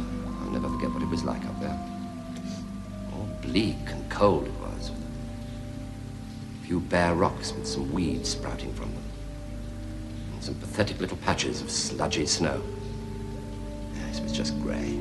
forget 0.82 0.94
what 0.94 1.02
it 1.04 1.10
was 1.10 1.22
like 1.22 1.44
up 1.44 1.60
there. 1.60 1.78
All 3.12 3.28
bleak 3.40 3.76
and 3.86 4.10
cold 4.10 4.46
it 4.46 4.54
was. 4.60 4.90
A 6.60 6.66
few 6.66 6.80
bare 6.80 7.14
rocks 7.14 7.52
with 7.52 7.68
some 7.68 7.92
weeds 7.92 8.30
sprouting 8.30 8.74
from 8.74 8.92
them. 8.92 9.02
And 10.32 10.42
some 10.42 10.56
pathetic 10.56 10.98
little 11.00 11.18
patches 11.18 11.60
of 11.60 11.70
sludgy 11.70 12.26
snow. 12.26 12.60
Yes, 13.94 14.18
it 14.18 14.24
was 14.24 14.32
just 14.32 14.60
grey. 14.60 14.98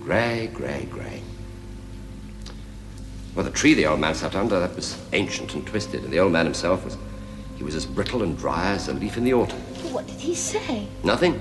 Grey, 0.00 0.48
grey, 0.54 0.86
grey. 0.88 1.20
Well, 3.34 3.44
the 3.44 3.50
tree 3.50 3.74
the 3.74 3.86
old 3.86 3.98
man 3.98 4.14
sat 4.14 4.36
under, 4.36 4.60
that 4.60 4.76
was 4.76 4.96
ancient 5.12 5.54
and 5.54 5.66
twisted, 5.66 6.04
and 6.04 6.12
the 6.12 6.20
old 6.20 6.30
man 6.30 6.44
himself 6.44 6.84
was... 6.84 6.96
He 7.56 7.64
was 7.64 7.74
as 7.74 7.86
brittle 7.86 8.22
and 8.22 8.38
dry 8.38 8.70
as 8.70 8.86
a 8.86 8.94
leaf 8.94 9.16
in 9.16 9.24
the 9.24 9.34
autumn. 9.34 9.58
What 9.92 10.06
did 10.06 10.20
he 10.20 10.36
say? 10.36 10.86
Nothing. 11.02 11.40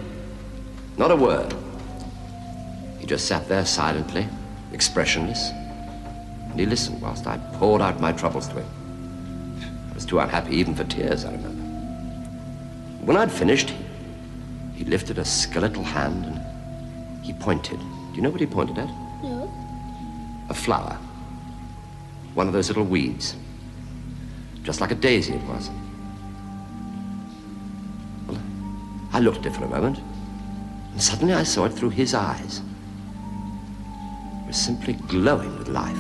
Not 0.98 1.12
a 1.12 1.16
word. 1.16 1.54
He 3.04 3.08
just 3.08 3.28
sat 3.28 3.50
there 3.50 3.66
silently, 3.66 4.26
expressionless, 4.72 5.50
and 5.50 6.58
he 6.58 6.66
listened 6.66 7.02
whilst 7.02 7.28
I 7.28 7.38
poured 7.56 7.82
out 7.82 8.00
my 8.00 8.14
troubles 8.14 8.48
to 8.48 8.62
him. 8.62 9.90
I 9.92 9.94
was 9.94 10.06
too 10.06 10.20
unhappy 10.20 10.56
even 10.56 10.74
for 10.74 10.86
tears, 10.86 11.26
I 11.26 11.34
remember. 11.34 11.64
When 13.04 13.18
I'd 13.18 13.30
finished, 13.30 13.74
he, 14.74 14.86
lifted 14.86 15.18
a 15.18 15.26
skeletal 15.26 15.84
hand 15.84 16.26
and 16.28 17.26
he 17.26 17.34
pointed. 17.34 17.78
Do 17.78 18.16
you 18.16 18.22
know 18.22 18.30
what 18.30 18.40
he 18.40 18.48
pointed 18.48 18.78
at? 18.78 18.88
No. 19.22 19.52
A 20.48 20.54
flower. 20.54 20.98
One 22.36 22.48
of 22.48 22.54
those 22.54 22.70
little 22.70 22.86
weeds. 22.86 23.36
Just 24.64 24.80
like 24.80 24.92
a 24.92 24.96
daisy 24.96 25.34
it 25.34 25.44
was. 25.44 25.70
Well, 28.28 28.42
I 29.12 29.20
looked 29.20 29.40
at 29.40 29.48
it 29.48 29.56
for 29.58 29.66
a 29.66 29.68
moment, 29.68 30.00
and 30.94 31.04
suddenly 31.04 31.34
I 31.34 31.44
saw 31.44 31.66
it 31.66 31.74
through 31.74 31.90
his 31.90 32.14
eyes. 32.14 32.62
Was 34.54 34.62
simply 34.62 34.94
glowing 35.08 35.58
with 35.58 35.68
life, 35.68 35.98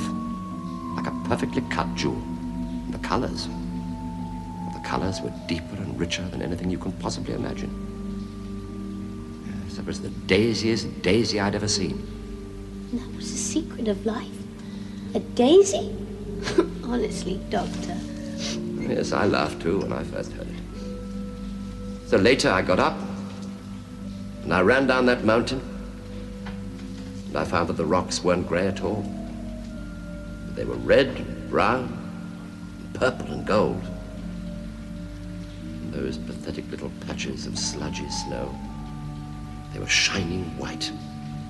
like 0.95 1.07
a 1.07 1.27
perfectly 1.27 1.63
cut 1.71 1.87
jewel. 1.95 2.21
And 2.85 2.93
the 2.93 2.99
colors, 2.99 3.47
the 3.47 4.79
colors 4.85 5.21
were 5.21 5.33
deeper 5.47 5.75
and 5.77 5.99
richer 5.99 6.21
than 6.29 6.43
anything 6.43 6.69
you 6.69 6.77
can 6.77 6.91
possibly 6.91 7.33
imagine. 7.33 7.71
Yes, 9.65 9.79
it 9.79 9.85
was 9.87 10.01
the 10.01 10.11
daisiest 10.27 11.01
daisy 11.01 11.39
I'd 11.39 11.55
ever 11.55 11.67
seen. 11.67 11.93
And 12.91 13.01
that 13.01 13.15
was 13.15 13.31
the 13.31 13.39
secret 13.39 13.87
of 13.87 14.05
life. 14.05 14.37
A 15.15 15.19
daisy? 15.19 15.91
Honestly, 16.83 17.39
Doctor. 17.49 17.97
Yes, 18.77 19.13
I 19.13 19.25
laughed 19.25 19.63
too 19.63 19.79
when 19.79 19.91
I 19.91 20.03
first 20.03 20.31
heard 20.33 20.47
it. 20.47 22.07
So 22.07 22.17
later 22.17 22.51
I 22.51 22.61
got 22.61 22.77
up 22.77 22.99
and 24.43 24.53
I 24.53 24.61
ran 24.61 24.85
down 24.85 25.07
that 25.07 25.25
mountain 25.25 25.72
and 27.33 27.41
I 27.41 27.45
found 27.45 27.67
that 27.69 27.77
the 27.77 27.85
rocks 27.85 28.23
weren't 28.23 28.47
grey 28.47 28.67
at 28.67 28.83
all. 28.83 29.03
They 30.53 30.65
were 30.65 30.75
red 30.75 31.07
and 31.07 31.49
brown, 31.49 31.85
and 32.79 32.93
purple 32.93 33.25
and 33.25 33.43
gold. 33.43 33.81
And 35.63 35.91
those 35.91 36.19
pathetic 36.19 36.69
little 36.69 36.91
patches 37.07 37.47
of 37.47 37.57
sludgy 37.57 38.07
snow, 38.11 38.55
they 39.73 39.79
were 39.79 39.87
shining 39.87 40.43
white, 40.59 40.91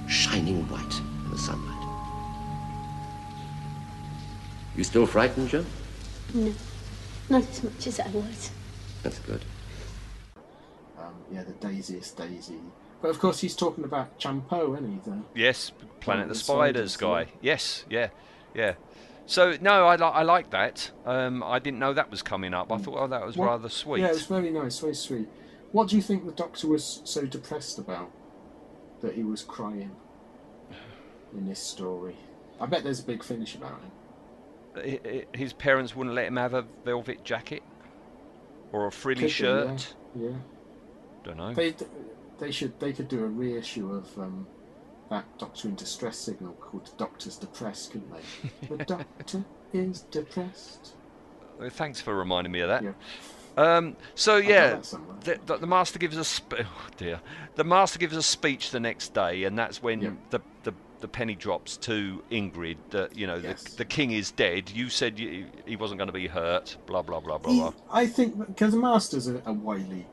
shining 0.08 0.66
white 0.70 1.00
in 1.26 1.32
the 1.32 1.38
sunlight. 1.38 1.84
You 4.78 4.86
still 4.86 5.06
frightened, 5.06 5.50
Jo? 5.50 5.66
No, 6.34 6.54
not 7.30 7.42
as 7.42 7.62
much 7.62 7.88
as 7.88 8.00
I 8.00 8.08
was. 8.08 8.52
That's 9.04 9.20
good. 9.20 9.44
Um, 10.98 11.14
yeah, 11.30 11.44
the 11.44 11.52
daisiest 11.52 12.16
daisy. 12.16 12.62
But 13.04 13.10
of 13.10 13.20
course, 13.20 13.42
he's 13.42 13.54
talking 13.54 13.84
about 13.84 14.18
Champo, 14.18 14.74
isn't 14.78 14.90
he? 14.90 15.00
The, 15.12 15.18
Yes, 15.36 15.74
Planet 16.00 16.30
the 16.30 16.36
Spiders 16.36 16.96
guy. 16.96 17.28
Yes, 17.42 17.84
yeah, 17.90 18.08
yeah. 18.56 18.76
So 19.26 19.58
no, 19.60 19.86
I, 19.88 19.98
li- 19.98 20.04
I 20.04 20.24
like 20.24 20.52
that. 20.52 20.90
Um, 21.06 21.44
I 21.44 21.60
didn't 21.60 21.80
know 21.80 21.92
that 21.94 22.10
was 22.10 22.22
coming 22.22 22.54
up. 22.54 22.72
I 22.72 22.78
thought, 22.78 22.96
oh, 22.98 23.08
that 23.08 23.26
was 23.26 23.36
What- 23.36 23.48
rather 23.48 23.68
sweet. 23.68 24.00
Yeah, 24.00 24.08
it 24.08 24.14
was 24.14 24.26
very 24.26 24.50
nice, 24.52 24.80
very 24.80 24.96
sweet. 24.96 25.28
What 25.74 25.90
do 25.90 25.98
you 25.98 26.02
think 26.02 26.26
the 26.26 26.32
doctor 26.32 26.68
was 26.70 27.02
so 27.04 27.26
depressed 27.26 27.78
about 27.78 28.10
that 29.02 29.16
he 29.16 29.24
was 29.26 29.44
crying 29.44 29.92
in 31.36 31.46
this 31.46 31.60
story? 31.60 32.16
I 32.62 32.68
bet 32.68 32.86
there's 32.86 33.02
a 33.02 33.06
big 33.06 33.22
finish 33.22 33.54
about 33.56 33.82
him. 34.78 35.26
His 35.34 35.52
parents 35.52 35.94
wouldn't 35.94 36.16
let 36.16 36.28
him 36.28 36.38
have 36.38 36.54
a 36.54 36.62
velvet 36.86 37.26
jacket 37.26 37.64
or 38.72 38.88
a 38.88 38.92
frilly 38.94 39.20
Could 39.24 39.28
be, 39.28 39.32
shirt. 39.34 39.94
Yeah. 40.16 40.30
yeah. 40.30 40.36
Don't 41.26 41.38
know. 41.38 41.54
They 41.54 41.74
they 42.44 42.52
should 42.52 42.78
they 42.80 42.92
could 42.92 43.08
do 43.08 43.24
a 43.24 43.28
reissue 43.28 43.94
of 43.94 44.20
um, 44.20 44.46
that 45.10 45.26
Doctor 45.38 45.70
in 45.70 45.76
Distress 45.76 46.18
signal 46.18 46.54
called 46.54 46.90
Doctor's 46.98 47.38
Depressed, 47.38 47.92
couldn't 47.92 48.12
they? 48.12 48.68
the 48.76 48.84
Doctor 48.84 49.46
is 49.72 50.02
depressed. 50.02 50.94
Uh, 51.62 51.70
Thanks 51.70 52.02
for 52.02 52.16
reminding 52.16 52.52
me 52.52 52.60
of 52.60 52.68
that. 52.70 52.84
Yeah. 52.84 52.92
Um, 53.56 53.96
so 54.16 54.38
yeah, 54.38 54.82
the, 55.24 55.40
the, 55.46 55.58
the 55.58 55.68
master 55.68 56.00
gives 56.00 56.18
a 56.18 56.24
sp- 56.26 56.60
oh 56.66 56.88
dear, 56.98 57.22
the 57.56 57.64
master 57.64 57.98
gives 58.00 58.18
a 58.18 58.24
speech 58.24 58.72
the 58.72 58.80
next 58.80 59.14
day, 59.14 59.44
and 59.46 59.58
that's 59.58 59.82
when 59.82 60.02
Yeah. 60.02 60.10
the, 60.32 60.42
the 60.64 60.74
the 61.00 61.08
penny 61.08 61.36
drops 61.36 61.78
to 61.78 62.24
Ingrid 62.32 62.78
that 62.90 63.16
you 63.16 63.28
know 63.28 63.36
Yes. 63.36 63.64
the, 63.64 63.78
the 63.78 63.86
king 63.86 64.12
is 64.12 64.32
dead. 64.32 64.70
You 64.72 64.90
said 64.90 65.18
you, 65.20 65.46
he 65.66 65.76
wasn't 65.78 66.00
going 66.00 66.08
to 66.08 66.14
be 66.14 66.28
hurt. 66.28 66.76
Blah 66.88 67.04
blah 67.04 67.20
blah 67.22 67.38
blah 67.38 67.52
He- 67.54 67.60
blah. 67.60 67.74
I 67.92 68.08
think 68.08 68.38
because 68.48 68.72
the 68.74 68.80
Master's 68.80 69.28
a, 69.28 69.42
a 69.46 69.54
wily 69.54 70.08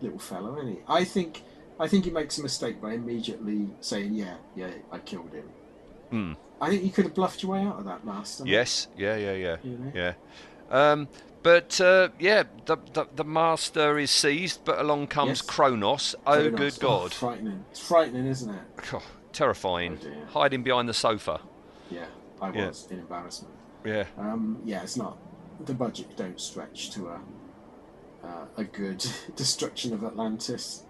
little 0.00 0.18
fellow, 0.18 0.56
isn't 0.56 0.68
he? 0.76 0.78
I 0.88 1.04
think 1.04 1.42
I 1.80 1.88
think 1.88 2.04
he 2.04 2.10
makes 2.10 2.38
a 2.38 2.42
mistake 2.42 2.80
by 2.80 2.92
immediately 2.92 3.68
saying, 3.80 4.14
"Yeah, 4.14 4.34
yeah, 4.54 4.70
I 4.92 4.98
killed 4.98 5.32
him." 5.32 5.48
Hmm. 6.10 6.32
I 6.60 6.68
think 6.68 6.84
you 6.84 6.90
could 6.90 7.04
have 7.06 7.14
bluffed 7.14 7.42
your 7.42 7.52
way 7.52 7.62
out 7.62 7.78
of 7.78 7.84
that, 7.86 8.04
Master. 8.04 8.44
Yes, 8.46 8.88
yeah, 8.96 9.16
yeah, 9.16 9.32
yeah, 9.32 9.56
You 9.62 9.78
know? 9.78 9.92
yeah. 9.94 10.12
Um, 10.70 11.08
but 11.42 11.80
uh, 11.80 12.10
yeah, 12.18 12.42
the, 12.66 12.76
the 12.92 13.06
the 13.16 13.24
master 13.24 13.98
is 13.98 14.10
seized, 14.10 14.62
but 14.64 14.78
along 14.78 15.06
comes 15.06 15.28
Yes. 15.38 15.40
Kronos. 15.42 16.14
Oh, 16.26 16.34
Very 16.36 16.50
good 16.50 16.60
nice. 16.60 16.78
God! 16.78 17.12
frightening! 17.14 17.64
It's 17.70 17.80
frightening, 17.80 18.26
isn't 18.26 18.50
it? 18.54 18.62
God, 18.90 19.02
terrifying. 19.32 19.98
Oh. 20.04 20.32
Hiding 20.40 20.62
behind 20.62 20.86
the 20.88 20.94
sofa. 20.94 21.40
Yeah, 21.90 22.04
I 22.42 22.50
Yeah. 22.52 22.66
was 22.68 22.86
in 22.90 22.98
embarrassment. 22.98 23.54
Yeah. 23.86 24.04
Um, 24.18 24.60
yeah, 24.66 24.82
it's 24.82 24.98
not 24.98 25.16
the 25.64 25.72
budget 25.74 26.14
don't 26.16 26.38
stretch 26.40 26.90
to 26.90 27.08
a 27.08 27.20
uh, 28.22 28.44
a 28.58 28.64
good 28.64 29.02
destruction 29.36 29.94
of 29.94 30.04
Atlantis. 30.04 30.84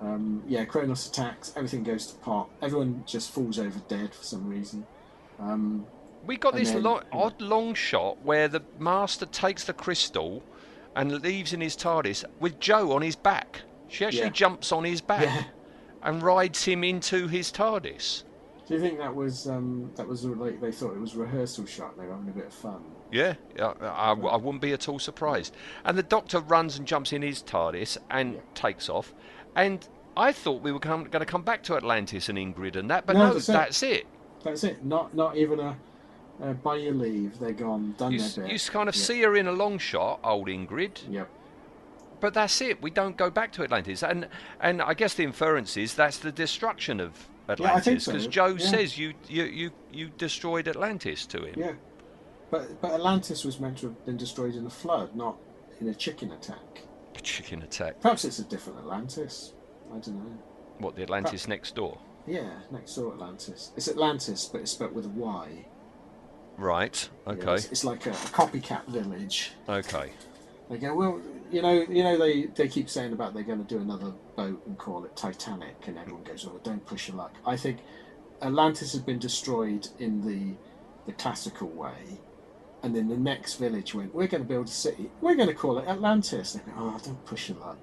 Um, 0.00 0.42
yeah, 0.46 0.64
Kronos 0.64 1.08
attacks. 1.08 1.52
Everything 1.56 1.82
goes 1.82 2.06
to 2.08 2.18
pot. 2.18 2.48
Everyone 2.62 3.02
just 3.06 3.30
falls 3.30 3.58
over 3.58 3.78
dead 3.88 4.14
for 4.14 4.22
some 4.24 4.46
reason. 4.48 4.86
Um, 5.38 5.86
We 6.26 6.36
got 6.36 6.54
this 6.54 6.72
then- 6.72 6.82
lo- 6.82 7.02
odd 7.12 7.40
long 7.40 7.74
shot 7.74 8.20
where 8.22 8.48
the 8.48 8.62
master 8.78 9.26
takes 9.26 9.64
the 9.64 9.72
crystal 9.72 10.42
and 10.94 11.22
leaves 11.22 11.52
in 11.52 11.60
his 11.60 11.76
TARDIS 11.76 12.24
with 12.40 12.58
Jo 12.58 12.92
on 12.92 13.02
his 13.02 13.16
back. 13.16 13.62
She 13.88 14.04
actually 14.04 14.24
Yeah. 14.24 14.28
jumps 14.30 14.72
on 14.72 14.84
his 14.84 15.00
back 15.00 15.22
Yeah. 15.22 15.44
and 16.02 16.22
rides 16.22 16.64
him 16.64 16.82
into 16.84 17.28
his 17.28 17.50
TARDIS. 17.52 18.24
do 18.66 18.74
you 18.74 18.80
think 18.80 18.98
that 18.98 19.14
was 19.14 19.46
um, 19.46 19.92
that 19.94 20.08
was 20.08 20.24
like 20.24 20.60
they 20.60 20.72
thought 20.72 20.92
it 20.92 20.98
was 21.00 21.14
a 21.14 21.18
rehearsal 21.18 21.64
shot? 21.66 21.96
They 21.96 22.04
were 22.04 22.14
having 22.14 22.28
a 22.30 22.32
bit 22.32 22.46
of 22.46 22.52
fun. 22.52 22.82
Yeah, 23.12 23.34
yeah, 23.56 23.74
I, 23.80 24.10
I 24.10 24.36
wouldn't 24.36 24.60
be 24.60 24.72
at 24.72 24.88
all 24.88 24.98
surprised. 24.98 25.54
And 25.84 25.96
the 25.96 26.02
Doctor 26.02 26.40
runs 26.40 26.76
and 26.76 26.84
jumps 26.84 27.12
in 27.12 27.22
his 27.22 27.40
TARDIS 27.44 27.96
and 28.10 28.34
Yeah. 28.34 28.40
takes 28.54 28.88
off. 28.88 29.14
And 29.56 29.86
I 30.16 30.32
thought 30.32 30.62
we 30.62 30.70
were 30.70 30.78
going 30.78 31.10
to 31.10 31.24
come 31.26 31.42
back 31.42 31.62
to 31.64 31.76
Atlantis 31.76 32.28
and 32.28 32.38
Ingrid 32.38 32.76
and 32.76 32.88
that, 32.90 33.06
but 33.06 33.14
No, 33.16 33.28
no, 33.28 33.34
that's 33.34 33.48
it. 33.48 33.52
that's 33.52 33.82
it. 33.82 34.06
That's 34.44 34.62
it. 34.64 34.84
Not 34.84 35.14
not 35.14 35.36
even 35.36 35.58
a 35.58 35.76
uh, 36.42 36.52
by 36.52 36.76
your 36.76 36.92
leave. 36.94 37.38
They're 37.38 37.52
gone. 37.52 37.94
Done 37.98 38.12
You, 38.12 38.20
their 38.20 38.44
bit. 38.46 38.52
you 38.52 38.70
kind 38.70 38.88
of 38.88 38.94
Yeah. 38.94 39.02
see 39.02 39.22
her 39.22 39.34
in 39.36 39.48
a 39.48 39.52
long 39.52 39.78
shot, 39.78 40.20
old 40.22 40.48
Ingrid, 40.48 41.00
Yep. 41.10 41.28
but 42.20 42.34
that's 42.34 42.60
it. 42.60 42.80
We 42.82 42.90
don't 42.90 43.16
go 43.16 43.30
back 43.30 43.52
to 43.52 43.62
Atlantis, 43.64 44.02
and 44.02 44.28
and 44.60 44.82
I 44.82 44.94
guess 44.94 45.14
the 45.14 45.24
inference 45.24 45.76
is 45.76 45.94
that's 45.94 46.18
the 46.18 46.30
destruction 46.32 47.00
of 47.00 47.28
I 47.48 47.54
think 47.54 47.66
Atlantis 47.68 48.04
so, 48.04 48.12
because 48.12 48.26
Jo 48.28 48.46
yeah. 48.46 48.66
says 48.70 48.98
you, 48.98 49.14
you 49.28 49.44
you 49.44 49.70
you 49.92 50.08
destroyed 50.18 50.68
Atlantis 50.68 51.26
to 51.26 51.44
him. 51.44 51.54
Yeah. 51.56 51.72
But 52.50 52.80
but 52.80 52.92
Atlantis 52.92 53.44
was 53.44 53.58
meant 53.58 53.78
to 53.78 53.86
have 53.86 54.04
been 54.06 54.16
destroyed 54.16 54.54
in 54.54 54.66
a 54.66 54.70
flood, 54.70 55.16
not 55.16 55.36
in 55.80 55.88
a 55.88 55.94
chicken 55.94 56.30
attack. 56.32 56.82
Chicken 57.26 57.62
attack. 57.62 58.00
Perhaps 58.00 58.24
it's 58.24 58.38
a 58.38 58.44
different 58.44 58.78
Atlantis. 58.78 59.52
I 59.90 59.98
don't 59.98 60.14
know. 60.16 60.38
What 60.78 60.94
the 60.94 61.02
Atlantis 61.02 61.48
next 61.48 61.74
door? 61.74 61.98
Yeah, 62.26 62.50
next 62.70 62.94
door 62.94 63.12
Atlantis. 63.12 63.72
It's 63.76 63.88
Atlantis, 63.88 64.44
but 64.46 64.60
it's 64.60 64.70
spelled 64.70 64.94
with 64.94 65.06
a 65.06 65.10
Y. 65.10 65.66
Right. 66.56 67.08
Yeah, 67.26 67.32
Okay. 67.32 67.54
it's, 67.54 67.66
it's 67.72 67.84
like 67.84 68.06
a, 68.06 68.10
a 68.10 68.12
copycat 68.12 68.86
village. 68.86 69.52
Okay. 69.68 70.12
They 70.70 70.78
go, 70.78 70.94
well, 70.94 71.20
you 71.50 71.62
know, 71.62 71.84
you 71.88 72.02
know, 72.04 72.16
they, 72.16 72.44
they 72.44 72.68
keep 72.68 72.88
saying 72.88 73.12
about 73.12 73.34
they're 73.34 73.42
going 73.42 73.64
to 73.64 73.74
do 73.74 73.80
another 73.80 74.12
boat 74.36 74.64
and 74.66 74.78
call 74.78 75.04
it 75.04 75.16
Titanic, 75.16 75.76
and 75.88 75.98
everyone 75.98 76.22
goes, 76.22 76.46
oh, 76.48 76.60
don't 76.62 76.84
push 76.86 77.08
your 77.08 77.16
luck. 77.16 77.34
I 77.44 77.56
think 77.56 77.78
Atlantis 78.42 78.92
has 78.92 79.02
been 79.02 79.18
destroyed 79.18 79.88
in 79.98 80.24
the 80.26 80.54
the 81.06 81.12
classical 81.12 81.68
way, 81.68 82.18
and 82.86 82.94
then 82.94 83.08
the 83.08 83.16
next 83.16 83.56
village 83.56 83.94
went, 83.94 84.14
we're 84.14 84.28
going 84.28 84.42
to 84.44 84.48
build 84.48 84.68
a 84.68 84.70
city, 84.70 85.10
we're 85.20 85.34
going 85.34 85.48
to 85.48 85.54
call 85.54 85.76
it 85.78 85.88
Atlantis. 85.88 86.52
They 86.52 86.60
go, 86.60 86.72
oh, 86.78 87.00
don't 87.04 87.24
push 87.26 87.48
your 87.48 87.58
luck. 87.58 87.76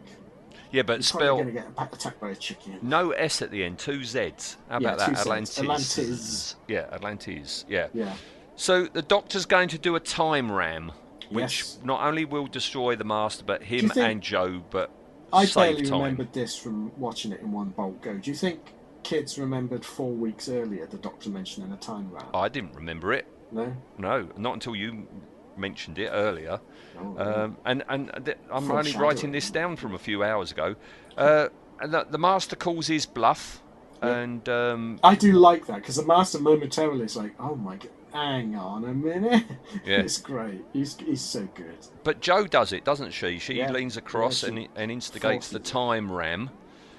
Yeah, 0.72 0.82
but 0.84 0.94
You're 0.94 1.02
spell 1.04 1.36
going 1.36 1.48
to 1.48 1.52
get 1.52 1.68
attacked 1.78 2.20
by 2.22 2.30
a 2.30 2.36
chicken. 2.36 2.80
no 2.82 3.12
S 3.12 3.42
at 3.42 3.52
the 3.52 3.64
end, 3.64 3.78
two 3.78 4.04
Z's. 4.04 4.58
How 4.70 4.80
Yeah, 4.80 4.94
about 4.94 5.00
that? 5.00 5.10
Zs. 5.10 5.20
Atlantis. 5.20 5.60
Atlantis. 5.60 6.56
Yeah, 6.70 6.88
Atlantis. 6.92 7.66
Yeah. 7.68 7.88
Yeah, 7.94 8.14
So 8.56 8.86
the 8.86 9.02
Doctor's 9.02 9.46
going 9.46 9.68
to 9.70 9.78
do 9.78 9.96
a 9.96 10.00
time 10.00 10.50
ram, 10.52 10.92
which 11.30 11.60
Yes. 11.60 11.80
not 11.84 12.02
only 12.08 12.24
will 12.26 12.48
destroy 12.48 12.96
the 12.96 13.04
Master, 13.04 13.44
but 13.46 13.62
him 13.64 13.90
think- 13.90 13.98
and 14.08 14.22
Jo, 14.24 14.64
but 14.72 14.90
I 15.34 15.46
save 15.46 15.76
barely 15.76 15.90
time. 15.90 16.00
remembered 16.00 16.32
this 16.34 16.56
from 16.58 16.92
watching 16.98 17.34
it 17.34 17.42
in 17.42 17.52
one 17.52 17.70
bolt 17.70 18.02
go. 18.02 18.14
Do 18.16 18.32
you 18.32 18.38
think 18.38 18.74
kids 19.04 19.38
remembered 19.38 19.84
four 19.86 20.12
weeks 20.12 20.48
earlier 20.48 20.88
the 20.88 20.98
Doctor 20.98 21.30
mentioning 21.30 21.72
a 21.74 21.78
time 21.78 22.10
ram? 22.12 22.26
I 22.34 22.48
didn't 22.50 22.74
remember 22.74 23.12
it. 23.14 23.28
No. 23.54 23.74
No, 23.98 24.28
not 24.38 24.54
until 24.56 24.76
you 24.76 25.08
mentioned 25.56 26.00
it 26.00 26.10
earlier. 26.12 26.60
Oh, 27.00 27.18
Um, 27.18 27.58
and 27.66 27.84
and 27.88 28.12
th- 28.26 28.38
I'm 28.52 28.70
only 28.72 28.96
writing 28.96 29.32
this 29.32 29.50
down 29.52 29.76
from 29.76 29.94
a 29.94 30.00
few 30.00 30.24
hours 30.24 30.52
ago. 30.52 30.76
Uh, 31.18 31.50
and 31.80 31.94
the, 31.94 32.06
the 32.10 32.18
Master 32.18 32.56
calls 32.56 32.88
his 32.88 33.06
bluff, 33.06 33.62
and 34.02 34.48
um, 34.50 35.00
I 35.04 35.16
do 35.16 35.34
like 35.34 35.68
that 35.68 35.78
because 35.78 35.96
the 35.96 36.06
master 36.06 36.40
momentarily 36.40 37.06
is 37.06 37.16
like, 37.16 37.34
"Oh 37.40 37.56
my 37.56 37.76
god, 37.78 37.90
hang 38.14 38.56
on 38.56 38.84
a 38.86 38.94
minute." 38.94 39.44
Yeah. 39.86 40.00
it's 40.00 40.18
great. 40.18 40.64
He's 40.74 40.96
he's 40.98 41.22
so 41.22 41.48
good. 41.56 41.78
but 42.04 42.20
Jo 42.20 42.46
does 42.48 42.74
it, 42.74 42.84
doesn't 42.84 43.12
she? 43.12 43.38
She 43.40 43.56
Yeah. 43.56 43.72
leans 43.72 43.98
across 43.98 44.44
and, 44.44 44.68
and 44.76 44.92
instigates 44.92 45.50
the 45.50 45.60
time 45.60 46.12
ram. 46.12 46.50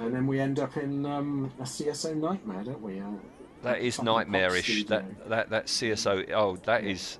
And 0.00 0.12
then 0.14 0.26
we 0.26 0.40
end 0.40 0.58
up 0.58 0.76
in 0.76 1.06
um, 1.06 1.52
a 1.60 1.62
CSO 1.62 2.16
nightmare, 2.16 2.64
don't 2.64 2.82
we? 2.82 3.00
Uh, 3.00 3.04
That 3.64 3.80
is 3.80 4.00
nightmarish. 4.00 4.84
That 4.86 5.28
that 5.28 5.50
that 5.50 5.66
CSO. 5.66 6.30
Oh, 6.32 6.56
that 6.64 6.84
is 6.84 7.18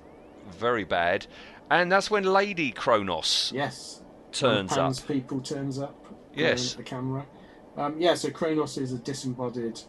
very 0.51 0.83
bad. 0.83 1.27
And 1.69 1.91
that's 1.91 2.11
when 2.11 2.23
Lady 2.23 2.71
Kronos 2.71 3.51
yes 3.53 4.01
turns 4.31 4.77
up. 4.77 5.07
people 5.07 5.41
turns 5.41 5.79
up. 5.79 5.95
Yes. 6.33 6.73
the 6.73 6.83
camera. 6.83 7.25
Um, 7.77 7.99
yeah, 7.99 8.13
so 8.13 8.29
Kronos 8.29 8.77
is 8.77 8.93
a 8.93 8.97
disembodied, 8.97 9.81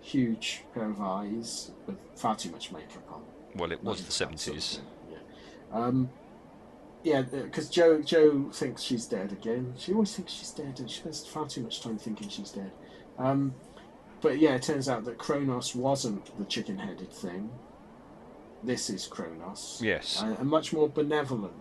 huge 0.00 0.64
pair 0.74 0.90
of 0.90 1.00
eyes 1.00 1.70
with 1.86 1.96
far 2.14 2.36
too 2.36 2.50
much 2.50 2.72
makeup 2.72 3.04
on. 3.10 3.22
Well, 3.54 3.72
it 3.72 3.82
was 3.82 3.98
the 3.98 4.04
that 4.06 4.12
sort 4.12 4.32
of 4.32 4.40
seventies. 4.40 4.80
Yeah. 5.10 5.18
Um, 5.72 6.10
yeah, 7.02 7.22
because 7.22 7.68
Jo 7.68 8.02
Jo 8.02 8.50
thinks 8.52 8.82
she's 8.82 9.06
dead 9.06 9.32
again. 9.32 9.74
She 9.78 9.92
always 9.92 10.14
thinks 10.14 10.32
she's 10.32 10.50
dead, 10.50 10.78
and 10.78 10.90
she 10.90 11.00
spends 11.00 11.26
far 11.26 11.46
too 11.46 11.62
much 11.62 11.80
time 11.80 11.98
thinking 11.98 12.28
she's 12.28 12.50
dead. 12.50 12.72
Um, 13.18 13.54
but 14.22 14.38
yeah, 14.38 14.54
it 14.54 14.62
turns 14.62 14.88
out 14.88 15.04
that 15.04 15.18
Kronos 15.18 15.74
wasn't 15.74 16.36
the 16.38 16.44
chicken-headed 16.44 17.12
thing. 17.12 17.50
This 18.64 18.88
is 18.88 19.06
Kronos. 19.06 19.80
Yes. 19.82 20.22
a, 20.22 20.36
a 20.40 20.44
much 20.44 20.72
more 20.72 20.88
benevolent 20.88 21.52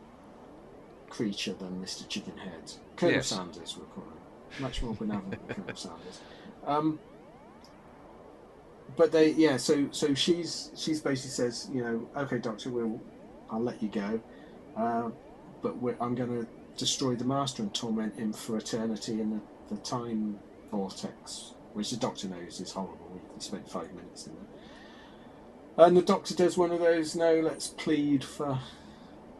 creature 1.10 1.54
than 1.54 1.82
Mister 1.82 2.06
Chickenhead. 2.06 2.78
Colonel 2.96 3.16
Yes. 3.16 3.28
Sanders, 3.28 3.76
we'll 3.76 3.88
call 3.88 4.04
him. 4.04 4.62
Much 4.62 4.82
more 4.84 4.94
benevolent 4.94 5.48
than 5.48 5.56
Colonel 5.56 5.76
Sanders. 5.76 6.20
Um, 6.66 7.00
but 8.96 9.12
they, 9.12 9.32
yeah. 9.32 9.58
So, 9.58 9.88
so 9.92 10.14
she's 10.14 10.72
she's 10.76 11.02
basically 11.02 11.32
says, 11.32 11.70
you 11.74 11.84
know, 11.84 12.08
okay, 12.24 12.38
Doctor, 12.38 12.70
we'll, 12.70 13.02
I'll 13.50 13.62
let 13.64 13.82
you 13.82 13.90
go, 13.90 14.22
uh, 14.78 15.10
but 15.62 15.78
we're, 15.78 15.98
I'm 16.00 16.14
going 16.16 16.30
to 16.42 16.48
destroy 16.78 17.16
the 17.16 17.26
Master 17.26 17.64
and 17.64 17.74
torment 17.74 18.18
him 18.20 18.32
for 18.34 18.58
eternity 18.58 19.14
in 19.22 19.32
the, 19.32 19.76
the 19.76 19.82
time 19.82 20.40
vortex, 20.72 21.54
which 21.74 21.90
the 21.92 21.98
Doctor 21.98 22.28
knows 22.28 22.60
is 22.60 22.72
horrible. 22.72 23.20
He 23.36 23.42
spent 23.42 23.70
five 23.70 23.94
minutes 23.94 24.28
in 24.28 24.34
there. 24.34 25.86
And 25.86 25.96
the 25.98 26.02
Doctor 26.02 26.36
does 26.36 26.58
one 26.58 26.72
of 26.72 26.80
those, 26.80 27.16
no, 27.16 27.40
let's 27.40 27.68
plead 27.70 28.24
for 28.24 28.60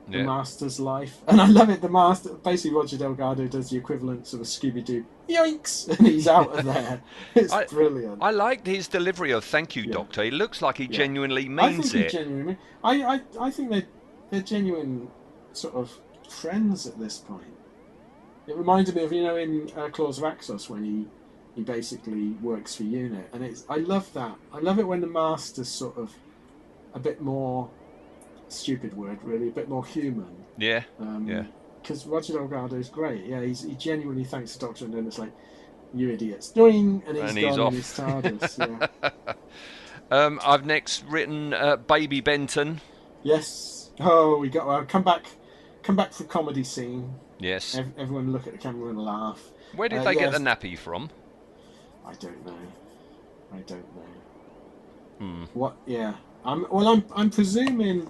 the 0.08 0.18
Yeah. 0.20 0.24
Master's 0.24 0.80
life. 0.80 1.22
And 1.28 1.40
I 1.42 1.46
love 1.48 1.70
it, 1.70 1.82
the 1.82 1.90
Master, 1.90 2.34
basically 2.34 2.76
Roger 2.76 2.98
Delgado 2.98 3.48
does 3.48 3.70
the 3.70 3.78
equivalent 3.78 4.32
of 4.34 4.40
a 4.42 4.44
Scooby-Doo, 4.44 5.06
yoinks, 5.30 5.88
and 5.98 6.08
he's 6.08 6.28
out 6.28 6.58
of 6.58 6.66
there. 6.74 7.02
It's 7.36 7.52
I- 7.54 7.66
brilliant. 7.66 8.20
I 8.24 8.32
liked 8.32 8.66
his 8.66 8.88
delivery 8.88 9.32
of 9.32 9.44
"Thank 9.44 9.76
you, 9.76 9.84
Yeah. 9.84 9.94
Doctor." 9.94 10.24
It 10.24 10.34
looks 10.34 10.62
like 10.62 10.78
he 10.78 10.86
Yeah. 10.86 10.98
genuinely 10.98 11.46
I 11.46 11.50
means 11.70 11.92
think 11.92 12.06
it. 12.06 12.12
he 12.12 12.18
genuinely. 12.18 12.58
I, 12.84 13.04
I, 13.04 13.22
I 13.40 13.52
think 13.52 13.70
they're 13.70 13.88
they're 14.32 14.42
genuine 14.42 15.10
sort 15.54 15.76
of 15.76 15.92
friends 16.30 16.88
at 16.88 16.98
this 16.98 17.18
point. 17.20 17.44
It 18.48 18.56
reminded 18.56 18.96
me 18.96 19.04
of 19.04 19.12
you 19.14 19.24
know 19.24 19.36
in 19.36 19.70
uh, 19.78 19.90
Claws 19.90 20.18
of 20.18 20.24
Axos 20.24 20.70
when 20.70 20.84
he 20.84 21.08
he 21.56 21.64
basically 21.64 22.30
works 22.42 22.76
for 22.76 22.84
Unit, 22.84 23.30
and 23.34 23.44
it's 23.44 23.66
I 23.70 23.78
love 23.78 24.12
that. 24.14 24.36
I 24.54 24.60
love 24.60 24.80
it 24.80 24.88
when 24.88 25.02
the 25.02 25.08
master's 25.08 25.68
sort 25.70 25.98
of 25.98 26.14
a 26.94 27.00
bit 27.00 27.22
more 27.22 27.70
stupid 28.50 28.96
word 28.96 29.20
really, 29.24 29.48
a 29.48 29.52
bit 29.52 29.70
more 29.70 29.86
human. 29.86 30.46
yeah, 30.58 30.84
Um, 31.00 31.28
Yeah. 31.28 31.44
Because 31.82 32.06
Roger 32.06 32.34
Delgado 32.34 32.76
is 32.76 32.90
great. 32.90 33.26
Yeah, 33.26 33.42
he's, 33.42 33.64
he 33.64 33.74
genuinely 33.74 34.24
thanks 34.24 34.54
the 34.56 34.68
Doctor, 34.68 34.86
and 34.86 34.94
then 34.94 35.08
it's 35.08 35.18
like, 35.18 35.32
"You 35.96 36.12
idiots!" 36.12 36.52
Doing, 36.52 37.02
and 37.08 37.18
he's 37.18 37.30
And 37.30 37.38
he's 37.40 37.56
gone 37.56 37.60
off. 37.60 37.74
in 37.74 37.78
his 37.78 37.98
TARDIS. 37.98 38.90
Yeah. 39.02 39.34
Um, 40.12 40.42
I've 40.44 40.66
next 40.66 41.06
written 41.06 41.54
uh, 41.54 41.78
Baby 41.78 42.20
Benton. 42.20 42.82
Yes. 43.24 43.92
Oh, 43.98 44.38
we 44.40 44.50
got 44.50 44.68
well, 44.68 44.84
come 44.84 45.04
back, 45.04 45.26
come 45.84 45.96
back 45.96 46.12
for 46.12 46.26
comedy 46.26 46.66
scene. 46.66 47.14
Yes. 47.40 47.76
Ev- 47.78 47.94
everyone 47.98 48.34
look 48.34 48.46
at 48.46 48.52
the 48.52 48.60
camera 48.60 48.90
and 48.90 49.00
laugh. 49.00 49.42
Where 49.74 49.88
did 49.88 50.00
uh, 50.00 50.04
they 50.04 50.16
get 50.16 50.34
the 50.34 50.38
nappy 50.40 50.78
from? 50.78 51.12
I 52.06 52.14
don't 52.16 52.46
know. 52.46 52.58
I 53.54 53.58
don't 53.60 53.96
know. 53.96 54.04
Hmm. 55.20 55.44
What? 55.54 55.76
Yeah. 55.86 56.16
I'm. 56.46 56.66
Well, 56.72 56.88
I'm. 56.88 57.06
I'm 57.16 57.30
presuming. 57.30 58.10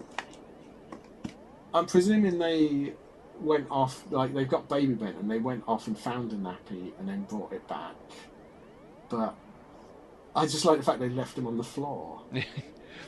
I'm 1.73 1.85
presuming 1.85 2.37
they 2.37 2.93
went 3.39 3.67
off 3.71 4.03
like 4.11 4.33
they've 4.33 4.47
got 4.47 4.69
baby 4.69 4.93
Ben 4.93 5.15
and 5.19 5.29
they 5.29 5.39
went 5.39 5.63
off 5.67 5.87
and 5.87 5.97
found 5.97 6.31
a 6.31 6.35
nappy 6.35 6.91
and 6.99 7.07
then 7.07 7.23
brought 7.23 7.51
it 7.53 7.67
back. 7.67 7.93
But 9.09 9.33
I 10.35 10.45
just 10.45 10.63
like 10.65 10.77
the 10.79 10.83
fact 10.85 10.99
they 10.99 11.09
left 11.09 11.37
him 11.37 11.47
on 11.47 11.57
the 11.57 11.63
floor. 11.63 12.21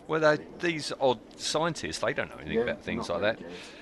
Well, 0.05 0.38
these 0.60 0.91
odd 0.99 1.19
scientists, 1.39 1.99
they 1.99 2.14
don't 2.14 2.30
know 2.30 2.35
anything 2.35 2.57
Yeah, 2.57 2.64
about 2.64 2.84
things 2.84 3.07
like 3.10 3.22
that. 3.22 3.39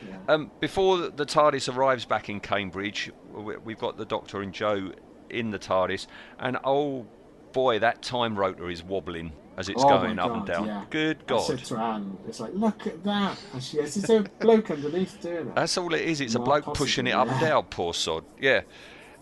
yeah. 0.08 0.18
Um, 0.28 0.52
before 0.60 0.98
the 1.10 1.26
TARDIS 1.26 1.74
arrives 1.76 2.06
back 2.06 2.30
in 2.30 2.40
Cambridge, 2.40 3.12
we've 3.34 3.80
got 3.80 3.98
the 3.98 4.06
Doctor 4.06 4.42
and 4.42 4.54
Jo 4.54 4.92
in 5.32 5.52
the 5.52 5.60
TARDIS, 5.60 6.08
and 6.40 6.58
oh 6.64 7.06
boy, 7.54 7.80
that 7.80 8.02
time 8.02 8.36
rotor 8.38 8.70
is 8.70 8.84
wobbling 8.84 9.34
as 9.58 9.68
it's 9.68 9.84
Oh 9.84 9.90
going 9.90 10.18
up 10.20 10.32
and 10.32 10.46
down. 10.46 10.66
yeah. 10.66 10.86
Good 10.90 11.18
I 11.24 11.30
God. 11.30 11.40
said 11.40 11.60
to 11.66 11.78
Anne, 11.78 12.18
it's 12.28 12.40
like, 12.40 12.54
look 12.54 12.88
at 12.88 13.04
that. 13.04 13.38
And 13.54 13.62
she 13.62 13.78
goes, 13.78 13.98
is 13.98 14.04
there 14.04 14.22
a 14.22 14.24
bloke 14.24 14.72
underneath 14.72 15.20
doing 15.22 15.48
it? 15.48 15.56
That's 15.56 15.78
all 15.78 15.94
it 15.94 16.02
is. 16.02 16.22
It's 16.22 16.36
a 16.36 16.40
bloke 16.40 16.64
possible, 16.66 16.86
pushing 16.86 17.08
it 17.08 17.12
up 17.12 17.28
and 17.28 17.40
down, 17.42 17.64
poor 17.66 17.94
sod. 17.94 18.24
Yeah. 18.40 18.62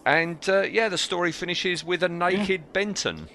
And 0.05 0.37
uh, 0.47 0.61
yeah, 0.61 0.87
the 0.89 0.97
story 0.97 1.31
finishes 1.31 1.83
with 1.83 2.03
a 2.03 2.09
naked 2.09 2.71
Benton. 2.73 3.27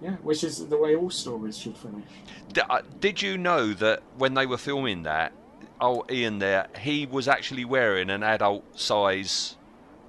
Yeah, 0.00 0.16
which 0.16 0.44
is 0.44 0.66
the 0.66 0.76
way 0.76 0.94
all 0.94 1.08
stories 1.10 1.56
should 1.56 1.76
finish. 1.78 2.04
D- 2.52 2.60
uh, 2.68 2.82
did 3.00 3.22
you 3.22 3.38
know 3.38 3.72
that 3.72 4.02
when 4.18 4.34
they 4.34 4.44
were 4.44 4.58
filming 4.58 5.04
that, 5.04 5.32
oh 5.80 6.04
Ian 6.10 6.40
there, 6.40 6.68
he 6.78 7.06
was 7.06 7.26
actually 7.26 7.64
wearing 7.64 8.10
an 8.10 8.22
adult 8.22 8.78
size 8.78 9.56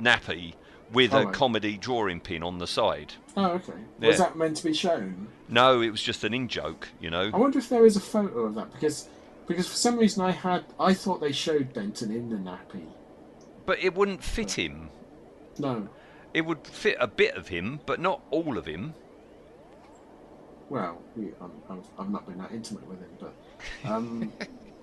nappy 0.02 0.54
with 0.94 1.14
Oh, 1.14 1.20
a 1.20 1.26
right. 1.26 1.34
comedy 1.34 1.78
drawing 1.78 2.20
pin 2.20 2.44
on 2.44 2.57
the 2.60 2.68
side. 2.68 3.14
Oh, 3.38 3.52
okay. 3.52 3.74
Yeah. 3.99 4.07
Was 4.10 4.18
that 4.20 4.36
meant 4.36 4.57
to 4.57 4.64
be 4.66 4.74
shown? 4.74 5.28
No, 5.49 5.82
it 5.82 5.90
was 5.90 6.02
just 6.02 6.24
an 6.24 6.34
in 6.34 6.48
joke, 6.48 6.88
you 6.99 7.10
know. 7.10 7.30
I 7.34 7.38
wonder 7.38 7.60
if 7.60 7.70
there 7.70 7.86
is 7.86 7.95
a 7.95 8.02
photo 8.02 8.40
of 8.41 8.56
that 8.56 8.72
because 8.74 9.07
because 9.48 9.68
for 9.68 9.76
some 9.76 9.98
reason 9.98 10.24
I 10.24 10.32
had 10.32 10.64
I 10.80 10.94
thought 10.94 11.22
they 11.22 11.32
showed 11.32 11.74
Benton 11.74 12.12
in 12.12 12.30
the 12.30 12.38
nappy. 12.38 12.86
But 13.66 13.80
it 13.84 13.94
wouldn't 13.95 14.24
fit 14.24 14.52
him. 14.57 14.90
No. 15.57 15.88
it 16.34 16.41
would 16.45 16.66
fit 16.68 16.98
a 16.99 17.07
bit 17.07 17.36
of 17.36 17.48
him, 17.48 17.80
but 17.86 17.99
not 17.99 18.22
all 18.32 18.57
of 18.57 18.66
him. 18.66 18.94
Well, 20.70 20.99
I'm, 21.16 21.52
I'm, 21.70 21.82
I've 21.99 22.10
not 22.10 22.26
been 22.28 22.38
that 22.40 22.52
intimate 22.52 22.88
with 22.88 22.99
him, 22.99 23.10
but 23.20 23.34
um, 23.90 24.34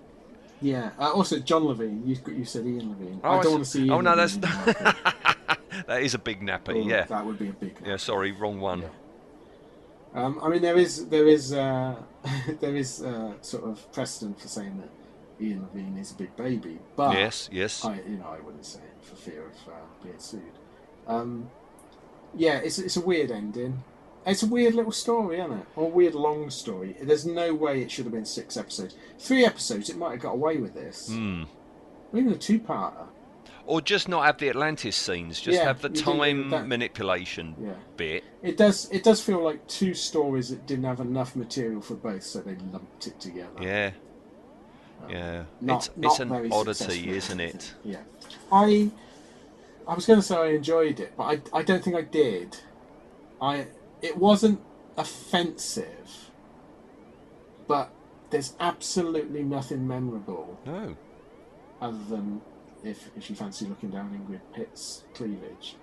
yeah. 0.63 0.91
Uh, 0.99 1.11
also, 1.13 1.39
John 1.41 1.63
Levene. 1.65 2.07
You 2.07 2.17
you 2.35 2.45
said 2.45 2.65
Ian 2.67 2.91
Levine. 2.91 3.21
Oh, 3.25 3.31
I 3.31 3.39
I 3.39 3.43
don't 3.43 3.53
want 3.53 3.65
to 3.65 3.71
see-. 3.71 3.81
Ian 3.81 3.91
oh, 3.93 4.01
no, 4.01 4.17
that's- 4.17 4.37
Levine 4.37 4.77
in 4.77 4.85
Marco. 4.85 5.01
That 5.87 6.03
is 6.03 6.15
a 6.15 6.19
big 6.19 6.41
nappy. 6.41 6.83
Oh, 6.85 6.89
yeah. 6.89 7.05
that 7.05 7.25
would 7.25 7.39
be 7.39 7.49
a 7.49 7.53
big. 7.53 7.77
Yeah. 7.85 7.97
Sorry, 7.97 8.33
wrong 8.33 8.61
one. 8.61 8.83
Yeah. 8.83 8.89
Um, 10.15 10.41
I 10.43 10.49
mean, 10.49 10.61
there 10.63 10.77
is 10.77 11.09
there 11.09 11.27
is 11.27 11.53
uh, 11.53 11.97
there 12.61 12.77
is 12.77 13.03
uh, 13.03 13.33
sort 13.41 13.65
of 13.65 13.91
precedent 13.93 14.41
for 14.41 14.49
saying 14.49 14.79
that 14.79 15.45
Ian 15.45 15.63
Levine 15.63 15.97
is 15.99 16.13
a 16.13 16.15
big 16.15 16.37
baby, 16.37 16.79
but 16.97 17.15
Yes. 17.15 17.49
Yes. 17.51 17.85
I 17.85 17.95
you 18.07 18.17
know 18.19 18.29
I 18.29 18.41
wouldn't 18.41 18.67
say 18.67 18.81
it 18.81 19.05
for 19.05 19.17
fear 19.17 19.47
of 19.47 19.73
uh, 19.73 19.77
being 20.03 20.19
sued. 20.19 20.43
Um, 21.07 21.51
yeah, 22.35 22.59
it's 22.59 22.79
it's 22.79 22.97
a 22.97 23.01
weird 23.01 23.31
ending. 23.31 23.83
It's 24.25 24.43
a 24.45 24.47
weird 24.47 24.75
little 24.75 24.93
story, 24.93 25.41
isn't 25.41 25.53
it? 25.53 25.67
Or 25.75 25.87
a 25.87 25.89
weird 25.89 26.15
long 26.15 26.49
story. 26.51 26.95
There's 27.03 27.27
no 27.27 27.55
way 27.55 27.83
it 27.83 27.91
should 27.91 28.05
have 28.05 28.13
been 28.15 28.25
six 28.25 28.57
episodes. 28.57 28.95
Three 29.19 29.45
episodes, 29.45 29.91
it 29.91 29.97
might 29.97 30.13
have 30.13 30.21
got 30.21 30.35
away 30.35 30.59
with 30.59 30.75
this. 30.75 31.09
Hmm. 31.09 31.45
Even 32.15 32.33
a 32.33 32.37
two-parter. 32.39 33.07
Or 33.67 33.81
just 33.81 34.09
not 34.09 34.25
have 34.25 34.39
the 34.39 34.49
Atlantis 34.49 34.97
scenes. 34.97 35.41
Just 35.41 35.59
Yeah, 35.59 35.65
have 35.67 35.81
the 35.81 35.89
time 35.89 36.51
manipulation 36.51 37.55
Yeah. 37.61 37.75
bit. 37.97 38.25
It 38.43 38.57
does. 38.57 38.89
It 38.91 39.05
does 39.05 39.21
feel 39.23 39.43
like 39.43 39.67
two 39.69 39.95
stories 39.95 40.49
that 40.51 40.67
didn't 40.67 40.85
have 40.85 41.01
enough 41.01 41.37
material 41.37 41.81
for 41.81 41.95
both, 41.95 42.25
so 42.25 42.41
they 42.41 42.57
lumped 42.73 43.07
it 43.07 43.21
together. 43.21 43.51
Yeah. 43.61 43.91
Yeah. 45.09 45.41
Um, 45.41 45.47
Not- 45.61 45.87
it's 45.89 45.97
not 45.97 46.11
it's 46.13 46.21
an 46.21 46.53
oddity, 46.53 47.11
isn't 47.11 47.41
it? 47.41 47.75
Yeah. 47.85 47.99
I 48.51 48.91
I 49.87 49.95
was 49.95 50.07
going 50.07 50.21
to 50.21 50.27
say 50.27 50.37
I 50.37 50.47
enjoyed 50.49 51.01
it, 51.01 51.13
but 51.17 51.25
I, 51.25 51.59
I 51.59 51.63
don't 51.63 51.83
think 51.83 51.97
I 51.97 52.03
did. 52.03 52.57
I 53.41 53.67
it 54.01 54.17
wasn't 54.17 54.61
offensive, 54.97 56.31
but 57.67 57.91
there's 58.31 58.55
absolutely 58.61 59.43
nothing 59.43 59.87
memorable 59.87 60.59
No. 60.67 60.97
other 61.81 61.99
than 62.09 62.41
if 62.85 63.11
if 63.17 63.31
you 63.31 63.37
fancy 63.37 63.67
looking 63.67 63.91
down 63.91 64.11
Ingrid 64.11 64.41
Pitt's 64.55 65.05
cleavage. 65.15 65.77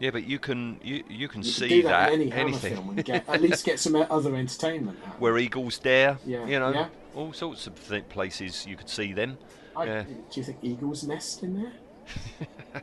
Yeah, 0.00 0.10
but 0.10 0.24
you 0.24 0.38
can 0.38 0.80
you 0.82 1.04
you 1.08 1.28
can 1.28 1.42
You 1.42 1.48
see 1.50 1.68
do 1.68 1.82
that, 1.84 2.08
that 2.08 2.12
in 2.14 2.20
any 2.22 2.30
Hammer 2.30 2.48
anything. 2.48 2.74
film 2.74 2.88
and 2.90 3.04
get, 3.04 3.28
at 3.28 3.40
least 3.46 3.64
get 3.64 3.78
some 3.78 3.94
other 3.94 4.34
entertainment. 4.34 4.98
Out 5.06 5.20
Where 5.20 5.38
eagles 5.38 5.78
dare. 5.78 6.18
Yeah, 6.26 6.46
You 6.46 6.58
know, 6.58 6.72
yeah. 6.72 6.88
all 7.14 7.32
sorts 7.32 7.66
of 7.66 7.88
th- 7.88 8.08
places 8.08 8.66
you 8.66 8.76
could 8.76 8.88
see 8.88 9.12
them. 9.12 9.38
I, 9.76 9.84
yeah. 9.84 10.02
Do 10.02 10.40
you 10.40 10.42
think 10.44 10.58
eagles 10.62 11.04
nest 11.04 11.42
in 11.42 11.54
there? 11.62 11.72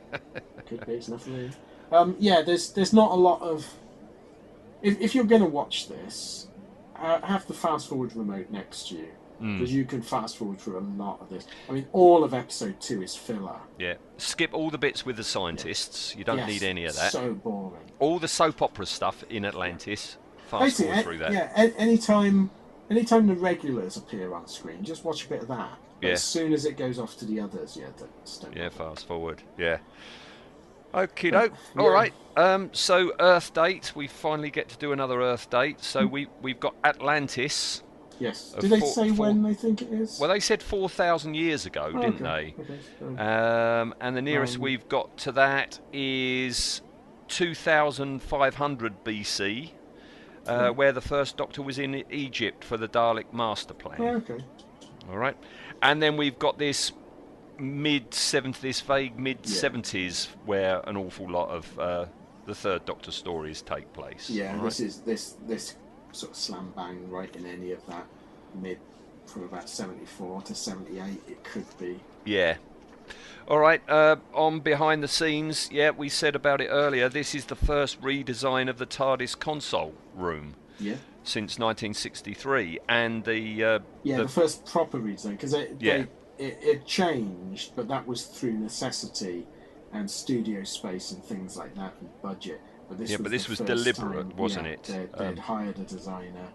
Could 0.66 0.86
be. 0.86 0.92
It's 0.94 1.08
nothing. 1.08 1.34
Really. 1.36 1.50
Um, 1.92 2.16
yeah, 2.18 2.42
there's 2.42 2.70
there's 2.72 2.92
not 2.92 3.10
a 3.10 3.14
lot 3.14 3.42
of. 3.42 3.66
If, 4.82 5.00
if 5.00 5.14
you're 5.14 5.24
going 5.24 5.42
to 5.42 5.48
watch 5.48 5.88
this, 5.88 6.48
uh, 6.96 7.20
have 7.20 7.46
the 7.46 7.54
fast 7.54 7.88
forward 7.88 8.16
remote 8.16 8.50
next 8.50 8.88
to 8.88 8.94
you 8.96 9.08
Hmm. 9.40 9.58
because 9.58 9.72
you 9.74 9.84
can 9.84 10.02
fast 10.02 10.36
forward 10.36 10.58
through 10.60 10.78
a 10.78 10.86
lot 11.02 11.20
of 11.20 11.28
this. 11.30 11.46
I 11.68 11.72
mean, 11.72 11.86
all 11.92 12.22
of 12.24 12.34
episode 12.34 12.78
two 12.80 13.02
is 13.02 13.16
filler. 13.16 13.56
Yeah. 13.78 13.94
Skip 14.18 14.52
all 14.52 14.68
the 14.70 14.78
bits 14.78 15.06
with 15.06 15.16
the 15.16 15.24
scientists. 15.24 16.14
You 16.14 16.24
don't 16.24 16.38
Yes, 16.38 16.48
need 16.48 16.62
any 16.62 16.84
of 16.84 16.94
that. 16.96 17.12
So 17.12 17.32
boring. 17.34 17.90
all 17.98 18.18
the 18.18 18.28
soap 18.28 18.60
opera 18.62 18.84
stuff 18.86 19.24
in 19.30 19.44
Atlantis. 19.46 20.18
Fast 20.48 20.62
Basically, 20.62 20.86
forward 20.88 21.04
through 21.04 21.18
that. 21.18 21.32
yeah. 21.32 21.72
Anytime, 21.78 22.50
anytime 22.90 23.26
the 23.26 23.34
regulars 23.34 23.96
appear 23.96 24.34
on 24.34 24.46
screen, 24.46 24.84
just 24.84 25.04
watch 25.04 25.24
a 25.24 25.28
bit 25.28 25.42
of 25.42 25.48
that. 25.48 25.78
Yeah. 26.02 26.10
As 26.10 26.22
soon 26.22 26.52
as 26.52 26.64
it 26.66 26.76
goes 26.76 26.98
off 26.98 27.16
to 27.18 27.24
the 27.24 27.40
others, 27.40 27.76
yeah, 27.80 27.86
don't 27.96 28.56
Yeah, 28.56 28.68
fast 28.70 29.06
forward. 29.06 29.42
Yeah. 29.58 29.78
Okay, 30.94 31.30
doke. 31.30 31.52
Yeah. 31.76 31.82
All 31.82 31.90
right. 31.90 32.12
Um, 32.36 32.70
so 32.72 33.12
Earth 33.20 33.54
date. 33.54 33.92
We 33.94 34.06
finally 34.08 34.50
get 34.50 34.68
to 34.70 34.76
do 34.78 34.92
another 34.92 35.20
Earth 35.22 35.48
date. 35.48 35.82
So 35.82 36.06
Hmm. 36.06 36.10
we 36.12 36.28
we've 36.42 36.58
got 36.60 36.74
Atlantis. 36.84 37.82
Yes. 38.20 38.54
Uh, 38.56 38.60
Did 38.60 38.70
they 38.70 38.80
four- 38.80 38.88
say 38.92 39.08
four- 39.08 39.26
when 39.26 39.42
they 39.42 39.54
think 39.54 39.82
it 39.82 39.90
is? 39.92 40.18
Well, 40.20 40.28
they 40.30 40.40
said 40.40 40.62
four 40.62 40.88
thousand 40.88 41.34
years 41.34 41.66
ago, 41.66 41.90
Oh, 41.94 42.00
didn't 42.00 42.24
okay. 42.24 42.54
they? 42.56 43.04
Okay, 43.04 43.18
Um, 43.20 43.94
and 44.00 44.16
the 44.16 44.22
nearest 44.22 44.56
Um, 44.56 44.62
we've 44.62 44.88
got 44.88 45.16
to 45.18 45.32
that 45.32 45.80
is 45.92 46.82
2500 47.28 49.04
BC, 49.04 49.72
uh, 50.46 50.70
Hmm. 50.70 50.76
where 50.76 50.92
the 50.92 51.00
first 51.00 51.36
Doctor 51.36 51.62
was 51.62 51.78
in 51.78 52.04
Egypt 52.10 52.64
for 52.64 52.76
the 52.76 52.88
Dalek 52.88 53.32
master 53.32 53.74
plan. 53.74 54.00
Oh, 54.00 54.16
okay. 54.16 54.44
All 55.10 55.16
right, 55.18 55.36
and 55.82 56.02
then 56.02 56.16
we've 56.16 56.38
got 56.38 56.58
this 56.58 56.92
mid 57.58 58.10
70s, 58.12 58.60
this 58.60 58.80
vague 58.80 59.18
mid 59.18 59.42
70s, 59.42 60.28
where 60.44 60.80
an 60.88 60.96
awful 60.96 61.28
lot 61.30 61.48
of 61.50 61.78
uh, 61.78 62.06
the 62.46 62.54
third 62.54 62.84
Doctor 62.84 63.10
stories 63.10 63.62
take 63.62 63.92
place. 63.92 64.28
Yeah, 64.30 64.56
all 64.56 64.64
this 64.64 64.80
is 64.80 65.00
this 65.00 65.36
this 65.46 65.76
sort 66.12 66.32
of 66.32 66.36
slam 66.36 66.72
bang 66.76 67.08
right 67.10 67.34
in 67.36 67.46
any 67.46 67.72
of 67.72 67.84
that 67.86 68.06
mid 68.54 68.78
from 69.26 69.44
about 69.44 69.68
seventy 69.68 70.06
four 70.06 70.42
to 70.42 70.54
seventy 70.54 70.98
eight. 70.98 71.20
It 71.28 71.42
could 71.44 71.66
be. 71.78 72.00
Yeah. 72.24 72.56
All 73.48 73.58
right. 73.58 73.82
Uh, 73.88 74.16
on 74.34 74.60
behind 74.60 75.02
the 75.02 75.08
scenes, 75.08 75.68
yeah, 75.72 75.90
we 75.90 76.08
said 76.08 76.36
about 76.36 76.60
it 76.60 76.68
earlier. 76.68 77.08
This 77.08 77.34
is 77.34 77.46
the 77.46 77.56
first 77.56 78.00
redesign 78.00 78.68
of 78.68 78.78
the 78.78 78.86
TARDIS 78.86 79.36
console 79.38 79.94
room 80.14 80.54
Yeah. 80.78 80.96
since 81.24 81.58
1963, 81.58 82.78
and 82.88 83.24
the 83.24 83.64
uh, 83.64 83.78
Yeah, 84.04 84.18
the- 84.18 84.22
the, 84.24 84.28
first 84.28 84.64
proper 84.66 84.98
redesign 84.98 85.30
because 85.32 85.54
it, 85.54 85.76
Yeah. 85.80 86.04
they- 86.38 86.44
it 86.46 86.58
it 86.62 86.86
changed, 86.86 87.72
but 87.74 87.88
that 87.88 88.06
was 88.06 88.26
through 88.26 88.52
necessity 88.54 89.46
and 89.92 90.08
studio 90.10 90.62
space 90.62 91.10
and 91.10 91.22
things 91.24 91.56
like 91.56 91.74
that 91.74 91.94
and 92.00 92.08
budget. 92.22 92.60
But 92.90 92.98
this 92.98 93.10
Yeah, 93.10 93.16
was 93.18 93.22
but 93.22 93.30
this 93.30 93.48
was 93.48 93.58
deliberate, 93.60 94.28
time- 94.30 94.36
wasn't 94.36 94.66
yeah, 94.66 94.72
it? 94.72 94.82
They'd, 94.82 95.12
they'd 95.14 95.26
Um, 95.28 95.36
hired 95.38 95.78
a 95.78 95.82
designer 95.84 96.48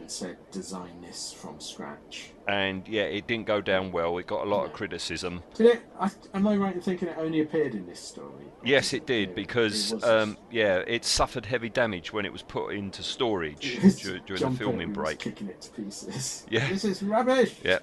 and 0.00 0.10
said 0.10 0.36
design 0.50 1.00
this 1.02 1.32
from 1.32 1.60
scratch. 1.60 2.30
and 2.48 2.88
yeah, 2.88 3.02
it 3.02 3.28
didn't 3.28 3.46
go 3.46 3.60
down 3.60 3.92
well. 3.92 4.18
It 4.18 4.26
got 4.26 4.44
a 4.44 4.48
lot 4.50 4.64
of 4.64 4.72
criticism. 4.72 5.42
Did 5.54 5.66
it? 5.66 5.82
I, 6.00 6.10
am 6.34 6.48
I 6.48 6.56
right 6.56 6.74
in 6.74 6.80
thinking 6.80 7.06
it 7.08 7.16
only 7.18 7.40
appeared 7.40 7.74
in 7.76 7.86
this 7.86 8.00
story? 8.00 8.46
Yes, 8.64 8.92
it 8.94 9.06
did 9.06 9.34
because 9.36 9.92
it 9.92 10.02
um, 10.02 10.36
yeah, 10.50 10.78
it 10.88 11.04
suffered 11.04 11.46
heavy 11.46 11.68
damage 11.68 12.12
when 12.12 12.24
it 12.24 12.32
was 12.32 12.42
put 12.42 12.70
into 12.74 13.02
storage 13.04 13.74
It 13.76 13.84
was 13.84 14.00
dur- 14.00 14.18
during 14.26 14.40
John 14.40 14.52
the 14.54 14.58
filming 14.58 14.92
break. 14.92 15.18
kicking 15.20 15.48
it 15.48 15.60
to 15.60 15.70
pieces. 15.70 16.46
Yeah. 16.50 16.68
this 16.68 16.84
is 16.84 17.02
rubbish. 17.02 17.54
Yeah. 17.62 17.78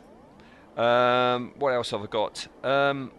Um, 0.78 1.54
what 1.58 1.70
else 1.74 1.92
have 1.92 2.02
I 2.02 2.08
got? 2.08 2.48
Um, 2.66 3.12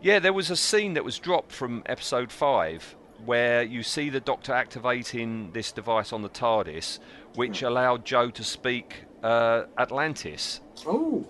yeah, 0.00 0.18
there 0.20 0.32
was 0.32 0.50
a 0.50 0.56
scene 0.56 0.94
that 0.94 1.04
was 1.04 1.18
dropped 1.18 1.52
from 1.52 1.82
episode 1.86 2.30
five 2.32 2.94
where 3.24 3.62
you 3.62 3.82
see 3.82 4.08
the 4.10 4.20
Doctor 4.20 4.52
activating 4.52 5.52
this 5.52 5.72
device 5.72 6.12
on 6.12 6.22
the 6.22 6.28
TARDIS, 6.28 6.98
which 7.34 7.60
Hmm. 7.60 7.66
allowed 7.66 8.04
Jo 8.04 8.30
to 8.30 8.44
speak 8.44 9.04
uh, 9.22 9.64
Atlantis. 9.78 10.60
Oh, 10.86 11.26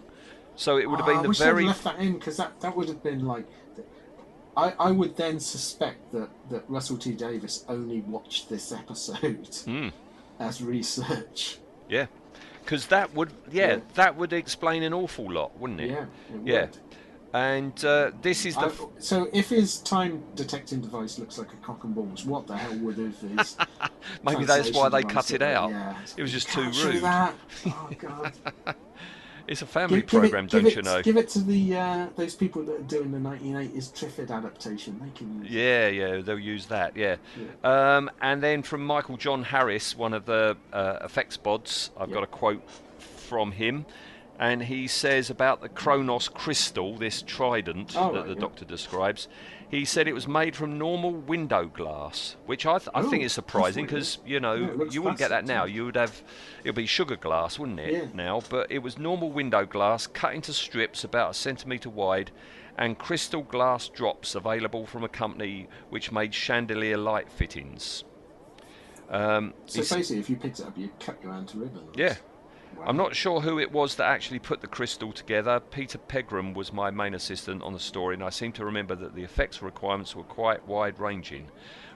So 0.55 0.79
it 0.79 0.89
would 0.89 0.99
have 1.01 1.07
been 1.07 1.19
I 1.19 1.23
the 1.23 1.29
wish 1.29 1.39
very 1.39 1.65
I'd 1.65 1.69
left 1.69 1.85
that 1.85 1.99
in 1.99 2.15
because 2.15 2.37
that, 2.39 2.61
that 2.61 2.75
would 2.77 2.89
have 2.89 3.03
been 3.03 3.27
like. 3.27 3.47
I, 4.55 4.75
I 4.79 4.91
would 4.91 5.17
then 5.17 5.41
suspect 5.41 6.13
that, 6.13 6.29
that 6.51 6.65
Russell 6.69 6.99
T 6.99 7.13
Davies 7.13 7.65
only 7.69 8.01
watched 8.03 8.49
this 8.51 8.71
episode 8.73 9.49
Hmm. 9.65 9.89
as 10.39 10.63
research. 10.63 11.59
yeah, 11.89 12.07
because 12.63 12.87
that 12.89 13.15
would 13.15 13.31
yeah, 13.51 13.69
Yeah. 13.77 13.81
that 13.95 14.17
would 14.17 14.33
explain 14.35 14.83
an 14.83 14.93
awful 14.93 15.31
lot, 15.33 15.59
wouldn't 15.59 15.81
it? 15.81 15.91
Yeah. 15.91 16.03
it 16.35 16.41
Yeah. 16.45 16.61
would. 16.63 16.79
And 17.35 17.83
uh, 17.85 18.11
this 18.21 18.45
is 18.45 18.55
the 18.57 18.67
f- 18.67 18.81
so 18.99 19.29
if 19.33 19.49
his 19.49 19.79
time 19.79 20.23
detecting 20.35 20.81
device 20.83 21.19
looks 21.19 21.39
like 21.39 21.53
a 21.53 21.57
cock 21.57 21.85
and 21.85 21.95
balls, 21.95 22.27
what 22.27 22.47
the 22.47 22.57
hell 22.57 22.77
would 22.81 22.99
have 22.99 23.19
his? 23.19 23.57
maybe 24.23 24.45
that's 24.45 24.71
why 24.73 24.89
they 24.91 25.03
cut 25.03 25.31
it 25.31 25.41
out. 25.41 25.71
Yeah. 25.71 25.97
It 26.17 26.23
was 26.23 26.31
just 26.31 26.49
too 26.51 26.71
rude. 26.85 27.03
That. 27.03 27.35
Oh 27.67 27.91
god. 27.99 28.33
It's 29.49 29.61
a 29.61 29.67
family 29.67 30.01
Give- 30.03 30.07
give 30.11 30.19
it- 30.25 30.31
program, 30.31 30.47
don't 30.47 30.67
it, 30.67 30.77
you 30.77 30.83
know? 30.83 31.03
Give 31.03 31.17
it 31.17 31.29
to 31.31 31.41
the 31.41 31.77
uh, 31.77 32.07
those 32.17 32.35
people 32.35 32.63
that 32.65 32.75
are 32.77 32.83
doing 32.83 33.11
the 33.11 33.19
1980s 33.19 33.93
Triffid 33.93 34.31
adaptation. 34.31 35.01
They 35.03 35.11
can 35.19 35.43
use. 35.43 35.51
Yeah, 35.51 35.89
yeah, 35.89 36.21
they'll 36.21 36.39
use 36.39 36.67
that. 36.67 36.97
Yeah, 36.97 37.17
um, 37.65 38.11
and 38.21 38.43
then 38.43 38.63
from 38.63 38.85
Michael 38.87 39.17
John 39.17 39.43
Harris, 39.43 39.97
one 39.97 40.13
of 40.15 40.27
the 40.27 40.57
uh, 40.73 40.99
effects 41.03 41.37
bods, 41.39 41.91
I've 41.99 42.09
Yeah. 42.11 42.15
got 42.17 42.23
a 42.25 42.29
quote 42.29 42.63
from 42.99 43.51
him, 43.53 43.85
and 44.43 44.65
he 44.65 44.89
says 44.89 45.31
about 45.31 45.61
the 45.61 45.69
Kronos 45.69 46.29
crystal, 46.29 46.97
this 46.99 47.23
trident 47.23 47.95
Oh, 47.97 48.13
that 48.13 48.19
right, 48.21 48.27
the 48.29 48.35
yeah. 48.35 48.41
Doctor 48.41 48.65
describes. 48.65 49.29
He 49.71 49.85
said 49.85 50.09
it 50.09 50.13
was 50.15 50.27
made 50.27 50.57
from 50.57 50.77
normal 50.77 51.13
window 51.13 51.65
glass, 51.67 52.37
which 52.47 52.67
I, 52.67 52.79
th- 52.79 52.89
I 52.93 53.03
think 53.03 53.23
is 53.23 53.33
surprising 53.33 53.87
because 53.87 54.19
you 54.27 54.41
know 54.41 54.55
Yeah, 54.55 54.85
you 54.91 55.01
wouldn't 55.01 55.19
get 55.21 55.31
that 55.31 55.47
now. 55.47 55.65
You 55.65 55.85
would 55.87 55.97
have 55.97 56.23
it'll 56.65 56.75
be 56.75 56.87
sugar 56.87 57.17
glass, 57.17 57.57
wouldn't 57.59 57.79
it? 57.81 57.93
Yeah. 57.93 58.07
Now, 58.13 58.43
but 58.51 58.71
it 58.71 58.81
was 58.81 58.99
normal 58.99 59.31
window 59.31 59.65
glass 59.65 60.07
cut 60.09 60.35
into 60.35 60.53
strips 60.53 61.05
about 61.05 61.31
a 61.31 61.35
centimetre 61.35 61.89
wide 61.89 62.33
and 62.77 62.99
crystal 62.99 63.43
glass 63.43 63.89
drops 63.89 64.35
available 64.35 64.87
from 64.87 65.05
a 65.05 65.09
company 65.09 65.69
which 65.91 66.11
made 66.11 66.35
chandelier 66.35 66.97
light 66.97 67.31
fittings. 67.31 68.03
Um, 69.09 69.55
So 69.67 69.81
basically, 69.81 70.19
if 70.19 70.29
you 70.31 70.37
picked 70.37 70.59
it 70.61 70.67
up, 70.67 70.77
you'd 70.77 70.99
cut 70.99 71.23
your 71.23 71.33
hand 71.33 71.49
to 71.49 71.59
ribbons. 71.59 71.95
yeah. 71.97 72.17
I'm 72.85 72.97
not 72.97 73.15
sure 73.15 73.41
who 73.41 73.59
it 73.59 73.71
was 73.71 73.97
that 73.97 74.07
actually 74.07 74.41
put 74.41 74.61
the 74.61 74.67
crystal 74.67 75.13
together. 75.13 75.61
Peter 75.61 75.99
Pegram 75.99 76.53
was 76.53 76.73
my 76.73 76.91
main 76.91 77.15
assistant 77.15 77.63
on 77.63 77.73
the 77.73 77.79
story, 77.79 78.15
and 78.15 78.25
I 78.25 78.31
seem 78.31 78.53
to 78.53 78.65
remember 78.65 78.95
that 78.97 79.15
the 79.15 79.23
effects 79.23 79.63
requirements 79.63 80.17
were 80.17 80.25
quite 80.25 80.67
wide 80.67 80.99
ranging. 80.99 81.49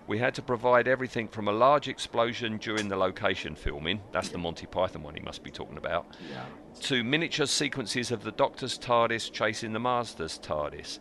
We 0.06 0.18
had 0.18 0.34
to 0.36 0.42
provide 0.42 0.86
everything 0.86 1.26
from 1.26 1.48
a 1.48 1.52
large 1.52 1.88
explosion 1.88 2.58
during 2.58 2.88
the 2.88 2.96
location 2.96 3.56
filming, 3.56 4.00
that's 4.12 4.28
the 4.28 4.38
Monty 4.38 4.66
Python 4.66 5.02
one 5.02 5.14
he 5.16 5.20
must 5.20 5.42
be 5.42 5.50
talking 5.50 5.78
about, 5.78 6.06
Yeah. 6.30 6.44
to 6.82 7.02
miniature 7.02 7.46
sequences 7.46 8.12
of 8.12 8.22
the 8.22 8.30
Doctor's 8.30 8.78
TARDIS 8.78 9.32
chasing 9.32 9.72
the 9.72 9.80
Master's 9.80 10.38
TARDIS. 10.38 11.00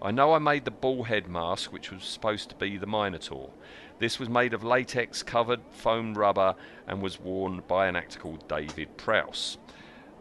I 0.00 0.10
know 0.12 0.34
I 0.34 0.38
made 0.38 0.64
the 0.66 0.70
bullhead 0.70 1.26
mask, 1.26 1.72
which 1.72 1.90
was 1.90 2.04
supposed 2.04 2.50
to 2.50 2.54
be 2.54 2.76
the 2.76 2.86
Minotaur. 2.86 3.50
This 3.98 4.18
was 4.18 4.28
made 4.28 4.54
of 4.54 4.64
latex 4.64 5.22
covered 5.22 5.60
foam 5.70 6.14
rubber 6.14 6.54
and 6.86 7.00
was 7.00 7.20
worn 7.20 7.62
by 7.68 7.86
an 7.86 7.96
actor 7.96 8.18
called 8.18 8.46
David 8.48 8.96
Prowse. 8.96 9.58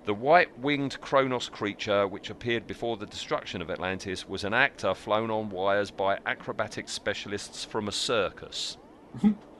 The 0.06 0.14
white 0.14 0.58
winged 0.60 1.00
Kronos 1.02 1.50
creature, 1.50 2.08
which 2.08 2.30
appeared 2.30 2.68
before 2.68 2.98
the 2.98 3.06
destruction 3.06 3.62
of 3.62 3.72
Atlantis, 3.72 4.28
was 4.28 4.44
an 4.44 4.54
actor 4.54 4.94
flown 4.94 5.32
on 5.32 5.50
wires 5.50 5.92
by 5.92 6.20
acrobatic 6.26 6.90
specialists 6.90 7.64
from 7.64 7.88
a 7.88 7.92
circus. 7.92 8.78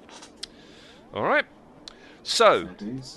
All 1.14 1.24
right. 1.24 1.46
So, 2.24 2.70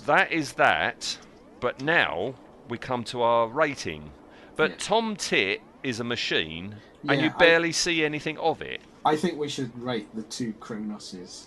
that 0.05 0.31
is 0.31 0.53
that. 0.53 1.17
But 1.59 1.81
now 1.81 2.35
we 2.69 2.77
come 2.77 3.03
to 3.05 3.21
our 3.21 3.47
rating. 3.47 4.11
But 4.55 4.71
Yeah. 4.71 4.75
Tom 4.79 5.15
Tit 5.15 5.61
is 5.83 5.99
a 5.99 6.03
machine, 6.03 6.75
and 7.07 7.19
you 7.21 7.27
Yeah, 7.27 7.33
I- 7.35 7.39
barely 7.39 7.71
see 7.71 8.03
anything 8.05 8.37
of 8.37 8.61
it. 8.61 8.81
I 9.07 9.15
think 9.15 9.39
we 9.39 9.47
should 9.47 9.71
rate 9.81 10.13
the 10.13 10.23
two 10.23 10.51
Kronoses. 10.59 11.45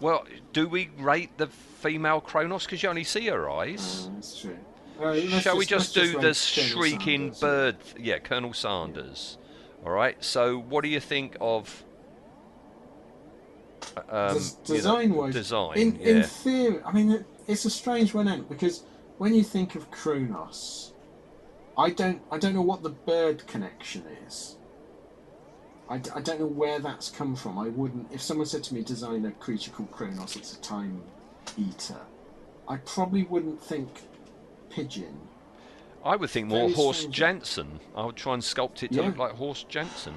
Well, 0.00 0.24
do 0.54 0.66
we 0.66 0.88
rate 0.98 1.36
the 1.36 1.46
female 1.46 2.22
Kronos 2.22 2.64
because 2.64 2.82
you 2.82 2.88
only 2.88 3.04
see 3.04 3.26
her 3.26 3.50
eyes? 3.50 4.06
Uh, 4.06 4.14
that's 4.14 4.40
true. 4.40 4.58
Uh, 4.98 5.20
Shall 5.40 5.58
we 5.58 5.66
just, 5.66 5.94
do 5.94 6.00
rate 6.00 6.20
the 6.22 6.32
shrieking 6.32 7.34
Sanders. 7.34 7.40
bird? 7.40 7.76
Yeah, 8.00 8.18
Colonel 8.18 8.54
Sanders. 8.54 9.36
All 9.84 9.92
right. 9.92 10.16
So, 10.24 10.58
what 10.60 10.84
do 10.84 10.88
you 10.88 11.00
think 11.00 11.36
of? 11.38 11.84
Um, 14.08 14.34
Des- 14.34 14.38
you 14.38 14.38
know, 14.38 14.74
design-wise, 14.76 15.34
design. 15.34 15.76
in 15.76 15.96
yeah. 15.96 16.08
in 16.08 16.22
theory, 16.22 16.80
I 16.82 16.92
mean, 16.92 17.10
it, 17.10 17.26
it's 17.46 17.66
a 17.66 17.70
strange 17.70 18.14
one 18.14 18.26
out 18.26 18.48
because 18.48 18.84
when 19.18 19.34
you 19.34 19.42
think 19.42 19.74
of 19.74 19.90
Kronos, 19.90 20.94
I 21.76 21.90
don't 21.90 22.22
I 22.30 22.38
don't 22.38 22.54
know 22.54 22.62
what 22.62 22.82
the 22.82 22.90
bird 22.90 23.46
connection 23.46 24.04
is. 24.26 24.56
I, 25.92 25.98
d- 25.98 26.10
I 26.14 26.20
don't 26.22 26.40
know 26.40 26.46
where 26.46 26.78
that's 26.78 27.10
come 27.10 27.36
from. 27.36 27.58
I 27.58 27.68
wouldn't 27.68 28.10
if 28.10 28.22
someone 28.22 28.46
said 28.46 28.62
to 28.64 28.74
me 28.74 28.82
design 28.82 29.26
a 29.26 29.30
creature 29.32 29.70
called 29.70 29.90
Kronos, 29.92 30.36
it's 30.36 30.56
a 30.56 30.60
time 30.60 31.02
eater. 31.58 32.00
I 32.66 32.76
probably 32.78 33.24
wouldn't 33.24 33.62
think 33.62 33.90
pigeon. 34.70 35.18
I 36.02 36.16
would 36.16 36.30
think 36.30 36.48
more 36.48 36.60
very 36.60 36.72
Horst 36.72 37.00
strange. 37.00 37.14
Janson. 37.16 37.80
I 37.94 38.06
would 38.06 38.16
try 38.16 38.32
and 38.34 38.42
sculpt 38.42 38.82
it 38.82 38.90
to 38.92 38.96
Yeah. 38.96 39.02
look 39.08 39.18
like 39.18 39.32
Horst 39.32 39.68
Janson. 39.68 40.14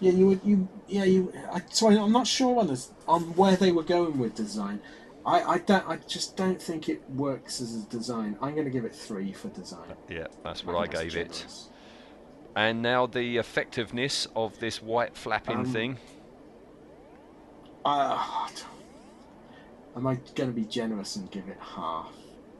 Yeah, 0.00 0.12
you 0.12 0.26
would 0.26 0.40
you 0.44 0.68
yeah 0.86 1.04
you. 1.04 1.32
I, 1.50 1.62
so 1.70 1.88
I, 1.88 1.94
I'm 2.02 2.12
not 2.12 2.26
sure 2.26 2.58
on 2.60 2.66
this 2.66 2.90
on 3.08 3.22
where 3.36 3.56
they 3.56 3.72
were 3.72 3.82
going 3.82 4.18
with 4.18 4.34
design. 4.34 4.80
I, 5.24 5.42
I 5.42 5.58
don't 5.58 5.86
I 5.88 5.96
just 5.96 6.36
don't 6.36 6.60
think 6.60 6.90
it 6.90 7.02
works 7.10 7.62
as 7.62 7.74
a 7.74 7.86
design. 7.88 8.36
I'm 8.42 8.52
going 8.54 8.64
to 8.66 8.70
give 8.70 8.84
it 8.84 8.94
three 8.94 9.32
for 9.32 9.48
design. 9.48 9.94
Yeah, 10.10 10.26
that's 10.44 10.64
what 10.64 10.76
I, 10.76 10.86
that's 10.86 11.02
gave 11.14 11.16
it. 11.16 11.44
And 12.56 12.82
now 12.82 13.06
the 13.06 13.38
effectiveness 13.38 14.26
of 14.34 14.58
this 14.58 14.82
white 14.82 15.16
flapping 15.16 15.58
Um, 15.58 15.64
thing. 15.66 15.98
Uh, 17.84 18.48
am 19.96 20.06
I 20.06 20.16
going 20.34 20.50
to 20.50 20.54
be 20.54 20.64
generous 20.64 21.16
and 21.16 21.30
give 21.30 21.48
it 21.48 21.58
half? 21.60 22.12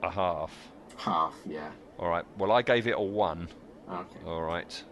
A 0.03 0.11
half. 0.11 0.53
Half, 0.97 1.35
yeah. 1.47 1.71
All 1.99 2.09
right. 2.09 2.25
Well, 2.39 2.53
I 2.53 2.63
gave 2.63 2.87
it 2.87 2.95
a 2.97 3.01
one. 3.01 3.49
Okay. 3.91 4.19
All 4.27 4.43
right. 4.43 4.83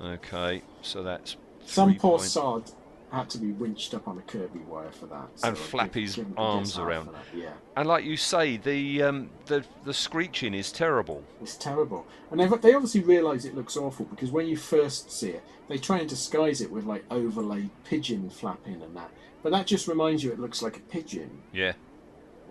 Okay. 0.00 0.62
So 0.82 1.02
that's 1.02 1.36
Some 1.66 1.94
poor 1.96 2.18
sod 2.18 2.70
had 3.14 3.30
to 3.30 3.38
be 3.38 3.52
winched 3.52 3.94
up 3.94 4.06
on 4.08 4.18
a 4.18 4.22
Kirby 4.22 4.60
wire 4.60 4.90
for 4.90 5.06
that. 5.06 5.28
so 5.36 5.48
And 5.48 5.56
flap 5.58 5.94
his 5.94 6.20
arms 6.36 6.78
around. 6.78 7.10
Yeah, 7.34 7.52
And 7.76 7.88
like 7.88 8.04
you 8.04 8.16
say, 8.16 8.56
the 8.56 9.02
um, 9.02 9.30
the 9.46 9.64
the 9.84 9.94
screeching 9.94 10.54
is 10.54 10.70
terrible. 10.72 11.22
it's 11.40 11.56
terrible. 11.56 12.06
And 12.30 12.40
they 12.40 12.46
they 12.46 12.74
obviously 12.74 13.02
realise 13.02 13.44
it 13.44 13.54
looks 13.54 13.76
awful 13.76 14.06
because 14.06 14.30
when 14.30 14.46
you 14.46 14.56
first 14.56 15.10
see 15.10 15.30
it, 15.30 15.42
they 15.68 15.78
try 15.78 15.98
and 15.98 16.08
disguise 16.08 16.60
it 16.60 16.70
with 16.70 16.84
like 16.84 17.04
overlaid 17.10 17.70
pigeon 17.84 18.28
flapping 18.30 18.82
and 18.82 18.96
that. 18.96 19.10
But 19.42 19.52
that 19.52 19.66
just 19.66 19.88
reminds 19.88 20.22
you 20.24 20.32
it 20.32 20.40
looks 20.40 20.62
like 20.62 20.76
a 20.76 20.80
pigeon. 20.80 21.42
Yeah. 21.52 21.72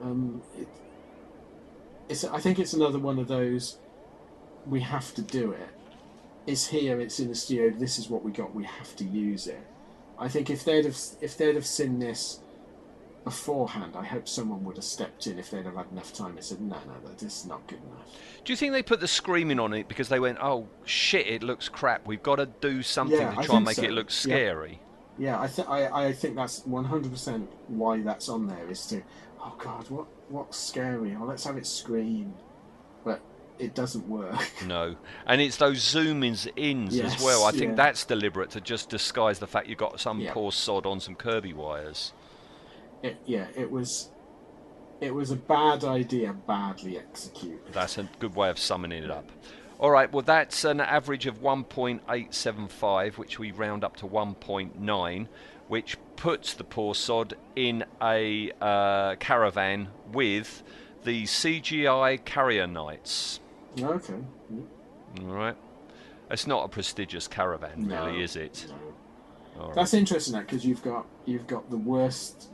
Um, 0.02 0.42
it, 0.58 0.68
it's 2.10 2.24
I 2.24 2.40
think 2.40 2.60
it's 2.60 2.74
another 2.74 3.00
one 3.00 3.20
of 3.20 3.28
those. 3.28 3.78
We 4.66 4.82
have 4.82 5.14
to 5.16 5.22
do 5.22 5.52
it. 5.52 5.70
It's 6.46 6.68
here. 6.68 7.00
It's 7.00 7.20
in 7.20 7.30
the 7.30 7.36
studio. 7.36 7.70
This 7.72 7.98
is 7.98 8.10
what 8.10 8.24
we 8.24 8.32
got. 8.32 8.54
We 8.54 8.64
have 8.66 8.96
to 8.98 9.04
use 9.04 9.48
it. 9.48 9.66
I 10.24 10.30
think 10.30 10.50
if 10.50 10.64
they'd 10.64 10.86
have 10.86 10.98
if 11.22 11.38
they'd 11.38 11.56
have 11.56 11.66
seen 11.66 12.00
this 12.00 12.40
beforehand, 13.26 13.96
I 13.96 14.06
hope 14.06 14.28
someone 14.28 14.64
would 14.64 14.78
have 14.78 14.86
stepped 14.86 15.28
in 15.28 15.38
if 15.38 15.52
they'd 15.52 15.66
have 15.66 15.76
had 15.76 15.92
enough 15.92 16.14
time 16.14 16.38
and 16.38 16.44
said, 16.44 16.62
"No, 16.62 16.78
no, 16.88 17.10
this 17.18 17.40
is 17.40 17.46
not 17.46 17.68
good 17.68 17.80
enough." 17.80 18.08
Do 18.46 18.54
you 18.54 18.58
think 18.58 18.72
they 18.72 18.84
put 18.84 19.02
the 19.02 19.08
screaming 19.08 19.60
on 19.60 19.74
it 19.74 19.90
because 19.90 20.08
they 20.08 20.20
went, 20.22 20.38
"Oh 20.42 20.68
shit, 20.86 21.28
it 21.28 21.44
looks 21.44 21.68
crap. 21.68 22.08
We've 22.08 22.24
got 22.24 22.38
to 22.38 22.46
do 22.46 22.82
something 22.82 23.20
Yeah, 23.20 23.36
to 23.36 23.44
try 23.44 23.58
and 23.58 23.66
make 23.66 23.80
it 23.80 23.92
look 23.92 24.12
scary." 24.12 24.80
Yeah, 25.18 25.40
I 25.40 25.48
think 25.48 25.70
I, 25.70 26.08
I 26.08 26.14
think 26.14 26.36
that's 26.36 26.66
one 26.66 26.86
hundred 26.86 27.12
percent 27.12 27.50
why 27.68 28.02
that's 28.02 28.30
on 28.30 28.48
there 28.48 28.70
is 28.70 28.86
to, 28.88 29.04
oh 29.42 29.54
God, 29.58 29.90
what 29.90 30.08
what's 30.30 30.58
scary? 30.58 31.16
Oh, 31.20 31.26
let's 31.26 31.44
have 31.44 31.58
it 31.58 31.68
scream, 31.68 32.34
it 33.60 33.76
doesn't 33.76 34.08
work. 34.08 34.36
No, 34.66 34.96
and 35.26 35.42
it's 35.42 35.58
those 35.58 35.80
zoom-ins 35.80 36.48
ins 36.56 37.00
as 37.00 37.22
well. 37.22 37.44
I 37.46 37.52
think 37.52 37.72
yeah. 37.72 37.76
that's 37.76 38.06
deliberate 38.06 38.50
to 38.52 38.62
just 38.62 38.90
disguise 38.90 39.40
the 39.40 39.48
fact 39.48 39.68
you've 39.68 39.78
got 39.78 40.00
some 40.00 40.20
Yeah. 40.20 40.34
poor 40.34 40.52
sod 40.52 40.86
on 40.86 41.00
some 41.00 41.16
Kirby 41.16 41.54
wires. 41.54 42.14
It, 43.02 43.18
yeah, 43.26 43.48
it 43.56 43.70
was, 43.70 44.10
it 45.02 45.14
was 45.14 45.32
a 45.32 45.36
bad 45.36 45.84
idea, 45.84 46.34
badly 46.34 46.98
executed. 46.98 47.74
That's 47.74 47.98
a 47.98 48.08
good 48.20 48.36
way 48.36 48.50
of 48.50 48.58
summing 48.58 48.94
it 48.94 49.12
up. 49.12 49.30
All 49.80 49.92
right, 49.92 50.10
well, 50.12 50.22
that's 50.22 50.64
an 50.64 50.80
average 50.80 51.26
of 51.26 51.42
1.875, 51.42 53.18
which 53.18 53.38
we 53.38 53.52
round 53.52 53.84
up 53.84 53.98
to 53.98 54.06
1.9, 54.08 55.28
which 55.68 55.98
puts 56.16 56.54
the 56.54 56.64
poor 56.64 56.96
sod 56.96 57.34
in 57.56 57.84
a 58.02 58.52
uh, 58.62 59.16
caravan 59.16 59.90
with 60.14 60.64
the 61.04 61.24
CGI 61.24 62.24
Carrionites. 62.24 63.40
Okay. 63.80 64.14
All 65.22 65.26
right. 65.28 65.56
It's 66.32 66.48
not 66.48 66.64
a 66.66 66.68
prestigious 66.68 67.28
caravan, 67.28 67.88
No, 67.88 68.06
really, 68.06 68.24
is 68.24 68.36
it? 68.36 68.66
no. 69.58 69.66
Right. 69.66 69.76
That's 69.76 69.94
interesting, 69.94 70.34
that 70.34 70.48
because 70.48 70.66
you've 70.66 70.82
got 70.82 71.06
you've 71.26 71.46
got 71.46 71.70
the 71.70 71.78
worst, 71.78 72.50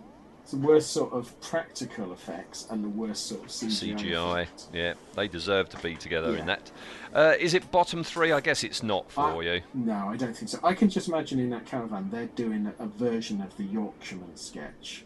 the 0.50 0.58
worst 0.58 0.92
sort 0.92 1.14
of 1.14 1.40
practical 1.40 2.12
effects 2.12 2.68
and 2.70 2.84
the 2.84 2.90
worst 2.90 3.28
sort 3.28 3.42
of 3.44 3.48
CGI. 3.50 3.96
CGI, 3.98 4.42
effects. 4.44 4.68
yeah, 4.74 4.94
they 5.16 5.28
deserve 5.30 5.70
to 5.70 5.78
be 5.78 5.96
together 5.96 6.32
in 6.32 6.40
Yeah. 6.40 6.46
that. 6.46 6.72
Uh, 7.14 7.34
is 7.40 7.54
it 7.54 7.72
bottom 7.72 8.04
three? 8.04 8.34
I 8.34 8.42
guess 8.42 8.64
it's 8.66 8.84
not 8.84 9.10
for 9.10 9.22
I- 9.22 9.42
you. 9.44 9.62
No, 9.74 10.10
I 10.10 10.18
don't 10.18 10.36
think 10.36 10.50
so. 10.50 10.60
I 10.62 10.74
can 10.74 10.90
just 10.90 11.08
imagine 11.08 11.40
in 11.40 11.50
that 11.52 11.66
caravan 11.66 12.10
they're 12.12 12.26
doing 12.26 12.70
a 12.80 12.86
version 12.88 13.40
of 13.42 13.56
the 13.56 13.64
Yorkshireman 13.64 14.36
sketch. 14.36 15.06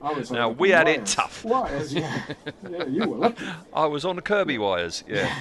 I 0.00 0.12
was 0.12 0.30
Now, 0.30 0.50
we 0.50 0.70
had 0.70 0.88
it 0.88 1.06
tough. 1.06 1.44
Wires, 1.44 1.92
yeah. 1.92 2.22
yeah, 2.68 2.86
you 2.86 3.08
were 3.08 3.16
lucky. 3.16 3.44
I 3.74 3.86
was 3.86 4.04
on 4.04 4.16
the 4.16 4.22
Kirby 4.22 4.58
wires, 4.58 5.04
yeah. 5.08 5.34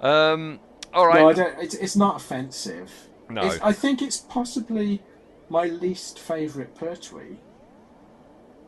um, 0.00 0.60
all 0.92 1.06
right. 1.06 1.20
No, 1.20 1.28
I 1.28 1.32
don't. 1.32 1.62
It's, 1.62 1.74
it's 1.74 1.96
not 1.96 2.16
offensive. 2.16 2.90
No. 3.28 3.42
It's, 3.42 3.60
I 3.62 3.72
think 3.72 4.02
it's 4.02 4.18
possibly 4.18 5.02
my 5.48 5.66
least 5.66 6.18
favourite 6.18 6.74
Pertwee. 6.74 7.36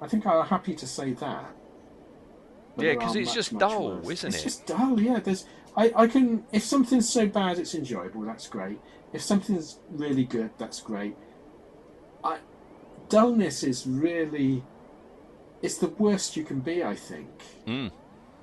I 0.00 0.08
think 0.08 0.26
I'm 0.26 0.46
happy 0.46 0.74
to 0.74 0.86
say 0.86 1.12
that. 1.12 1.54
But 2.76 2.86
Yeah, 2.86 2.92
because 2.94 3.16
it's 3.16 3.28
much, 3.28 3.34
just 3.34 3.52
much 3.52 3.60
dull, 3.60 3.96
worse. 3.96 4.10
isn't 4.10 4.34
it's 4.34 4.36
it? 4.36 4.46
It's 4.46 4.56
just 4.56 4.66
dull. 4.66 5.00
Yeah, 5.00 5.20
there's. 5.20 5.46
I, 5.76 5.92
I 5.96 6.06
can 6.06 6.44
if 6.52 6.62
something's 6.62 7.08
so 7.08 7.26
bad 7.26 7.58
it's 7.58 7.74
enjoyable. 7.74 8.22
That's 8.22 8.48
great. 8.48 8.78
If 9.12 9.22
something's 9.22 9.78
really 9.90 10.24
good, 10.24 10.50
that's 10.58 10.80
great. 10.80 11.16
Dullness 13.12 13.62
is 13.62 13.86
really. 13.86 14.62
It's 15.60 15.78
the 15.78 15.88
worst 15.88 16.36
you 16.36 16.44
can 16.44 16.60
be. 16.60 16.82
I 16.82 16.94
think. 16.96 17.28
Mm. 17.66 17.90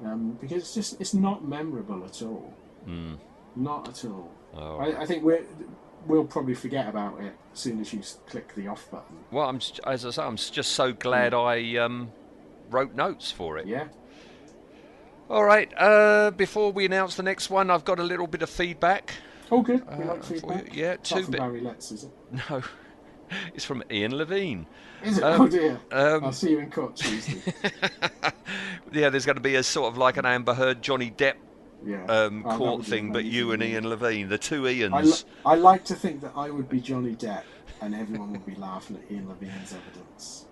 Um, 0.06 0.38
because 0.40 0.58
it's 0.64 0.74
just 0.74 1.02
it's 1.02 1.14
not 1.14 1.44
memorable 1.46 2.06
at 2.06 2.22
all. 2.22 2.54
Mm. 2.88 3.18
Not 3.56 3.90
at 3.90 4.06
all. 4.06 4.32
Oh. 4.56 4.78
I, 4.78 5.02
I 5.02 5.06
think 5.06 5.24
we're, 5.24 5.44
we'll 6.08 6.24
probably 6.26 6.54
forget 6.56 6.88
about 6.88 7.20
it 7.22 7.34
as 7.54 7.60
soon 7.60 7.82
as 7.82 7.92
you 7.94 8.02
click 8.28 8.56
the 8.56 8.68
off 8.68 8.90
button. 8.90 9.18
Well, 9.32 9.48
I'm 9.50 9.58
s- 9.58 9.80
as 9.86 10.06
I 10.06 10.12
say, 10.12 10.22
I'm 10.24 10.38
just 10.38 10.72
so 10.72 10.94
glad 10.94 11.34
I 11.34 11.76
um, 11.78 12.12
wrote 12.70 12.96
notes 12.96 13.32
for 13.32 13.58
it. 13.58 13.68
Yeah. 13.68 13.88
All 15.30 15.44
right. 15.44 15.72
Uh, 15.78 16.32
before 16.32 16.72
we 16.72 16.86
announce 16.86 17.16
the 17.16 17.24
next 17.24 17.50
one, 17.50 17.70
I've 17.70 17.86
got 17.86 18.00
a 18.00 18.04
little 18.04 18.28
bit 18.28 18.42
of 18.42 18.50
feedback. 18.50 19.14
Oh, 19.52 19.62
good. 19.62 19.86
We 19.98 20.04
Uh, 20.04 20.08
like 20.08 20.24
feedback. 20.24 20.76
yeah, 20.76 20.96
two 20.98 21.26
bit- 21.28 21.40
Barry 21.40 21.62
Letts, 21.62 21.92
is 21.92 22.06
it? 22.06 22.12
No, 22.50 22.62
it's 23.54 23.66
from 23.66 23.84
Ian 23.92 24.16
Levine. 24.16 24.66
Is 25.04 25.18
it? 25.18 25.24
Um, 25.24 25.42
oh 25.42 25.48
dear. 25.48 25.80
um, 25.92 26.26
I'll 26.26 26.32
see 26.32 26.52
you 26.52 26.60
in 26.60 26.70
court 26.72 26.96
Tuesday. 26.96 27.42
yeah, 28.92 29.10
there's 29.10 29.26
going 29.26 29.38
to 29.38 29.42
be 29.42 29.56
a 29.56 29.64
sort 29.64 29.92
of 29.92 29.98
like 29.98 30.18
an 30.18 30.26
Amber 30.26 30.54
Heard 30.54 30.82
Johnny 30.82 31.12
Depp 31.12 31.36
Yeah. 31.86 32.04
um, 32.06 32.44
court 32.44 32.86
thing, 32.86 33.12
but 33.14 33.26
you 33.26 33.52
and. 33.52 33.64
Ian 33.64 33.88
Levine, 33.88 34.28
the 34.30 34.38
two 34.38 34.68
I, 34.68 34.74
Ians. 34.74 35.24
li- 35.26 35.30
I 35.46 35.56
like 35.56 35.84
to 35.86 35.96
think 35.96 36.22
that 36.22 36.34
I 36.36 36.50
would 36.50 36.68
be 36.70 36.80
Johnny 36.82 37.16
Depp 37.16 37.44
and 37.82 37.96
everyone 37.96 38.32
would 38.32 38.46
be 38.46 38.56
laughing 38.56 38.98
at 38.98 39.12
Ian 39.12 39.30
Levine's 39.30 39.74
evidence. 39.74 40.46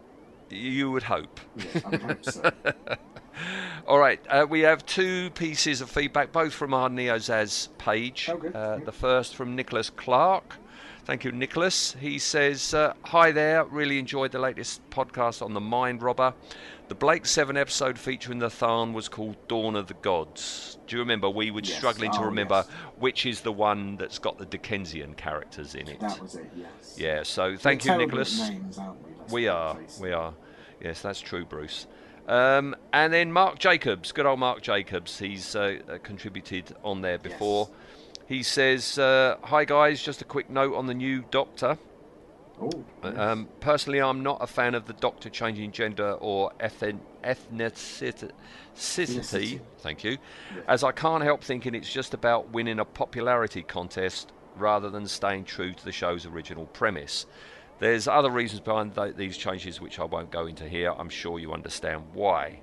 You 0.50 0.92
would 0.92 1.04
hope. 1.04 1.40
Yeah, 1.58 1.82
I 1.86 1.90
would 1.90 2.02
hope 2.04 2.24
so. 2.26 2.52
All 3.88 4.00
right, 4.00 4.20
uh, 4.30 4.46
we 4.50 4.62
have 4.62 4.86
two 4.86 5.30
pieces 5.32 5.82
of 5.82 5.90
feedback, 5.90 6.32
both 6.32 6.54
from 6.54 6.74
our 6.74 6.90
NeoZaz 6.90 7.68
page. 7.78 8.30
Oh, 8.32 8.38
good, 8.38 8.56
Uh, 8.56 8.78
good. 8.78 8.86
the 8.86 8.92
first 8.92 9.36
from 9.36 9.56
Nicholas 9.56 9.90
Clark. 9.90 10.56
Thank 11.08 11.24
you, 11.24 11.32
Nicholas. 11.32 11.96
He 12.02 12.20
says, 12.20 12.74
uh, 12.74 12.92
Hi 13.06 13.32
there, 13.32 13.64
really 13.64 13.98
enjoyed 13.98 14.34
the 14.34 14.40
latest 14.40 14.82
podcast 14.90 15.42
on 15.42 15.54
the 15.54 15.62
Mind 15.62 16.02
Robber. 16.02 16.34
The 16.90 16.96
Blake 16.96 17.26
7 17.26 17.56
episode 17.56 17.98
featuring 17.98 18.40
the 18.40 18.50
Thaarn 18.50 18.92
was 18.92 19.08
called 19.08 19.38
Dawn 19.48 19.78
of 19.78 19.88
the 19.88 19.94
Gods. 19.94 20.78
Do 20.86 20.98
you 20.98 21.02
remember? 21.02 21.30
We 21.30 21.50
were 21.50 21.62
Yes. 21.64 21.78
struggling 21.78 22.12
to 22.12 22.20
Oh, 22.20 22.26
remember 22.26 22.66
yes. 22.68 22.76
which 22.98 23.26
is 23.26 23.40
the 23.40 23.54
one 23.54 23.96
that's 23.96 24.20
got 24.20 24.38
the 24.38 24.46
Dickensian 24.46 25.14
characters 25.14 25.76
in 25.76 25.88
it. 25.88 26.02
That 26.02 26.22
was 26.22 26.36
it, 26.36 26.52
yes. 26.54 26.98
Yeah, 27.00 27.24
so 27.24 27.56
thank 27.56 27.86
We're 27.86 27.94
you, 27.94 27.98
Nicholas. 28.00 28.50
Names, 28.50 28.78
we? 29.30 29.44
We 29.44 29.48
are. 29.48 29.78
We 30.02 30.12
are. 30.12 30.34
Yes, 30.82 31.02
that's 31.04 31.22
true, 31.22 31.46
Bruce. 31.46 31.88
Um, 32.28 32.76
and 32.92 33.14
then 33.14 33.32
Mark 33.32 33.60
Jacobs, 33.60 34.12
good 34.12 34.26
old 34.26 34.40
Mark 34.40 34.62
Jacobs. 34.62 35.20
He's 35.20 35.56
uh, 35.56 35.80
uh, 35.90 36.00
contributed 36.04 36.76
on 36.84 37.00
there 37.00 37.18
before. 37.18 37.70
He 38.28 38.44
says, 38.44 39.00
uh, 39.00 39.38
"Hi 39.44 39.64
guys, 39.66 40.02
just 40.02 40.22
a 40.22 40.26
quick 40.26 40.50
note 40.50 40.76
on 40.76 40.86
the 40.88 40.94
new 40.94 41.24
Doctor. 41.32 41.78
Oh, 42.60 42.84
yes. 43.04 43.18
Um, 43.18 43.48
personally, 43.60 44.02
I'm 44.02 44.24
not 44.24 44.40
a 44.42 44.48
fan 44.48 44.74
of 44.76 44.86
the 44.86 44.94
Doctor 44.94 45.30
changing 45.30 45.72
gender 45.72 46.14
or 46.14 46.52
ethin- 46.60 47.00
ethnicity. 47.24 48.32
Ethnicity. 48.76 49.62
Thank 49.80 50.04
you, 50.04 50.18
Yeah. 50.56 50.64
as 50.68 50.84
I 50.84 50.92
can't 50.92 51.24
help 51.24 51.44
thinking 51.44 51.76
it's 51.76 51.92
just 51.92 52.14
about 52.14 52.50
winning 52.50 52.80
a 52.80 52.86
popularity 52.86 53.62
contest 53.62 54.32
rather 54.58 54.90
than 54.90 55.08
staying 55.08 55.46
true 55.46 55.74
to 55.74 55.86
the 55.86 55.92
show's 55.92 56.26
original 56.26 56.66
premise. 56.66 57.28
There's 57.80 58.08
other 58.08 58.32
reasons 58.32 58.62
behind 58.62 58.96
th- 58.96 59.16
these 59.16 59.38
changes 59.38 59.80
which 59.80 60.00
I 60.00 60.04
won't 60.04 60.32
go 60.32 60.48
into 60.48 60.68
here. 60.68 60.94
I'm 60.98 61.10
sure 61.10 61.38
you 61.38 61.54
understand 61.54 62.04
why. 62.14 62.60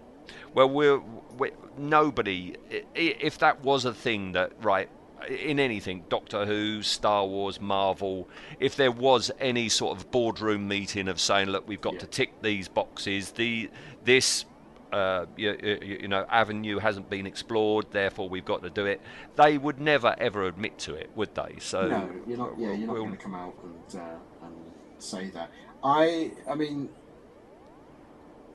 Well, 0.55 0.69
we're, 0.69 0.99
we 1.39 1.53
nobody. 1.79 2.57
If 2.95 3.39
that 3.39 3.63
was 3.63 3.85
a 3.85 3.95
thing 3.95 4.33
that 4.33 4.53
right 4.61 4.89
in 5.29 5.59
anything, 5.59 6.05
Doctor 6.09 6.45
Who, 6.47 6.83
Star 6.83 7.27
Wars, 7.27 7.61
Marvel, 7.61 8.29
if 8.61 8.77
there 8.77 8.93
was 8.93 9.31
any 9.41 9.69
sort 9.69 9.97
of 9.97 10.11
boardroom 10.11 10.69
meeting 10.69 11.09
of 11.09 11.19
saying, 11.21 11.49
look, 11.49 11.67
we've 11.67 11.81
got 11.81 11.95
Yeah. 11.95 12.01
to 12.01 12.07
tick 12.07 12.43
these 12.43 12.69
boxes. 12.69 13.31
The 13.33 13.71
this. 14.05 14.45
Uh, 14.93 15.27
you, 15.37 15.59
you, 15.61 15.97
you 16.03 16.09
know, 16.09 16.25
avenue 16.31 16.79
hasn't 16.79 17.11
been 17.11 17.27
explored, 17.27 17.85
therefore 17.91 18.29
we've 18.29 18.45
got 18.45 18.63
to 18.63 18.71
do 18.71 18.87
it. 18.87 19.01
They 19.35 19.59
would 19.59 19.81
never 19.81 20.15
ever 20.19 20.47
admit 20.47 20.79
to 20.81 20.95
it, 20.95 21.11
would 21.17 21.35
they? 21.35 21.57
So 21.59 21.89
no, 21.89 22.11
you're 22.29 22.39
not. 22.39 22.57
Yeah, 22.57 22.69
you're 22.75 22.87
not 22.87 22.93
we'll- 22.93 23.03
going 23.07 23.17
to 23.17 23.23
come 23.23 23.35
out 23.35 23.55
and 23.65 24.01
uh, 24.01 24.15
and 24.45 24.55
say 24.99 25.31
that. 25.31 25.51
I, 25.83 26.31
I 26.49 26.55
mean, 26.55 26.91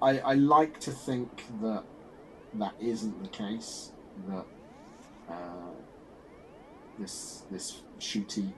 I, 0.01 0.19
I 0.19 0.33
like 0.35 0.79
to 0.81 0.91
think 0.91 1.43
that 1.61 1.83
that 2.53 2.73
isn't 2.79 3.21
the 3.21 3.27
case. 3.29 3.91
That 4.29 4.45
uh, 5.29 5.68
this 6.99 7.43
this 7.51 7.81
Ncuti 7.99 8.51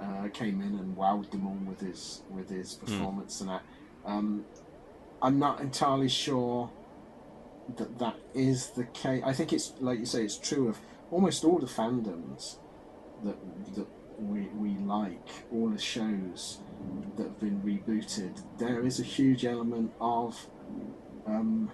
uh, 0.00 0.28
came 0.32 0.60
in 0.60 0.78
and 0.78 0.96
wowed 0.96 1.30
them 1.30 1.46
all 1.46 1.58
with 1.68 1.80
his 1.80 2.22
with 2.30 2.48
his 2.50 2.74
performance 2.74 3.40
and 3.40 3.50
that. 3.50 3.62
Um, 4.04 4.44
I'm 5.22 5.38
not 5.38 5.60
entirely 5.60 6.08
sure 6.08 6.70
that 7.76 7.98
that 7.98 8.16
is 8.34 8.68
the 8.70 8.84
case. 8.84 9.22
I 9.24 9.32
think 9.32 9.52
it's 9.52 9.72
like 9.80 9.98
you 9.98 10.06
say, 10.06 10.24
it's 10.24 10.38
true 10.38 10.68
of 10.68 10.78
almost 11.10 11.44
all 11.44 11.58
the 11.58 11.66
fandoms 11.66 12.56
that 13.24 13.36
that 13.74 13.86
we 14.18 14.40
we 14.56 14.70
like, 14.78 15.28
all 15.52 15.68
the 15.68 15.78
shows 15.78 16.58
that 17.16 17.24
have 17.24 17.40
been 17.40 17.60
rebooted. 17.62 18.42
There 18.58 18.80
is 18.86 18.98
a 19.00 19.02
huge 19.04 19.44
element 19.44 19.92
of 20.00 20.46
um, 21.26 21.70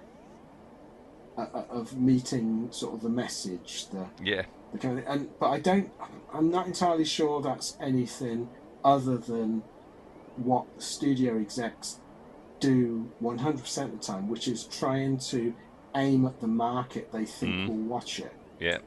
a- 1.36 1.42
a- 1.42 1.66
of 1.70 1.96
meeting 1.96 2.68
sort 2.72 2.94
of 2.94 3.02
the 3.02 3.08
message, 3.08 3.86
the 3.90 4.06
yeah, 4.22 4.42
the 4.42 4.44
kind 4.44 4.46
of, 4.65 4.65
and 4.84 5.28
but 5.38 5.48
I 5.50 5.60
don't. 5.60 5.90
I'm 6.32 6.50
not 6.50 6.66
entirely 6.66 7.04
sure 7.04 7.40
that's 7.40 7.76
anything 7.80 8.48
other 8.84 9.16
than 9.18 9.62
what 10.36 10.66
studio 10.78 11.38
execs 11.40 12.00
do 12.60 13.10
100% 13.22 13.84
of 13.84 13.90
the 13.92 13.98
time, 13.98 14.28
which 14.28 14.48
is 14.48 14.64
trying 14.64 15.18
to 15.18 15.54
aim 15.94 16.24
at 16.26 16.40
the 16.40 16.46
market 16.46 17.10
they 17.12 17.24
think 17.24 17.54
Mm. 17.54 17.68
will 17.68 17.74
watch 17.88 18.18
it. 18.20 18.32
yeah, 18.58 18.78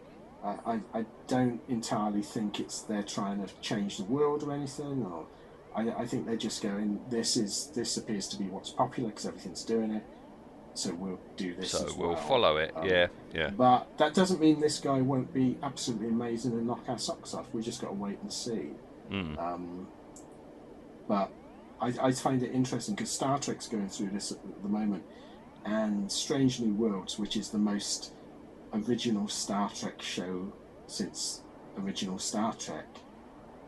I, 0.44 0.56
I, 0.66 0.82
I 0.99 1.06
don't 1.28 1.61
entirely 1.68 2.22
think 2.22 2.60
it's 2.60 2.82
they're 2.82 3.03
trying 3.03 3.45
to 3.45 3.53
change 3.61 3.98
the 3.98 4.06
world 4.06 4.44
or 4.44 4.52
anything, 4.53 5.03
or 5.03 5.28
I, 5.76 5.90
I 6.03 6.06
think 6.06 6.26
they're 6.26 6.36
just 6.38 6.61
going. 6.61 6.99
This 7.10 7.36
is 7.36 7.72
this 7.76 7.98
appears 7.98 8.28
to 8.30 8.38
be 8.38 8.45
what's 8.45 8.70
popular 8.72 9.10
because 9.10 9.26
everything's 9.26 9.64
doing 9.64 9.91
it, 9.91 10.03
so 10.80 10.93
we'll 10.93 11.19
do 11.38 11.53
this. 11.56 11.72
so 11.72 11.88
we'll 11.97 12.10
well. 12.10 12.18
follow 12.18 12.57
it. 12.57 12.72
Um, 12.76 12.88
yeah, 12.88 13.07
yeah, 13.34 13.49
But 13.49 13.97
that 13.97 14.14
doesn't 14.14 14.39
mean 14.39 14.60
this 14.60 14.80
guy 14.80 15.01
won't 15.01 15.34
be 15.34 15.57
absolutely 15.61 16.07
amazing 16.07 16.53
and 16.53 16.68
knock 16.68 16.84
our 16.88 16.97
socks 16.97 17.34
off. 17.34 17.47
We 17.53 17.61
just 17.61 17.81
got 17.81 17.88
to 17.88 17.93
wait 17.93 18.19
and 18.22 18.31
see. 18.31 18.69
mm. 19.11 19.38
Um, 19.38 19.88
but 21.07 21.31
I, 21.81 21.93
I 22.01 22.11
find 22.11 22.41
it 22.43 22.51
interesting 22.53 22.95
because 22.95 23.10
Star 23.11 23.39
Trek's 23.39 23.68
going 23.68 23.89
through 23.89 24.10
this 24.10 24.31
at 24.31 24.38
the 24.64 24.69
moment, 24.69 25.03
and 25.65 26.11
Strange 26.11 26.60
New 26.60 26.73
Worlds, 26.73 27.19
which 27.19 27.35
is 27.35 27.49
the 27.49 27.57
most 27.57 28.14
original 28.73 29.27
Star 29.27 29.69
Trek 29.69 30.01
show 30.01 30.53
since 30.88 31.41
original 31.77 32.19
Star 32.19 32.53
Trek, 32.53 32.85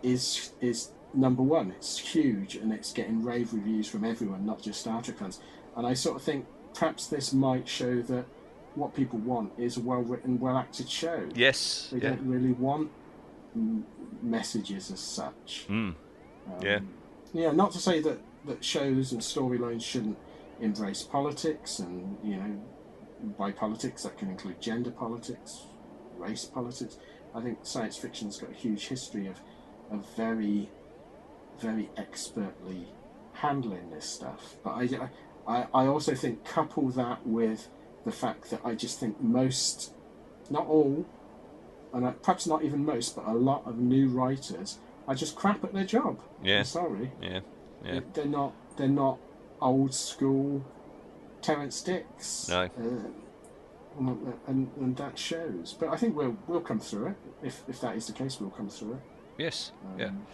is 0.04 0.52
is 0.62 0.92
number 1.14 1.44
one. 1.44 1.72
It's 1.72 1.98
huge 1.98 2.56
and 2.56 2.72
it's 2.72 2.94
getting 2.94 3.24
rave 3.24 3.54
reviews 3.54 3.88
from 3.88 4.06
everyone, 4.06 4.46
not 4.46 4.62
just 4.62 4.80
Star 4.80 5.02
Trek 5.02 5.18
fans. 5.18 5.40
And 5.76 5.86
I 5.88 5.94
sort 5.94 6.16
of 6.18 6.22
think 6.22 6.46
perhaps 6.74 7.08
this 7.08 7.34
might 7.34 7.68
show 7.68 8.02
that 8.04 8.26
what 8.76 8.96
people 8.96 9.20
want 9.20 9.52
is 9.58 9.78
a 9.78 9.82
well 9.82 10.02
written, 10.02 10.40
well 10.40 10.58
acted 10.58 10.90
show. 10.90 11.28
yes, 11.36 11.90
They 11.92 12.00
yeah, 12.00 12.10
don't 12.12 12.26
really 12.28 12.54
want 12.54 12.90
messages 14.22 14.92
as 14.92 15.00
such. 15.00 15.66
mm. 15.70 15.94
Um, 15.94 15.96
Yeah. 16.62 16.80
Yeah, 17.34 17.52
not 17.52 17.72
to 17.72 17.80
say 17.80 18.02
that, 18.02 18.20
that 18.46 18.64
shows 18.64 19.12
and 19.14 19.22
storylines 19.22 19.84
shouldn't 19.84 20.18
embrace 20.60 21.02
politics 21.04 21.80
and, 21.80 22.18
you 22.24 22.36
know, 22.36 22.62
by 23.38 23.52
politics 23.52 24.04
that 24.04 24.18
can 24.18 24.30
include 24.30 24.60
gender 24.62 24.92
politics, 24.92 25.66
race 26.18 26.46
politics. 26.46 26.98
I 27.34 27.42
think 27.42 27.60
science 27.64 27.96
fiction's 27.98 28.38
got 28.38 28.50
a 28.52 28.54
huge 28.54 28.88
history 28.88 29.28
of, 29.28 29.40
of 29.92 30.06
very, 30.18 30.70
very 31.60 31.90
expertly 31.96 32.88
handling 33.34 33.90
this 33.92 34.06
stuff. 34.06 34.56
But 34.64 34.72
I, 34.72 34.84
I, 34.84 35.10
I 35.48 35.68
I 35.74 35.88
also 35.88 36.16
think 36.16 36.44
couple 36.46 36.90
that 36.90 37.26
with 37.26 37.68
the 38.06 38.12
fact 38.12 38.50
that 38.50 38.62
I 38.66 38.74
just 38.76 39.00
think 39.00 39.22
most, 39.22 39.94
not 40.50 40.66
all, 40.68 41.06
and 41.94 42.06
I- 42.08 42.12
perhaps 42.12 42.48
not 42.48 42.64
even 42.64 42.84
most, 42.86 43.16
but 43.16 43.28
a 43.28 43.34
lot 43.34 43.64
of 43.66 43.78
new 43.78 44.08
writers 44.10 44.80
are 45.08 45.16
just 45.16 45.36
crap 45.36 45.64
at 45.64 45.74
their 45.74 45.86
job. 45.86 46.20
Yeah. 46.44 46.60
I'm 46.60 46.66
sorry. 46.66 47.12
yeah, 47.22 47.40
yeah. 47.86 48.00
They're 48.14 48.26
not. 48.26 48.54
They're 48.78 48.88
not 48.88 49.20
old 49.62 49.94
school 49.94 50.64
Terrence 51.42 51.82
Dicks. 51.82 52.48
No. 52.50 52.64
Uh, 52.64 54.08
and, 54.48 54.70
and, 54.78 54.96
that 54.98 55.18
shows. 55.18 55.76
But 55.78 55.90
I 55.90 55.98
think 55.98 56.16
we'll 56.16 56.38
we'll 56.48 56.62
come 56.62 56.80
through 56.80 57.08
it. 57.08 57.16
If 57.44 57.64
if 57.68 57.82
that 57.82 57.96
is 57.96 58.08
the 58.08 58.14
case, 58.14 58.40
we'll 58.40 58.50
come 58.52 58.70
through 58.70 58.94
it. 58.94 59.02
Yes, 59.38 59.72
yeah. 59.98 60.08
Um, 60.08 60.26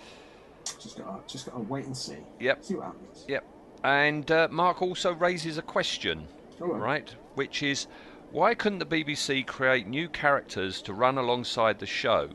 Just 0.80 0.98
got 0.98 1.28
just 1.28 1.46
got 1.46 1.56
to 1.56 1.62
wait 1.62 1.86
and 1.86 1.98
see. 1.98 2.18
Yep. 2.40 2.64
See 2.64 2.76
what 2.76 2.86
happens. 2.86 3.26
Yep. 3.28 3.46
And 3.88 4.30
uh, 4.30 4.50
Mark 4.52 4.82
also 4.82 5.14
raises 5.14 5.58
a 5.58 5.62
question, 5.62 6.28
right. 6.60 7.10
Which 7.36 7.64
is, 7.64 7.88
why 8.32 8.54
couldn't 8.54 8.80
the 8.80 8.86
BBC 8.86 9.48
create 9.48 9.88
new 9.88 10.10
characters 10.10 10.82
to 10.82 10.94
run 10.94 11.18
alongside 11.18 11.80
the 11.80 11.86
show? 11.86 12.32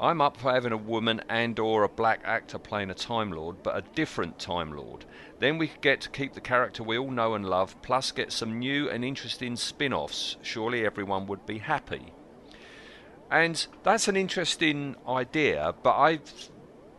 I'm 0.00 0.20
up 0.20 0.36
for 0.36 0.50
having 0.50 0.72
a 0.72 0.76
woman 0.76 1.22
and/or 1.28 1.84
a 1.84 1.88
black 1.88 2.22
actor 2.24 2.58
playing 2.58 2.90
a 2.90 2.94
Time 2.94 3.30
Lord, 3.30 3.62
but 3.62 3.76
a 3.76 3.84
different 3.94 4.40
Time 4.40 4.72
Lord. 4.72 5.04
Then 5.38 5.56
we 5.56 5.68
could 5.68 5.82
get 5.82 6.00
to 6.00 6.10
keep 6.10 6.34
the 6.34 6.40
character 6.40 6.82
we 6.82 6.98
all 6.98 7.12
know 7.12 7.34
and 7.34 7.48
love, 7.48 7.80
plus 7.80 8.10
get 8.10 8.32
some 8.32 8.58
new 8.58 8.90
and 8.90 9.04
interesting 9.04 9.54
spin-offs. 9.54 10.36
Surely 10.42 10.84
everyone 10.84 11.28
would 11.28 11.46
be 11.46 11.58
happy. 11.58 12.12
And 13.30 13.64
that's 13.84 14.08
an 14.08 14.16
interesting 14.16 14.96
idea, 15.06 15.76
but 15.84 15.96
I 15.96 16.18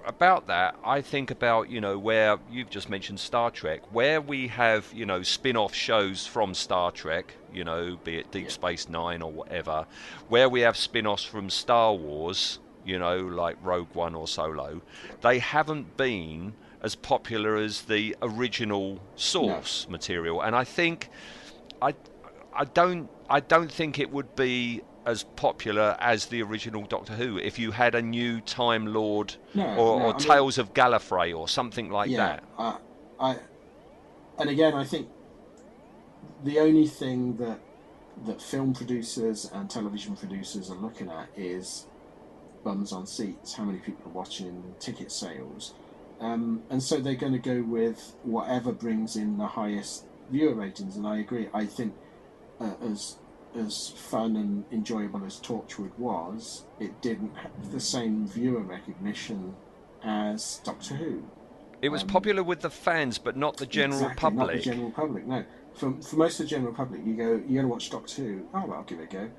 about 0.05 0.47
that, 0.47 0.76
I 0.84 1.01
think 1.01 1.31
about 1.31 1.69
you 1.69 1.81
know 1.81 1.97
where 1.97 2.38
you've 2.51 2.69
just 2.69 2.89
mentioned 2.89 3.19
Star 3.19 3.51
Trek, 3.51 3.81
where 3.91 4.21
we 4.21 4.47
have 4.47 4.91
you 4.93 5.05
know 5.05 5.23
spin-off 5.23 5.73
shows 5.73 6.26
from 6.26 6.53
Star 6.53 6.91
Trek, 6.91 7.35
you 7.53 7.63
know, 7.63 7.97
be 8.03 8.17
it 8.17 8.31
Deep 8.31 8.51
Space 8.51 8.89
Nine 8.89 9.21
or 9.21 9.31
whatever, 9.31 9.85
where 10.27 10.49
we 10.49 10.61
have 10.61 10.77
spin-offs 10.77 11.23
from 11.23 11.49
Star 11.49 11.93
Wars, 11.93 12.59
you 12.85 12.97
know, 12.99 13.17
like 13.19 13.57
Rogue 13.61 13.93
One 13.93 14.15
or 14.15 14.27
Solo. 14.27 14.81
They 15.21 15.39
haven't 15.39 15.97
been 15.97 16.53
as 16.81 16.95
popular 16.95 17.57
as 17.57 17.84
the 17.84 18.15
original 18.21 18.99
source 19.15 19.88
material, 19.89 20.41
and 20.41 20.55
I 20.55 20.63
think 20.63 21.09
I 21.81 21.93
I 22.53 22.65
don't 22.65 23.09
I 23.30 23.39
don't 23.41 23.71
think 23.71 23.99
it 23.99 24.11
would 24.11 24.35
be 24.35 24.81
as 25.10 25.23
popular 25.23 25.98
as 25.99 26.27
the 26.27 26.41
original 26.44 26.84
Doctor 26.84 27.14
Who. 27.14 27.38
If 27.38 27.57
you 27.57 27.72
had 27.72 27.95
a 27.95 28.02
new 28.02 28.40
Time 28.41 28.94
Lord 28.94 29.36
No, 29.56 29.65
or, 29.65 29.76
no, 29.76 29.81
or 29.81 30.02
I 30.02 30.07
mean- 30.11 30.18
Tales 30.19 30.57
of 30.57 30.73
Gallifrey 30.73 31.36
or 31.38 31.48
something 31.48 31.90
like 31.90 32.10
yeah, 32.10 32.18
that. 32.18 32.44
I, 32.57 32.77
I, 33.19 33.38
and 34.38 34.49
again, 34.49 34.73
I 34.76 34.84
think 34.84 35.10
the 36.44 36.60
only 36.60 36.88
thing 36.88 37.36
that 37.38 37.60
that 38.26 38.41
film 38.41 38.73
producers 38.73 39.49
and 39.53 39.69
television 39.69 40.15
producers 40.15 40.69
are 40.69 40.76
looking 40.76 41.10
at 41.10 41.30
is 41.38 41.88
bums 42.65 42.91
on 42.91 43.07
seats, 43.07 43.53
how 43.53 43.64
many 43.64 43.80
people 43.80 44.11
are 44.11 44.14
watching, 44.14 44.76
ticket 44.80 45.10
sales, 45.11 45.73
um, 46.19 46.61
and 46.69 46.84
so 46.84 46.99
they're 46.99 47.15
going 47.15 47.31
to 47.31 47.40
go 47.40 47.61
with 47.61 48.15
whatever 48.23 48.73
brings 48.73 49.15
in 49.15 49.38
the 49.38 49.48
highest 49.48 50.06
viewer 50.30 50.53
ratings. 50.53 50.98
And 50.98 51.07
I 51.07 51.19
agree. 51.19 51.48
I 51.53 51.65
think 51.65 51.94
uh, 52.60 52.73
as 52.91 53.15
as 53.55 53.89
fun 53.89 54.35
and 54.35 54.63
enjoyable 54.71 55.23
as 55.26 55.39
Torchwood 55.39 55.91
was, 55.97 56.63
it 56.80 57.01
didn't 57.01 57.35
have 57.35 57.71
the 57.71 57.80
same 57.80 58.27
viewer 58.27 58.61
recognition 58.61 59.55
as 60.03 60.61
Doctor 60.63 60.95
Who. 60.95 61.23
It 61.81 61.89
was 61.89 62.01
Um, 62.03 62.09
popular 62.09 62.43
with 62.43 62.61
the 62.61 62.69
fans, 62.69 63.17
but 63.17 63.35
not 63.38 63.57
the 63.57 63.65
general 63.65 64.01
Exactly, 64.01 64.19
public. 64.21 64.47
Not 64.47 64.53
the 64.55 64.59
general 64.71 64.91
public. 64.91 65.26
No, 65.27 65.43
for 65.73 65.93
for 66.01 66.15
most 66.17 66.39
of 66.39 66.45
the 66.45 66.49
general 66.49 66.73
public, 66.73 67.05
you 67.05 67.13
go, 67.15 67.23
you're 67.31 67.39
going 67.39 67.61
to 67.63 67.67
watch 67.67 67.89
Doctor 67.89 68.21
Who. 68.23 68.41
Oh, 68.53 68.65
well, 68.65 68.73
I'll 68.77 68.84
give 68.84 68.99
it 68.99 69.03
a 69.03 69.15
go. 69.15 69.30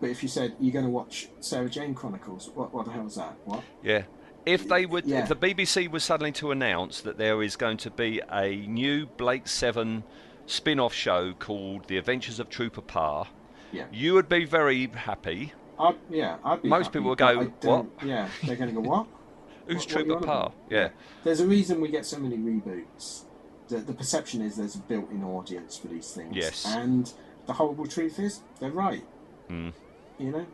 But 0.00 0.10
if 0.10 0.22
you 0.22 0.28
said 0.28 0.54
you're 0.60 0.72
going 0.72 0.84
to 0.84 0.90
watch 0.90 1.28
Sarah 1.40 1.68
Jane 1.68 1.94
Chronicles, 1.94 2.50
what 2.54 2.72
what 2.72 2.86
the 2.86 2.92
hell 2.92 3.06
is 3.06 3.16
that? 3.16 3.36
What? 3.44 3.62
Yeah. 3.82 4.04
If 4.46 4.66
they 4.68 4.86
would, 4.86 5.04
Yeah. 5.04 5.22
if 5.24 5.28
the 5.28 5.36
BBC 5.36 5.88
was 5.90 6.04
suddenly 6.04 6.32
to 6.32 6.50
announce 6.50 7.02
that 7.02 7.18
there 7.18 7.42
is 7.42 7.56
going 7.56 7.76
to 7.78 7.90
be 7.90 8.22
a 8.32 8.64
new 8.66 9.04
Blake 9.06 9.46
Seven 9.48 10.04
spin-off 10.48 10.92
show 10.94 11.32
called 11.38 11.86
The 11.86 11.96
Adventures 11.98 12.40
of 12.40 12.48
Trooper 12.48 12.80
Parr, 12.80 13.28
Yeah. 13.72 13.84
you 13.92 14.14
would 14.14 14.28
be 14.28 14.44
very 14.44 14.86
happy. 14.88 15.52
I'd, 15.78 15.94
yeah, 16.10 16.38
I'd 16.44 16.62
be. 16.62 16.68
Most 16.68 16.86
happy, 16.86 16.98
people 16.98 17.10
would 17.10 17.18
go, 17.18 17.44
"What?" 17.62 17.86
Yeah, 18.04 18.28
they're 18.44 18.56
going 18.56 18.74
to 18.74 18.80
go 18.82 18.88
what? 18.88 19.06
Who's 19.66 19.76
What- 19.76 19.84
what 19.84 19.88
Trooper 19.88 20.16
on 20.16 20.22
Parr? 20.24 20.52
Yeah. 20.70 20.88
There's 21.22 21.40
a 21.40 21.46
reason 21.46 21.80
we 21.80 21.88
get 21.88 22.04
so 22.06 22.18
many 22.18 22.36
reboots. 22.36 23.22
The, 23.68 23.78
the 23.78 23.92
perception 23.92 24.40
is 24.42 24.56
there's 24.56 24.74
a 24.76 24.80
built-in 24.80 25.22
audience 25.22 25.76
for 25.76 25.88
these 25.88 26.10
things. 26.12 26.34
Yes. 26.34 26.64
And 26.66 27.12
the 27.46 27.52
horrible 27.52 27.86
truth 27.86 28.18
is 28.18 28.40
they're 28.60 28.70
right. 28.70 29.04
Mm. 29.50 29.72
You 30.18 30.30
know, 30.32 30.46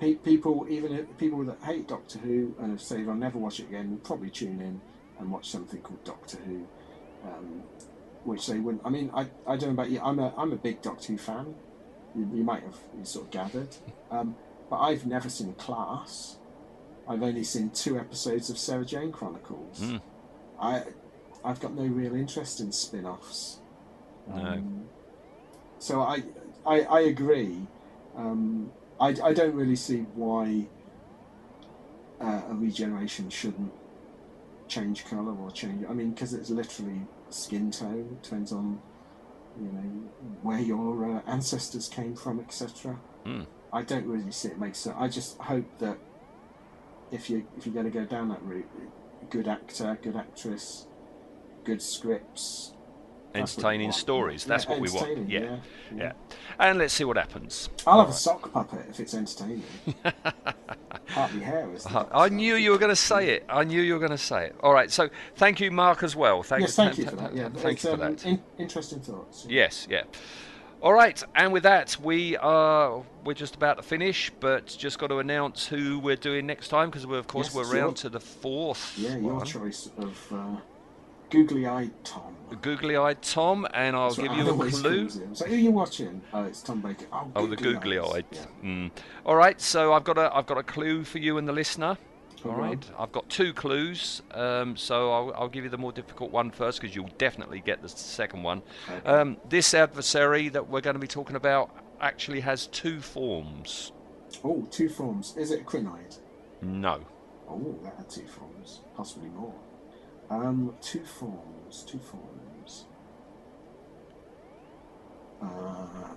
Pe- 0.00 0.14
people 0.14 0.66
even 0.70 1.06
people 1.18 1.44
that 1.44 1.58
hate 1.64 1.88
Doctor 1.88 2.18
Who 2.20 2.54
and 2.60 2.70
have 2.70 2.80
said 2.80 3.06
I'll 3.08 3.14
never 3.14 3.38
watch 3.38 3.60
it 3.60 3.64
again 3.64 3.90
will 3.90 3.98
probably 3.98 4.30
tune 4.30 4.60
in 4.60 4.80
and 5.18 5.30
watch 5.30 5.50
something 5.50 5.80
called 5.80 6.02
Doctor 6.04 6.38
Who, 6.46 6.66
um, 7.24 7.62
which 8.24 8.46
they 8.46 8.58
wouldn't. 8.58 8.84
I 8.84 8.90
mean, 8.90 9.10
I, 9.14 9.22
I 9.46 9.56
don't 9.56 9.62
know 9.62 9.70
about 9.70 9.90
you. 9.90 10.00
I'm 10.02 10.18
a 10.18 10.32
I'm 10.36 10.52
a 10.52 10.56
big 10.56 10.82
Doctor 10.82 11.12
Who 11.12 11.18
fan. 11.18 11.54
You, 12.14 12.28
you 12.34 12.44
might 12.44 12.62
have 12.62 13.06
sort 13.06 13.26
of 13.26 13.30
gathered, 13.30 13.68
um, 14.10 14.36
but 14.70 14.78
I've 14.80 15.06
never 15.06 15.28
seen 15.28 15.54
Class. 15.54 16.36
I've 17.08 17.22
only 17.22 17.44
seen 17.44 17.70
two 17.70 17.98
episodes 17.98 18.48
of 18.48 18.58
Sarah 18.58 18.84
Jane 18.84 19.12
Chronicles. 19.12 19.80
Mm. 19.80 20.00
I 20.60 20.84
I've 21.44 21.60
got 21.60 21.74
no 21.74 21.82
real 21.82 22.14
interest 22.14 22.60
in 22.60 22.70
spin-offs. 22.70 23.58
No. 24.28 24.34
Um, 24.36 24.84
so 25.78 26.00
I, 26.00 26.22
I 26.64 26.82
I 26.82 27.00
agree. 27.00 27.66
Um, 28.16 28.70
I 29.00 29.08
I 29.22 29.32
don't 29.32 29.54
really 29.54 29.76
see 29.76 30.06
why 30.14 30.66
uh, 32.20 32.42
a 32.48 32.54
regeneration 32.54 33.28
shouldn't 33.30 33.72
change 34.68 35.04
colour 35.06 35.34
or 35.36 35.50
change. 35.50 35.84
I 35.88 35.92
mean, 35.92 36.12
because 36.12 36.34
it's 36.34 36.50
literally 36.50 37.00
skin 37.34 37.70
tone. 37.70 38.18
Depends 38.22 38.52
on 38.52 38.80
you 39.60 39.70
know 39.70 40.10
where 40.42 40.60
your 40.60 41.16
uh, 41.16 41.20
ancestors 41.26 41.88
came 41.88 42.14
from, 42.14 42.40
etc. 42.40 42.98
Mm. 43.26 43.46
I 43.72 43.82
don't 43.82 44.06
really 44.06 44.30
see 44.30 44.48
it 44.48 44.58
makes 44.58 44.78
sense. 44.78 44.96
I 44.98 45.08
just 45.08 45.38
hope 45.38 45.66
that 45.78 45.98
if 47.10 47.28
you 47.30 47.46
if 47.56 47.66
you're 47.66 47.74
going 47.74 47.90
to 47.90 47.98
go 47.98 48.04
down 48.04 48.28
that 48.30 48.42
route, 48.42 48.68
good 49.30 49.48
actor, 49.48 49.98
good 50.02 50.16
actress, 50.16 50.86
good 51.64 51.82
scripts, 51.82 52.72
that's 52.72 52.72
what 52.72 52.80
we 52.80 52.81
Entertaining 53.34 53.86
want. 53.88 53.94
stories. 53.96 54.44
Yeah, 54.44 54.48
That's 54.48 54.66
what 54.68 54.80
we 54.80 54.90
want. 54.90 55.28
Yeah. 55.28 55.40
yeah, 55.40 55.46
Yeah. 55.50 55.58
yeah. 55.96 56.12
And 56.58 56.78
let's 56.78 56.92
see 56.94 57.04
what 57.04 57.16
happens. 57.16 57.68
I'll 57.86 58.00
have 58.00 58.08
a 58.08 58.12
sock 58.12 58.52
puppet 58.52 58.86
if 58.90 59.00
it's 59.00 59.14
entertaining. 59.14 59.62
Partly 61.08 61.40
hair 61.40 61.68
is. 61.74 61.84
the 61.84 61.98
Uh. 61.98 62.08
I 62.12 62.28
knew 62.28 62.54
you 62.56 62.70
were 62.70 62.78
going 62.78 62.90
to 62.90 62.96
say 62.96 63.30
it. 63.34 63.44
I 63.48 63.64
knew 63.64 63.80
you 63.82 63.94
were 63.94 63.98
going 63.98 64.10
to 64.12 64.18
say 64.18 64.46
it. 64.46 64.56
All 64.62 64.72
right. 64.72 64.90
So 64.90 65.08
thank 65.36 65.60
you, 65.60 65.70
Mark, 65.70 66.02
as 66.02 66.14
well. 66.16 66.42
Thank, 66.42 66.62
yes, 66.62 66.76
thank 66.76 66.98
you 66.98 67.06
for 67.06 67.16
that. 67.16 67.34
Yeah, 67.34 67.48
Thank 67.50 67.74
it's, 67.76 67.84
you 67.84 67.96
for 67.96 68.04
um, 68.04 68.12
that. 68.16 68.26
in- 68.26 68.42
interesting 68.58 69.00
thoughts. 69.00 69.46
Yes, 69.48 69.86
yeah. 69.90 70.02
All 70.80 70.92
right, 70.92 71.22
and 71.36 71.52
with 71.52 71.62
that, 71.62 71.96
we 72.02 72.36
are 72.38 73.04
we're 73.24 73.34
just 73.34 73.54
about 73.54 73.76
to 73.76 73.84
finish, 73.84 74.32
but 74.40 74.66
just 74.66 74.98
got 74.98 75.08
to 75.08 75.18
announce 75.20 75.64
who 75.64 76.00
we're 76.00 76.16
doing 76.16 76.44
next 76.44 76.68
time 76.68 76.90
because 76.90 77.06
we're 77.06 77.18
of 77.18 77.28
course 77.28 77.46
Yes, 77.48 77.54
we're 77.54 77.64
round 77.72 77.74
your- 77.74 77.92
to 77.94 78.08
the 78.08 78.18
fourth 78.18 78.94
Yeah, 78.98 79.16
your 79.16 79.34
one. 79.34 79.46
choice 79.46 79.88
of 79.98 80.18
uh, 80.32 80.56
googly-eyed 81.32 81.90
Tom. 82.04 82.36
Googly-eyed 82.60 83.22
Tom, 83.22 83.66
and 83.72 83.96
I'll 83.96 84.14
give 84.14 84.32
you 84.32 84.48
a 84.50 84.70
clue. 84.70 85.08
So 85.08 85.46
who 85.46 85.54
are 85.54 85.56
you 85.56 85.70
watching? 85.70 86.20
Oh, 86.34 86.44
it's 86.44 86.60
Tom 86.60 86.80
Baker. 86.82 87.06
Oh, 87.12 87.30
Oh, 87.34 87.46
the 87.46 87.56
googly-eyed. 87.56 88.26
googly-eyed. 88.30 88.48
Yeah. 88.62 88.68
Mm. 88.68 88.90
All 89.24 89.36
right, 89.36 89.58
so 89.60 89.94
I've 89.94 90.04
got 90.04 90.18
a 90.18 90.34
I've 90.34 90.46
got 90.46 90.58
a 90.58 90.62
clue 90.62 91.02
for 91.04 91.18
you 91.18 91.38
and 91.38 91.48
the 91.48 91.52
listener. 91.52 91.96
All 92.44 92.50
Go 92.52 92.62
on. 92.62 92.80
I've 92.98 93.12
got 93.12 93.28
two 93.30 93.54
clues, 93.54 94.20
um, 94.32 94.76
so 94.76 95.12
I'll, 95.12 95.32
I'll 95.34 95.48
give 95.48 95.62
you 95.64 95.70
the 95.70 95.78
more 95.78 95.92
difficult 95.92 96.32
one 96.32 96.50
first 96.50 96.80
because 96.80 96.94
you'll 96.94 97.08
definitely 97.16 97.60
get 97.60 97.80
the 97.82 97.88
second 97.88 98.42
one. 98.42 98.62
Okay. 98.90 99.08
Um, 99.08 99.36
this 99.48 99.72
adversary 99.74 100.48
that 100.50 100.68
we're 100.68 100.80
going 100.80 100.94
to 100.94 101.00
be 101.00 101.06
talking 101.06 101.36
about 101.36 101.70
actually 102.00 102.40
has 102.40 102.66
two 102.66 103.00
forms. 103.00 103.92
Oh, 104.42 104.66
two 104.72 104.88
forms. 104.88 105.34
Is 105.36 105.52
it 105.52 105.60
a 105.60 105.64
Krynoid? 105.64 106.18
No. 106.62 107.00
Oh, 107.48 107.78
that 107.84 107.94
had 107.96 108.10
two 108.10 108.26
forms, 108.26 108.80
possibly 108.96 109.28
more. 109.28 109.54
Um, 110.32 110.74
two 110.80 111.04
forms, 111.04 111.82
two 111.86 111.98
forms. 111.98 112.86
Uh, 115.42 116.14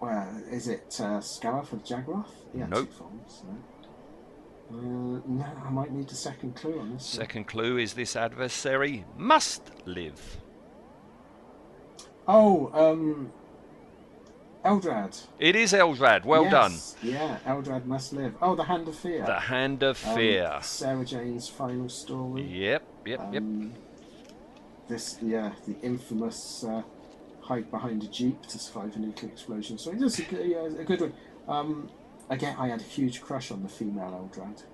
well, 0.00 0.42
is 0.50 0.68
it 0.68 0.96
uh, 1.00 1.20
Scaroth 1.20 1.72
of 1.72 1.82
Jagaroth? 1.84 2.26
Yeah, 2.54 2.66
Nope. 2.66 2.88
two 2.88 2.94
forms. 2.94 3.42
No. 3.48 3.58
Uh, 4.70 5.20
no, 5.26 5.46
I 5.66 5.70
might 5.70 5.92
need 5.92 6.10
a 6.10 6.14
second 6.14 6.56
clue 6.56 6.78
on 6.80 6.92
this. 6.94 7.16
one. 7.16 7.26
Second 7.26 7.44
clue 7.46 7.78
is 7.78 7.94
this 7.94 8.16
adversary 8.16 9.04
must 9.16 9.62
live. 9.86 10.38
Oh, 12.28 12.70
um, 12.74 13.32
Eldrad. 14.64 15.20
It 15.38 15.56
is 15.56 15.72
Eldrad. 15.72 16.24
Well 16.24 16.48
done. 16.48 16.72
Yes, 16.72 16.96
Yeah, 17.02 17.38
Eldrad 17.46 17.84
must 17.86 18.12
live. 18.12 18.34
Oh, 18.42 18.54
the 18.54 18.64
Hand 18.64 18.88
of 18.88 18.96
Fear. 18.96 19.24
The 19.26 19.40
Hand 19.40 19.82
of 19.82 20.04
Um, 20.06 20.14
Fear. 20.16 20.58
Sarah 20.62 21.04
Jane's 21.04 21.48
final 21.48 21.88
story. 21.88 22.42
Yep, 22.42 22.82
yep, 23.04 23.22
yep. 23.30 23.44
Um, 23.44 23.78
This, 24.88 25.16
yeah, 25.20 25.54
the 25.64 25.74
infamous 25.82 26.62
uh, 26.64 26.82
hide 27.40 27.70
behind 27.70 28.02
a 28.04 28.08
jeep 28.08 28.42
to 28.48 28.58
survive 28.58 28.96
a 28.96 28.98
nuclear 29.00 29.30
explosion. 29.32 29.78
So 29.78 29.92
it's 29.92 30.18
a 30.18 30.24
good, 30.24 30.46
yeah, 30.48 30.66
a 30.80 30.84
good 30.84 31.00
one. 31.00 31.14
Um, 31.48 31.90
again, 32.28 32.56
I 32.58 32.68
had 32.68 32.80
a 32.80 32.84
huge 32.84 33.20
crush 33.20 33.50
on 33.50 33.62
the 33.62 33.68
female 33.68 34.10
Eldrad 34.12 34.64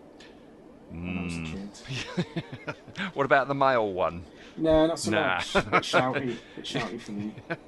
when 1.02 1.16
I 1.18 1.22
was 1.22 1.36
a 1.38 1.40
Hmm. 1.40 1.54
kid. 1.56 1.80
what 3.14 3.24
about 3.24 3.48
the 3.48 3.54
male 3.54 3.92
one? 3.92 4.24
No, 4.56 4.86
not 4.86 4.98
so 4.98 5.10
Nah. 5.10 5.42
much. 5.52 5.62
A 5.66 5.70
bit 5.70 5.82
shouty, 5.82 6.40
bit 6.54 6.64
shouty 6.64 7.00
for 7.00 7.12
me. 7.12 7.36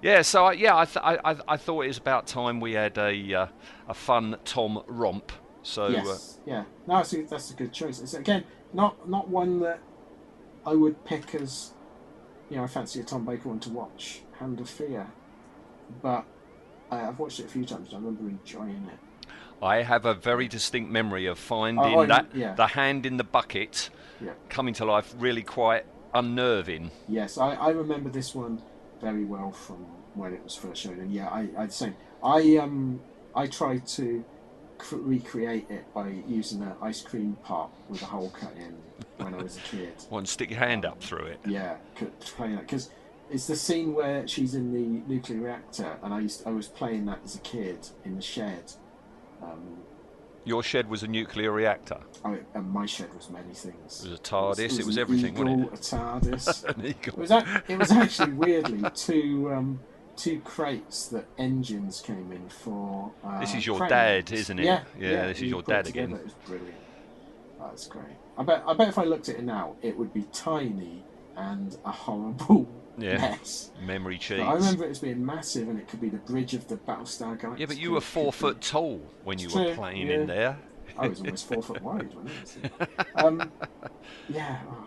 Yeah, 0.00 0.22
so 0.22 0.46
I, 0.46 0.52
yeah, 0.52 0.76
I, 0.76 0.84
th- 0.84 1.02
I, 1.02 1.18
I, 1.32 1.36
I 1.48 1.56
thought 1.56 1.82
it 1.84 1.88
was 1.88 1.98
about 1.98 2.26
time 2.26 2.60
we 2.60 2.72
had 2.74 2.98
a 2.98 3.34
uh, 3.34 3.46
a 3.88 3.94
fun 3.94 4.36
Tom 4.44 4.82
romp. 4.86 5.32
So 5.62 6.10
uh, 6.10 6.18
yes, 6.18 6.40
yeah. 6.44 6.64
No, 6.86 7.02
see, 7.02 7.22
that's 7.22 7.50
a 7.50 7.54
good 7.54 7.72
choice. 7.72 8.00
It's 8.00 8.14
again 8.14 8.44
not 8.72 9.08
not 9.08 9.28
one 9.28 9.60
that 9.60 9.80
I 10.64 10.74
would 10.74 11.04
pick 11.04 11.34
as, 11.34 11.70
you 12.50 12.56
know, 12.56 12.64
I 12.64 12.66
fancy 12.66 13.00
a 13.00 13.04
Tom 13.04 13.24
Baker 13.24 13.48
one 13.48 13.60
to 13.60 13.70
watch, 13.70 14.22
Hand 14.38 14.60
of 14.60 14.68
Fear, 14.68 15.06
but 16.02 16.24
uh, 16.90 16.94
I've 16.94 17.18
watched 17.18 17.40
it 17.40 17.46
a 17.46 17.48
few 17.48 17.64
times. 17.64 17.92
and 17.92 17.96
I 17.96 18.08
remember 18.08 18.28
enjoying 18.28 18.88
it. 18.92 18.98
I 19.62 19.82
have 19.82 20.04
a 20.04 20.14
very 20.14 20.48
distinct 20.48 20.90
memory 20.90 21.26
of 21.26 21.38
finding 21.38 21.84
Oh, 21.84 22.00
oh, 22.00 22.06
that 22.06 22.26
yeah. 22.34 22.54
the 22.54 22.66
hand 22.68 23.06
in 23.06 23.16
the 23.16 23.24
bucket 23.24 23.90
Yeah. 24.20 24.32
coming 24.50 24.74
to 24.74 24.84
life 24.84 25.14
really 25.18 25.42
quite 25.42 25.84
unnerving. 26.14 26.90
Yes, 27.08 27.38
I, 27.38 27.54
I 27.54 27.70
remember 27.70 28.10
this 28.10 28.34
one 28.34 28.60
very 29.00 29.24
well 29.24 29.52
from 29.52 29.86
when 30.14 30.32
it 30.34 30.42
was 30.42 30.54
first 30.56 30.82
shown, 30.82 30.98
and 31.00 31.12
yeah, 31.12 31.28
I 31.28 31.48
I 31.58 31.66
same. 31.68 31.94
I 32.22 32.56
um 32.56 33.00
I 33.34 33.46
tried 33.46 33.86
to 33.88 34.24
recreate 34.92 35.66
it 35.70 35.84
by 35.94 36.08
using 36.26 36.62
an 36.62 36.72
ice 36.82 37.02
cream 37.02 37.36
pot 37.42 37.70
with 37.88 38.02
a 38.02 38.06
hole 38.06 38.30
cut 38.30 38.52
in 38.56 38.76
when 39.24 39.34
I 39.34 39.42
was 39.42 39.56
a 39.56 39.60
kid. 39.60 39.92
To 40.10 40.26
stick 40.26 40.50
your 40.50 40.58
hand 40.58 40.84
up 40.84 41.02
through 41.02 41.26
it? 41.26 41.40
Yeah, 41.46 41.76
playing 42.36 42.56
that 42.56 42.62
because 42.62 42.90
it's 43.30 43.46
the 43.46 43.56
scene 43.56 43.94
where 43.94 44.26
she's 44.28 44.54
in 44.54 44.72
the 44.72 45.02
nuclear 45.12 45.40
reactor, 45.40 45.96
and 46.02 46.14
I 46.14 46.20
used 46.20 46.46
I 46.46 46.50
was 46.50 46.68
playing 46.68 47.06
that 47.06 47.20
as 47.24 47.34
a 47.34 47.40
kid 47.40 47.88
in 48.04 48.16
the 48.16 48.22
shed. 48.22 48.72
Um, 49.42 49.78
Your 50.44 50.62
shed 50.62 50.88
was 50.88 51.02
a 51.02 51.08
nuclear 51.08 51.50
reactor. 51.50 51.98
And 52.24 52.70
my 52.72 52.86
shed 52.86 53.12
was 53.14 53.28
many 53.30 53.52
things. 53.52 54.04
It 54.04 54.10
was 54.10 54.18
a 54.18 54.22
TARDIS. 54.22 54.78
It 54.80 54.86
was, 54.86 54.96
an 54.96 55.00
everything, 55.02 55.34
eagle, 55.34 55.44
wasn't 55.44 55.72
A 55.72 55.96
TARDIS. 55.96 56.64
it? 56.68 56.76
An 56.76 56.86
eagle. 56.86 57.14
It 57.14 57.18
was, 57.18 57.30
it 57.68 57.78
was 57.78 57.90
actually 57.92 58.32
weirdly 58.32 58.90
two 58.94 59.52
um, 59.52 59.80
two 60.16 60.40
crates 60.40 61.06
that 61.08 61.26
engines 61.38 62.00
came 62.00 62.32
in 62.32 62.48
for. 62.48 63.12
Uh, 63.24 63.40
This 63.40 63.54
is 63.54 63.66
your 63.66 63.78
cranes. 63.78 63.90
dad, 63.90 64.32
isn't 64.32 64.58
it? 64.58 64.64
Yeah, 64.64 64.82
Yeah, 64.98 65.26
this 65.28 65.38
is 65.38 65.44
your 65.50 65.62
dad 65.62 65.86
again. 65.86 66.12
It 66.12 66.24
was 66.24 66.34
brilliant. 66.46 66.74
That's 67.60 67.86
great. 67.86 68.16
I 68.38 68.42
bet. 68.42 68.62
I 68.66 68.74
bet 68.74 68.88
if 68.88 68.98
I 68.98 69.04
looked 69.04 69.28
at 69.28 69.36
it 69.36 69.44
now, 69.44 69.76
it 69.82 69.96
would 69.96 70.12
be 70.12 70.24
tiny 70.32 71.02
and 71.36 71.76
a 71.84 71.90
horrible 71.90 72.66
Yeah. 72.98 73.18
mess. 73.18 73.70
Memory 73.82 74.18
cheese. 74.18 74.38
But 74.38 74.46
I 74.48 74.54
remember 74.54 74.84
it 74.84 74.90
as 74.90 74.98
being 75.00 75.24
massive, 75.24 75.68
and 75.68 75.78
it 75.78 75.86
could 75.88 76.00
be 76.00 76.08
the 76.08 76.18
bridge 76.18 76.54
of 76.54 76.66
the 76.68 76.76
Battlestar 76.76 77.38
Galactica. 77.38 77.58
Yeah, 77.58 77.66
but 77.66 77.78
you 77.78 77.90
were 77.92 78.00
four 78.00 78.32
foot 78.32 78.60
tall 78.62 79.02
when 79.24 79.38
you 79.38 79.48
were 79.48 79.74
playing 79.74 80.08
yeah. 80.08 80.14
in 80.14 80.26
there. 80.26 80.58
I 80.98 81.08
was 81.08 81.20
almost 81.20 81.46
four 81.46 81.62
foot 81.62 81.82
wide, 81.82 82.10
wasn't 82.14 82.72
I? 82.80 82.86
Um, 83.22 83.52
yeah, 84.28 84.60
oh, 84.70 84.86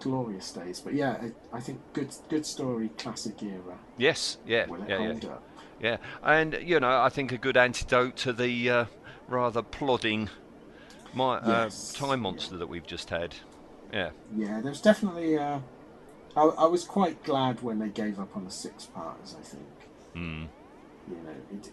glorious 0.00 0.52
days. 0.52 0.80
But 0.80 0.94
yeah, 0.94 1.16
I, 1.52 1.56
I 1.56 1.60
think 1.60 1.80
good, 1.92 2.08
good 2.28 2.46
story, 2.46 2.90
classic 2.98 3.42
era. 3.42 3.78
Yes, 3.98 4.38
yeah, 4.46 4.66
Will 4.66 4.82
it 4.82 4.88
yeah, 4.88 5.12
yeah. 5.12 5.28
up? 5.30 5.42
Yeah, 5.80 5.96
and 6.22 6.58
you 6.62 6.80
know, 6.80 7.00
I 7.00 7.08
think 7.08 7.32
a 7.32 7.38
good 7.38 7.56
antidote 7.56 8.16
to 8.18 8.32
the 8.32 8.70
uh, 8.70 8.84
rather 9.28 9.62
plodding 9.62 10.30
my 11.12 11.36
uh, 11.36 11.70
time 11.94 12.20
monster 12.20 12.56
that 12.56 12.68
we've 12.68 12.86
just 12.86 13.10
had. 13.10 13.34
Yeah, 13.92 14.10
Yeah, 14.36 14.60
there's 14.60 14.80
definitely. 14.80 15.38
Uh, 15.38 15.60
I, 16.36 16.42
I 16.42 16.66
was 16.66 16.84
quite 16.84 17.22
glad 17.22 17.62
when 17.62 17.78
they 17.78 17.88
gave 17.88 18.18
up 18.18 18.36
on 18.36 18.44
the 18.44 18.50
six 18.50 18.86
parters. 18.86 19.36
I 19.38 19.42
think. 19.42 19.66
mm. 20.14 20.48
You 21.08 21.16
know, 21.22 21.30
it, 21.52 21.70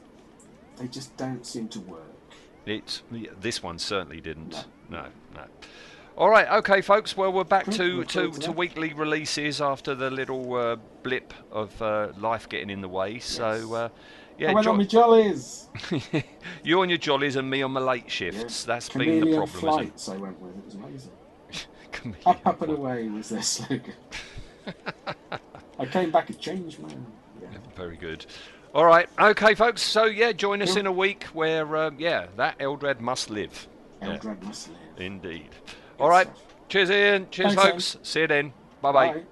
they 0.77 0.87
just 0.87 1.15
don't 1.17 1.45
seem 1.45 1.67
to 1.69 1.79
work. 1.79 2.01
it. 2.65 3.01
This 3.41 3.63
one 3.63 3.79
certainly 3.79 4.21
didn't. 4.21 4.65
No, 4.89 5.07
no. 5.33 5.43
All 6.15 6.29
right, 6.29 6.47
okay, 6.59 6.81
folks. 6.81 7.17
Well, 7.17 7.33
we're 7.33 7.43
back 7.43 7.65
to 7.71 8.03
to, 8.03 8.31
to 8.31 8.51
weekly 8.51 8.93
releases 8.93 9.59
after 9.61 9.95
the 9.95 10.11
little 10.11 10.53
uh, 10.53 10.75
blip 11.01 11.33
of 11.51 11.79
uh, 11.81 12.09
life 12.17 12.47
getting 12.47 12.69
in 12.69 12.81
the 12.81 12.87
way. 12.87 13.17
So, 13.17 13.73
uh, 13.73 13.89
yeah, 14.37 14.51
I 14.51 14.53
went 14.53 14.67
on 14.67 14.77
my 14.77 14.83
jollies. 14.83 15.67
you 16.63 16.81
on 16.81 16.89
your 16.89 16.99
jollies 16.99 17.35
and 17.35 17.49
me 17.49 17.63
on 17.63 17.71
my 17.71 17.79
late 17.79 18.03
Yeah. 18.03 18.09
shifts. 18.09 18.63
That's 18.63 18.89
Chameleon 18.89 19.21
been 19.21 19.31
the 19.31 19.37
problem, 19.37 19.59
flights. 19.59 20.07
I 20.09 20.17
went 20.17 20.39
with. 20.39 20.55
It 20.57 20.65
was 20.65 20.75
amazing. 20.75 21.11
Up, 22.25 22.45
up 22.45 22.61
and 22.61 22.73
away 22.73 23.07
was 23.07 23.29
their 23.29 23.41
slogan. 23.41 23.93
I 25.79 25.85
came 25.85 26.11
back 26.11 26.29
a 26.29 26.33
changed 26.33 26.79
man. 26.79 27.05
Yeah. 27.41 27.47
Very 27.75 27.95
good. 27.95 28.25
All 28.75 28.83
right, 28.85 29.07
okay, 29.19 29.55
folks. 29.55 29.81
So 29.81 30.05
yeah, 30.05 30.31
join 30.33 30.61
us 30.61 30.71
Cool. 30.71 30.79
in 30.79 30.85
a 30.87 30.91
week 30.91 31.23
where 31.33 31.75
uh, 31.75 31.91
yeah, 31.97 32.27
that 32.35 32.55
Eldred 32.59 32.99
must 32.99 33.29
live. 33.29 33.67
Yeah, 34.01 34.09
Eldred 34.13 34.43
must 34.43 34.69
live. 34.69 34.77
indeed. 34.97 35.49
All 35.99 36.09
right. 36.09 36.27
Cheers, 36.69 36.89
Ian. 36.91 37.27
Cheers, 37.29 37.55
Thanks, 37.55 37.93
folks. 37.93 37.97
See 38.07 38.21
you 38.21 38.27
then. 38.27 38.53
Bye 38.81 38.91
bye. 38.91 39.13
Bye. 39.13 39.23